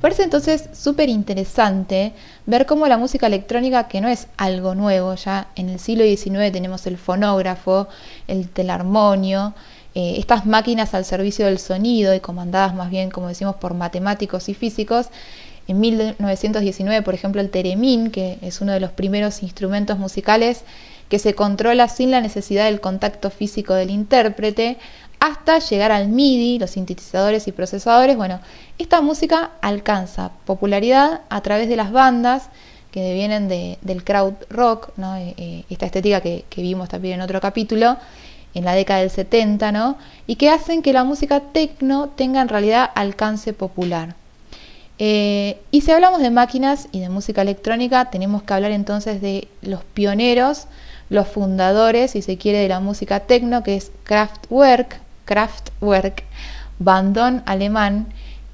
Parece 0.00 0.22
entonces 0.22 0.68
súper 0.74 1.08
interesante 1.08 2.12
ver 2.46 2.64
cómo 2.64 2.86
la 2.86 2.96
música 2.96 3.26
electrónica, 3.26 3.88
que 3.88 4.00
no 4.00 4.08
es 4.08 4.28
algo 4.36 4.76
nuevo, 4.76 5.16
ya 5.16 5.48
en 5.56 5.70
el 5.70 5.80
siglo 5.80 6.04
XIX 6.04 6.52
tenemos 6.52 6.86
el 6.86 6.98
fonógrafo, 6.98 7.88
el 8.28 8.48
telarmonio, 8.48 9.54
eh, 9.94 10.16
estas 10.18 10.46
máquinas 10.46 10.94
al 10.94 11.04
servicio 11.04 11.46
del 11.46 11.58
sonido 11.58 12.14
y 12.14 12.20
comandadas 12.20 12.74
más 12.74 12.90
bien, 12.90 13.10
como 13.10 13.28
decimos, 13.28 13.56
por 13.56 13.74
matemáticos 13.74 14.48
y 14.48 14.54
físicos. 14.54 15.08
En 15.66 15.80
1919, 15.80 17.02
por 17.02 17.14
ejemplo, 17.14 17.40
el 17.40 17.50
teremín, 17.50 18.10
que 18.10 18.38
es 18.42 18.60
uno 18.60 18.72
de 18.72 18.80
los 18.80 18.90
primeros 18.90 19.42
instrumentos 19.42 19.98
musicales 19.98 20.62
que 21.08 21.18
se 21.18 21.34
controla 21.34 21.88
sin 21.88 22.10
la 22.10 22.20
necesidad 22.20 22.64
del 22.64 22.80
contacto 22.80 23.30
físico 23.30 23.74
del 23.74 23.90
intérprete, 23.90 24.78
hasta 25.20 25.58
llegar 25.58 25.90
al 25.92 26.08
MIDI, 26.08 26.58
los 26.58 26.70
sintetizadores 26.70 27.48
y 27.48 27.52
procesadores. 27.52 28.16
Bueno, 28.16 28.40
esta 28.78 29.00
música 29.00 29.52
alcanza 29.62 30.32
popularidad 30.44 31.22
a 31.30 31.40
través 31.40 31.68
de 31.68 31.76
las 31.76 31.92
bandas 31.92 32.50
que 32.90 33.14
vienen 33.14 33.48
del 33.48 34.04
crowd 34.04 34.34
rock. 34.50 34.90
Eh, 34.98 35.34
eh, 35.36 35.64
esta 35.70 35.86
estética 35.86 36.20
que, 36.20 36.44
vimos 36.56 36.88
también 36.88 37.14
en 37.14 37.22
otro 37.22 37.40
capítulo, 37.40 37.96
en 38.54 38.64
la 38.64 38.74
década 38.74 39.00
del 39.00 39.10
70, 39.10 39.72
¿no? 39.72 39.96
y 40.26 40.36
que 40.36 40.50
hacen 40.50 40.82
que 40.82 40.92
la 40.92 41.04
música 41.04 41.40
techno 41.40 42.08
tenga 42.08 42.40
en 42.40 42.48
realidad 42.48 42.90
alcance 42.94 43.52
popular. 43.52 44.14
Eh, 44.98 45.58
y 45.70 45.80
si 45.80 45.90
hablamos 45.90 46.20
de 46.20 46.30
máquinas 46.30 46.88
y 46.92 47.00
de 47.00 47.08
música 47.08 47.42
electrónica, 47.42 48.10
tenemos 48.10 48.42
que 48.42 48.54
hablar 48.54 48.70
entonces 48.70 49.20
de 49.20 49.48
los 49.60 49.82
pioneros, 49.82 50.66
los 51.10 51.26
fundadores, 51.26 52.12
si 52.12 52.22
se 52.22 52.38
quiere, 52.38 52.58
de 52.58 52.68
la 52.68 52.80
música 52.80 53.20
techno, 53.20 53.62
que 53.62 53.76
es 53.76 53.90
Kraftwerk, 54.04 55.00
Kraftwerk, 55.24 56.22
bandón 56.78 57.42
alemán, 57.46 58.06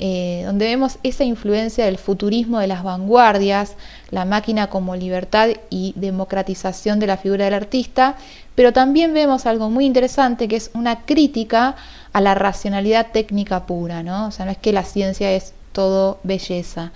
eh, 0.03 0.45
donde 0.47 0.65
vemos 0.65 0.99
esa 1.03 1.25
influencia 1.25 1.85
del 1.85 1.99
futurismo 1.99 2.59
de 2.59 2.67
las 2.67 2.83
vanguardias, 2.83 3.77
la 4.11 4.25
máquina 4.25 4.69
como 4.69 4.97
libertad 4.97 5.51
y 5.69 5.93
democratización 5.95 7.01
de 7.01 7.07
la 7.07 7.19
figura 7.19 7.45
del 7.45 7.53
artista, 7.53 8.17
pero 8.55 8.73
también 8.73 9.13
vemos 9.13 9.45
algo 9.45 9.69
muy 9.69 9.85
interesante 9.85 10.49
que 10.49 10.57
es 10.57 10.71
una 10.73 11.03
crítica 11.03 11.77
a 12.15 12.23
la 12.23 12.35
racionalidad 12.35 13.09
técnica 13.13 13.67
pura, 13.67 14.03
¿no? 14.03 14.29
O 14.29 14.31
sea, 14.31 14.47
no 14.47 14.53
es 14.53 14.57
que 14.57 14.73
la 14.73 14.85
ciencia 14.85 15.33
es 15.33 15.53
todo 15.73 16.19
belleza. 16.23 16.93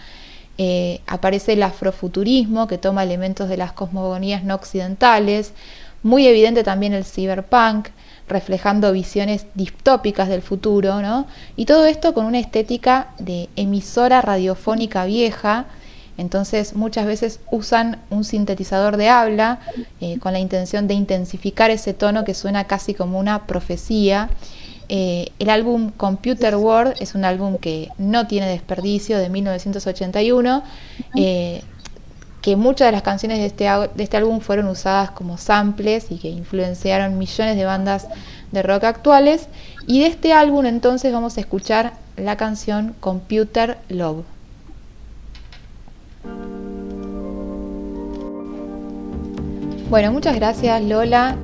Eh, 0.56 1.02
aparece 1.06 1.52
el 1.52 1.62
afrofuturismo 1.62 2.66
que 2.68 2.78
toma 2.78 3.02
elementos 3.02 3.51
de 3.51 3.59
las 3.59 3.72
cosmogonías 3.72 4.44
no 4.44 4.55
occidentales, 4.55 5.52
muy 6.02 6.26
evidente 6.26 6.64
también 6.64 6.94
el 6.94 7.05
cyberpunk, 7.05 7.89
reflejando 8.28 8.92
visiones 8.92 9.46
distópicas 9.55 10.28
del 10.28 10.42
futuro, 10.42 11.02
¿no? 11.02 11.26
Y 11.56 11.66
todo 11.66 11.86
esto 11.86 12.14
con 12.14 12.24
una 12.26 12.38
estética 12.38 13.09
de 13.18 13.48
emisora 13.56 14.22
radiofónica 14.22 15.05
vieja, 15.05 15.66
entonces 16.16 16.74
muchas 16.74 17.06
veces 17.06 17.40
usan 17.51 18.01
un 18.10 18.24
sintetizador 18.24 18.96
de 18.96 19.09
habla 19.09 19.60
eh, 20.01 20.18
con 20.20 20.32
la 20.32 20.38
intención 20.38 20.86
de 20.86 20.94
intensificar 20.94 21.70
ese 21.70 21.92
tono 21.92 22.24
que 22.24 22.34
suena 22.34 22.64
casi 22.64 22.94
como 22.94 23.18
una 23.18 23.46
profecía. 23.46 24.30
Eh, 24.88 25.32
el 25.38 25.51
álbum 25.51 25.90
Computer 25.90 26.56
World 26.56 26.94
es 27.01 27.14
un 27.14 27.24
álbum 27.24 27.56
que 27.59 27.88
no 27.98 28.26
tiene 28.26 28.48
desperdicio 28.48 29.18
de 29.18 29.28
1981 29.28 30.62
que 32.44 32.56
muchas 32.56 32.88
de 32.88 32.92
las 32.92 33.00
canciones 33.00 33.38
de 33.38 33.46
este, 33.46 33.64
de 33.64 34.02
este 34.02 34.18
álbum 34.18 34.40
fueron 34.40 34.66
usadas 34.66 35.10
como 35.12 35.38
samples 35.38 36.08
y 36.10 36.18
que 36.18 36.28
influenciaron 36.28 37.16
millones 37.16 37.56
de 37.56 37.64
bandas 37.64 38.06
de 38.52 38.62
rock 38.62 38.84
actuales. 38.84 39.48
Y 39.86 40.00
de 40.00 40.08
este 40.08 40.34
álbum 40.34 40.66
entonces 40.66 41.10
vamos 41.10 41.38
a 41.38 41.40
escuchar 41.40 41.94
la 42.18 42.36
canción 42.36 42.94
Computer 43.00 43.78
Love. 43.88 44.26
Bueno, 49.88 50.12
muchas 50.12 50.36
gracias 50.36 50.82
Lola. 50.82 51.38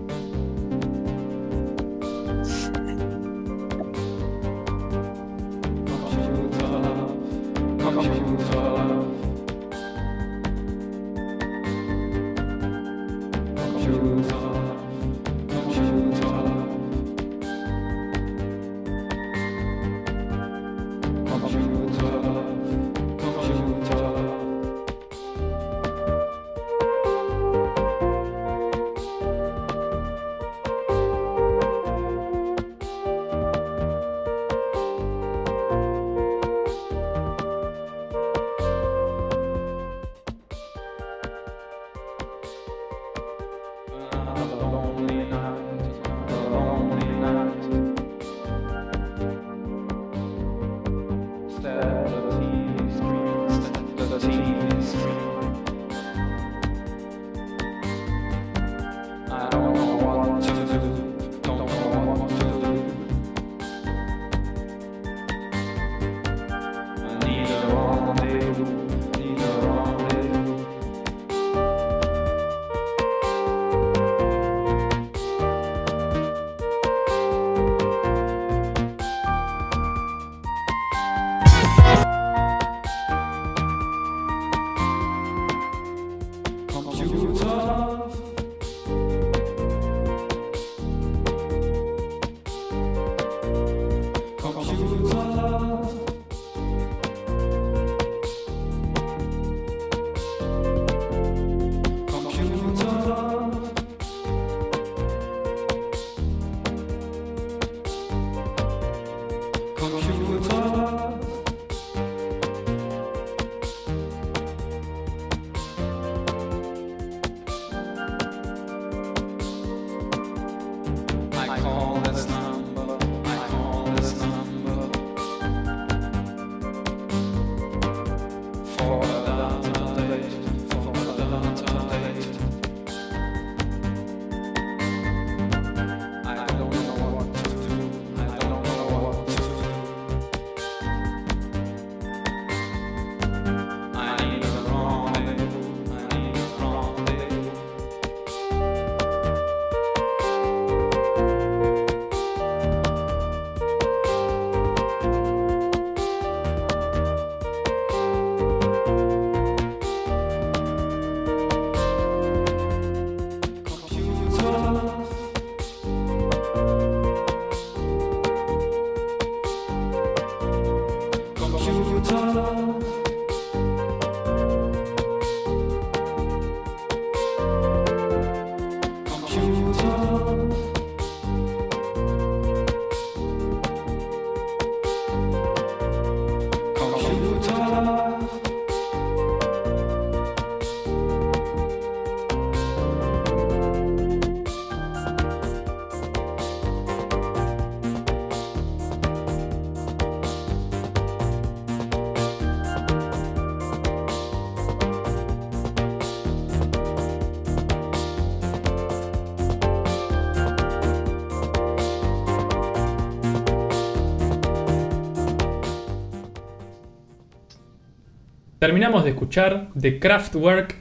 Terminamos 218.60 219.04
de 219.04 219.10
escuchar 219.10 219.70
The 219.80 219.98
Kraftwerk 219.98 220.76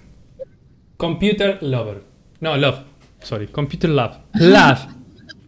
Computer 0.98 1.60
Lover. 1.64 2.04
No, 2.42 2.58
Love. 2.58 2.80
Sorry, 3.22 3.48
Computer 3.48 3.90
Love. 3.90 4.18
Love. 4.34 4.80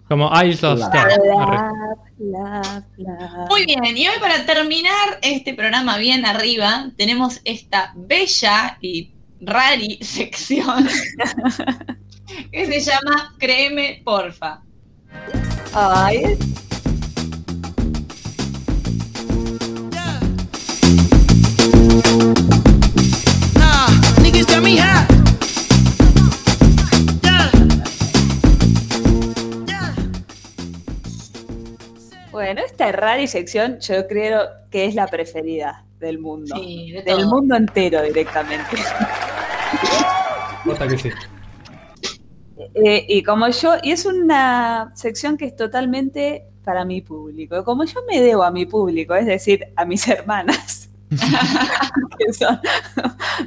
Como 0.07 0.31
I 0.33 0.57
Love 0.61 0.79
Star. 0.79 1.09
Arre. 1.11 1.17
Love, 1.27 2.05
love, 2.19 2.83
love. 2.95 3.49
Muy 3.49 3.65
bien, 3.65 3.97
y 3.97 4.07
hoy 4.07 4.15
para 4.21 4.45
terminar 4.45 5.19
este 5.21 5.53
programa 5.53 5.97
bien 5.97 6.25
arriba, 6.25 6.89
tenemos 6.95 7.41
esta 7.43 7.91
bella 7.97 8.77
y 8.79 9.11
rari 9.41 9.97
sección 10.01 10.87
que 12.49 12.65
se 12.65 12.79
llama 12.79 13.35
Créeme, 13.39 14.01
porfa. 14.05 14.61
Ay, 15.73 16.37
Bueno, 32.31 32.61
esta 32.65 32.91
rara 32.91 33.25
sección 33.27 33.79
yo 33.79 34.07
creo 34.07 34.47
que 34.69 34.85
es 34.85 34.95
la 34.95 35.07
preferida 35.07 35.85
del 35.99 36.19
mundo. 36.19 36.55
Sí, 36.55 36.91
de 36.91 37.03
del 37.03 37.17
todo. 37.17 37.29
mundo 37.29 37.55
entero 37.55 38.01
directamente. 38.01 38.77
Nota 40.65 40.87
que 40.87 40.97
sí. 40.97 41.09
Eh, 42.75 43.05
y 43.09 43.23
como 43.23 43.49
yo, 43.49 43.73
y 43.83 43.91
es 43.91 44.05
una 44.05 44.91
sección 44.95 45.37
que 45.37 45.45
es 45.45 45.55
totalmente 45.55 46.47
para 46.63 46.85
mi 46.85 47.01
público. 47.01 47.63
Como 47.63 47.83
yo 47.83 47.99
me 48.07 48.21
debo 48.21 48.43
a 48.43 48.51
mi 48.51 48.65
público, 48.65 49.15
es 49.15 49.25
decir, 49.25 49.67
a 49.75 49.83
mis 49.83 50.07
hermanas, 50.07 50.89
que 52.17 52.33
son 52.33 52.59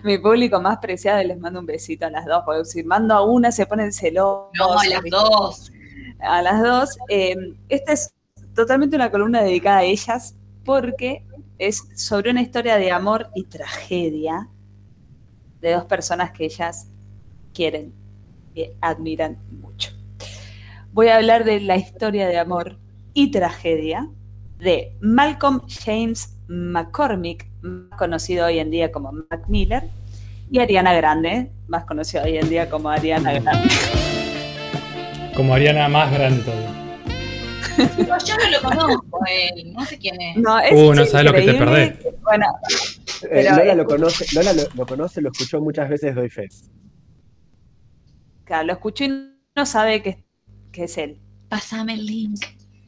mi 0.03 0.19
público 0.19 0.61
más 0.61 0.79
preciado, 0.79 1.23
y 1.23 1.27
les 1.27 1.39
mando 1.39 1.61
un 1.61 1.67
besito 1.67 2.07
a 2.07 2.11
las 2.11 2.27
dos, 2.27 2.43
porque 2.45 2.65
si 2.65 2.83
mando 2.83 3.15
a 3.15 3.25
una 3.25 3.51
se 3.51 3.67
ponen 3.67 3.93
celosas. 3.93 4.51
No, 4.59 4.79
a 4.79 4.87
las 4.87 5.03
dos. 5.11 5.73
a 6.21 6.43
las 6.43 6.63
dos. 6.63 6.99
Eh, 7.09 7.37
esta 7.69 7.93
es 7.93 8.14
totalmente 8.55 8.97
una 8.97 9.11
columna 9.11 9.43
dedicada 9.43 9.79
a 9.79 9.85
ellas 9.85 10.37
porque 10.65 11.25
es 11.59 11.85
sobre 11.95 12.31
una 12.31 12.43
historia 12.43 12.77
de 12.77 12.91
amor 12.91 13.29
y 13.35 13.45
tragedia 13.45 14.49
de 15.61 15.73
dos 15.73 15.85
personas 15.85 16.31
que 16.33 16.47
ellas 16.47 16.89
quieren 17.53 17.93
y 18.55 18.67
admiran 18.81 19.39
mucho. 19.51 19.91
Voy 20.93 21.09
a 21.09 21.17
hablar 21.17 21.45
de 21.45 21.61
la 21.61 21.77
historia 21.77 22.29
de 22.29 22.39
amor 22.39 22.79
y 23.15 23.31
tragedia 23.31 24.09
de 24.59 24.97
Malcolm 25.01 25.63
James 25.69 26.37
McCormick, 26.49 27.51
más 27.63 27.99
conocido 27.99 28.47
hoy 28.47 28.59
en 28.59 28.71
día 28.71 28.93
como 28.93 29.13
Mac 29.13 29.49
Miller, 29.49 29.85
y 30.51 30.59
Ariana 30.59 30.93
Grande, 30.93 31.51
más 31.67 31.85
conocido 31.85 32.25
hoy 32.25 32.37
en 32.37 32.49
día 32.49 32.69
como 32.69 32.91
Ariana 32.91 33.33
Grande. 33.33 33.69
Como 35.35 35.55
Ariana 35.55 35.89
más 35.89 36.13
grande 36.13 36.43
todavía. 36.43 36.84
No, 37.79 38.19
yo 38.19 38.35
no 38.37 38.51
lo 38.51 38.63
conozco, 38.63 39.21
él. 39.31 39.73
No 39.73 39.85
sé 39.87 39.99
quién 39.99 40.21
es. 40.21 40.37
No, 40.37 40.59
es 40.59 40.73
Uh, 40.73 40.95
no 40.95 41.05
sabes 41.07 41.27
lo 41.27 41.33
que 41.33 41.43
te 41.43 41.55
perdés. 41.55 41.95
Bueno, 42.23 42.47
Eh, 43.31 43.45
Lola 43.51 43.75
lo 43.75 43.85
conoce, 43.87 44.27
Lola 44.35 44.53
lo, 44.53 44.63
lo 44.75 44.87
conoce, 44.87 45.21
lo 45.23 45.31
escuchó 45.31 45.61
muchas 45.61 45.89
veces, 45.89 46.15
doy 46.15 46.29
fe. 46.29 46.49
claro, 48.45 48.67
lo 48.67 48.73
escuchó 48.75 49.05
y 49.05 49.31
no 49.57 49.67
sabe 49.67 50.03
que, 50.03 50.25
que 50.73 50.85
es 50.85 50.99
él. 50.99 51.19
Pásame 51.49 51.95
el 51.95 52.07
link. 52.07 52.45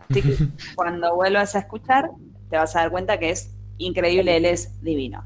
Así 0.09 0.23
que 0.23 0.37
cuando 0.75 1.15
vuelvas 1.15 1.55
a 1.55 1.61
escuchar, 1.61 2.11
te 2.51 2.57
vas 2.57 2.77
a 2.77 2.81
dar 2.81 2.91
cuenta 2.91 3.19
que 3.19 3.31
es 3.31 3.51
increíble, 3.79 4.37
él 4.37 4.45
es 4.45 4.81
divino. 4.83 5.23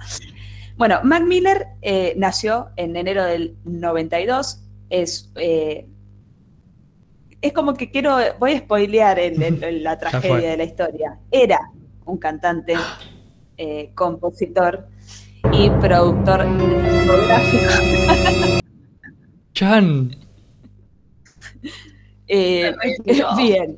Bueno, 0.76 1.00
Mac 1.04 1.22
Miller 1.24 1.66
eh, 1.82 2.14
nació 2.16 2.70
en 2.76 2.96
enero 2.96 3.24
del 3.24 3.56
92. 3.64 4.62
Es, 4.90 5.30
eh, 5.36 5.86
es 7.42 7.52
como 7.52 7.74
que 7.74 7.90
quiero, 7.90 8.16
voy 8.38 8.52
a 8.52 8.58
spoilear 8.58 9.18
el- 9.18 9.42
el- 9.42 9.64
el- 9.64 9.82
la 9.82 9.98
tragedia 9.98 10.50
de 10.50 10.56
la 10.56 10.64
historia. 10.64 11.18
Era 11.30 11.58
un 12.04 12.18
cantante, 12.18 12.74
eh, 13.56 13.90
compositor 13.94 14.86
y 15.52 15.70
productor 15.70 16.44
discográfico. 16.46 18.60
Chan. 19.54 20.16
Eh, 22.32 22.72
bien. 23.36 23.76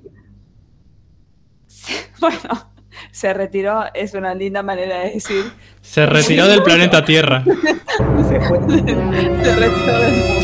Bueno, 2.20 2.70
se 3.10 3.32
retiró, 3.32 3.84
es 3.94 4.12
una 4.12 4.34
linda 4.34 4.62
manera 4.62 4.98
de 5.00 5.12
decir. 5.12 5.46
Se 5.80 6.04
retiró 6.04 6.46
del 6.46 6.62
planeta 6.62 7.02
Tierra. 7.02 7.42
Se 7.44 8.40
fue. 8.42 8.58
Se 8.68 9.56
retiró 9.56 9.98
del 9.98 10.41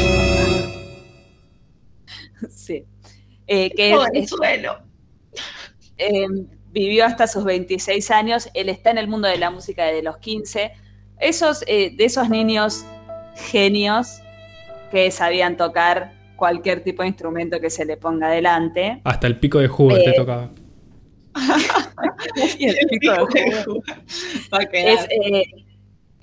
Eh, 3.48 3.70
que 3.74 3.94
es- 4.12 4.30
eh, 5.96 6.26
vivió 6.70 7.04
hasta 7.06 7.26
sus 7.26 7.44
26 7.44 8.10
años. 8.10 8.48
Él 8.54 8.68
está 8.68 8.90
en 8.90 8.98
el 8.98 9.08
mundo 9.08 9.26
de 9.26 9.38
la 9.38 9.50
música 9.50 9.84
desde 9.86 10.02
los 10.02 10.18
15. 10.18 10.72
Esos, 11.18 11.64
eh, 11.66 11.92
de 11.96 12.04
esos 12.04 12.28
niños 12.28 12.84
genios 13.50 14.20
que 14.90 15.10
sabían 15.10 15.56
tocar 15.56 16.12
cualquier 16.36 16.84
tipo 16.84 17.02
de 17.02 17.08
instrumento 17.08 17.58
que 17.60 17.70
se 17.70 17.84
le 17.84 17.96
ponga 17.96 18.28
adelante. 18.28 19.00
Hasta 19.04 19.26
el 19.26 19.38
pico 19.40 19.58
de 19.58 19.68
jugo 19.68 19.94
te 19.96 20.10
Eh, 20.10 20.14
tocaba. 20.14 20.50
Y 22.58 22.64
el 22.68 22.76
pico 22.88 23.12
de 23.12 24.72
es 24.92 25.06
eh, 25.10 25.44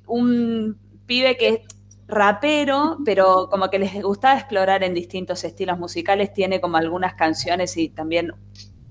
un 0.08 0.78
pibe 1.06 1.36
que 1.38 1.48
es 1.50 1.60
rapero, 2.08 2.98
pero 3.04 3.48
como 3.50 3.70
que 3.70 3.80
les 3.80 4.02
gustaba 4.02 4.38
explorar 4.38 4.84
en 4.84 4.94
distintos 4.94 5.44
estilos 5.44 5.78
musicales, 5.78 6.34
tiene 6.34 6.62
como 6.62 6.78
algunas 6.78 7.16
canciones 7.16 7.76
y 7.78 7.90
también 7.90 8.32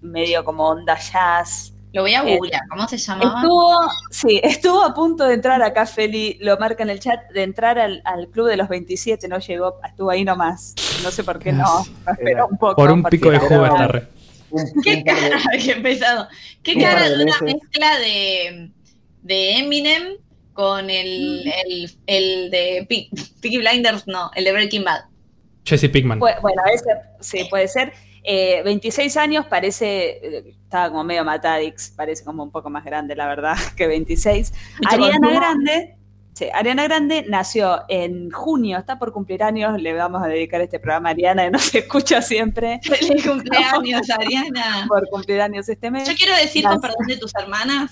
medio 0.01 0.45
como 0.45 0.69
onda 0.69 0.99
jazz. 0.99 1.73
Lo 1.93 2.03
voy 2.03 2.15
a 2.15 2.25
eh, 2.25 2.37
googlear. 2.37 2.63
¿Cómo 2.69 2.89
se 2.89 2.99
llamaba? 2.99 3.41
Estuvo, 3.41 3.89
sí, 4.11 4.41
estuvo 4.43 4.83
a 4.83 4.93
punto 4.93 5.25
de 5.25 5.35
entrar 5.35 5.63
acá, 5.63 5.87
Feli, 5.87 6.39
lo 6.41 6.57
marca 6.59 6.83
en 6.83 6.91
el 6.91 6.99
chat, 6.99 7.31
de 7.33 7.45
entrar 7.45 7.79
al, 7.79 8.03
al 8.05 8.29
club 8.29 8.49
de 8.49 8.57
los 8.57 8.69
27, 8.69 9.29
no 9.29 9.39
llegó, 9.39 9.79
estuvo 9.87 10.11
ahí 10.11 10.25
nomás. 10.25 10.75
No 11.05 11.13
sé 11.13 11.23
por 11.23 11.39
qué 11.39 11.53
no, 11.53 11.85
no 12.05 12.13
esperó 12.13 12.49
un 12.49 12.59
poco. 12.59 12.75
Por 12.75 12.91
un 12.91 13.05
pico 13.05 13.31
de 13.31 13.39
jugo. 13.39 13.65
Un, 14.51 14.83
¿Qué 14.85 15.03
cara? 15.03 15.41
Qué 15.65 15.75
pesado. 15.77 16.29
¿Qué 16.63 16.81
cara 16.81 17.09
de 17.09 17.25
una 17.25 17.41
mezcla 17.41 17.99
de, 17.99 18.71
de 19.23 19.59
Eminem 19.59 20.17
con 20.55 20.89
el, 20.89 21.47
el, 21.67 21.91
el 22.07 22.51
de 22.51 22.87
Pe- 22.89 23.09
Peaky 23.43 23.59
Blinders? 23.59 24.07
No, 24.07 24.31
el 24.35 24.45
de 24.45 24.53
Breaking 24.53 24.85
Bad. 24.85 25.03
Jesse 25.65 25.89
Pickman. 25.91 26.19
Bueno, 26.19 26.63
ese 26.73 26.91
sí 27.21 27.45
puede 27.51 27.69
ser. 27.69 27.93
Eh, 28.23 28.63
26 28.65 29.17
años 29.19 29.45
parece, 29.47 30.19
eh, 30.23 30.55
estaba 30.63 30.89
como 30.89 31.05
medio 31.05 31.25
Matadix, 31.27 31.91
parece 31.91 32.25
como 32.25 32.43
un 32.43 32.51
poco 32.51 32.71
más 32.71 32.83
grande, 32.85 33.15
la 33.15 33.27
verdad, 33.27 33.55
que 33.77 33.87
26. 33.87 34.53
Mucho 34.83 34.89
Ariana. 35.05 35.31
Grande, 35.31 35.97
sí, 36.33 36.47
Ariana 36.55 36.85
Grande 36.85 37.27
nació 37.29 37.83
en 37.89 38.31
junio, 38.31 38.79
está 38.79 38.99
por 38.99 39.13
cumplir 39.13 39.43
años, 39.43 39.79
le 39.81 39.93
vamos 39.93 40.23
a 40.23 40.27
dedicar 40.29 40.63
este 40.63 40.79
programa 40.79 41.11
a 41.11 41.13
Ariana, 41.13 41.45
que 41.45 41.51
nos 41.51 41.75
escucha 41.75 42.23
siempre 42.23 42.81
Feliz 42.83 43.27
cumpleaños, 43.27 44.09
Ariana. 44.09 44.85
por 44.89 45.07
cumplir 45.11 45.43
años 45.43 45.69
este 45.69 45.91
mes. 45.91 46.09
Yo 46.09 46.15
quiero 46.17 46.35
decir, 46.37 46.65
con 46.65 46.81
perdón 46.81 47.07
de 47.07 47.19
tus 47.19 47.35
hermanas, 47.35 47.91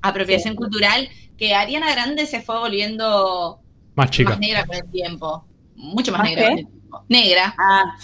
apropiación 0.00 0.56
cultural, 0.56 1.08
que 1.42 1.54
Ariana 1.56 1.90
Grande 1.90 2.24
se 2.26 2.40
fue 2.40 2.56
volviendo 2.56 3.58
Más 3.96 4.10
chica. 4.12 4.30
más 4.30 4.38
negra 4.38 4.64
con 4.64 4.76
el 4.76 4.88
tiempo. 4.92 5.44
Mucho 5.74 6.12
más 6.12 6.20
¿Más 6.20 6.28
negra 6.28 6.44
con 6.50 6.58
el 6.58 6.66
tiempo. 6.66 7.04
Negra. 7.08 7.54
Ah, 7.58 7.96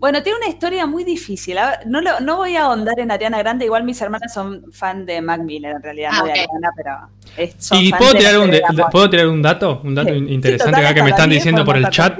Bueno, 0.00 0.22
tiene 0.24 0.38
una 0.38 0.48
historia 0.48 0.86
muy 0.86 1.04
difícil. 1.04 1.56
A 1.58 1.70
ver, 1.70 1.78
no, 1.86 2.00
lo- 2.00 2.18
no 2.18 2.38
voy 2.38 2.56
a 2.56 2.62
ahondar 2.64 2.98
en 2.98 3.12
Ariana 3.12 3.38
Grande. 3.38 3.66
Igual 3.66 3.84
mis 3.84 4.00
hermanas 4.00 4.32
son 4.34 4.72
fan 4.72 5.06
de 5.06 5.20
Mac 5.22 5.40
Miller, 5.42 5.76
en 5.76 5.82
realidad, 5.84 6.10
Ah, 6.14 6.18
no 6.18 6.24
de. 6.24 6.32
Ariana, 6.32 6.70
pero 6.76 6.90
es- 7.36 7.54
son 7.64 7.78
¿Y 7.78 7.90
fan 7.90 7.98
puedo 8.00 8.12
de 8.14 8.18
tirar, 8.18 8.38
un, 8.38 8.50
de- 8.50 8.56
historia 8.56 8.76
de 8.76 8.82
amor. 8.82 8.90
¿puedo 8.92 9.10
tirar 9.10 9.26
un 9.28 9.42
dato? 9.42 9.80
Un 9.84 9.94
dato 9.94 10.08
Sí. 10.08 10.14
in- 10.16 10.26
Sí, 10.26 10.34
interesante 10.34 10.80
acá 10.80 10.94
que 10.94 11.02
me 11.04 11.10
están 11.10 11.28
10 11.30 11.40
diciendo 11.42 11.64
por 11.64 11.76
el 11.76 11.88
chat. 11.90 12.18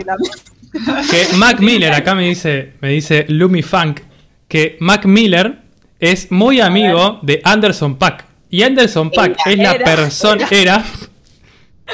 Que 1.11 1.37
Mac 1.37 1.59
Miller 1.59 1.93
acá 1.95 2.15
me 2.15 2.29
dice, 2.29 2.75
me 2.81 2.91
dice 2.91 3.25
Lumi 3.29 3.63
Funk, 3.63 4.03
que 4.47 4.77
Mac 4.79 5.05
Miller 5.07 5.63
es 5.99 6.31
muy 6.31 6.61
amigo 6.61 7.19
de 7.23 7.41
Anderson 7.43 7.97
Pack. 7.97 8.27
Y 8.51 8.65
Anderson 8.65 9.11
Pack 9.11 9.39
Era, 9.47 9.53
es 9.73 9.79
la 9.79 9.85
persona, 9.85 10.49
era, 10.51 10.85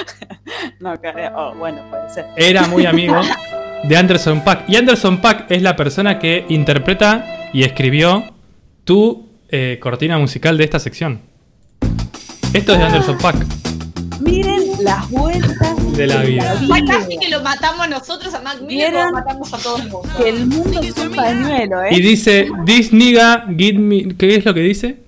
No, 0.81 0.99
creo. 1.01 1.33
Oh, 1.37 1.55
bueno, 1.55 1.83
puede 1.91 2.09
ser. 2.11 2.27
era 2.37 2.67
muy 2.67 2.87
amigo 2.87 3.21
de 3.85 3.97
Anderson 3.97 4.43
Pack. 4.43 4.69
Y 4.69 4.77
Anderson 4.77 5.21
Pack 5.21 5.51
es 5.51 5.63
la 5.63 5.77
persona 5.77 6.19
que 6.19 6.47
interpreta 6.49 7.51
y 7.53 7.63
escribió 7.63 8.25
tu 8.85 9.29
eh, 9.51 9.79
cortina 9.81 10.19
musical 10.19 10.57
de 10.57 10.65
esta 10.65 10.79
sección. 10.79 11.21
Esto 12.53 12.73
es 12.73 12.79
de 12.79 12.85
Anderson 12.85 13.19
Pack. 13.19 13.37
Miren 14.21 14.63
las 14.83 15.11
vueltas 15.11 15.97
De 15.97 16.07
la 16.07 16.23
vida. 16.23 16.59
Casi 16.87 17.19
que 17.19 17.29
lo 17.29 17.43
matamos 17.43 17.87
nosotros 17.89 18.33
a 18.33 18.41
Mac 18.41 18.61
Miller 18.63 18.95
como 18.95 19.13
matamos 19.13 19.53
a 19.53 19.59
todo 19.59 19.77
el 19.77 19.91
mundo. 19.91 20.09
Que 20.17 20.29
el 20.31 20.47
mundo 20.47 20.81
es 20.81 20.97
un 20.97 21.15
pañuelo, 21.15 21.83
¿eh? 21.83 21.89
Y 21.91 22.01
dice, 22.01 22.49
this 22.65 22.93
nigga, 22.93 23.47
get 23.57 23.75
me... 23.75 24.09
¿Qué 24.17 24.37
es 24.37 24.45
lo 24.45 24.55
que 24.55 24.61
dice? 24.61 25.06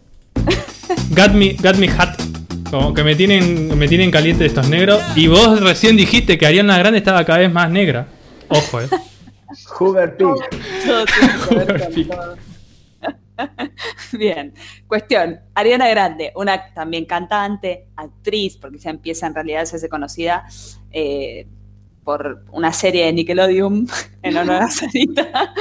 Got 1.10 1.32
me, 1.32 1.54
got 1.54 1.76
me 1.76 1.88
hot. 1.88 2.10
Como 2.70 2.92
que 2.92 3.02
me 3.02 3.14
tienen, 3.14 3.76
me 3.78 3.88
tienen 3.88 4.10
caliente 4.10 4.44
estos 4.44 4.68
negros. 4.68 5.00
Y 5.16 5.26
vos 5.26 5.60
recién 5.60 5.96
dijiste 5.96 6.36
que 6.36 6.46
Ariana 6.46 6.78
Grande 6.78 6.98
estaba 6.98 7.24
cada 7.24 7.38
vez 7.38 7.52
más 7.52 7.70
negra. 7.70 8.06
Ojo, 8.48 8.80
eh. 8.80 8.88
Hoover 9.78 10.16
todo. 10.16 10.36
Bien, 14.12 14.54
cuestión. 14.86 15.40
Ariana 15.54 15.88
Grande, 15.88 16.32
una 16.34 16.72
también 16.72 17.04
cantante, 17.04 17.88
actriz, 17.96 18.56
porque 18.56 18.78
ya 18.78 18.90
empieza 18.90 19.26
en 19.26 19.34
realidad, 19.34 19.64
se 19.64 19.76
hace 19.76 19.88
conocida 19.88 20.46
eh, 20.90 21.46
por 22.08 22.42
una 22.52 22.72
serie 22.72 23.04
de 23.04 23.12
Nickelodeon 23.12 23.86
en 24.22 24.36
honor 24.38 24.62
a 24.62 24.70
Sarita. 24.70 25.52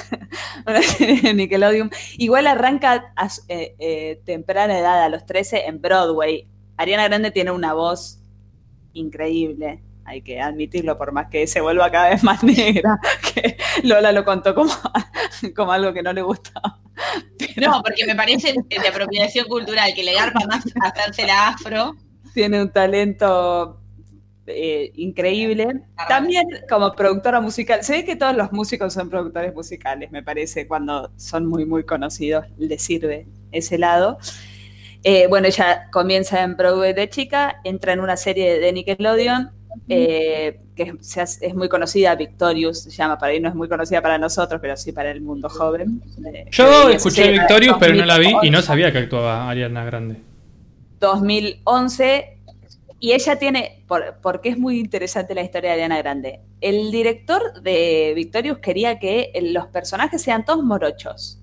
una 0.66 0.80
serie 0.80 1.20
de 1.20 1.34
Nickelodeon. 1.34 1.90
Igual 2.16 2.46
arranca 2.46 3.12
a 3.14 3.28
eh, 3.48 3.74
eh, 3.78 4.22
temprana 4.24 4.78
edad, 4.78 5.04
a 5.04 5.10
los 5.10 5.26
13, 5.26 5.66
en 5.66 5.82
Broadway. 5.82 6.48
Ariana 6.78 7.04
Grande 7.04 7.32
tiene 7.32 7.50
una 7.50 7.74
voz 7.74 8.18
increíble. 8.94 9.82
Hay 10.06 10.22
que 10.22 10.40
admitirlo, 10.40 10.96
por 10.96 11.12
más 11.12 11.26
que 11.28 11.46
se 11.46 11.60
vuelva 11.60 11.90
cada 11.90 12.08
vez 12.08 12.24
más 12.24 12.42
negra, 12.42 12.98
que 13.34 13.58
Lola 13.82 14.10
lo 14.10 14.24
contó 14.24 14.54
como, 14.54 14.72
como 15.54 15.70
algo 15.70 15.92
que 15.92 16.02
no 16.02 16.14
le 16.14 16.22
gustaba. 16.22 16.80
No, 17.56 17.82
porque 17.82 18.06
me 18.06 18.14
parece 18.14 18.54
de 18.54 18.88
apropiación 18.88 19.46
cultural 19.48 19.92
que 19.94 20.02
le 20.02 20.14
garpa 20.14 20.46
más 20.46 20.64
hacerse 20.80 21.26
la 21.26 21.48
afro. 21.48 21.94
Tiene 22.32 22.62
un 22.62 22.72
talento 22.72 23.83
eh, 24.46 24.92
increíble. 24.96 25.82
También 26.08 26.46
como 26.68 26.92
productora 26.92 27.40
musical. 27.40 27.82
Se 27.82 27.92
ve 27.92 28.04
que 28.04 28.16
todos 28.16 28.36
los 28.36 28.52
músicos 28.52 28.92
son 28.92 29.08
productores 29.08 29.54
musicales, 29.54 30.10
me 30.10 30.22
parece, 30.22 30.66
cuando 30.66 31.10
son 31.16 31.46
muy, 31.46 31.64
muy 31.64 31.84
conocidos, 31.84 32.46
les 32.58 32.82
sirve 32.82 33.26
ese 33.52 33.78
lado. 33.78 34.18
Eh, 35.02 35.26
bueno, 35.28 35.46
ella 35.46 35.88
comienza 35.92 36.42
en 36.42 36.56
Broadway 36.56 36.94
de 36.94 37.08
chica, 37.10 37.60
entra 37.62 37.92
en 37.92 38.00
una 38.00 38.16
serie 38.16 38.58
de 38.58 38.72
Nickelodeon, 38.72 39.50
eh, 39.88 40.60
que 40.74 40.94
es 41.02 41.54
muy 41.54 41.68
conocida, 41.68 42.14
Victorious 42.14 42.84
se 42.84 42.90
llama, 42.90 43.18
para 43.18 43.32
ahí 43.32 43.40
no 43.40 43.48
es 43.48 43.54
muy 43.54 43.68
conocida 43.68 44.00
para 44.00 44.18
nosotros, 44.18 44.60
pero 44.62 44.76
sí 44.76 44.92
para 44.92 45.10
el 45.10 45.20
mundo 45.20 45.48
joven. 45.48 46.02
Eh, 46.24 46.46
Yo 46.50 46.88
escuché 46.88 47.30
Victorious, 47.32 47.76
pero 47.78 47.94
no 47.94 48.04
la 48.04 48.18
vi 48.18 48.28
y 48.28 48.32
2011. 48.32 48.50
no 48.50 48.62
sabía 48.62 48.92
que 48.92 48.98
actuaba 48.98 49.50
Ariana 49.50 49.84
Grande. 49.84 50.16
2011 51.00 52.33
y 53.04 53.12
ella 53.12 53.38
tiene, 53.38 53.84
por- 53.86 54.18
porque 54.22 54.48
es 54.48 54.58
muy 54.58 54.80
interesante 54.80 55.34
la 55.34 55.42
historia 55.42 55.70
de 55.70 55.74
Ariana 55.74 55.98
Grande, 55.98 56.40
el 56.62 56.90
director 56.90 57.60
de 57.60 58.12
Victorious 58.16 58.60
quería 58.60 58.98
que 58.98 59.30
los 59.52 59.66
personajes 59.66 60.22
sean 60.22 60.46
todos 60.46 60.64
morochos. 60.64 61.38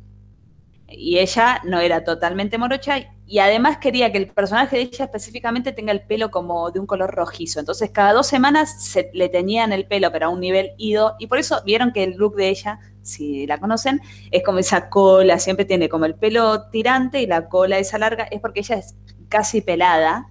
Y 0.89 1.19
ella 1.19 1.61
no 1.63 1.79
era 1.79 2.03
totalmente 2.03 2.57
morocha 2.57 2.95
y 3.27 3.37
además 3.37 3.77
quería 3.77 4.11
que 4.11 4.17
el 4.17 4.29
personaje 4.29 4.75
de 4.75 4.81
ella 4.83 5.05
específicamente 5.05 5.71
tenga 5.71 5.91
el 5.91 6.01
pelo 6.01 6.31
como 6.31 6.71
de 6.71 6.79
un 6.79 6.87
color 6.87 7.11
rojizo, 7.13 7.59
entonces 7.59 7.91
cada 7.91 8.11
dos 8.13 8.25
semanas 8.25 8.83
se 8.83 9.11
le 9.13 9.29
teñían 9.29 9.71
el 9.71 9.85
pelo 9.85 10.11
pero 10.11 10.25
a 10.25 10.29
un 10.29 10.39
nivel 10.39 10.71
ido 10.79 11.15
y 11.19 11.27
por 11.27 11.37
eso 11.37 11.61
vieron 11.63 11.93
que 11.93 12.03
el 12.03 12.15
look 12.15 12.35
de 12.37 12.49
ella, 12.49 12.79
si 13.03 13.45
la 13.45 13.59
conocen, 13.59 14.01
es 14.31 14.41
como 14.43 14.57
esa 14.57 14.89
cola, 14.89 15.37
siempre 15.37 15.65
tiene 15.65 15.89
como 15.89 16.05
el 16.05 16.15
pelo 16.15 16.69
tirante 16.71 17.21
y 17.21 17.27
la 17.27 17.47
cola 17.49 17.77
esa 17.77 17.99
larga, 17.99 18.23
es 18.31 18.41
porque 18.41 18.61
ella 18.61 18.77
es 18.77 18.95
casi 19.29 19.61
pelada 19.61 20.30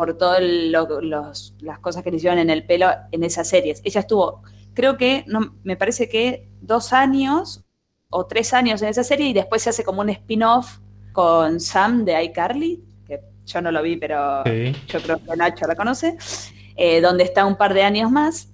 por 0.00 0.16
todas 0.16 0.40
las 0.40 1.78
cosas 1.80 2.02
que 2.02 2.10
le 2.10 2.16
hicieron 2.16 2.38
en 2.38 2.48
el 2.48 2.64
pelo 2.64 2.88
en 3.12 3.22
esas 3.22 3.46
series. 3.46 3.82
Ella 3.84 4.00
estuvo, 4.00 4.40
creo 4.72 4.96
que, 4.96 5.24
no, 5.26 5.56
me 5.62 5.76
parece 5.76 6.08
que 6.08 6.48
dos 6.62 6.94
años 6.94 7.66
o 8.08 8.24
tres 8.24 8.54
años 8.54 8.80
en 8.80 8.88
esa 8.88 9.04
serie 9.04 9.28
y 9.28 9.34
después 9.34 9.60
se 9.60 9.68
hace 9.68 9.84
como 9.84 10.00
un 10.00 10.08
spin-off 10.08 10.78
con 11.12 11.60
Sam 11.60 12.06
de 12.06 12.24
iCarly, 12.24 12.82
que 13.06 13.20
yo 13.44 13.60
no 13.60 13.70
lo 13.70 13.82
vi, 13.82 13.98
pero 13.98 14.42
Sí. 14.46 14.74
yo 14.88 15.02
creo 15.02 15.18
que 15.18 15.36
Nacho 15.36 15.66
la 15.66 15.76
conoce, 15.76 16.16
eh, 16.76 17.02
donde 17.02 17.24
está 17.24 17.44
un 17.44 17.56
par 17.56 17.74
de 17.74 17.82
años 17.82 18.10
más. 18.10 18.48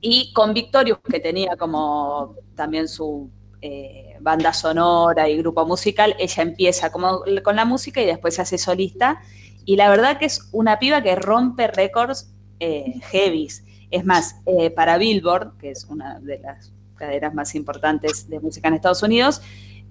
Y 0.00 0.32
con 0.32 0.52
Victorious, 0.52 0.98
que 1.08 1.20
tenía 1.20 1.56
como 1.56 2.34
también 2.56 2.88
su 2.88 3.30
eh, 3.62 4.16
banda 4.20 4.52
sonora 4.52 5.28
y 5.28 5.36
grupo 5.36 5.64
musical, 5.64 6.16
ella 6.18 6.42
empieza 6.42 6.90
como 6.90 7.20
con 7.44 7.54
la 7.54 7.64
música 7.64 8.02
y 8.02 8.06
después 8.06 8.34
se 8.34 8.42
hace 8.42 8.58
solista. 8.58 9.20
Y 9.64 9.76
la 9.76 9.88
verdad 9.88 10.18
que 10.18 10.26
es 10.26 10.48
una 10.52 10.78
piba 10.78 11.02
que 11.02 11.16
rompe 11.16 11.68
récords 11.68 12.32
eh, 12.58 13.00
heavies. 13.10 13.64
Es 13.90 14.04
más, 14.04 14.36
eh, 14.46 14.70
para 14.70 14.98
Billboard, 14.98 15.56
que 15.58 15.70
es 15.70 15.84
una 15.84 16.20
de 16.20 16.38
las 16.38 16.72
cadenas 16.94 17.34
más 17.34 17.54
importantes 17.54 18.28
de 18.28 18.38
música 18.40 18.68
en 18.68 18.74
Estados 18.74 19.02
Unidos, 19.02 19.42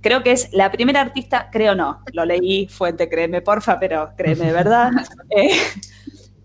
creo 0.01 0.23
que 0.23 0.31
es 0.31 0.51
la 0.53 0.71
primera 0.71 1.01
artista, 1.01 1.49
creo 1.51 1.75
no, 1.75 2.01
lo 2.13 2.25
leí, 2.25 2.67
fuente, 2.67 3.09
créeme 3.09 3.41
porfa, 3.41 3.79
pero 3.79 4.11
créeme 4.15 4.45
de 4.45 4.51
verdad, 4.51 4.91
eh, 5.29 5.49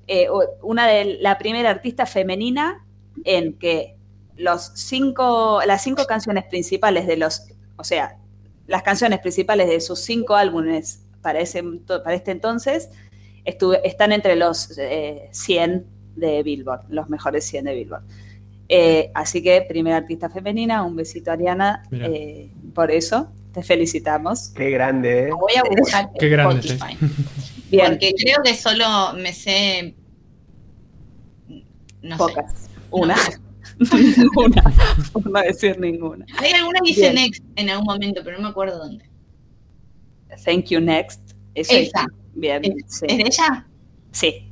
eh, 0.06 0.28
una 0.62 0.86
de 0.86 1.18
la 1.20 1.38
primera 1.38 1.70
artista 1.70 2.06
femenina 2.06 2.84
en 3.24 3.54
que 3.58 3.96
los 4.36 4.72
cinco, 4.74 5.60
las 5.64 5.82
cinco 5.82 6.06
canciones 6.06 6.44
principales 6.44 7.06
de 7.06 7.16
los, 7.16 7.42
o 7.76 7.84
sea, 7.84 8.18
las 8.66 8.82
canciones 8.82 9.20
principales 9.20 9.68
de 9.68 9.80
sus 9.80 10.00
cinco 10.00 10.34
álbumes 10.34 11.04
para, 11.22 11.40
ese, 11.40 11.62
para 11.86 12.14
este 12.14 12.32
entonces 12.32 12.90
estuve, 13.44 13.86
están 13.86 14.12
entre 14.12 14.36
los 14.36 14.76
eh, 14.78 15.28
100 15.32 15.86
de 16.16 16.42
Billboard, 16.42 16.86
los 16.88 17.08
mejores 17.08 17.44
100 17.46 17.64
de 17.64 17.74
Billboard. 17.74 18.04
Eh, 18.68 19.10
así 19.14 19.42
que, 19.42 19.62
primera 19.62 19.98
artista 19.98 20.30
femenina, 20.30 20.82
un 20.82 20.96
besito 20.96 21.30
Ariana, 21.30 21.82
eh, 21.92 22.50
por 22.74 22.90
eso, 22.90 23.30
te 23.52 23.62
felicitamos. 23.62 24.48
Qué 24.48 24.70
grande, 24.70 25.28
¿eh? 25.28 25.30
Voy 25.32 25.52
a 25.54 25.62
buscar 25.68 26.10
Qué 26.18 26.28
grande, 26.28 26.62
sí. 26.62 26.78
Bien, 27.70 27.90
Porque 27.90 28.14
creo 28.16 28.42
que 28.42 28.54
solo 28.54 28.86
me 29.16 29.32
sé. 29.32 29.94
No 32.02 32.16
pocas. 32.16 32.52
sé. 32.52 32.70
Una. 32.90 33.16
No. 33.16 33.98
Ninguna. 33.98 34.62
Por 35.12 35.26
no 35.30 35.40
decir 35.40 35.80
ninguna. 35.80 36.26
Hay 36.38 36.52
alguna 36.52 36.78
que 36.84 36.92
Bien. 36.92 37.14
Next 37.14 37.42
en 37.56 37.70
algún 37.70 37.86
momento, 37.86 38.20
pero 38.24 38.36
no 38.36 38.44
me 38.44 38.48
acuerdo 38.50 38.78
dónde. 38.78 39.04
Thank 40.44 40.66
you 40.66 40.80
next. 40.80 41.32
Eso 41.54 41.72
Esa. 41.72 42.06
Bien, 42.34 42.62
¿Es, 42.64 42.72
sí. 42.98 43.06
¿Es 43.08 43.16
de 43.18 43.22
ella? 43.24 43.66
Sí. 44.12 44.50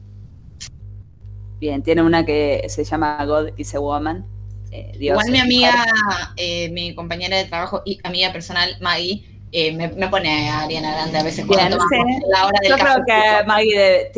Bien, 1.58 1.82
tiene 1.82 2.02
una 2.02 2.24
que 2.24 2.64
se 2.68 2.84
llama 2.84 3.24
God 3.24 3.50
is 3.56 3.74
a 3.74 3.80
Woman. 3.80 4.26
Eh, 4.70 4.92
Dios 4.98 5.12
Igual 5.22 5.30
mi 5.30 5.36
es 5.38 5.42
amiga, 5.44 5.70
mujer. 5.70 6.26
eh, 6.36 6.70
mi 6.70 6.94
compañera 6.94 7.36
de 7.36 7.44
trabajo 7.44 7.82
y 7.84 7.98
amiga 8.04 8.32
personal, 8.32 8.76
Maggie, 8.80 9.24
eh, 9.52 9.72
me, 9.72 9.88
me 9.88 10.08
pone 10.08 10.48
a 10.48 10.62
Ariana 10.62 10.92
Grande 10.92 11.18
a 11.18 11.22
veces 11.22 11.46
Bien, 11.46 11.58
cuando 11.60 11.76
tomamos 11.78 12.16
sí. 12.16 12.22
la 12.32 12.46
hora 12.46 12.58
del 12.62 12.70
Yo 12.70 12.76
creo 12.78 13.04
que 13.06 13.46
Maggie 13.46 14.10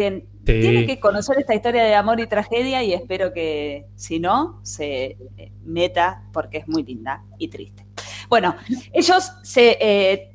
Sí. 0.46 0.60
tiene 0.60 0.86
que 0.86 1.00
conocer 1.00 1.38
esta 1.38 1.54
historia 1.54 1.84
de 1.84 1.94
amor 1.94 2.20
y 2.20 2.26
tragedia 2.26 2.82
y 2.82 2.92
espero 2.92 3.32
que 3.32 3.86
si 3.96 4.20
no, 4.20 4.60
se 4.62 5.16
meta 5.64 6.22
porque 6.34 6.58
es 6.58 6.68
muy 6.68 6.82
linda 6.82 7.24
y 7.38 7.48
triste. 7.48 7.86
Bueno, 8.28 8.54
ellos 8.92 9.32
se... 9.42 10.33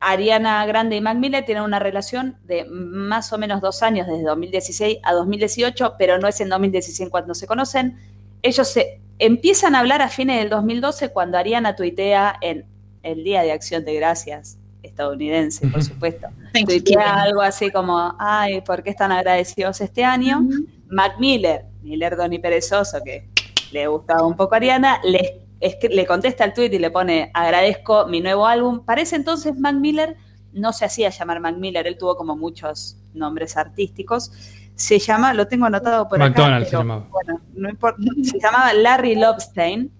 Ariana 0.00 0.64
Grande 0.66 0.96
y 0.96 1.00
Mac 1.00 1.16
Miller 1.16 1.44
tienen 1.44 1.64
una 1.64 1.78
relación 1.78 2.36
de 2.44 2.64
más 2.66 3.32
o 3.32 3.38
menos 3.38 3.60
dos 3.60 3.82
años, 3.82 4.06
desde 4.06 4.24
2016 4.24 4.98
a 5.02 5.12
2018, 5.12 5.94
pero 5.98 6.18
no 6.18 6.28
es 6.28 6.40
en 6.40 6.48
2016 6.48 7.08
cuando 7.10 7.34
se 7.34 7.46
conocen. 7.46 7.98
Ellos 8.42 8.68
se 8.68 9.00
empiezan 9.18 9.74
a 9.74 9.80
hablar 9.80 10.02
a 10.02 10.08
fines 10.08 10.38
del 10.38 10.50
2012 10.50 11.10
cuando 11.10 11.38
Ariana 11.38 11.74
tuitea 11.74 12.36
en 12.40 12.66
el 13.02 13.24
Día 13.24 13.42
de 13.42 13.52
Acción 13.52 13.84
de 13.84 13.94
Gracias 13.94 14.58
estadounidense, 14.86 15.66
por 15.66 15.82
supuesto. 15.82 16.28
Tuitea 16.66 17.22
algo 17.22 17.42
así 17.42 17.70
como, 17.70 18.14
ay, 18.18 18.60
¿por 18.62 18.82
qué 18.82 18.90
están 18.90 19.12
agradecidos 19.12 19.80
este 19.80 20.04
año? 20.04 20.46
Mac 20.88 21.18
Miller, 21.18 21.66
ni 21.82 21.96
lerdo 21.96 22.26
ni 22.28 22.38
perezoso, 22.38 22.98
que 23.04 23.28
le 23.72 23.86
gustaba 23.88 24.26
un 24.26 24.36
poco 24.36 24.54
a 24.54 24.58
Ariana, 24.58 25.00
le, 25.04 25.45
es 25.60 25.76
que 25.76 25.88
le 25.88 26.06
contesta 26.06 26.44
el 26.44 26.52
tweet 26.52 26.72
y 26.72 26.78
le 26.78 26.90
pone 26.90 27.30
agradezco 27.34 28.06
mi 28.06 28.20
nuevo 28.20 28.46
álbum. 28.46 28.84
Para 28.84 29.00
ese 29.00 29.16
entonces 29.16 29.58
Mac 29.58 29.74
Miller 29.74 30.16
no 30.52 30.72
se 30.72 30.84
hacía 30.84 31.10
llamar 31.10 31.40
Mac 31.40 31.56
Miller, 31.56 31.86
él 31.86 31.98
tuvo 31.98 32.16
como 32.16 32.36
muchos 32.36 32.98
nombres 33.14 33.56
artísticos. 33.56 34.32
Se 34.74 34.98
llama, 34.98 35.32
lo 35.32 35.48
tengo 35.48 35.66
anotado 35.66 36.08
por 36.08 36.18
McDonald's 36.18 36.68
acá, 36.68 36.70
se 36.70 36.76
llamaba. 36.76 37.06
bueno, 37.10 37.40
no 37.54 37.68
importa, 37.70 38.02
se 38.22 38.38
llamaba 38.38 38.72
Larry 38.74 39.14
Lobstein 39.14 39.90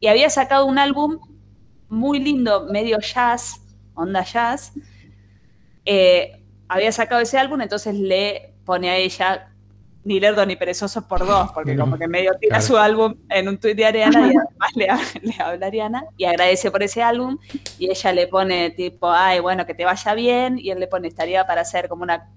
y 0.00 0.06
había 0.08 0.30
sacado 0.30 0.66
un 0.66 0.78
álbum 0.78 1.18
muy 1.88 2.18
lindo, 2.20 2.66
medio 2.70 2.98
jazz, 3.00 3.60
onda 3.94 4.24
jazz. 4.24 4.72
Eh, 5.84 6.42
había 6.68 6.92
sacado 6.92 7.20
ese 7.20 7.38
álbum, 7.38 7.60
entonces 7.60 7.94
le 7.94 8.54
pone 8.64 8.90
a 8.90 8.96
ella 8.96 9.49
ni 10.04 10.18
lerdo 10.20 10.46
ni 10.46 10.56
perezoso 10.56 11.06
por 11.06 11.26
dos, 11.26 11.50
porque 11.52 11.74
No, 11.74 11.84
como 11.84 11.98
que 11.98 12.08
medio 12.08 12.32
tira 12.40 12.56
claro. 12.56 12.64
su 12.66 12.76
álbum 12.78 13.14
en 13.28 13.48
un 13.48 13.58
tuit 13.58 13.76
de 13.76 13.84
Ariana 13.84 14.32
y 14.32 14.36
además 14.36 14.70
le, 14.74 14.86
le 15.28 15.34
habla 15.42 15.66
a 15.66 15.68
Ariana 15.68 16.04
y 16.16 16.24
agradece 16.24 16.70
por 16.70 16.82
ese 16.82 17.02
álbum 17.02 17.38
y 17.78 17.90
ella 17.90 18.12
le 18.12 18.26
pone 18.26 18.70
tipo, 18.70 19.10
ay, 19.10 19.40
bueno, 19.40 19.66
que 19.66 19.74
te 19.74 19.84
vaya 19.84 20.14
bien 20.14 20.58
y 20.58 20.70
él 20.70 20.80
le 20.80 20.86
pone, 20.86 21.08
estaría 21.08 21.46
para 21.46 21.60
hacer 21.62 21.88
como 21.88 22.02
una 22.02 22.30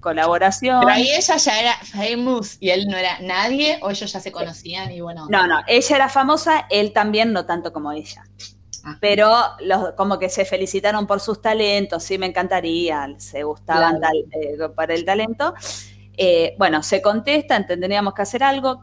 colaboración. 0.00 0.80
Pero 0.80 0.92
ahí 0.92 1.08
ella 1.10 1.36
ya 1.36 1.60
era 1.60 1.74
famous 1.82 2.58
y 2.60 2.70
él 2.70 2.86
no 2.86 2.96
era 2.96 3.18
nadie, 3.20 3.78
o 3.82 3.90
ellos 3.90 4.12
ya 4.12 4.20
se 4.20 4.30
conocían 4.30 4.92
y 4.92 5.00
bueno. 5.00 5.26
No, 5.30 5.46
no, 5.46 5.60
ella 5.66 5.96
era 5.96 6.08
famosa, 6.08 6.66
él 6.70 6.92
también, 6.92 7.32
no 7.32 7.44
tanto 7.46 7.72
como 7.72 7.90
ella. 7.92 8.22
Ah. 8.84 8.98
Pero 9.00 9.34
los, 9.60 9.92
como 9.96 10.18
que 10.18 10.28
se 10.28 10.44
felicitaron 10.44 11.06
por 11.08 11.18
sus 11.20 11.42
talentos, 11.42 12.04
sí 12.04 12.18
me 12.18 12.26
encantaría, 12.26 13.08
se 13.18 13.42
gustaban 13.42 13.98
Claro. 13.98 14.14
tal- 14.30 14.42
eh, 14.42 14.68
para 14.76 14.94
el 14.94 15.04
talento. 15.04 15.54
Eh, 16.16 16.54
bueno, 16.58 16.82
se 16.82 17.02
contesta, 17.02 17.64
tendríamos 17.66 18.14
que 18.14 18.22
hacer 18.22 18.42
algo, 18.42 18.80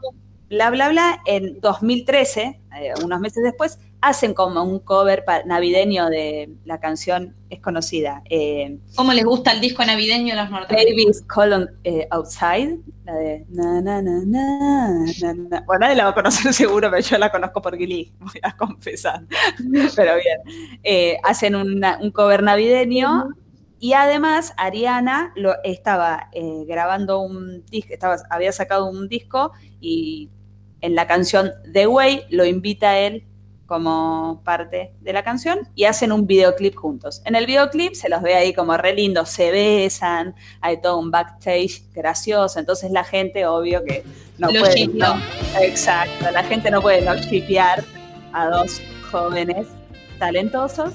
bla, 0.48 0.70
bla, 0.70 0.88
bla. 0.88 1.20
En 1.26 1.60
2013, 1.60 2.60
eh, 2.80 2.92
unos 3.02 3.20
meses 3.20 3.42
después, 3.42 3.78
hacen 4.00 4.34
como 4.34 4.62
un 4.62 4.80
cover 4.80 5.24
navideño 5.46 6.10
de 6.10 6.50
la 6.66 6.78
canción, 6.78 7.34
es 7.48 7.60
conocida, 7.60 8.22
eh, 8.28 8.76
¿Cómo 8.96 9.14
les 9.14 9.24
gusta 9.24 9.52
el 9.52 9.60
disco 9.62 9.82
navideño 9.82 10.34
a 10.34 10.42
los 10.42 10.50
norteamericanos? 10.50 11.04
Baby's 11.06 11.22
Colon 11.26 11.70
eh, 11.84 12.06
Outside, 12.10 12.80
la 13.06 13.14
de 13.14 13.46
na, 13.48 13.80
na, 13.80 14.02
na, 14.02 14.20
na. 14.26 15.62
Bueno, 15.64 15.80
nadie 15.80 15.94
la 15.96 16.04
va 16.04 16.10
a 16.10 16.14
conocer 16.14 16.52
seguro, 16.52 16.90
pero 16.90 17.00
yo 17.02 17.16
la 17.16 17.30
conozco 17.30 17.62
por 17.62 17.78
Glee, 17.78 18.12
voy 18.20 18.40
a 18.42 18.54
confesar. 18.54 19.22
Pero 19.96 20.12
bien, 20.16 21.18
hacen 21.22 21.54
una- 21.56 21.98
un 22.02 22.10
cover 22.10 22.42
navideño 22.42 23.28
y 23.84 23.92
además 23.92 24.54
Ariana 24.56 25.34
lo, 25.36 25.62
estaba 25.62 26.30
eh, 26.32 26.64
grabando 26.66 27.20
un 27.20 27.66
disco, 27.66 27.92
estaba, 27.92 28.16
había 28.30 28.50
sacado 28.50 28.86
un 28.86 29.10
disco 29.10 29.52
y 29.78 30.30
en 30.80 30.94
la 30.94 31.06
canción 31.06 31.50
The 31.70 31.86
Way 31.86 32.28
lo 32.30 32.46
invita 32.46 32.92
a 32.92 32.98
él 33.00 33.26
como 33.66 34.40
parte 34.42 34.94
de 35.02 35.12
la 35.12 35.22
canción 35.22 35.68
y 35.74 35.84
hacen 35.84 36.12
un 36.12 36.26
videoclip 36.26 36.74
juntos. 36.74 37.20
En 37.26 37.34
el 37.34 37.44
videoclip 37.44 37.92
se 37.92 38.08
los 38.08 38.22
ve 38.22 38.34
ahí 38.34 38.54
como 38.54 38.74
re 38.78 38.94
lindos, 38.94 39.28
se 39.28 39.50
besan, 39.50 40.34
hay 40.62 40.80
todo 40.80 40.98
un 40.98 41.10
backstage 41.10 41.82
gracioso, 41.92 42.58
entonces 42.58 42.90
la 42.90 43.04
gente 43.04 43.44
obvio 43.44 43.84
que 43.84 44.02
no 44.38 44.50
Lo 44.50 44.60
puede... 44.60 44.86
no- 44.94 45.20
exacto, 45.60 46.30
la 46.30 46.42
gente 46.44 46.70
no 46.70 46.80
puede 46.80 47.02
no 47.02 47.16
shipear 47.16 47.84
a 48.32 48.48
dos 48.48 48.80
jóvenes 49.12 49.66
talentosos, 50.18 50.94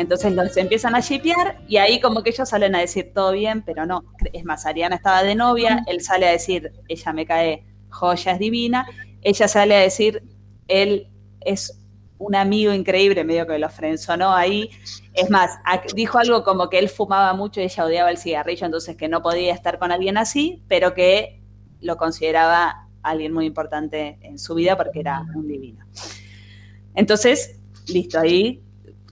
entonces 0.00 0.32
los 0.32 0.56
empiezan 0.56 0.94
a 0.94 1.00
shipear 1.00 1.60
y 1.68 1.76
ahí 1.76 2.00
como 2.00 2.22
que 2.22 2.30
ellos 2.30 2.48
salen 2.48 2.74
a 2.74 2.80
decir 2.80 3.12
todo 3.14 3.32
bien, 3.32 3.62
pero 3.62 3.84
no, 3.86 4.02
es 4.32 4.44
más, 4.44 4.64
Ariana 4.66 4.96
estaba 4.96 5.22
de 5.22 5.34
novia, 5.34 5.84
él 5.86 6.00
sale 6.00 6.26
a 6.26 6.32
decir, 6.32 6.72
ella 6.88 7.12
me 7.12 7.26
cae, 7.26 7.66
joya 7.90 8.32
es 8.32 8.38
divina, 8.38 8.86
ella 9.22 9.46
sale 9.46 9.76
a 9.76 9.80
decir, 9.80 10.22
él 10.68 11.08
es 11.42 11.78
un 12.18 12.34
amigo 12.34 12.72
increíble, 12.72 13.24
medio 13.24 13.46
que 13.46 13.58
lo 13.58 13.68
frenzonó 13.68 14.34
ahí. 14.34 14.70
Es 15.14 15.30
más, 15.30 15.58
dijo 15.94 16.18
algo 16.18 16.44
como 16.44 16.68
que 16.68 16.78
él 16.78 16.88
fumaba 16.88 17.32
mucho 17.34 17.60
y 17.60 17.64
ella 17.64 17.84
odiaba 17.84 18.10
el 18.10 18.18
cigarrillo, 18.18 18.66
entonces 18.66 18.96
que 18.96 19.08
no 19.08 19.22
podía 19.22 19.54
estar 19.54 19.78
con 19.78 19.90
alguien 19.90 20.16
así, 20.18 20.62
pero 20.68 20.94
que 20.94 21.42
lo 21.80 21.96
consideraba 21.96 22.88
alguien 23.02 23.32
muy 23.32 23.46
importante 23.46 24.18
en 24.20 24.38
su 24.38 24.54
vida 24.54 24.76
porque 24.76 25.00
era 25.00 25.24
un 25.34 25.48
divino. 25.48 25.86
Entonces, 26.94 27.60
listo, 27.86 28.20
ahí 28.20 28.62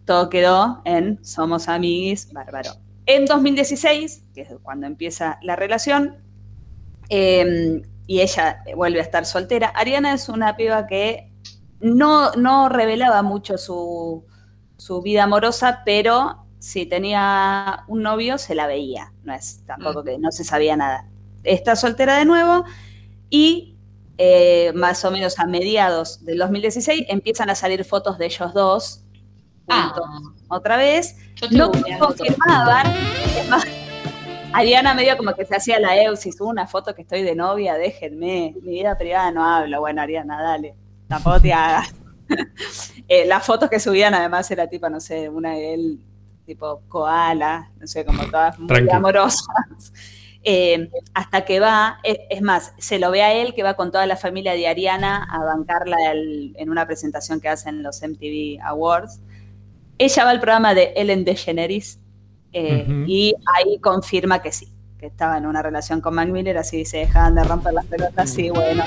todo 0.09 0.30
quedó 0.30 0.80
en 0.86 1.22
Somos 1.22 1.68
Amiguis, 1.68 2.32
bárbaro. 2.32 2.70
En 3.05 3.26
2016, 3.26 4.24
que 4.35 4.40
es 4.40 4.48
cuando 4.62 4.86
empieza 4.86 5.39
la 5.43 5.55
relación, 5.55 6.16
eh, 7.10 7.82
y 8.06 8.22
ella 8.22 8.64
vuelve 8.74 9.01
a 9.01 9.02
estar 9.02 9.26
soltera, 9.26 9.68
Ariana 9.68 10.14
es 10.14 10.30
una 10.30 10.56
piba 10.56 10.86
que 10.86 11.30
no, 11.80 12.32
no 12.32 12.70
revelaba 12.70 13.22
mucho 13.22 13.59
su, 13.59 14.24
su 14.78 15.02
vida 15.02 15.24
amorosa, 15.24 15.82
pero 15.85 16.47
si 16.59 16.86
tenía 16.86 17.85
un 17.86 18.02
novio 18.02 18.39
se 18.39 18.55
la 18.55 18.66
veía, 18.66 19.12
no 19.24 19.35
es 19.35 19.62
tampoco 19.66 20.05
que 20.05 20.18
no 20.18 20.32
se 20.32 20.43
sabía 20.43 20.74
nada. 20.74 21.06
Está 21.44 21.76
soltera 21.76 22.16
de 22.16 22.24
nuevo 22.24 22.64
y 23.28 23.76
eh, 24.16 24.72
más 24.74 25.05
o 25.05 25.10
menos 25.10 25.39
a 25.39 25.47
mediados 25.47 26.24
del 26.24 26.39
2016 26.39 27.05
empiezan 27.09 27.51
a 27.51 27.55
salir 27.55 27.85
fotos 27.85 28.16
de 28.16 28.24
ellos 28.24 28.55
dos 28.55 29.05
juntos 29.69 30.05
otra 30.49 30.77
vez. 30.77 31.16
No 31.51 31.70
confirmaban, 31.99 32.86
Ariana 34.53 34.95
medio 34.95 35.16
como 35.16 35.35
que 35.35 35.45
se 35.45 35.57
hacía 35.57 35.78
la 35.78 36.01
Eusis, 36.03 36.40
una 36.40 36.66
foto 36.66 36.95
que 36.95 37.03
estoy 37.03 37.23
de 37.23 37.35
novia, 37.35 37.74
déjenme, 37.74 38.55
mi 38.62 38.73
vida 38.73 38.97
privada 38.97 39.31
no 39.31 39.45
hablo. 39.45 39.81
Bueno, 39.81 40.03
Ariana, 40.03 40.43
dale, 40.43 40.74
tampoco 41.07 41.40
te 41.40 41.53
hagas. 41.53 41.95
Eh, 43.11 43.24
las 43.24 43.47
fotos 43.47 43.70
que 43.70 43.81
subían 43.81 44.12
además 44.12 44.51
era 44.51 44.66
tipo, 44.66 44.86
no 44.90 45.01
sé, 45.01 45.31
una 45.31 45.53
de 45.53 45.73
él 45.73 45.99
tipo 46.45 46.82
koala, 46.86 47.70
no 47.81 47.86
sé, 47.86 48.05
como 48.05 48.23
todas 48.31 48.59
muy 48.59 48.89
amorosas. 48.90 49.47
Eh, 50.45 50.89
hasta 51.15 51.45
que 51.45 51.59
va, 51.59 51.99
es, 52.05 52.19
es 52.31 52.40
más, 52.40 52.73
se 52.78 52.99
lo 52.99 53.11
ve 53.11 53.23
a 53.23 53.35
él 53.35 53.55
que 53.55 53.65
va 53.65 53.74
con 53.74 53.90
toda 53.90 54.07
la 54.07 54.16
familia 54.16 54.53
de 54.53 54.69
Ariana 54.69 55.24
a 55.31 55.45
bancarla 55.45 55.97
en 56.12 56.70
una 56.70 56.86
presentación 56.86 57.40
que 57.40 57.49
hacen 57.49 57.82
los 57.82 58.01
MTV 58.01 58.62
Awards. 58.62 59.20
Ella 59.99 60.25
va 60.25 60.31
al 60.31 60.41
programa 60.41 60.75
de 60.75 60.93
Ellen 60.97 61.25
DeGeneres 61.25 61.99
eh, 62.53 62.87
y 63.07 63.35
ahí 63.55 63.79
confirma 63.81 64.41
que 64.41 64.53
sí, 64.53 64.69
que 64.99 65.07
estaba 65.07 65.37
en 65.37 65.47
una 65.47 65.61
relación 65.62 66.01
con 66.01 66.15
Mac 66.15 66.29
Miller, 66.29 66.57
así 66.57 66.85
se 66.85 66.99
dejaban 66.99 67.35
de 67.35 67.45
romper 67.45 67.75
las 67.75 67.85
pelotas, 67.87 68.31
sí, 68.31 68.51
bueno. 68.51 68.85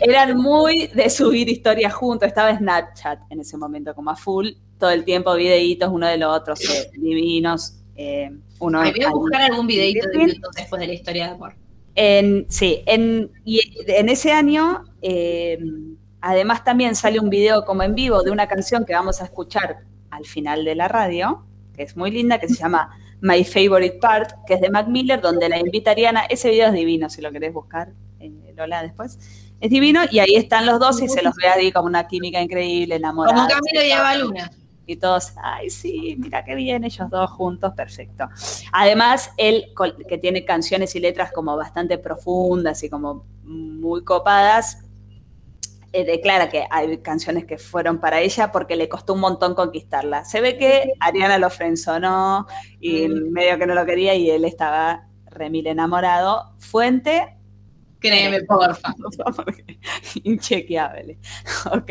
Eran 0.00 0.36
muy 0.36 0.88
de 0.88 1.08
subir 1.08 1.48
historias 1.48 1.94
juntos, 1.94 2.28
estaba 2.28 2.56
Snapchat 2.56 3.20
en 3.30 3.40
ese 3.40 3.56
momento 3.56 3.94
como 3.94 4.10
a 4.10 4.16
full, 4.16 4.48
todo 4.78 4.90
el 4.90 5.04
tiempo 5.04 5.34
videitos 5.34 5.88
uno 5.90 6.06
de 6.06 6.18
los 6.18 6.36
otros, 6.36 6.60
eh, 6.68 6.90
divinos. 6.98 7.80
eh, 7.96 8.30
uno 8.60 8.80
Ay, 8.80 8.92
voy 8.92 9.02
a 9.04 9.08
ahí. 9.08 9.12
buscar 9.14 9.42
algún 9.42 9.66
videito 9.66 10.08
de. 10.08 10.26
YouTube 10.26 10.54
después 10.56 10.80
de 10.80 10.86
la 10.86 10.92
historia 10.94 11.26
de 11.26 11.30
amor. 11.32 11.54
En, 11.94 12.46
sí, 12.48 12.82
en, 12.86 13.30
y 13.44 13.60
en 13.86 14.08
ese 14.08 14.32
año, 14.32 14.84
eh, 15.00 15.58
además 16.24 16.64
también 16.64 16.96
sale 16.96 17.20
un 17.20 17.28
video 17.28 17.66
como 17.66 17.82
en 17.82 17.94
vivo 17.94 18.22
de 18.22 18.30
una 18.30 18.48
canción 18.48 18.86
que 18.86 18.94
vamos 18.94 19.20
a 19.20 19.24
escuchar 19.24 19.80
al 20.10 20.24
final 20.24 20.64
de 20.64 20.74
la 20.74 20.88
radio, 20.88 21.44
que 21.76 21.82
es 21.82 21.96
muy 21.96 22.10
linda, 22.10 22.38
que 22.38 22.48
se 22.48 22.54
llama 22.54 22.96
My 23.20 23.44
Favorite 23.44 23.98
Part, 24.00 24.30
que 24.46 24.54
es 24.54 24.60
de 24.62 24.70
Mac 24.70 24.88
Miller, 24.88 25.20
donde 25.20 25.50
la 25.50 25.58
invita 25.58 25.90
Ariana. 25.90 26.24
Ese 26.24 26.50
video 26.50 26.68
es 26.68 26.72
divino, 26.72 27.10
si 27.10 27.20
lo 27.20 27.30
querés 27.30 27.52
buscar, 27.52 27.92
eh, 28.20 28.54
Lola, 28.56 28.82
después. 28.82 29.18
Es 29.60 29.70
divino, 29.70 30.00
y 30.10 30.18
ahí 30.18 30.34
están 30.34 30.64
los 30.64 30.80
dos 30.80 31.02
y 31.02 31.08
se 31.08 31.22
los 31.22 31.34
ve 31.36 31.48
ahí 31.48 31.70
como 31.70 31.88
una 31.88 32.06
química 32.06 32.40
increíble, 32.40 32.94
enamorados. 32.94 33.42
Como 33.42 33.48
Camilo 33.48 33.86
y 33.86 33.92
Eva 33.92 34.16
Luna. 34.16 34.50
Y 34.86 34.96
todos, 34.96 35.32
ay, 35.42 35.68
sí, 35.68 36.16
mira 36.18 36.44
qué 36.44 36.54
bien, 36.54 36.84
ellos 36.84 37.10
dos 37.10 37.30
juntos, 37.30 37.72
perfecto. 37.74 38.28
Además, 38.72 39.30
él, 39.36 39.66
que 40.08 40.16
tiene 40.16 40.44
canciones 40.44 40.94
y 40.94 41.00
letras 41.00 41.32
como 41.32 41.54
bastante 41.56 41.98
profundas 41.98 42.82
y 42.82 42.88
como 42.88 43.26
muy 43.42 44.04
copadas, 44.04 44.83
eh, 45.94 46.04
declara 46.04 46.48
que 46.50 46.66
hay 46.70 46.98
canciones 46.98 47.44
que 47.44 47.56
fueron 47.56 48.00
para 48.00 48.20
ella 48.20 48.50
porque 48.52 48.76
le 48.76 48.88
costó 48.88 49.14
un 49.14 49.20
montón 49.20 49.54
conquistarla. 49.54 50.24
Se 50.24 50.40
ve 50.40 50.58
que 50.58 50.92
Ariana 51.00 51.38
lo 51.38 51.48
frenzonó 51.50 52.46
y 52.80 53.08
medio 53.08 53.58
que 53.58 53.66
no 53.66 53.74
lo 53.74 53.86
quería 53.86 54.14
y 54.14 54.28
él 54.30 54.44
estaba 54.44 55.08
remil 55.26 55.66
enamorado. 55.68 56.54
Fuente. 56.58 57.36
Créeme, 58.00 58.42
porfa. 58.48 58.92
Inchequeable. 60.24 61.18
Ok. 61.72 61.90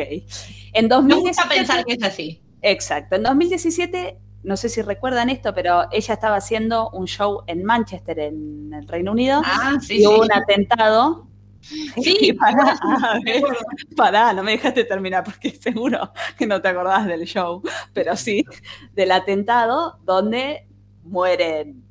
En 0.73 0.83
Me 0.85 0.89
2017. 0.89 1.27
gusta 1.27 1.49
pensar 1.49 1.85
que 1.85 1.93
es 1.93 2.03
así. 2.03 2.43
Exacto. 2.61 3.15
En 3.15 3.23
2017, 3.23 4.17
no 4.43 4.57
sé 4.57 4.69
si 4.69 4.81
recuerdan 4.81 5.29
esto, 5.29 5.53
pero 5.53 5.83
ella 5.91 6.13
estaba 6.13 6.35
haciendo 6.35 6.89
un 6.91 7.07
show 7.07 7.43
en 7.47 7.63
Manchester, 7.63 8.19
en 8.19 8.73
el 8.73 8.87
Reino 8.87 9.11
Unido, 9.11 9.41
Ah, 9.45 9.77
sí, 9.81 10.01
y 10.01 10.07
hubo 10.07 10.15
sí. 10.15 10.29
un 10.29 10.33
atentado. 10.33 11.27
Sí, 11.63 12.37
pará, 13.95 14.33
no 14.33 14.43
me 14.43 14.51
dejaste 14.51 14.83
terminar 14.83 15.23
porque 15.23 15.51
seguro 15.51 16.11
que 16.37 16.45
no 16.45 16.61
te 16.61 16.67
acordás 16.67 17.05
del 17.05 17.25
show, 17.25 17.61
pero 17.93 18.15
sí, 18.15 18.45
del 18.93 19.11
atentado 19.11 19.99
donde 20.03 20.67
mueren 21.03 21.83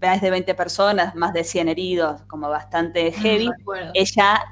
más 0.00 0.20
de 0.20 0.30
20 0.30 0.54
personas, 0.54 1.14
más 1.14 1.32
de 1.32 1.44
100 1.44 1.68
heridos, 1.68 2.22
como 2.24 2.48
bastante 2.50 3.10
heavy. 3.10 3.48
Ella 3.94 4.44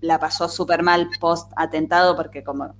la 0.00 0.18
pasó 0.18 0.48
súper 0.50 0.82
mal 0.82 1.08
post 1.18 1.50
atentado 1.56 2.14
porque 2.14 2.44
como, 2.44 2.74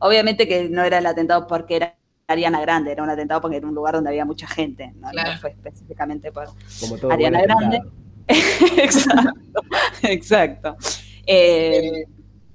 obviamente 0.00 0.46
que 0.46 0.68
no 0.68 0.82
era 0.84 0.98
el 0.98 1.06
atentado 1.06 1.46
porque 1.46 1.76
era 1.76 1.96
Ariana 2.26 2.60
Grande, 2.60 2.92
era 2.92 3.02
un 3.02 3.08
atentado 3.08 3.40
porque 3.40 3.56
era 3.56 3.66
un 3.66 3.74
lugar 3.74 3.94
donde 3.94 4.10
había 4.10 4.26
mucha 4.26 4.46
gente, 4.46 4.92
no, 4.96 5.10
No 5.10 5.38
fue 5.40 5.50
específicamente 5.50 6.30
por 6.30 6.48
Como 6.80 6.98
todo 6.98 7.10
Ariana 7.10 7.40
Grande. 7.40 7.78
atentado. 7.78 8.07
exacto, 8.76 9.62
exacto. 10.02 10.76
Eh, 11.26 12.04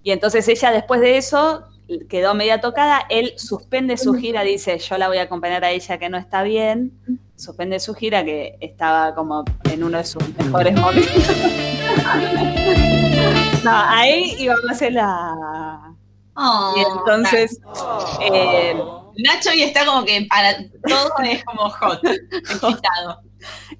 y 0.04 0.12
entonces 0.12 0.48
ella 0.48 0.72
después 0.72 1.02
de 1.02 1.18
eso 1.18 1.64
quedó 2.10 2.34
media 2.34 2.62
tocada, 2.62 3.06
él 3.10 3.34
suspende 3.38 3.98
su 3.98 4.14
gira, 4.14 4.44
dice, 4.44 4.78
yo 4.78 4.98
la 4.98 5.08
voy 5.08 5.18
a 5.18 5.24
acompañar 5.24 5.64
a 5.64 5.72
ella 5.72 5.98
que 5.98 6.10
no 6.10 6.18
está 6.18 6.44
bien, 6.44 6.91
suspende 7.36 7.80
su 7.80 7.94
gira 7.94 8.24
que 8.24 8.58
estaba 8.62 9.14
como 9.16 9.44
en 9.72 9.84
uno 9.84 9.98
de 9.98 10.06
sus 10.06 10.24
mejores 10.38 10.80
momentos. 10.80 11.14
no, 13.64 13.72
ahí 13.74 14.36
íbamos 14.40 14.66
a 14.70 14.72
hacer 14.72 14.94
la... 14.94 15.95
Oh, 16.36 16.74
Y 16.76 16.80
entonces, 16.80 17.60
eh, 18.22 18.76
Nacho 19.18 19.54
y 19.54 19.62
está 19.62 19.86
como 19.86 20.04
que 20.04 20.26
para 20.28 20.58
todo 20.88 21.12
es 21.24 21.44
como 21.45 21.70
hot, 21.70 22.00
excitado. 22.32 23.22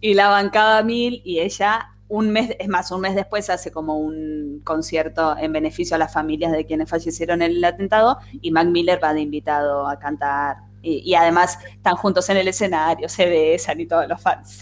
Y 0.02 0.14
la 0.14 0.30
bancaba 0.30 0.84
mil 0.84 1.22
y 1.26 1.40
ella 1.40 1.90
un 2.08 2.30
mes, 2.30 2.56
es 2.60 2.68
más, 2.68 2.92
un 2.92 3.02
mes 3.02 3.16
después 3.16 3.50
hace 3.50 3.72
como 3.72 3.98
un 3.98 4.62
concierto 4.64 5.36
en 5.38 5.52
beneficio 5.52 5.96
a 5.96 5.98
las 6.00 6.14
familias 6.14 6.52
de 6.52 6.66
quienes 6.66 6.88
fallecieron 6.88 7.42
en 7.42 7.52
el 7.52 7.64
atentado 7.64 8.20
y 8.34 8.52
Mac 8.52 8.68
Miller 8.68 9.04
va 9.04 9.14
de 9.14 9.22
invitado 9.22 9.88
a 9.88 9.98
cantar. 9.98 10.58
Y, 10.84 11.00
y 11.10 11.16
además 11.16 11.58
están 11.72 11.96
juntos 11.96 12.30
en 12.30 12.38
el 12.38 12.48
escenario, 12.48 13.10
se 13.10 13.26
besan 13.26 13.80
y 13.80 13.88
todos 13.88 14.08
los 14.08 14.22
fans. 14.22 14.62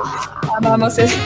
amamos 0.56 0.96
eso. 0.98 1.18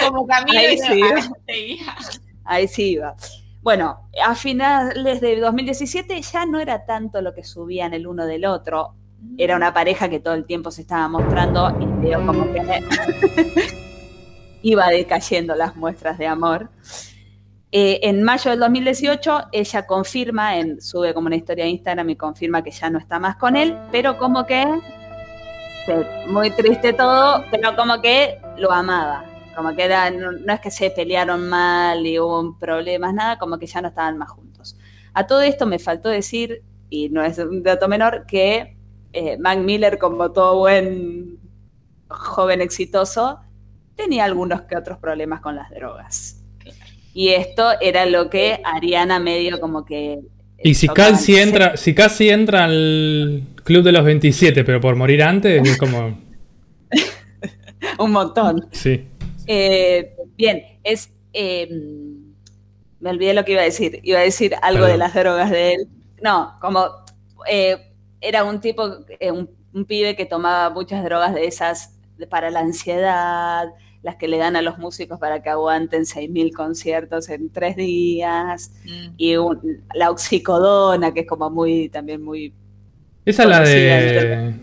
Como 0.00 0.26
Camilo 0.26 0.58
Ahí 0.58 0.78
sí. 0.78 0.84
seguía. 0.86 1.96
Ahí 2.44 2.66
sí 2.66 2.82
iba. 2.92 3.14
Bueno, 3.62 4.10
a 4.22 4.34
finales 4.34 5.20
de 5.20 5.38
2017 5.38 6.20
ya 6.20 6.44
no 6.44 6.60
era 6.60 6.84
tanto 6.84 7.22
lo 7.22 7.34
que 7.34 7.44
subían 7.44 7.94
el 7.94 8.06
uno 8.06 8.26
del 8.26 8.46
otro. 8.46 8.94
Era 9.36 9.56
una 9.56 9.74
pareja 9.74 10.08
que 10.08 10.20
todo 10.20 10.34
el 10.34 10.44
tiempo 10.44 10.70
se 10.70 10.82
estaba 10.82 11.08
mostrando 11.08 11.76
y 11.80 11.86
veo 12.06 12.24
como 12.24 12.52
que 12.52 12.62
iba 14.62 14.88
decayendo 14.88 15.54
las 15.54 15.76
muestras 15.76 16.18
de 16.18 16.26
amor. 16.26 16.70
Eh, 17.76 18.08
en 18.08 18.22
mayo 18.22 18.52
del 18.52 18.60
2018 18.60 19.46
ella 19.50 19.84
confirma, 19.84 20.58
en, 20.58 20.80
sube 20.80 21.12
como 21.12 21.26
una 21.26 21.34
historia 21.34 21.64
de 21.64 21.70
Instagram 21.70 22.10
y 22.10 22.16
confirma 22.16 22.62
que 22.62 22.70
ya 22.70 22.88
no 22.88 23.00
está 23.00 23.18
más 23.18 23.34
con 23.34 23.56
él, 23.56 23.76
pero 23.90 24.16
como 24.16 24.46
que, 24.46 24.64
muy 26.28 26.50
triste 26.52 26.92
todo, 26.92 27.44
pero 27.50 27.74
como 27.74 28.00
que 28.00 28.38
lo 28.58 28.70
amaba. 28.70 29.24
Como 29.56 29.74
que 29.74 29.88
no, 29.88 30.30
no 30.32 30.52
es 30.52 30.60
que 30.60 30.70
se 30.70 30.90
pelearon 30.90 31.48
mal 31.48 32.06
y 32.06 32.18
hubo 32.20 32.56
problemas, 32.58 33.12
nada, 33.12 33.38
como 33.38 33.58
que 33.58 33.66
ya 33.66 33.82
no 33.82 33.88
estaban 33.88 34.18
más 34.18 34.30
juntos. 34.30 34.76
A 35.12 35.26
todo 35.26 35.42
esto 35.42 35.66
me 35.66 35.80
faltó 35.80 36.08
decir, 36.08 36.62
y 36.90 37.08
no 37.08 37.24
es 37.24 37.38
un 37.38 37.64
dato 37.64 37.88
menor, 37.88 38.24
que 38.26 38.73
eh, 39.14 39.38
Mac 39.38 39.58
Miller, 39.58 39.98
como 39.98 40.32
todo 40.32 40.58
buen 40.58 41.38
joven 42.08 42.60
exitoso, 42.60 43.40
tenía 43.94 44.24
algunos 44.24 44.62
que 44.62 44.76
otros 44.76 44.98
problemas 44.98 45.40
con 45.40 45.56
las 45.56 45.70
drogas. 45.70 46.42
Y 47.12 47.28
esto 47.28 47.70
era 47.80 48.06
lo 48.06 48.28
que 48.28 48.60
Ariana 48.64 49.20
medio 49.20 49.60
como 49.60 49.84
que... 49.84 50.20
Y 50.62 50.74
si 50.74 50.88
casi 50.88 51.36
en 51.36 51.48
entra, 51.48 51.76
si 51.76 51.94
casi 51.94 52.30
entra 52.30 52.64
al 52.64 53.42
club 53.62 53.84
de 53.84 53.92
los 53.92 54.04
27, 54.04 54.64
pero 54.64 54.80
por 54.80 54.96
morir 54.96 55.22
antes, 55.22 55.62
es 55.68 55.76
como. 55.76 56.18
un 57.98 58.10
montón. 58.10 58.68
Sí. 58.72 59.06
Eh, 59.46 60.16
bien, 60.36 60.62
es... 60.82 61.10
eh, 61.34 61.68
me 63.04 63.10
olvidé 63.10 63.34
lo 63.34 63.44
que 63.44 63.52
iba 63.52 63.60
a 63.60 63.64
decir. 63.64 64.00
Iba 64.02 64.20
a 64.20 64.22
decir 64.22 64.54
algo 64.62 64.84
Perdón. 64.84 64.92
de 64.92 64.98
las 64.98 65.14
drogas 65.14 65.50
de 65.50 65.74
él. 65.74 65.88
No, 66.22 66.56
como 66.60 66.88
eh, 67.46 67.93
era 68.24 68.44
un 68.44 68.60
tipo, 68.60 68.98
eh, 69.20 69.30
un, 69.30 69.48
un 69.72 69.84
pibe 69.84 70.16
que 70.16 70.26
tomaba 70.26 70.70
muchas 70.70 71.04
drogas 71.04 71.34
de 71.34 71.46
esas 71.46 71.98
de- 72.18 72.26
para 72.26 72.50
la 72.50 72.60
ansiedad, 72.60 73.66
las 74.02 74.16
que 74.16 74.28
le 74.28 74.36
dan 74.38 74.54
a 74.56 74.62
los 74.62 74.78
músicos 74.78 75.18
para 75.18 75.42
que 75.42 75.48
aguanten 75.50 76.02
6.000 76.04 76.52
conciertos 76.54 77.28
en 77.30 77.50
tres 77.50 77.74
días, 77.76 78.72
Mm. 78.84 79.14
y 79.16 79.36
un- 79.36 79.82
la 79.94 80.10
oxicodona, 80.10 81.12
que 81.14 81.20
es 81.20 81.26
como 81.26 81.50
muy, 81.50 81.88
también 81.88 82.22
muy... 82.22 82.52
Esa 83.24 83.44
es 83.44 83.48
la 83.48 83.60
de. 83.60 84.54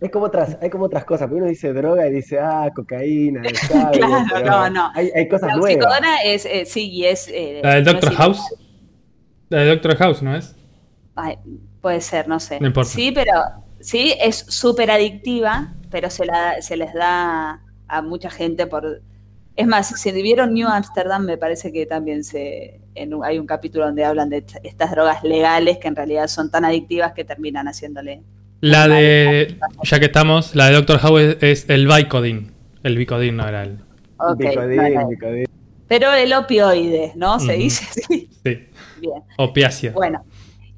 Hay 0.00 0.10
como 0.10 0.26
otras, 0.26 0.56
hay 0.62 0.70
como 0.70 0.84
otras 0.84 1.04
cosas, 1.04 1.26
porque 1.26 1.40
uno 1.42 1.50
dice 1.50 1.72
droga 1.72 2.06
y 2.08 2.12
dice, 2.12 2.38
ah, 2.38 2.70
cocaína, 2.74 3.42
Claro, 3.68 4.44
no, 4.44 4.70
no. 4.70 4.90
Hay, 4.94 5.10
hay 5.14 5.28
cosas 5.28 5.48
La 5.48 5.56
nuevas. 5.56 5.74
oxicodona 5.76 6.22
es, 6.22 6.44
eh, 6.46 6.64
sí, 6.66 6.88
y 6.90 7.04
es... 7.04 7.28
eh, 7.28 7.60
La 7.64 7.74
del 7.76 7.84
Doctor 7.84 8.12
es 8.12 8.18
House. 8.18 8.40
La 9.48 9.58
de 9.60 9.66
Doctor 9.70 9.96
House, 9.96 10.22
¿no 10.22 10.36
es? 10.36 10.54
Ay, 11.16 11.36
puede 11.80 12.00
ser, 12.00 12.28
no 12.28 12.40
sé. 12.40 12.60
No 12.60 12.66
importa. 12.66 12.90
Sí, 12.90 13.12
pero 13.12 13.32
sí, 13.80 14.14
es 14.20 14.36
súper 14.48 14.90
adictiva, 14.90 15.74
pero 15.90 16.10
se, 16.10 16.26
la, 16.26 16.60
se 16.60 16.76
les 16.76 16.92
da 16.94 17.62
a 17.88 18.02
mucha 18.02 18.30
gente 18.30 18.66
por... 18.66 19.02
Es 19.56 19.66
más, 19.66 19.88
si 20.00 20.12
vieron 20.12 20.54
New 20.54 20.68
Amsterdam, 20.68 21.24
me 21.24 21.36
parece 21.36 21.72
que 21.72 21.84
también 21.84 22.22
se, 22.22 22.80
en 22.94 23.12
un- 23.14 23.24
hay 23.24 23.38
un 23.40 23.46
capítulo 23.46 23.86
donde 23.86 24.04
hablan 24.04 24.28
de 24.30 24.44
estas 24.62 24.90
drogas 24.92 25.24
legales 25.24 25.78
que 25.78 25.88
en 25.88 25.96
realidad 25.96 26.28
son 26.28 26.50
tan 26.50 26.64
adictivas 26.64 27.12
que 27.12 27.24
terminan 27.24 27.66
haciéndole... 27.66 28.22
La 28.60 28.88
de. 28.88 29.56
Ya 29.84 30.00
que 30.00 30.06
estamos, 30.06 30.56
la 30.56 30.66
de 30.66 30.74
Doctor 30.74 30.98
House 30.98 31.20
es, 31.20 31.36
es 31.42 31.70
el 31.70 31.86
Vicodin. 31.86 32.52
El 32.82 32.98
Vicodin 32.98 33.36
no 33.36 33.46
era 33.46 33.62
el. 33.62 33.78
Ok, 34.18 34.38
Bicodín, 34.38 34.76
no, 34.94 35.00
no. 35.02 35.08
bicodín. 35.08 35.46
Pero 35.86 36.12
el 36.12 36.32
opioide, 36.32 37.12
¿no? 37.14 37.38
Se 37.38 37.52
dice 37.52 37.86
así. 37.88 38.28
Sí. 38.44 38.68
Bien. 39.00 39.22
Opiácea. 39.36 39.92
Bueno. 39.92 40.24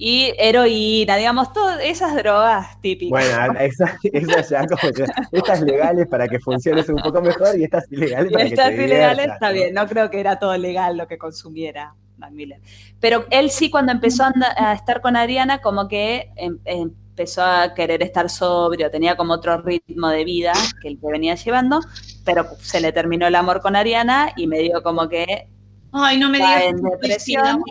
Y 0.02 0.32
heroína, 0.38 1.16
digamos, 1.16 1.52
todas 1.52 1.78
esas 1.84 2.16
drogas 2.16 2.80
típicas. 2.80 3.10
Bueno, 3.10 3.60
esa, 3.60 3.98
esa 4.12 4.40
ya 4.40 4.66
como 4.66 4.94
que 4.94 5.04
estas 5.30 5.60
legales 5.60 6.06
para 6.08 6.26
que 6.26 6.38
funcione 6.40 6.82
un 6.88 7.02
poco 7.02 7.20
mejor 7.20 7.58
y 7.58 7.64
estas 7.64 7.84
ilegales 7.92 8.30
Y 8.30 8.32
para 8.32 8.48
que 8.48 8.54
estas 8.54 8.68
te 8.68 8.76
ilegales 8.76 9.26
diviertas, 9.26 9.34
está 9.34 9.48
¿no? 9.48 9.52
bien, 9.52 9.74
no 9.74 9.86
creo 9.86 10.10
que 10.10 10.20
era 10.20 10.38
todo 10.38 10.56
legal 10.56 10.96
lo 10.96 11.06
que 11.06 11.18
consumiera 11.18 11.94
Mac 12.16 12.32
Miller. 12.32 12.60
Pero 12.98 13.26
él 13.30 13.50
sí 13.50 13.68
cuando 13.70 13.92
empezó 13.92 14.24
a, 14.56 14.72
estar 14.72 15.02
con 15.02 15.16
Ariana, 15.16 15.60
como 15.60 15.86
que 15.88 16.30
em- 16.36 16.60
empezó 16.64 17.42
a 17.44 17.74
querer 17.74 18.02
estar 18.02 18.30
sobrio, 18.30 18.90
tenía 18.90 19.16
como 19.16 19.34
otro 19.34 19.60
ritmo 19.60 20.08
de 20.08 20.24
vida 20.24 20.52
que 20.80 20.88
el 20.88 20.98
que 20.98 21.06
venía 21.08 21.34
llevando, 21.34 21.80
pero 22.24 22.46
se 22.60 22.80
le 22.80 22.92
terminó 22.92 23.26
el 23.26 23.34
amor 23.34 23.60
con 23.60 23.76
Ariana 23.76 24.32
y 24.36 24.46
me 24.46 24.60
dio 24.60 24.82
como 24.82 25.08
que 25.10 25.48
Ay, 25.92 26.18
no 26.18 26.30
me 26.30 26.38
digas. 26.38 26.62
en 26.64 26.76
depresión. 26.82 27.62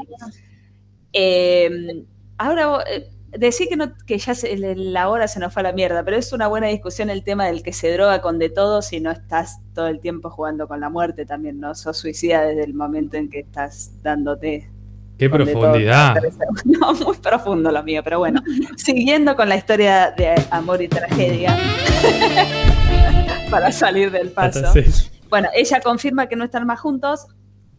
eh, 1.14 2.04
ahora 2.40 2.66
vos, 2.68 2.84
eh, 2.90 3.08
decir 3.38 3.68
que, 3.70 3.76
no, 3.78 3.94
que 4.08 4.18
ya 4.18 4.34
se- 4.34 4.56
la 4.58 5.08
hora 5.10 5.28
se 5.28 5.40
nos 5.40 5.54
fue 5.54 5.60
a 5.60 5.64
la 5.64 5.72
mierda, 5.74 6.04
pero 6.04 6.18
es 6.18 6.34
una 6.34 6.48
buena 6.48 6.66
discusión 6.68 7.12
el 7.12 7.24
tema 7.24 7.46
del 7.46 7.62
que 7.62 7.74
se 7.74 7.92
droga 7.94 8.22
con 8.22 8.40
de 8.40 8.50
todo 8.50 8.82
si 8.82 9.00
no 9.00 9.12
estás 9.12 9.60
todo 9.76 9.88
el 9.88 10.00
tiempo 10.00 10.32
jugando 10.32 10.68
con 10.68 10.80
la 10.80 10.90
muerte 10.90 11.26
también, 11.28 11.60
¿no? 11.60 11.76
Sos 11.76 11.98
suicida 11.98 12.42
desde 12.42 12.64
el 12.64 12.74
momento 12.74 13.18
en 13.18 13.30
que 13.30 13.42
estás 13.42 13.92
dándote. 14.02 14.72
Qué 15.20 15.30
profundidad. 15.30 16.16
No, 16.66 16.94
muy 16.94 17.18
profundo 17.18 17.72
lo 17.72 17.84
mío, 17.84 18.02
pero 18.04 18.20
bueno. 18.20 18.42
Siguiendo 18.78 19.36
con 19.36 19.48
la 19.50 19.58
historia 19.58 20.12
de 20.18 20.34
amor 20.50 20.82
y 20.82 20.88
tragedia, 20.88 21.56
para 23.52 23.72
salir 23.72 24.12
del 24.12 24.32
paso. 24.32 24.72
Bueno, 25.30 25.50
ella 25.54 25.80
confirma 25.82 26.28
que 26.28 26.36
no 26.36 26.46
están 26.46 26.66
más 26.66 26.80
juntos, 26.80 27.28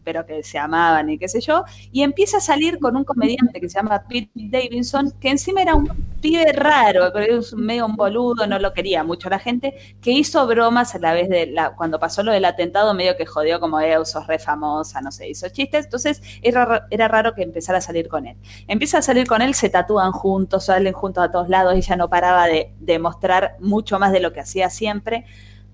pero 0.03 0.25
que 0.25 0.43
se 0.43 0.57
amaban 0.57 1.09
y 1.09 1.17
qué 1.17 1.27
sé 1.27 1.41
yo, 1.41 1.63
y 1.91 2.03
empieza 2.03 2.37
a 2.37 2.41
salir 2.41 2.79
con 2.79 2.95
un 2.95 3.03
comediante 3.03 3.59
que 3.59 3.69
se 3.69 3.75
llama 3.79 4.03
Pete 4.07 4.31
Davidson, 4.35 5.13
que 5.19 5.29
encima 5.29 5.61
era 5.61 5.75
un 5.75 5.87
pibe 6.21 6.51
raro, 6.53 7.09
pero 7.13 7.39
es 7.39 7.53
medio 7.53 7.85
un 7.85 7.95
boludo, 7.95 8.45
no 8.47 8.59
lo 8.59 8.73
quería 8.73 9.03
mucho 9.03 9.29
la 9.29 9.39
gente, 9.39 9.75
que 10.01 10.11
hizo 10.11 10.45
bromas 10.47 10.93
a 10.95 10.99
la 10.99 11.13
vez 11.13 11.29
de 11.29 11.47
la, 11.47 11.75
cuando 11.75 11.99
pasó 11.99 12.23
lo 12.23 12.31
del 12.31 12.45
atentado, 12.45 12.93
medio 12.93 13.15
que 13.17 13.25
jodió 13.25 13.59
como, 13.59 13.79
eh, 13.79 13.97
sos 14.05 14.27
re 14.27 14.37
famosa, 14.39 15.01
no 15.01 15.11
sé, 15.11 15.29
hizo 15.29 15.49
chistes, 15.49 15.85
entonces 15.85 16.21
era, 16.41 16.65
ra- 16.65 16.87
era 16.91 17.07
raro 17.07 17.33
que 17.33 17.43
empezara 17.43 17.79
a 17.79 17.81
salir 17.81 18.07
con 18.07 18.27
él. 18.27 18.37
Empieza 18.67 18.99
a 18.99 19.01
salir 19.01 19.27
con 19.27 19.41
él, 19.41 19.53
se 19.55 19.69
tatúan 19.69 20.11
juntos, 20.11 20.65
salen 20.65 20.93
juntos 20.93 21.23
a 21.23 21.31
todos 21.31 21.49
lados, 21.49 21.73
ella 21.75 21.95
no 21.95 22.09
paraba 22.09 22.47
de, 22.47 22.73
de 22.79 22.99
mostrar 22.99 23.55
mucho 23.59 23.99
más 23.99 24.11
de 24.11 24.19
lo 24.19 24.31
que 24.33 24.39
hacía 24.41 24.69
siempre. 24.69 25.25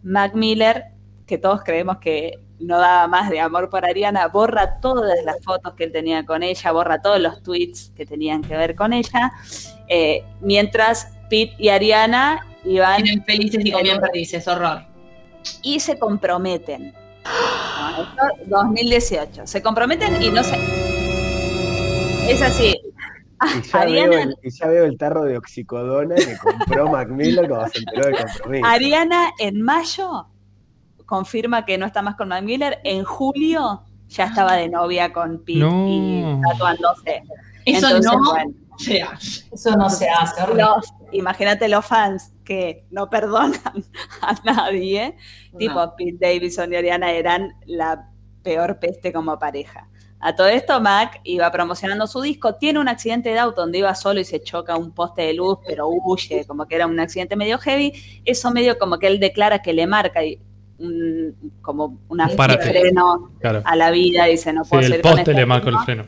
Mac 0.04 0.34
Miller, 0.36 0.86
que 1.26 1.38
todos 1.38 1.62
creemos 1.64 1.98
que 1.98 2.40
no 2.60 2.80
daba 2.80 3.08
más 3.08 3.30
de 3.30 3.40
amor 3.40 3.70
por 3.70 3.86
Ariana, 3.86 4.28
borra 4.28 4.80
todas 4.80 5.24
las 5.24 5.44
fotos 5.44 5.74
que 5.76 5.84
él 5.86 5.92
tenía 5.92 6.26
con 6.26 6.42
ella, 6.44 6.72
borra 6.72 7.02
todos 7.02 7.20
los 7.20 7.44
tweets 7.44 7.92
que 7.96 8.06
tenían 8.06 8.42
que 8.42 8.56
ver 8.58 8.76
con 8.76 8.94
ella, 8.94 9.32
eh, 9.88 10.24
mientras 10.42 11.14
Pete 11.30 11.56
y 11.60 11.70
Ariana 11.70 12.46
iban 12.66 13.04
Tienen 13.04 13.24
felices 13.26 13.64
y 13.66 13.72
comían 13.72 14.00
perdices, 14.00 14.48
horror. 14.48 14.82
y 15.62 15.80
se 15.80 15.98
comprometen. 16.00 16.94
No, 17.26 17.90
esto, 18.04 18.24
2018. 18.48 19.46
Se 19.46 19.62
comprometen 19.62 20.22
y 20.22 20.30
no 20.32 20.42
se... 20.44 20.56
Es 22.30 22.42
así. 22.42 22.76
Y 23.40 23.62
ya, 23.68 23.82
Ariana- 23.82 24.10
veo 24.10 24.20
el, 24.22 24.36
y 24.42 24.50
ya 24.50 24.68
veo 24.68 24.86
el 24.86 24.98
tarro 24.98 25.24
de 25.24 25.38
oxicodona 25.38 26.16
que 26.16 26.38
compró 26.38 26.90
Mac 26.90 27.10
Miller 27.10 27.48
cuando 27.48 27.68
se 27.68 27.80
enteró 27.80 28.06
del 28.08 28.16
compromiso. 28.18 28.66
Ariana 28.66 29.30
en 29.40 29.62
mayo 29.62 30.28
confirma 31.08 31.66
que 31.66 31.80
no 31.80 31.88
está 31.88 32.04
más 32.04 32.16
con 32.16 32.28
Mac 32.28 32.44
Miller. 32.44 32.80
En 32.84 33.04
julio 33.04 33.82
ya 34.08 34.26
estaba 34.26 34.54
de 34.54 34.70
novia 34.70 35.12
con 35.12 35.44
Pete 35.44 35.60
No. 35.60 35.88
y 35.88 36.42
tatuándose. 36.48 37.24
Eso 37.66 37.88
Entonces, 37.88 38.06
no 38.06 38.32
bueno, 38.32 38.54
se 38.78 39.02
hace. 39.02 39.48
Eso 39.52 39.76
no 39.76 39.90
se 39.90 40.08
hace. 40.08 40.42
imagínate 41.12 41.68
los 41.68 41.84
fans 41.86 42.32
que 42.46 42.86
no 42.92 43.10
perdonan 43.10 43.62
a 44.22 44.36
nadie, 44.46 45.16
tipo 45.58 45.74
No. 45.74 45.96
Pete 45.96 46.18
Davidson 46.20 46.72
y 46.72 46.76
Ariana 46.76 47.12
eran 47.12 47.54
la 47.66 48.10
peor 48.44 48.80
peste 48.80 49.12
como 49.12 49.40
pareja. 49.40 49.90
A 50.20 50.36
todo 50.36 50.48
esto, 50.48 50.82
Mac 50.82 51.22
iba 51.26 51.52
promocionando 51.52 52.08
su 52.08 52.22
disco, 52.22 52.56
tiene 52.56 52.80
un 52.80 52.88
accidente 52.88 53.30
de 53.30 53.38
auto 53.38 53.62
donde 53.62 53.78
iba 53.78 53.94
solo 53.94 54.20
y 54.20 54.26
se 54.26 54.42
choca 54.42 54.76
un 54.76 54.92
poste 54.92 55.22
de 55.22 55.34
luz, 55.36 55.60
pero 55.68 55.88
huye, 55.90 56.44
como 56.48 56.66
que 56.66 56.74
era 56.76 56.88
un 56.88 57.00
accidente 57.00 57.36
medio 57.36 57.60
heavy. 57.60 57.94
Eso 58.26 58.50
medio 58.52 58.80
como 58.80 58.98
que 58.98 59.06
él 59.08 59.20
declara 59.20 59.62
que 59.62 59.74
le 59.74 59.86
marca 59.86 60.24
y 60.24 60.42
un- 60.80 61.36
como 61.62 62.00
una 62.10 62.26
Un 62.26 62.32
freno 62.32 63.32
Claro. 63.40 63.62
a 63.66 63.76
la 63.76 63.92
vida, 63.92 64.26
dice, 64.26 64.54
no 64.54 64.64
Sí, 64.64 64.70
puedo 64.70 64.82
el 64.82 64.88
seguir 64.88 65.02
con 65.02 65.12
poste 65.14 65.34
le 65.34 65.46
marcó 65.46 65.70
el 65.70 65.76
¿no? 65.76 65.84
freno. 65.84 66.06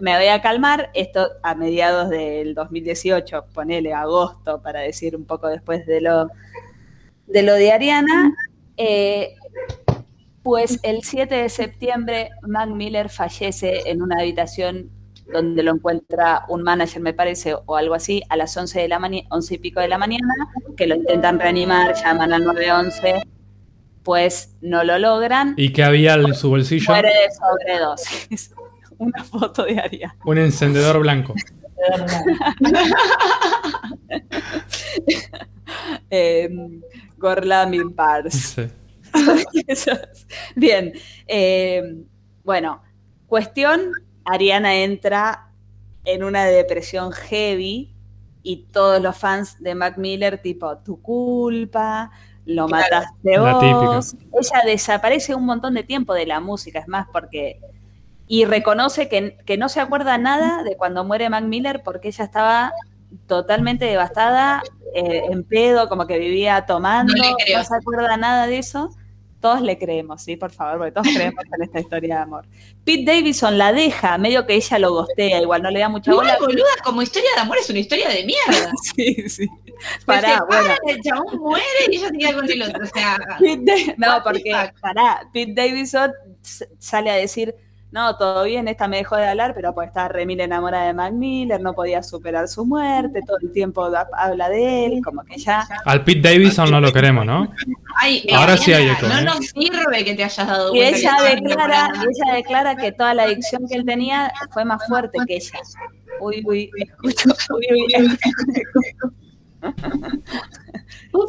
me 0.00 0.16
voy 0.16 0.26
a 0.26 0.42
calmar, 0.42 0.90
esto 0.94 1.26
a 1.42 1.54
mediados 1.54 2.10
del 2.10 2.54
2018, 2.54 3.44
ponele 3.54 3.92
agosto, 3.94 4.60
para 4.60 4.80
decir 4.80 5.14
un 5.16 5.24
poco 5.24 5.48
después 5.48 5.86
de 5.86 6.00
lo 6.00 6.28
de, 7.26 7.42
lo 7.42 7.54
de 7.54 7.72
Ariana. 7.72 8.34
Eh, 8.76 9.34
pues 10.42 10.78
el 10.82 11.02
7 11.04 11.34
de 11.36 11.48
septiembre, 11.48 12.30
Mac 12.42 12.68
Miller 12.68 13.08
fallece 13.08 13.88
en 13.88 14.02
una 14.02 14.16
habitación 14.18 14.90
donde 15.32 15.62
lo 15.62 15.72
encuentra 15.72 16.44
un 16.48 16.62
manager, 16.62 17.00
me 17.00 17.14
parece, 17.14 17.54
o 17.64 17.76
algo 17.76 17.94
así, 17.94 18.22
a 18.28 18.36
las 18.36 18.54
11, 18.56 18.80
de 18.80 18.88
la 18.88 18.98
mani- 18.98 19.26
11 19.30 19.54
y 19.54 19.58
pico 19.58 19.80
de 19.80 19.88
la 19.88 19.96
mañana, 19.96 20.34
que 20.76 20.86
lo 20.86 20.96
intentan 20.96 21.38
reanimar, 21.40 21.94
llaman 21.94 22.32
al 22.34 22.44
911, 22.44 23.14
pues 24.04 24.54
no 24.60 24.84
lo 24.84 24.98
logran, 24.98 25.54
¿Y 25.56 25.72
qué 25.72 25.82
había 25.82 26.14
en 26.14 26.34
su 26.34 26.50
bolsillo? 26.50 26.92
muere 26.92 27.08
de 27.08 27.34
sobredosis. 27.34 28.54
Una 28.98 29.24
foto 29.24 29.64
de 29.64 29.80
Ariana. 29.80 30.16
Un 30.24 30.38
encendedor 30.38 31.00
blanco. 31.00 31.34
Eh, 36.10 36.48
Gorlami 37.16 37.80
Bars. 37.84 38.34
Sí. 38.54 38.62
Esos. 39.66 39.98
Bien, 40.54 40.92
eh, 41.26 42.04
bueno, 42.44 42.82
cuestión, 43.26 43.92
Ariana 44.24 44.76
entra 44.76 45.50
en 46.04 46.22
una 46.22 46.44
depresión 46.44 47.12
heavy 47.12 47.94
y 48.42 48.66
todos 48.70 49.02
los 49.02 49.16
fans 49.16 49.60
de 49.60 49.74
Mac 49.74 49.96
Miller 49.96 50.38
tipo, 50.38 50.78
tu 50.78 51.00
culpa, 51.00 52.10
lo 52.46 52.68
mataste 52.68 53.38
La 53.38 53.54
vos. 53.54 54.14
Ella 54.14 54.62
desaparece 54.64 55.34
un 55.34 55.44
montón 55.44 55.74
de 55.74 55.82
tiempo 55.82 56.14
de 56.14 56.26
la 56.26 56.40
música, 56.40 56.78
es 56.78 56.88
más, 56.88 57.06
porque... 57.12 57.60
Y 58.26 58.46
reconoce 58.46 59.08
que, 59.08 59.36
que 59.44 59.58
no 59.58 59.68
se 59.68 59.80
acuerda 59.80 60.16
nada 60.16 60.62
de 60.62 60.78
cuando 60.78 61.04
muere 61.04 61.28
Mac 61.28 61.44
Miller 61.44 61.82
porque 61.84 62.08
ella 62.08 62.24
estaba 62.24 62.72
totalmente 63.26 63.84
devastada, 63.84 64.62
eh, 64.94 65.24
en 65.30 65.44
pedo, 65.44 65.88
como 65.88 66.06
que 66.06 66.18
vivía 66.18 66.64
tomando, 66.66 67.14
no 67.14 67.64
se 67.64 67.74
acuerda 67.74 68.16
nada 68.16 68.46
de 68.46 68.58
eso. 68.58 68.90
Todos 69.44 69.60
le 69.60 69.76
creemos, 69.76 70.22
sí, 70.22 70.36
por 70.36 70.50
favor, 70.50 70.78
porque 70.78 70.92
todos 70.92 71.06
creemos 71.14 71.44
en 71.54 71.62
esta 71.64 71.78
historia 71.78 72.14
de 72.16 72.22
amor. 72.22 72.46
Pete 72.82 73.04
Davidson 73.04 73.58
la 73.58 73.74
deja, 73.74 74.16
medio 74.16 74.46
que 74.46 74.54
ella 74.54 74.78
lo 74.78 74.90
gostea, 74.94 75.42
igual 75.42 75.62
no 75.62 75.70
le 75.70 75.80
da 75.80 75.90
mucha 75.90 76.14
bola. 76.14 76.38
boluda, 76.38 76.64
como 76.82 77.02
historia 77.02 77.28
de 77.36 77.42
amor 77.42 77.58
es 77.58 77.68
una 77.68 77.80
historia 77.80 78.08
de 78.08 78.24
mierda. 78.24 78.72
Sí, 78.96 79.28
sí. 79.28 79.46
Se 79.98 80.06
Pará, 80.06 80.38
separan, 80.38 80.46
bueno. 80.46 80.74
el 80.86 81.02
chabón 81.02 81.38
muere 81.40 81.64
y 81.90 81.96
ella 81.96 82.08
se 82.08 82.16
queda 82.16 82.34
con 82.36 82.50
el 82.50 82.62
otro. 82.62 82.84
O 82.84 82.86
sea, 82.86 83.18
Pete 83.38 83.94
no, 83.98 84.22
porque, 84.24 84.70
pará, 84.80 85.28
Pete 85.30 85.52
Davidson 85.54 86.10
sale 86.78 87.10
a 87.10 87.16
decir, 87.16 87.54
no, 87.94 88.16
todo 88.16 88.42
bien, 88.42 88.66
esta 88.66 88.88
me 88.88 88.96
dejó 88.96 89.16
de 89.16 89.24
hablar, 89.28 89.54
pero 89.54 89.72
pues 89.72 89.86
estaba 89.86 90.08
remil 90.08 90.40
enamorada 90.40 90.86
de 90.86 90.94
Mac 90.94 91.12
Miller, 91.12 91.60
no 91.60 91.74
podía 91.74 92.02
superar 92.02 92.48
su 92.48 92.66
muerte, 92.66 93.20
todo 93.24 93.36
el 93.40 93.52
tiempo 93.52 93.88
da- 93.88 94.08
habla 94.18 94.48
de 94.48 94.86
él, 94.86 95.00
como 95.04 95.22
que 95.24 95.38
ya... 95.38 95.64
Al 95.84 96.02
Pete 96.02 96.20
Davidson 96.28 96.70
no 96.72 96.80
lo 96.80 96.92
queremos, 96.92 97.24
¿no? 97.24 97.48
ay, 97.96 98.26
Ahora 98.34 98.56
sí 98.56 98.72
hay 98.72 98.88
eco, 98.88 99.06
No 99.06 99.18
¿eh? 99.18 99.22
nos 99.24 99.46
sirve 99.46 100.04
que 100.04 100.14
te 100.14 100.24
hayas 100.24 100.46
dado 100.46 100.74
Y 100.74 100.78
cuenta. 100.80 100.98
ella 100.98 101.16
que 101.22 101.34
declara, 101.36 101.88
ella 102.02 102.34
declara 102.34 102.76
que 102.76 102.90
toda 102.90 103.14
la 103.14 103.22
adicción 103.22 103.62
que 103.68 103.76
él 103.76 103.84
tenía 103.86 104.32
fue 104.52 104.64
más 104.64 104.84
fuerte 104.88 105.16
que 105.26 105.36
ella. 105.36 105.60
Uy, 106.20 106.42
uy, 106.44 106.70
escucho, 106.76 107.28
uy, 107.56 107.66
uy. 107.96 108.18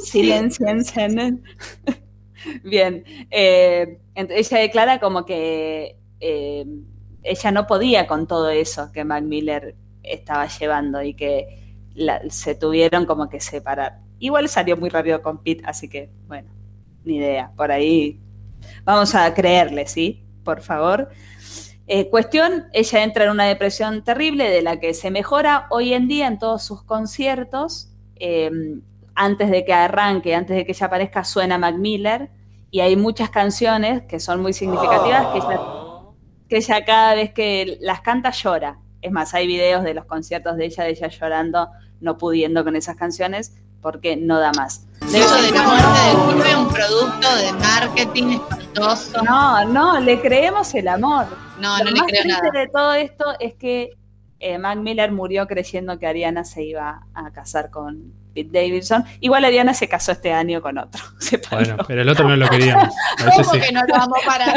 Silencien. 0.03 1.43
Bien. 2.63 3.03
eh, 3.31 3.97
ella 4.15 4.57
declara 4.59 4.99
como 4.99 5.25
que 5.25 5.97
eh, 6.19 6.65
ella 7.23 7.51
no 7.51 7.67
podía 7.67 8.07
con 8.07 8.27
todo 8.27 8.49
eso 8.49 8.91
que 8.91 9.03
Mac 9.03 9.23
Miller 9.23 9.75
estaba 10.03 10.47
llevando 10.47 11.01
y 11.01 11.13
que 11.13 11.77
se 12.29 12.55
tuvieron 12.55 13.05
como 13.05 13.29
que 13.29 13.39
separar. 13.39 13.99
Igual 14.19 14.49
salió 14.49 14.77
muy 14.77 14.89
rápido 14.89 15.21
con 15.21 15.43
Pete, 15.43 15.63
así 15.65 15.89
que, 15.89 16.11
bueno, 16.27 16.49
ni 17.03 17.17
idea. 17.17 17.51
Por 17.55 17.71
ahí 17.71 18.19
vamos 18.83 19.15
a 19.15 19.33
creerle, 19.33 19.87
¿sí? 19.87 20.23
Por 20.43 20.61
favor. 20.61 21.09
Eh, 21.87 22.09
cuestión, 22.09 22.65
ella 22.73 23.03
entra 23.03 23.25
en 23.25 23.31
una 23.31 23.45
depresión 23.45 24.03
terrible 24.03 24.49
de 24.49 24.61
la 24.61 24.79
que 24.79 24.93
se 24.93 25.11
mejora 25.11 25.67
hoy 25.69 25.93
en 25.93 26.07
día 26.07 26.27
en 26.27 26.39
todos 26.39 26.63
sus 26.63 26.83
conciertos. 26.83 27.91
eh, 28.17 28.49
antes 29.15 29.49
de 29.49 29.63
que 29.63 29.73
arranque, 29.73 30.35
antes 30.35 30.55
de 30.57 30.65
que 30.65 30.73
ella 30.73 30.87
aparezca, 30.87 31.23
suena 31.23 31.57
Mac 31.57 31.75
Miller 31.75 32.29
y 32.69 32.81
hay 32.81 32.95
muchas 32.97 33.29
canciones 33.29 34.03
que 34.03 34.19
son 34.19 34.41
muy 34.41 34.51
significativas 34.51 35.27
que 35.27 35.37
ella, 35.37 35.59
que 36.49 36.57
ella 36.57 36.85
cada 36.85 37.15
vez 37.15 37.34
que 37.34 37.77
las 37.81 38.01
canta 38.01 38.31
llora. 38.31 38.80
Es 39.01 39.11
más, 39.11 39.34
hay 39.34 39.47
videos 39.47 39.84
de 39.84 39.93
los 39.93 40.05
conciertos 40.05 40.57
de 40.57 40.65
ella, 40.65 40.84
de 40.84 40.89
ella 40.91 41.07
llorando, 41.07 41.69
no 42.01 42.17
pudiendo 42.17 42.63
con 42.63 42.76
esas 42.76 42.95
canciones 42.95 43.55
porque 43.81 44.17
no 44.17 44.39
da 44.39 44.51
más. 44.53 44.88
De 45.11 45.19
Eso 45.19 45.35
hecho, 45.38 45.45
de 45.45 45.51
la 45.51 45.63
muerte 45.63 45.88
de 45.88 46.34
Pibe, 46.43 46.55
un 46.55 46.67
producto 46.69 47.35
de 47.35 47.53
marketing 47.53 48.27
espantoso. 48.39 49.22
No, 49.23 49.65
no, 49.65 49.99
le 49.99 50.19
creemos 50.19 50.73
el 50.73 50.88
amor. 50.88 51.27
No, 51.59 51.77
Lo 51.77 51.84
no 51.85 51.91
le 51.91 52.11
creo 52.11 52.23
triste 52.23 52.27
nada. 52.27 52.59
de 52.61 52.67
todo 52.67 52.93
esto 52.95 53.26
es 53.39 53.53
que 53.53 53.91
eh, 54.39 54.57
Mac 54.57 54.80
Miller 54.80 55.11
murió 55.11 55.45
creyendo 55.47 55.99
que 55.99 56.07
Ariana 56.07 56.43
se 56.43 56.63
iba 56.63 57.05
a 57.13 57.31
casar 57.31 57.69
con 57.69 58.11
Pete 58.35 58.49
Davidson. 58.51 59.05
Igual 59.21 59.45
Ariana 59.45 59.73
se 59.73 59.87
casó 59.87 60.11
este 60.11 60.31
año 60.33 60.61
con 60.61 60.77
otro. 60.77 61.01
Bueno, 61.51 61.77
pero 61.87 62.01
el 62.01 62.09
otro 62.09 62.27
no 62.27 62.35
lo 62.35 62.47
queríamos. 62.49 62.93
A 63.17 63.29
este 63.29 63.41
¿Cómo 63.43 63.53
sí. 63.53 63.59
que 63.61 63.71
no 63.71 63.81
lo 63.87 63.95
amo 63.95 64.15
para 64.25 64.45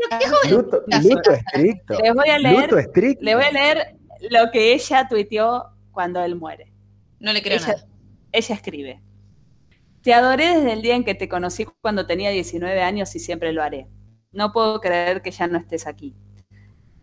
Luto, 0.50 0.82
luto 0.88 1.32
estricto. 1.32 2.00
Les 2.02 2.14
voy 2.14 2.30
a 2.30 2.40
leer, 2.40 2.62
Luto 2.62 2.78
estricto. 2.78 3.24
les 3.24 3.36
voy 3.36 3.44
a 3.44 3.52
leer 3.52 3.96
lo 4.30 4.50
que 4.52 4.74
ella 4.74 5.08
tuiteó 5.10 5.66
cuando 5.92 6.24
él 6.24 6.36
muere. 6.36 6.72
No 7.20 7.34
le 7.34 7.42
creo 7.42 7.58
ella, 7.58 7.68
nada. 7.68 7.86
ella 8.32 8.56
escribe: 8.56 9.02
Te 10.02 10.14
adoré 10.14 10.56
desde 10.56 10.74
el 10.74 10.82
día 10.82 10.96
en 10.96 11.04
que 11.04 11.16
te 11.16 11.28
conocí 11.28 11.66
cuando 11.82 12.06
tenía 12.06 12.30
19 12.30 12.82
años 12.82 13.14
y 13.16 13.20
siempre 13.20 13.52
lo 13.52 13.62
haré. 13.62 13.88
No 14.32 14.52
puedo 14.54 14.80
creer 14.80 15.22
que 15.22 15.32
ya 15.32 15.48
no 15.48 15.58
estés 15.58 15.86
aquí. 15.88 16.16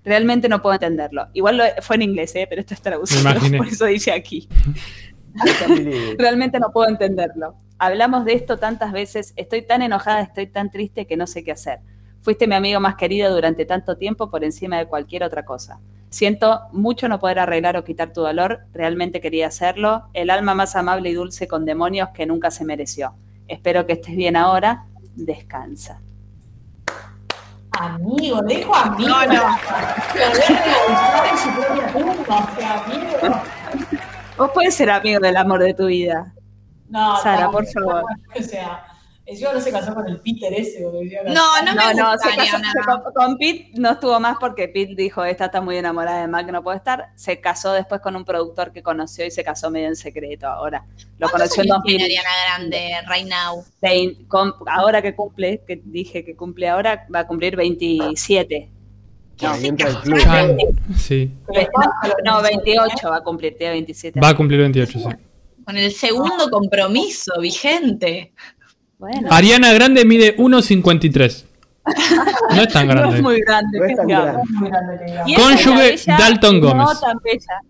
Realmente 0.05 0.49
no 0.49 0.61
puedo 0.61 0.75
entenderlo. 0.75 1.29
Igual 1.33 1.57
lo- 1.59 1.65
fue 1.83 1.97
en 1.97 2.03
inglés, 2.03 2.35
¿eh? 2.37 2.47
pero 2.49 2.61
esto 2.61 2.75
es 2.75 2.83
traducido, 2.83 3.23
por 3.57 3.67
eso 3.67 3.87
dice 3.87 4.13
aquí. 4.13 4.49
Realmente 6.19 6.59
no 6.61 6.71
puedo 6.73 6.89
entenderlo. 6.89 7.57
Hablamos 7.79 8.25
de 8.25 8.35
esto 8.35 8.59
tantas 8.59 8.93
veces, 8.93 9.33
estoy 9.37 9.63
tan 9.63 9.83
enojada, 9.83 10.21
estoy 10.23 10.47
tan 10.47 10.71
triste 10.71 11.07
que 11.07 11.17
no 11.17 11.27
sé 11.27 11.43
qué 11.43 11.53
hacer. 11.53 11.81
Fuiste 12.23 12.47
mi 12.47 12.55
amigo 12.55 12.81
más 12.81 12.95
querido 12.95 13.35
durante 13.35 13.65
tanto 13.67 13.97
tiempo 13.97 14.31
por 14.31 14.45
encima 14.45 14.79
de 14.79 14.87
cualquier 14.87 15.25
otra 15.25 15.45
cosa. 15.45 15.81
Siento 16.09 16.61
mucho 16.73 17.09
no 17.09 17.19
poder 17.19 17.41
arreglar 17.41 17.77
o 17.77 17.85
quitar 17.85 18.13
tu 18.13 18.21
dolor, 18.23 18.61
realmente 18.73 19.21
quería 19.21 19.49
hacerlo. 19.49 20.05
El 20.15 20.31
alma 20.31 20.55
más 20.55 20.77
amable 20.77 21.11
y 21.11 21.15
dulce 21.15 21.49
con 21.49 21.65
demonios 21.65 22.11
que 22.15 22.25
nunca 22.27 22.51
se 22.51 22.65
mereció. 22.65 23.15
Espero 23.49 23.85
que 23.87 23.95
estés 23.95 24.15
bien 24.17 24.37
ahora. 24.37 24.87
Descansa. 25.17 26.01
Amigo, 27.79 28.41
le 28.43 28.57
dijo 28.57 28.75
amigo. 28.75 29.09
No, 29.09 29.27
no. 29.27 29.59
Poder 30.13 31.27
en 31.31 31.39
su 31.39 31.51
propia 31.51 31.93
tumba, 31.93 32.49
o 32.53 32.57
sea, 32.57 32.85
amigo. 32.85 33.43
Vos 34.37 34.51
puedes 34.53 34.75
ser 34.75 34.91
amigo 34.91 35.21
del 35.21 35.37
amor 35.37 35.63
de 35.63 35.75
tu 35.75 35.87
vida. 35.87 36.33
No, 36.89 37.17
Sara, 37.23 37.47
no, 37.47 37.51
por 37.53 37.65
no, 37.65 37.71
favor. 37.71 38.05
O 38.39 38.43
sea, 38.43 38.85
encima 39.27 39.53
no 39.53 39.61
se 39.61 39.71
casó 39.73 39.95
con 39.95 40.07
el 40.09 40.21
Peter 40.21 40.53
ese. 40.53 40.81
No, 40.83 40.91
no 40.93 41.75
me 41.75 41.75
No, 41.75 41.95
no, 41.95 42.11
gusta, 42.13 42.31
se 42.31 42.37
casó- 42.37 42.57
Ariana. 42.57 42.73
se 42.73 42.79
co- 42.81 43.13
con 43.15 43.39
Pete 43.39 43.71
no 43.75 43.91
estuvo 43.93 44.21
más 44.21 44.37
porque 44.39 44.69
Pete 44.69 44.95
dijo, 44.97 45.25
esta 45.25 45.47
está 45.47 45.61
muy 45.61 45.77
enamorada 45.77 46.21
de 46.21 46.29
Mac, 46.29 46.51
no 46.51 46.63
puede 46.63 46.77
estar. 46.79 47.09
Se 47.15 47.41
casó 47.41 47.73
después 47.73 48.01
con 48.01 48.17
un 48.17 48.25
productor 48.25 48.73
que 48.73 48.83
conoció 48.83 49.25
y 49.25 49.31
se 49.31 49.43
casó 49.45 49.71
medio 49.71 49.89
en 49.89 49.97
secreto 49.97 50.47
ahora. 50.47 50.85
Lo 51.19 51.29
¿Cuántos 51.31 51.55
conoció 51.55 51.63
en 51.65 51.73
años 51.73 51.83
tiene 51.85 52.05
2000. 52.05 52.19
Ariana 52.19 52.31
Grande 52.47 52.91
right 53.09 53.29
now? 53.29 53.65
Con- 54.29 54.55
ahora 54.67 55.01
que 55.03 55.15
cumple, 55.15 55.63
que 55.67 55.81
dije 55.85 56.25
que 56.25 56.37
cumple 56.37 56.69
ahora, 56.69 57.07
va 57.15 57.21
a 57.21 57.27
cumplir 57.27 57.57
27. 57.57 58.71
ahí 59.41 59.67
entra 59.67 59.89
el 59.89 59.97
club. 59.99 60.19
Chan. 60.21 60.57
Sí. 60.97 61.33
No, 62.25 62.41
28 62.43 63.09
va 63.11 63.17
a 63.17 63.21
cumplir, 63.23 63.57
tiene 63.57 63.73
27. 63.75 64.21
Va 64.21 64.29
a 64.29 64.37
cumplir 64.37 64.61
28, 64.61 64.99
sí. 64.99 65.05
Con 65.65 65.77
el 65.79 65.93
segundo 65.93 66.51
compromiso 66.51 67.41
vigente. 67.41 68.33
Bueno, 69.05 69.29
Ariana 69.31 69.73
Grande 69.75 70.05
mide 70.05 70.37
1,53. 70.37 71.45
No 72.57 72.63
es 72.63 72.69
tan 72.73 72.87
no 72.89 72.95
grande. 72.95 73.17
es 73.17 73.23
muy 73.23 73.41
grande, 73.43 73.79
No 73.79 73.85
es 73.85 73.97
tan 73.97 74.07
grande. 74.09 74.43
Muy 74.59 74.71
grande 74.71 75.35
Cónyuge 75.37 75.97
Dalton 76.07 76.61
Gómez. 76.61 76.87
No 76.87 77.01
tan 77.01 77.19
bella. 77.23 77.61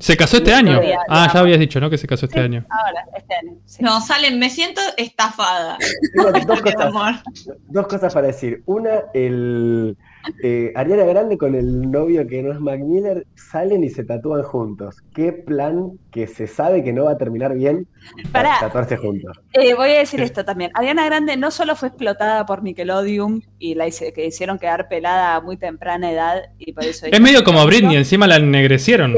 ¿Se 0.00 0.16
casó 0.16 0.38
este 0.38 0.52
año? 0.52 0.80
Ah, 1.08 1.30
ya 1.32 1.38
habías 1.38 1.60
dicho, 1.60 1.78
¿no? 1.78 1.88
Que 1.88 1.96
se 1.96 2.08
casó 2.08 2.26
este 2.26 2.40
año. 2.40 2.66
Ahora, 2.68 3.04
este 3.16 3.34
año. 3.36 3.52
sí. 3.64 3.84
No, 3.84 4.00
Salen, 4.00 4.36
me 4.40 4.50
siento 4.50 4.80
estafada. 4.96 5.78
Tengo 6.12 6.32
dos 6.32 6.60
cosas, 6.62 7.22
dos 7.68 7.86
cosas 7.86 8.12
para 8.12 8.26
decir. 8.26 8.64
Una, 8.66 8.90
el 9.14 9.96
eh, 10.42 10.72
Ariana 10.74 11.04
Grande 11.04 11.36
con 11.38 11.54
el 11.54 11.90
novio 11.90 12.26
que 12.26 12.42
no 12.42 12.52
es 12.52 12.60
Mac 12.60 12.80
Miller 12.80 13.26
salen 13.34 13.84
y 13.84 13.88
se 13.90 14.04
tatúan 14.04 14.42
juntos. 14.42 14.96
¿Qué 15.14 15.32
plan 15.32 15.92
que 16.10 16.26
se 16.26 16.46
sabe 16.46 16.82
que 16.84 16.92
no 16.92 17.04
va 17.04 17.12
a 17.12 17.18
terminar 17.18 17.54
bien 17.54 17.86
para 18.32 18.58
tatuarse 18.60 18.96
juntos? 18.96 19.36
Eh, 19.52 19.74
voy 19.74 19.90
a 19.90 19.98
decir 19.98 20.20
esto 20.20 20.44
también. 20.44 20.70
Ariana 20.74 21.04
Grande 21.06 21.36
no 21.36 21.50
solo 21.50 21.76
fue 21.76 21.88
explotada 21.88 22.46
por 22.46 22.62
Nickelodeon 22.62 23.42
y 23.58 23.74
la 23.74 23.86
hice- 23.86 24.12
que 24.12 24.26
hicieron 24.26 24.58
quedar 24.58 24.88
pelada 24.88 25.36
a 25.36 25.40
muy 25.40 25.56
temprana 25.56 26.10
edad 26.10 26.42
y 26.58 26.72
por 26.72 26.84
eso 26.84 27.06
Es 27.06 27.20
medio 27.20 27.44
como 27.44 27.64
Britney, 27.66 27.96
encima 27.96 28.26
la 28.26 28.36
ennegrecieron. 28.36 29.14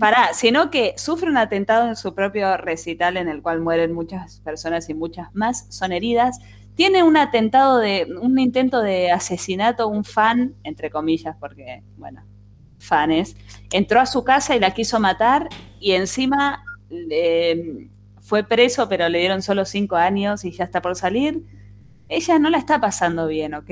Pará, 0.00 0.30
sino 0.32 0.70
que 0.70 0.94
sufre 0.96 1.28
un 1.28 1.36
atentado 1.36 1.86
en 1.88 1.94
su 1.96 2.14
propio 2.14 2.56
recital 2.56 3.18
en 3.18 3.28
el 3.28 3.42
cual 3.42 3.60
mueren 3.60 3.92
muchas 3.92 4.40
personas 4.40 4.88
y 4.88 4.94
muchas 4.94 5.28
más 5.34 5.66
son 5.68 5.92
heridas. 5.92 6.38
Tiene 6.74 7.02
un 7.02 7.16
atentado 7.16 7.78
de, 7.78 8.06
un 8.20 8.38
intento 8.38 8.80
de 8.80 9.10
asesinato, 9.10 9.88
un 9.88 10.04
fan, 10.04 10.54
entre 10.64 10.90
comillas, 10.90 11.36
porque, 11.38 11.82
bueno, 11.96 12.24
fanes, 12.78 13.36
entró 13.72 14.00
a 14.00 14.06
su 14.06 14.24
casa 14.24 14.56
y 14.56 14.60
la 14.60 14.72
quiso 14.72 14.98
matar 15.00 15.48
y 15.80 15.92
encima 15.92 16.64
eh, 17.10 17.88
fue 18.20 18.44
preso, 18.44 18.88
pero 18.88 19.08
le 19.08 19.18
dieron 19.20 19.42
solo 19.42 19.64
cinco 19.64 19.96
años 19.96 20.44
y 20.44 20.50
ya 20.50 20.64
está 20.64 20.82
por 20.82 20.96
salir. 20.96 21.42
Ella 22.08 22.38
no 22.38 22.50
la 22.50 22.58
está 22.58 22.80
pasando 22.80 23.26
bien, 23.26 23.54
¿ok? 23.54 23.70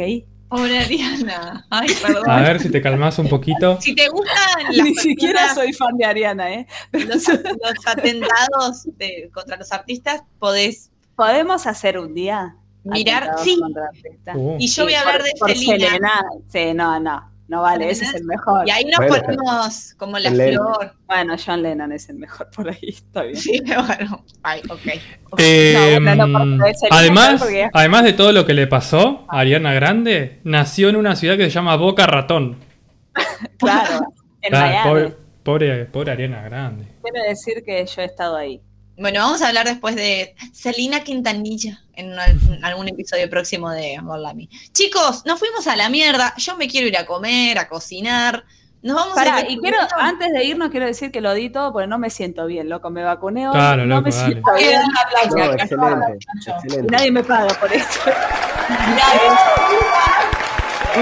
Pobre 0.48 0.78
Ariana. 0.78 1.66
Ay, 1.70 1.88
perdón. 2.02 2.30
A 2.30 2.40
ver 2.42 2.60
si 2.60 2.70
te 2.70 2.80
calmas 2.82 3.18
un 3.18 3.28
poquito. 3.28 3.80
Si 3.80 3.94
te 3.94 4.08
gustan 4.08 4.64
las 4.70 4.86
Ni 4.86 4.94
siquiera 4.94 5.54
soy 5.54 5.72
fan 5.72 5.96
de 5.96 6.04
Ariana, 6.04 6.52
¿eh? 6.52 6.66
los, 6.92 7.26
los 7.28 7.86
atentados 7.86 8.84
de- 8.96 9.30
contra 9.32 9.56
los 9.56 9.72
artistas, 9.72 10.22
podés 10.38 10.90
¿Podemos 11.16 11.66
hacer 11.66 11.98
un 11.98 12.14
día? 12.14 12.56
Mirar. 12.84 13.30
Sí? 13.38 13.58
Uh. 14.34 14.56
y 14.58 14.66
yo 14.68 14.84
voy 14.84 14.94
a 14.94 15.00
hablar 15.00 15.18
por- 15.18 15.24
de 15.24 15.32
por 15.38 15.50
Selena. 15.56 16.24
Sí, 16.48 16.72
no, 16.74 16.98
no, 17.00 17.30
no 17.48 17.62
vale, 17.62 17.90
ese 17.90 18.04
es 18.04 18.14
el 18.14 18.24
mejor. 18.24 18.66
Y 18.66 18.70
ahí 18.70 18.84
nos 18.84 19.06
Bueno, 19.06 19.24
ponemos 19.24 19.94
como 19.98 20.18
la 20.18 20.30
Lennon. 20.30 20.74
flor. 20.74 20.92
Bueno, 21.06 21.36
John 21.44 21.62
Lennon 21.62 21.92
es 21.92 22.08
el 22.08 22.16
mejor 22.16 22.48
por 22.54 22.68
ahí, 22.70 22.78
está 22.88 23.22
bien. 23.22 23.36
Sí, 23.36 23.60
bueno. 23.66 24.24
Ay, 24.42 24.62
ok. 24.68 24.80
Eh, 25.38 25.98
No, 26.00 26.38
además, 26.90 27.40
porque- 27.40 27.68
además 27.72 28.04
de 28.04 28.12
todo 28.14 28.32
lo 28.32 28.46
que 28.46 28.54
le 28.54 28.66
pasó 28.66 29.26
a 29.28 29.40
Ariana 29.40 29.72
Grande, 29.74 30.40
nació 30.44 30.88
en 30.88 30.96
una 30.96 31.14
ciudad 31.16 31.36
que 31.36 31.44
se 31.44 31.50
llama 31.50 31.76
Boca 31.76 32.06
Ratón. 32.06 32.56
Claro, 33.58 34.06
en 34.40 34.54
Ah, 34.54 34.60
Miami. 34.60 34.88
pobre, 34.88 35.16
pobre, 35.42 35.84
pobre 35.86 36.12
Ariana 36.12 36.42
Grande. 36.42 36.86
Quiero 37.02 37.28
decir 37.28 37.62
que 37.64 37.84
yo 37.84 38.02
he 38.02 38.04
estado 38.04 38.36
ahí. 38.36 38.60
Bueno, 39.02 39.20
vamos 39.20 39.42
a 39.42 39.48
hablar 39.48 39.66
después 39.66 39.96
de 39.96 40.34
Selena 40.52 41.00
Quintanilla 41.02 41.80
en 41.94 42.12
una- 42.12 42.26
en 42.26 42.64
algún 42.64 42.86
episodio 42.88 43.28
próximo 43.28 43.68
de 43.70 44.00
Morlami. 44.00 44.48
Chicos, 44.72 45.26
nos 45.26 45.40
fuimos 45.40 45.66
a 45.66 45.74
la 45.74 45.88
mierda. 45.88 46.32
Yo 46.36 46.56
me 46.56 46.68
quiero 46.68 46.86
ir 46.86 46.96
a 46.96 47.04
comer, 47.04 47.58
a 47.58 47.66
cocinar. 47.68 48.44
Nos 48.80 48.94
vamos 48.96 49.14
Pará, 49.16 49.36
a 49.36 49.50
y 49.50 49.58
quiero, 49.58 49.78
antes 49.98 50.32
de 50.32 50.44
irnos, 50.44 50.70
quiero 50.70 50.86
decir 50.86 51.10
que 51.10 51.20
lo 51.20 51.34
di 51.34 51.50
todo 51.50 51.72
porque 51.72 51.88
no 51.88 51.98
me 51.98 52.10
siento 52.10 52.46
bien, 52.46 52.68
loco. 52.68 52.90
Me 52.90 53.02
vacuné 53.02 53.48
hoy, 53.48 53.54
Claro, 53.54 53.86
no 53.86 53.96
loco, 53.96 54.08
me 54.08 54.14
dale. 54.14 54.32
siento 54.32 54.52
bien. 54.54 54.80
No, 54.82 55.52
excelente, 55.52 55.62
excelente. 55.64 56.92
nadie 56.92 57.10
me 57.10 57.24
paga 57.24 57.54
por 57.54 57.72
esto. 57.72 58.00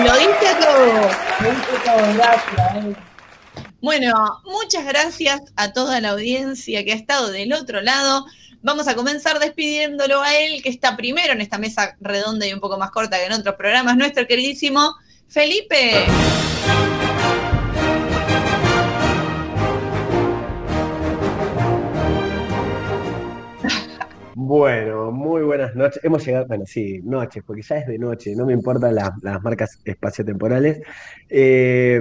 Lo 0.04 0.16
diste 0.16 0.54
todo. 0.60 1.08
Me 1.40 1.50
dice 1.50 1.76
todo, 1.84 2.14
gracias, 2.14 2.74
eh. 2.76 2.96
Bueno, 3.82 4.42
muchas 4.44 4.84
gracias 4.84 5.40
a 5.56 5.72
toda 5.72 6.02
la 6.02 6.10
audiencia 6.10 6.84
que 6.84 6.92
ha 6.92 6.96
estado 6.96 7.30
del 7.30 7.54
otro 7.54 7.80
lado. 7.80 8.26
Vamos 8.60 8.86
a 8.88 8.94
comenzar 8.94 9.38
despidiéndolo 9.38 10.20
a 10.20 10.36
él, 10.36 10.62
que 10.62 10.68
está 10.68 10.98
primero 10.98 11.32
en 11.32 11.40
esta 11.40 11.56
mesa 11.56 11.96
redonda 11.98 12.46
y 12.46 12.52
un 12.52 12.60
poco 12.60 12.76
más 12.76 12.90
corta 12.90 13.16
que 13.16 13.24
en 13.24 13.32
otros 13.32 13.54
programas, 13.54 13.96
nuestro 13.96 14.26
queridísimo 14.26 14.96
Felipe. 15.28 16.04
Bueno, 24.34 25.10
muy 25.10 25.42
buenas 25.42 25.74
noches. 25.74 26.04
Hemos 26.04 26.26
llegado, 26.26 26.46
bueno, 26.46 26.64
sí, 26.66 27.00
noches, 27.02 27.42
porque 27.46 27.62
ya 27.62 27.78
es 27.78 27.86
de 27.86 27.98
noche, 27.98 28.34
no 28.36 28.44
me 28.44 28.52
importan 28.52 28.94
las, 28.94 29.10
las 29.22 29.42
marcas 29.42 29.78
espaciotemporales. 29.84 30.82
Eh, 31.30 32.00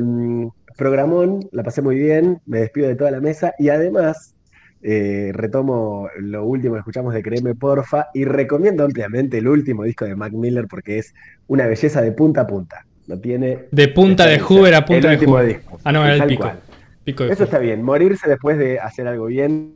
programón, 0.80 1.48
la 1.52 1.62
pasé 1.64 1.82
muy 1.84 1.96
bien, 1.98 2.42
me 2.48 2.60
despido 2.62 2.88
de 2.88 2.96
toda 2.96 3.12
la 3.12 3.20
mesa 3.20 3.54
y 3.60 3.70
además 3.70 4.34
eh, 4.82 5.32
retomo 5.34 6.08
lo 6.20 6.46
último 6.46 6.74
que 6.76 6.80
escuchamos 6.80 7.14
de 7.14 7.22
Créeme 7.22 7.54
Porfa 7.54 8.08
y 8.14 8.26
recomiendo 8.26 8.84
ampliamente 8.86 9.38
el 9.38 9.48
último 9.48 9.84
disco 9.84 10.06
de 10.06 10.16
Mac 10.16 10.32
Miller 10.34 10.68
porque 10.68 10.98
es 10.98 11.14
una 11.48 11.68
belleza 11.68 12.02
de 12.02 12.12
punta 12.14 12.42
a 12.42 12.48
punta. 12.48 12.86
No 13.08 13.20
tiene 13.20 13.66
De 13.72 13.88
punta 13.90 14.26
de. 14.26 14.40
Hoover 14.40 14.74
a 14.76 14.86
punta 14.86 15.12
El 15.12 15.20
de 15.20 15.26
último 15.26 15.34
Hoover. 15.34 15.48
disco, 15.48 15.80
Ah, 15.84 15.92
no, 15.92 16.06
era 16.06 16.16
el 16.16 16.26
pico. 16.28 16.44
cual. 16.44 16.60
Pico 17.04 17.24
de 17.26 17.30
Eso 17.32 17.40
Hoover. 17.44 17.48
está 17.48 17.60
bien, 17.60 17.84
morirse 17.84 18.30
después 18.30 18.58
de 18.58 18.80
hacer 18.80 19.08
algo 19.08 19.26
bien 19.28 19.76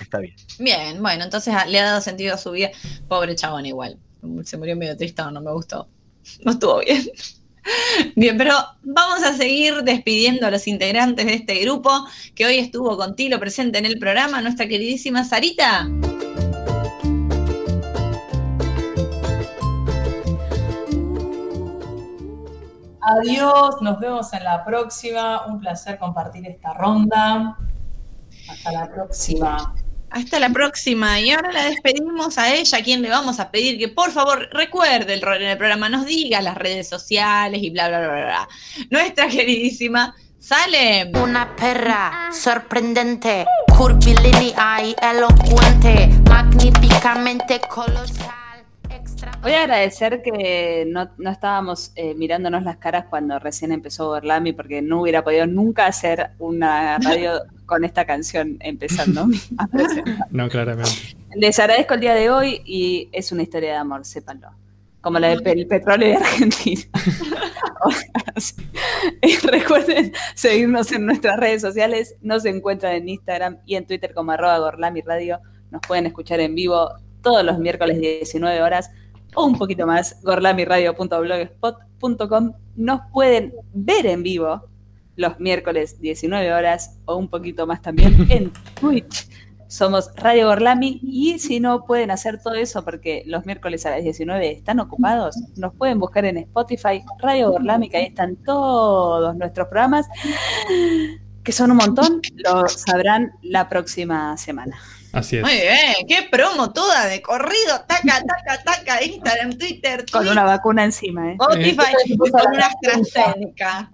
está 0.00 0.18
bien. 0.18 0.34
Bien, 0.58 1.00
bueno, 1.00 1.24
entonces 1.24 1.54
ah, 1.56 1.64
le 1.66 1.78
ha 1.78 1.84
dado 1.84 2.00
sentido 2.00 2.34
a 2.34 2.38
su 2.38 2.50
vida. 2.50 2.70
Pobre 3.08 3.34
chabón 3.34 3.64
igual. 3.66 3.98
Se 4.44 4.56
murió 4.58 4.76
medio 4.76 4.96
tristón, 4.96 5.32
no 5.34 5.40
me 5.40 5.52
gustó. 5.52 5.88
No 6.44 6.52
estuvo 6.52 6.80
bien. 6.80 7.02
Bien, 8.16 8.36
pero 8.36 8.54
vamos 8.82 9.22
a 9.22 9.34
seguir 9.34 9.82
despidiendo 9.82 10.46
a 10.46 10.50
los 10.50 10.66
integrantes 10.66 11.26
de 11.26 11.34
este 11.34 11.60
grupo 11.60 11.90
que 12.34 12.46
hoy 12.46 12.58
estuvo 12.58 12.96
con 12.96 13.14
Tilo 13.14 13.38
presente 13.38 13.78
en 13.78 13.86
el 13.86 13.98
programa, 13.98 14.40
nuestra 14.40 14.66
queridísima 14.66 15.24
Sarita. 15.24 15.88
Adiós, 23.02 23.76
nos 23.80 23.98
vemos 23.98 24.32
en 24.32 24.44
la 24.44 24.64
próxima. 24.64 25.46
Un 25.46 25.58
placer 25.58 25.98
compartir 25.98 26.46
esta 26.46 26.74
ronda. 26.74 27.56
Hasta 28.48 28.72
la 28.72 28.88
próxima. 28.88 29.74
Hasta 30.10 30.38
la 30.40 30.48
próxima. 30.50 31.20
Y 31.20 31.30
ahora 31.30 31.52
la 31.52 31.64
despedimos 31.66 32.36
a 32.38 32.52
ella, 32.52 32.78
a 32.78 32.82
quien 32.82 33.00
le 33.02 33.10
vamos 33.10 33.38
a 33.40 33.50
pedir 33.50 33.78
que 33.78 33.88
por 33.88 34.10
favor 34.10 34.48
recuerde 34.52 35.14
el 35.14 35.22
rol 35.22 35.36
en 35.42 35.48
el 35.48 35.56
programa, 35.58 35.88
nos 35.88 36.04
diga 36.06 36.40
las 36.42 36.56
redes 36.56 36.88
sociales 36.88 37.62
y 37.62 37.70
bla, 37.70 37.88
bla, 37.88 38.00
bla, 38.00 38.08
bla. 38.08 38.24
bla. 38.24 38.48
Nuestra 38.90 39.28
queridísima 39.28 40.14
Salem. 40.38 41.12
Una 41.22 41.54
perra 41.54 42.30
sorprendente, 42.32 43.44
curvilínea 43.76 44.82
y 44.82 44.96
elocuente, 45.02 46.08
magníficamente 46.28 47.60
colosal. 47.68 48.64
extra- 48.88 49.32
Voy 49.42 49.52
a 49.52 49.60
agradecer 49.62 50.22
que 50.22 50.84
no, 50.88 51.10
no 51.18 51.30
estábamos 51.30 51.92
eh, 51.94 52.14
mirándonos 52.14 52.62
las 52.62 52.76
caras 52.78 53.04
cuando 53.08 53.38
recién 53.38 53.70
empezó 53.72 54.08
Borlami, 54.08 54.52
porque 54.52 54.82
no 54.82 55.02
hubiera 55.02 55.22
podido 55.22 55.46
nunca 55.46 55.86
hacer 55.86 56.30
una 56.38 56.98
radio 56.98 57.42
con 57.70 57.84
esta 57.84 58.04
canción 58.04 58.56
empezando. 58.60 59.26
No, 60.30 60.48
claramente. 60.48 60.90
Les 61.36 61.56
agradezco 61.60 61.94
el 61.94 62.00
día 62.00 62.14
de 62.14 62.28
hoy 62.28 62.60
y 62.64 63.08
es 63.12 63.30
una 63.32 63.42
historia 63.44 63.70
de 63.70 63.76
amor, 63.76 64.04
sépanlo. 64.04 64.48
Como 65.00 65.18
la 65.20 65.28
del 65.28 65.42
pe- 65.42 65.64
petróleo 65.66 66.08
de 66.08 66.16
Argentina. 66.16 66.82
Y 69.22 69.36
recuerden 69.46 70.12
seguirnos 70.34 70.90
en 70.92 71.06
nuestras 71.06 71.38
redes 71.38 71.62
sociales. 71.62 72.16
Nos 72.20 72.44
encuentran 72.44 72.94
en 72.94 73.08
Instagram 73.08 73.58
y 73.64 73.76
en 73.76 73.86
Twitter 73.86 74.12
como 74.12 74.32
arroba 74.32 74.58
Gorlami 74.58 75.00
Radio. 75.02 75.38
Nos 75.70 75.80
pueden 75.86 76.06
escuchar 76.06 76.40
en 76.40 76.54
vivo 76.56 76.90
todos 77.22 77.44
los 77.44 77.58
miércoles 77.58 77.98
19 78.00 78.60
horas 78.62 78.90
o 79.34 79.46
un 79.46 79.56
poquito 79.56 79.86
más, 79.86 80.20
gorlamiradio.blogspot.com. 80.22 82.52
Nos 82.76 83.00
pueden 83.12 83.54
ver 83.72 84.06
en 84.06 84.22
vivo 84.24 84.68
los 85.20 85.38
miércoles 85.38 86.00
19 86.00 86.52
horas 86.52 86.98
o 87.04 87.16
un 87.16 87.28
poquito 87.28 87.66
más 87.66 87.82
también 87.82 88.26
en 88.30 88.52
Twitch. 88.80 89.28
Somos 89.68 90.10
Radio 90.16 90.48
Gorlami 90.48 90.98
y 91.00 91.38
si 91.38 91.60
no 91.60 91.84
pueden 91.84 92.10
hacer 92.10 92.42
todo 92.42 92.54
eso 92.54 92.84
porque 92.84 93.22
los 93.26 93.46
miércoles 93.46 93.86
a 93.86 93.90
las 93.90 94.02
19 94.02 94.50
están 94.50 94.80
ocupados, 94.80 95.36
nos 95.56 95.72
pueden 95.74 96.00
buscar 96.00 96.24
en 96.24 96.38
Spotify, 96.38 97.04
Radio 97.20 97.52
Gorlami, 97.52 97.88
que 97.88 97.98
ahí 97.98 98.06
están 98.06 98.34
todos 98.34 99.36
nuestros 99.36 99.68
programas, 99.68 100.08
que 101.44 101.52
son 101.52 101.70
un 101.70 101.76
montón, 101.76 102.20
lo 102.34 102.66
sabrán 102.68 103.30
la 103.42 103.68
próxima 103.68 104.36
semana. 104.38 104.76
Así 105.12 105.36
es. 105.36 105.42
Muy 105.42 105.52
bien, 105.52 106.06
qué 106.08 106.28
promo 106.28 106.72
toda 106.72 107.06
de 107.06 107.22
corrido, 107.22 107.80
taca, 107.86 108.24
taca, 108.24 108.62
taca, 108.64 109.04
Instagram, 109.04 109.56
Twitter, 109.56 110.04
Con 110.10 110.22
Twitch, 110.22 110.32
una 110.32 110.44
vacuna 110.44 110.84
encima, 110.84 111.30
¿eh? 111.30 111.36
Spotify, 111.38 112.18
con 112.18 112.54
una 112.54 112.66
AstraZeneca. 112.66 113.90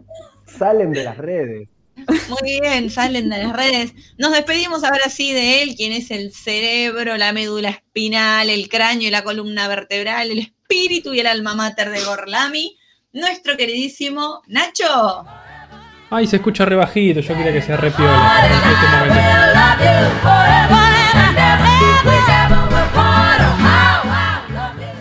Salen 0.59 0.93
de 0.93 1.05
las 1.05 1.19
redes. 1.19 1.69
Muy 2.28 2.61
bien, 2.61 2.91
salen 2.91 3.31
de 3.31 3.39
las 3.43 3.53
redes. 3.53 3.95
Nos 4.19 4.33
despedimos 4.33 4.85
ahora 4.85 5.09
sí 5.09 5.33
de 5.33 5.62
él, 5.62 5.74
quien 5.77 5.93
es 5.93 6.11
el 6.11 6.33
cerebro, 6.33 7.16
la 7.16 7.33
médula 7.33 7.70
espinal, 7.70 8.51
el 8.51 8.69
cráneo 8.69 9.09
y 9.09 9.11
la 9.11 9.24
columna 9.24 9.66
vertebral, 9.69 10.31
el 10.31 10.39
espíritu 10.41 11.15
y 11.15 11.20
el 11.20 11.27
alma 11.27 11.55
mater 11.55 11.91
de 11.91 12.03
Gorlami, 12.05 12.77
nuestro 13.12 13.57
queridísimo 13.57 14.43
Nacho. 14.47 15.24
Ay, 16.11 16.27
se 16.27 16.37
escucha 16.37 16.65
re 16.65 16.77
bajito, 16.77 17.20
yo 17.20 17.35
quería 17.35 17.53
que 17.53 17.62
sea 17.62 17.77
re 17.77 17.91
piola 17.91 18.47
en 18.47 18.53
este 18.73 18.87
momento. 18.97 19.20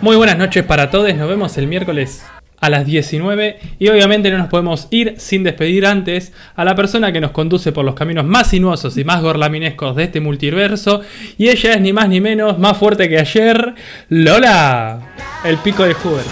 Muy 0.02 0.16
buenas 0.16 0.38
noches 0.38 0.64
para 0.64 0.90
todos, 0.90 1.14
nos 1.16 1.28
vemos 1.28 1.58
el 1.58 1.68
miércoles 1.68 2.24
a 2.66 2.70
las 2.70 2.86
19 2.86 3.60
y 3.78 3.90
obviamente 3.90 4.32
no 4.32 4.40
nos 4.40 4.48
podemos 4.48 4.88
ir 4.90 5.16
sin 5.18 5.44
despedir 5.44 5.86
antes 5.86 6.34
a 6.56 6.66
la 6.66 6.76
persona 6.76 7.12
que 7.12 7.22
nos 7.22 7.30
conduce 7.30 7.72
por 7.72 7.86
los 7.86 7.94
caminos 7.94 8.26
más 8.26 8.50
sinuosos 8.50 8.98
y 8.98 9.04
más 9.04 9.22
gorlaminescos 9.22 9.96
de 9.96 10.06
este 10.06 10.20
multiverso 10.20 11.02
y 11.38 11.50
ella 11.50 11.74
es 11.74 11.82
ni 11.82 11.94
más 11.94 12.10
ni 12.10 12.22
menos 12.22 12.58
más 12.58 12.76
fuerte 12.78 13.08
que 13.08 13.20
ayer, 13.20 13.76
Lola, 14.10 15.14
el 15.44 15.58
pico 15.60 15.84
de 15.84 15.94
Hoover. 15.94 16.26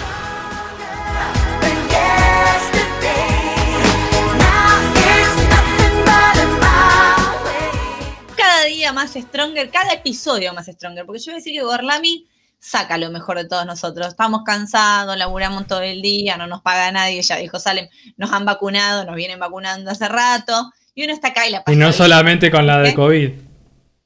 Cada 8.35 8.65
día 8.65 8.91
más 8.91 9.13
stronger, 9.13 9.69
cada 9.69 9.93
episodio 9.93 10.51
más 10.53 10.65
stronger, 10.65 11.05
porque 11.05 11.19
yo 11.19 11.25
voy 11.25 11.33
a 11.33 11.37
decir 11.37 11.53
que 11.53 11.61
Gorlami 11.61 12.25
saca 12.63 12.97
lo 12.97 13.11
mejor 13.11 13.37
de 13.37 13.45
todos 13.45 13.65
nosotros. 13.65 14.07
Estamos 14.07 14.43
cansados, 14.45 15.17
laburamos 15.17 15.67
todo 15.67 15.81
el 15.81 16.01
día, 16.01 16.37
no 16.37 16.47
nos 16.47 16.61
paga 16.61 16.91
nadie, 16.91 17.21
ya 17.21 17.35
dijo 17.37 17.59
Salem, 17.59 17.89
nos 18.15 18.31
han 18.31 18.45
vacunado, 18.45 19.03
nos 19.05 19.15
vienen 19.15 19.37
vacunando 19.37 19.91
hace 19.91 20.07
rato, 20.07 20.71
y 20.95 21.03
uno 21.03 21.11
está 21.13 21.29
acá 21.29 21.45
y 21.45 21.51
la 21.51 21.63
pasa 21.63 21.73
Y 21.73 21.75
no 21.75 21.87
bien. 21.87 21.93
solamente 21.93 22.49
con 22.49 22.65
la 22.65 22.79
de 22.79 22.89
¿Eh? 22.89 22.95
COVID. 22.95 23.31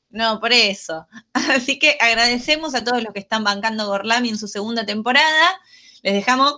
No, 0.10 0.40
por 0.40 0.52
eso. 0.54 1.06
Así 1.34 1.78
que 1.78 1.98
agradecemos 2.00 2.74
a 2.74 2.84
todos 2.84 3.04
los 3.04 3.14
que 3.14 3.20
están 3.20 3.44
bancando 3.44 3.86
Gorlami 3.86 4.30
en 4.30 4.38
su 4.40 4.48
segunda 4.48 4.86
temporada. 4.86 5.50
Les 6.02 6.14
dejamos 6.14 6.56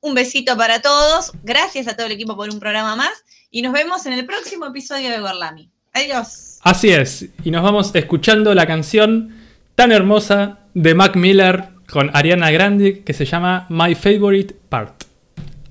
un 0.00 0.14
besito 0.14 0.56
para 0.56 0.82
todos. 0.82 1.32
Gracias 1.42 1.88
a 1.88 1.96
todo 1.96 2.06
el 2.06 2.12
equipo 2.12 2.36
por 2.36 2.50
un 2.50 2.60
programa 2.60 2.96
más. 2.96 3.12
Y 3.50 3.62
nos 3.62 3.72
vemos 3.72 4.04
en 4.04 4.12
el 4.12 4.26
próximo 4.26 4.66
episodio 4.66 5.08
de 5.08 5.20
Gorlami. 5.20 5.70
Adiós. 5.94 6.58
Así 6.62 6.90
es, 6.90 7.24
y 7.42 7.50
nos 7.50 7.62
vamos 7.62 7.90
escuchando 7.94 8.54
la 8.54 8.66
canción 8.66 9.34
tan 9.74 9.92
hermosa 9.92 10.59
de 10.74 10.94
Mac 10.94 11.16
Miller 11.16 11.68
con 11.90 12.10
Ariana 12.14 12.50
Grande 12.50 13.02
que 13.04 13.12
se 13.12 13.24
llama 13.24 13.66
My 13.68 13.94
Favorite 13.94 14.54
Part. 14.68 15.04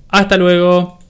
Hasta 0.08 0.36
luego. 0.36 1.00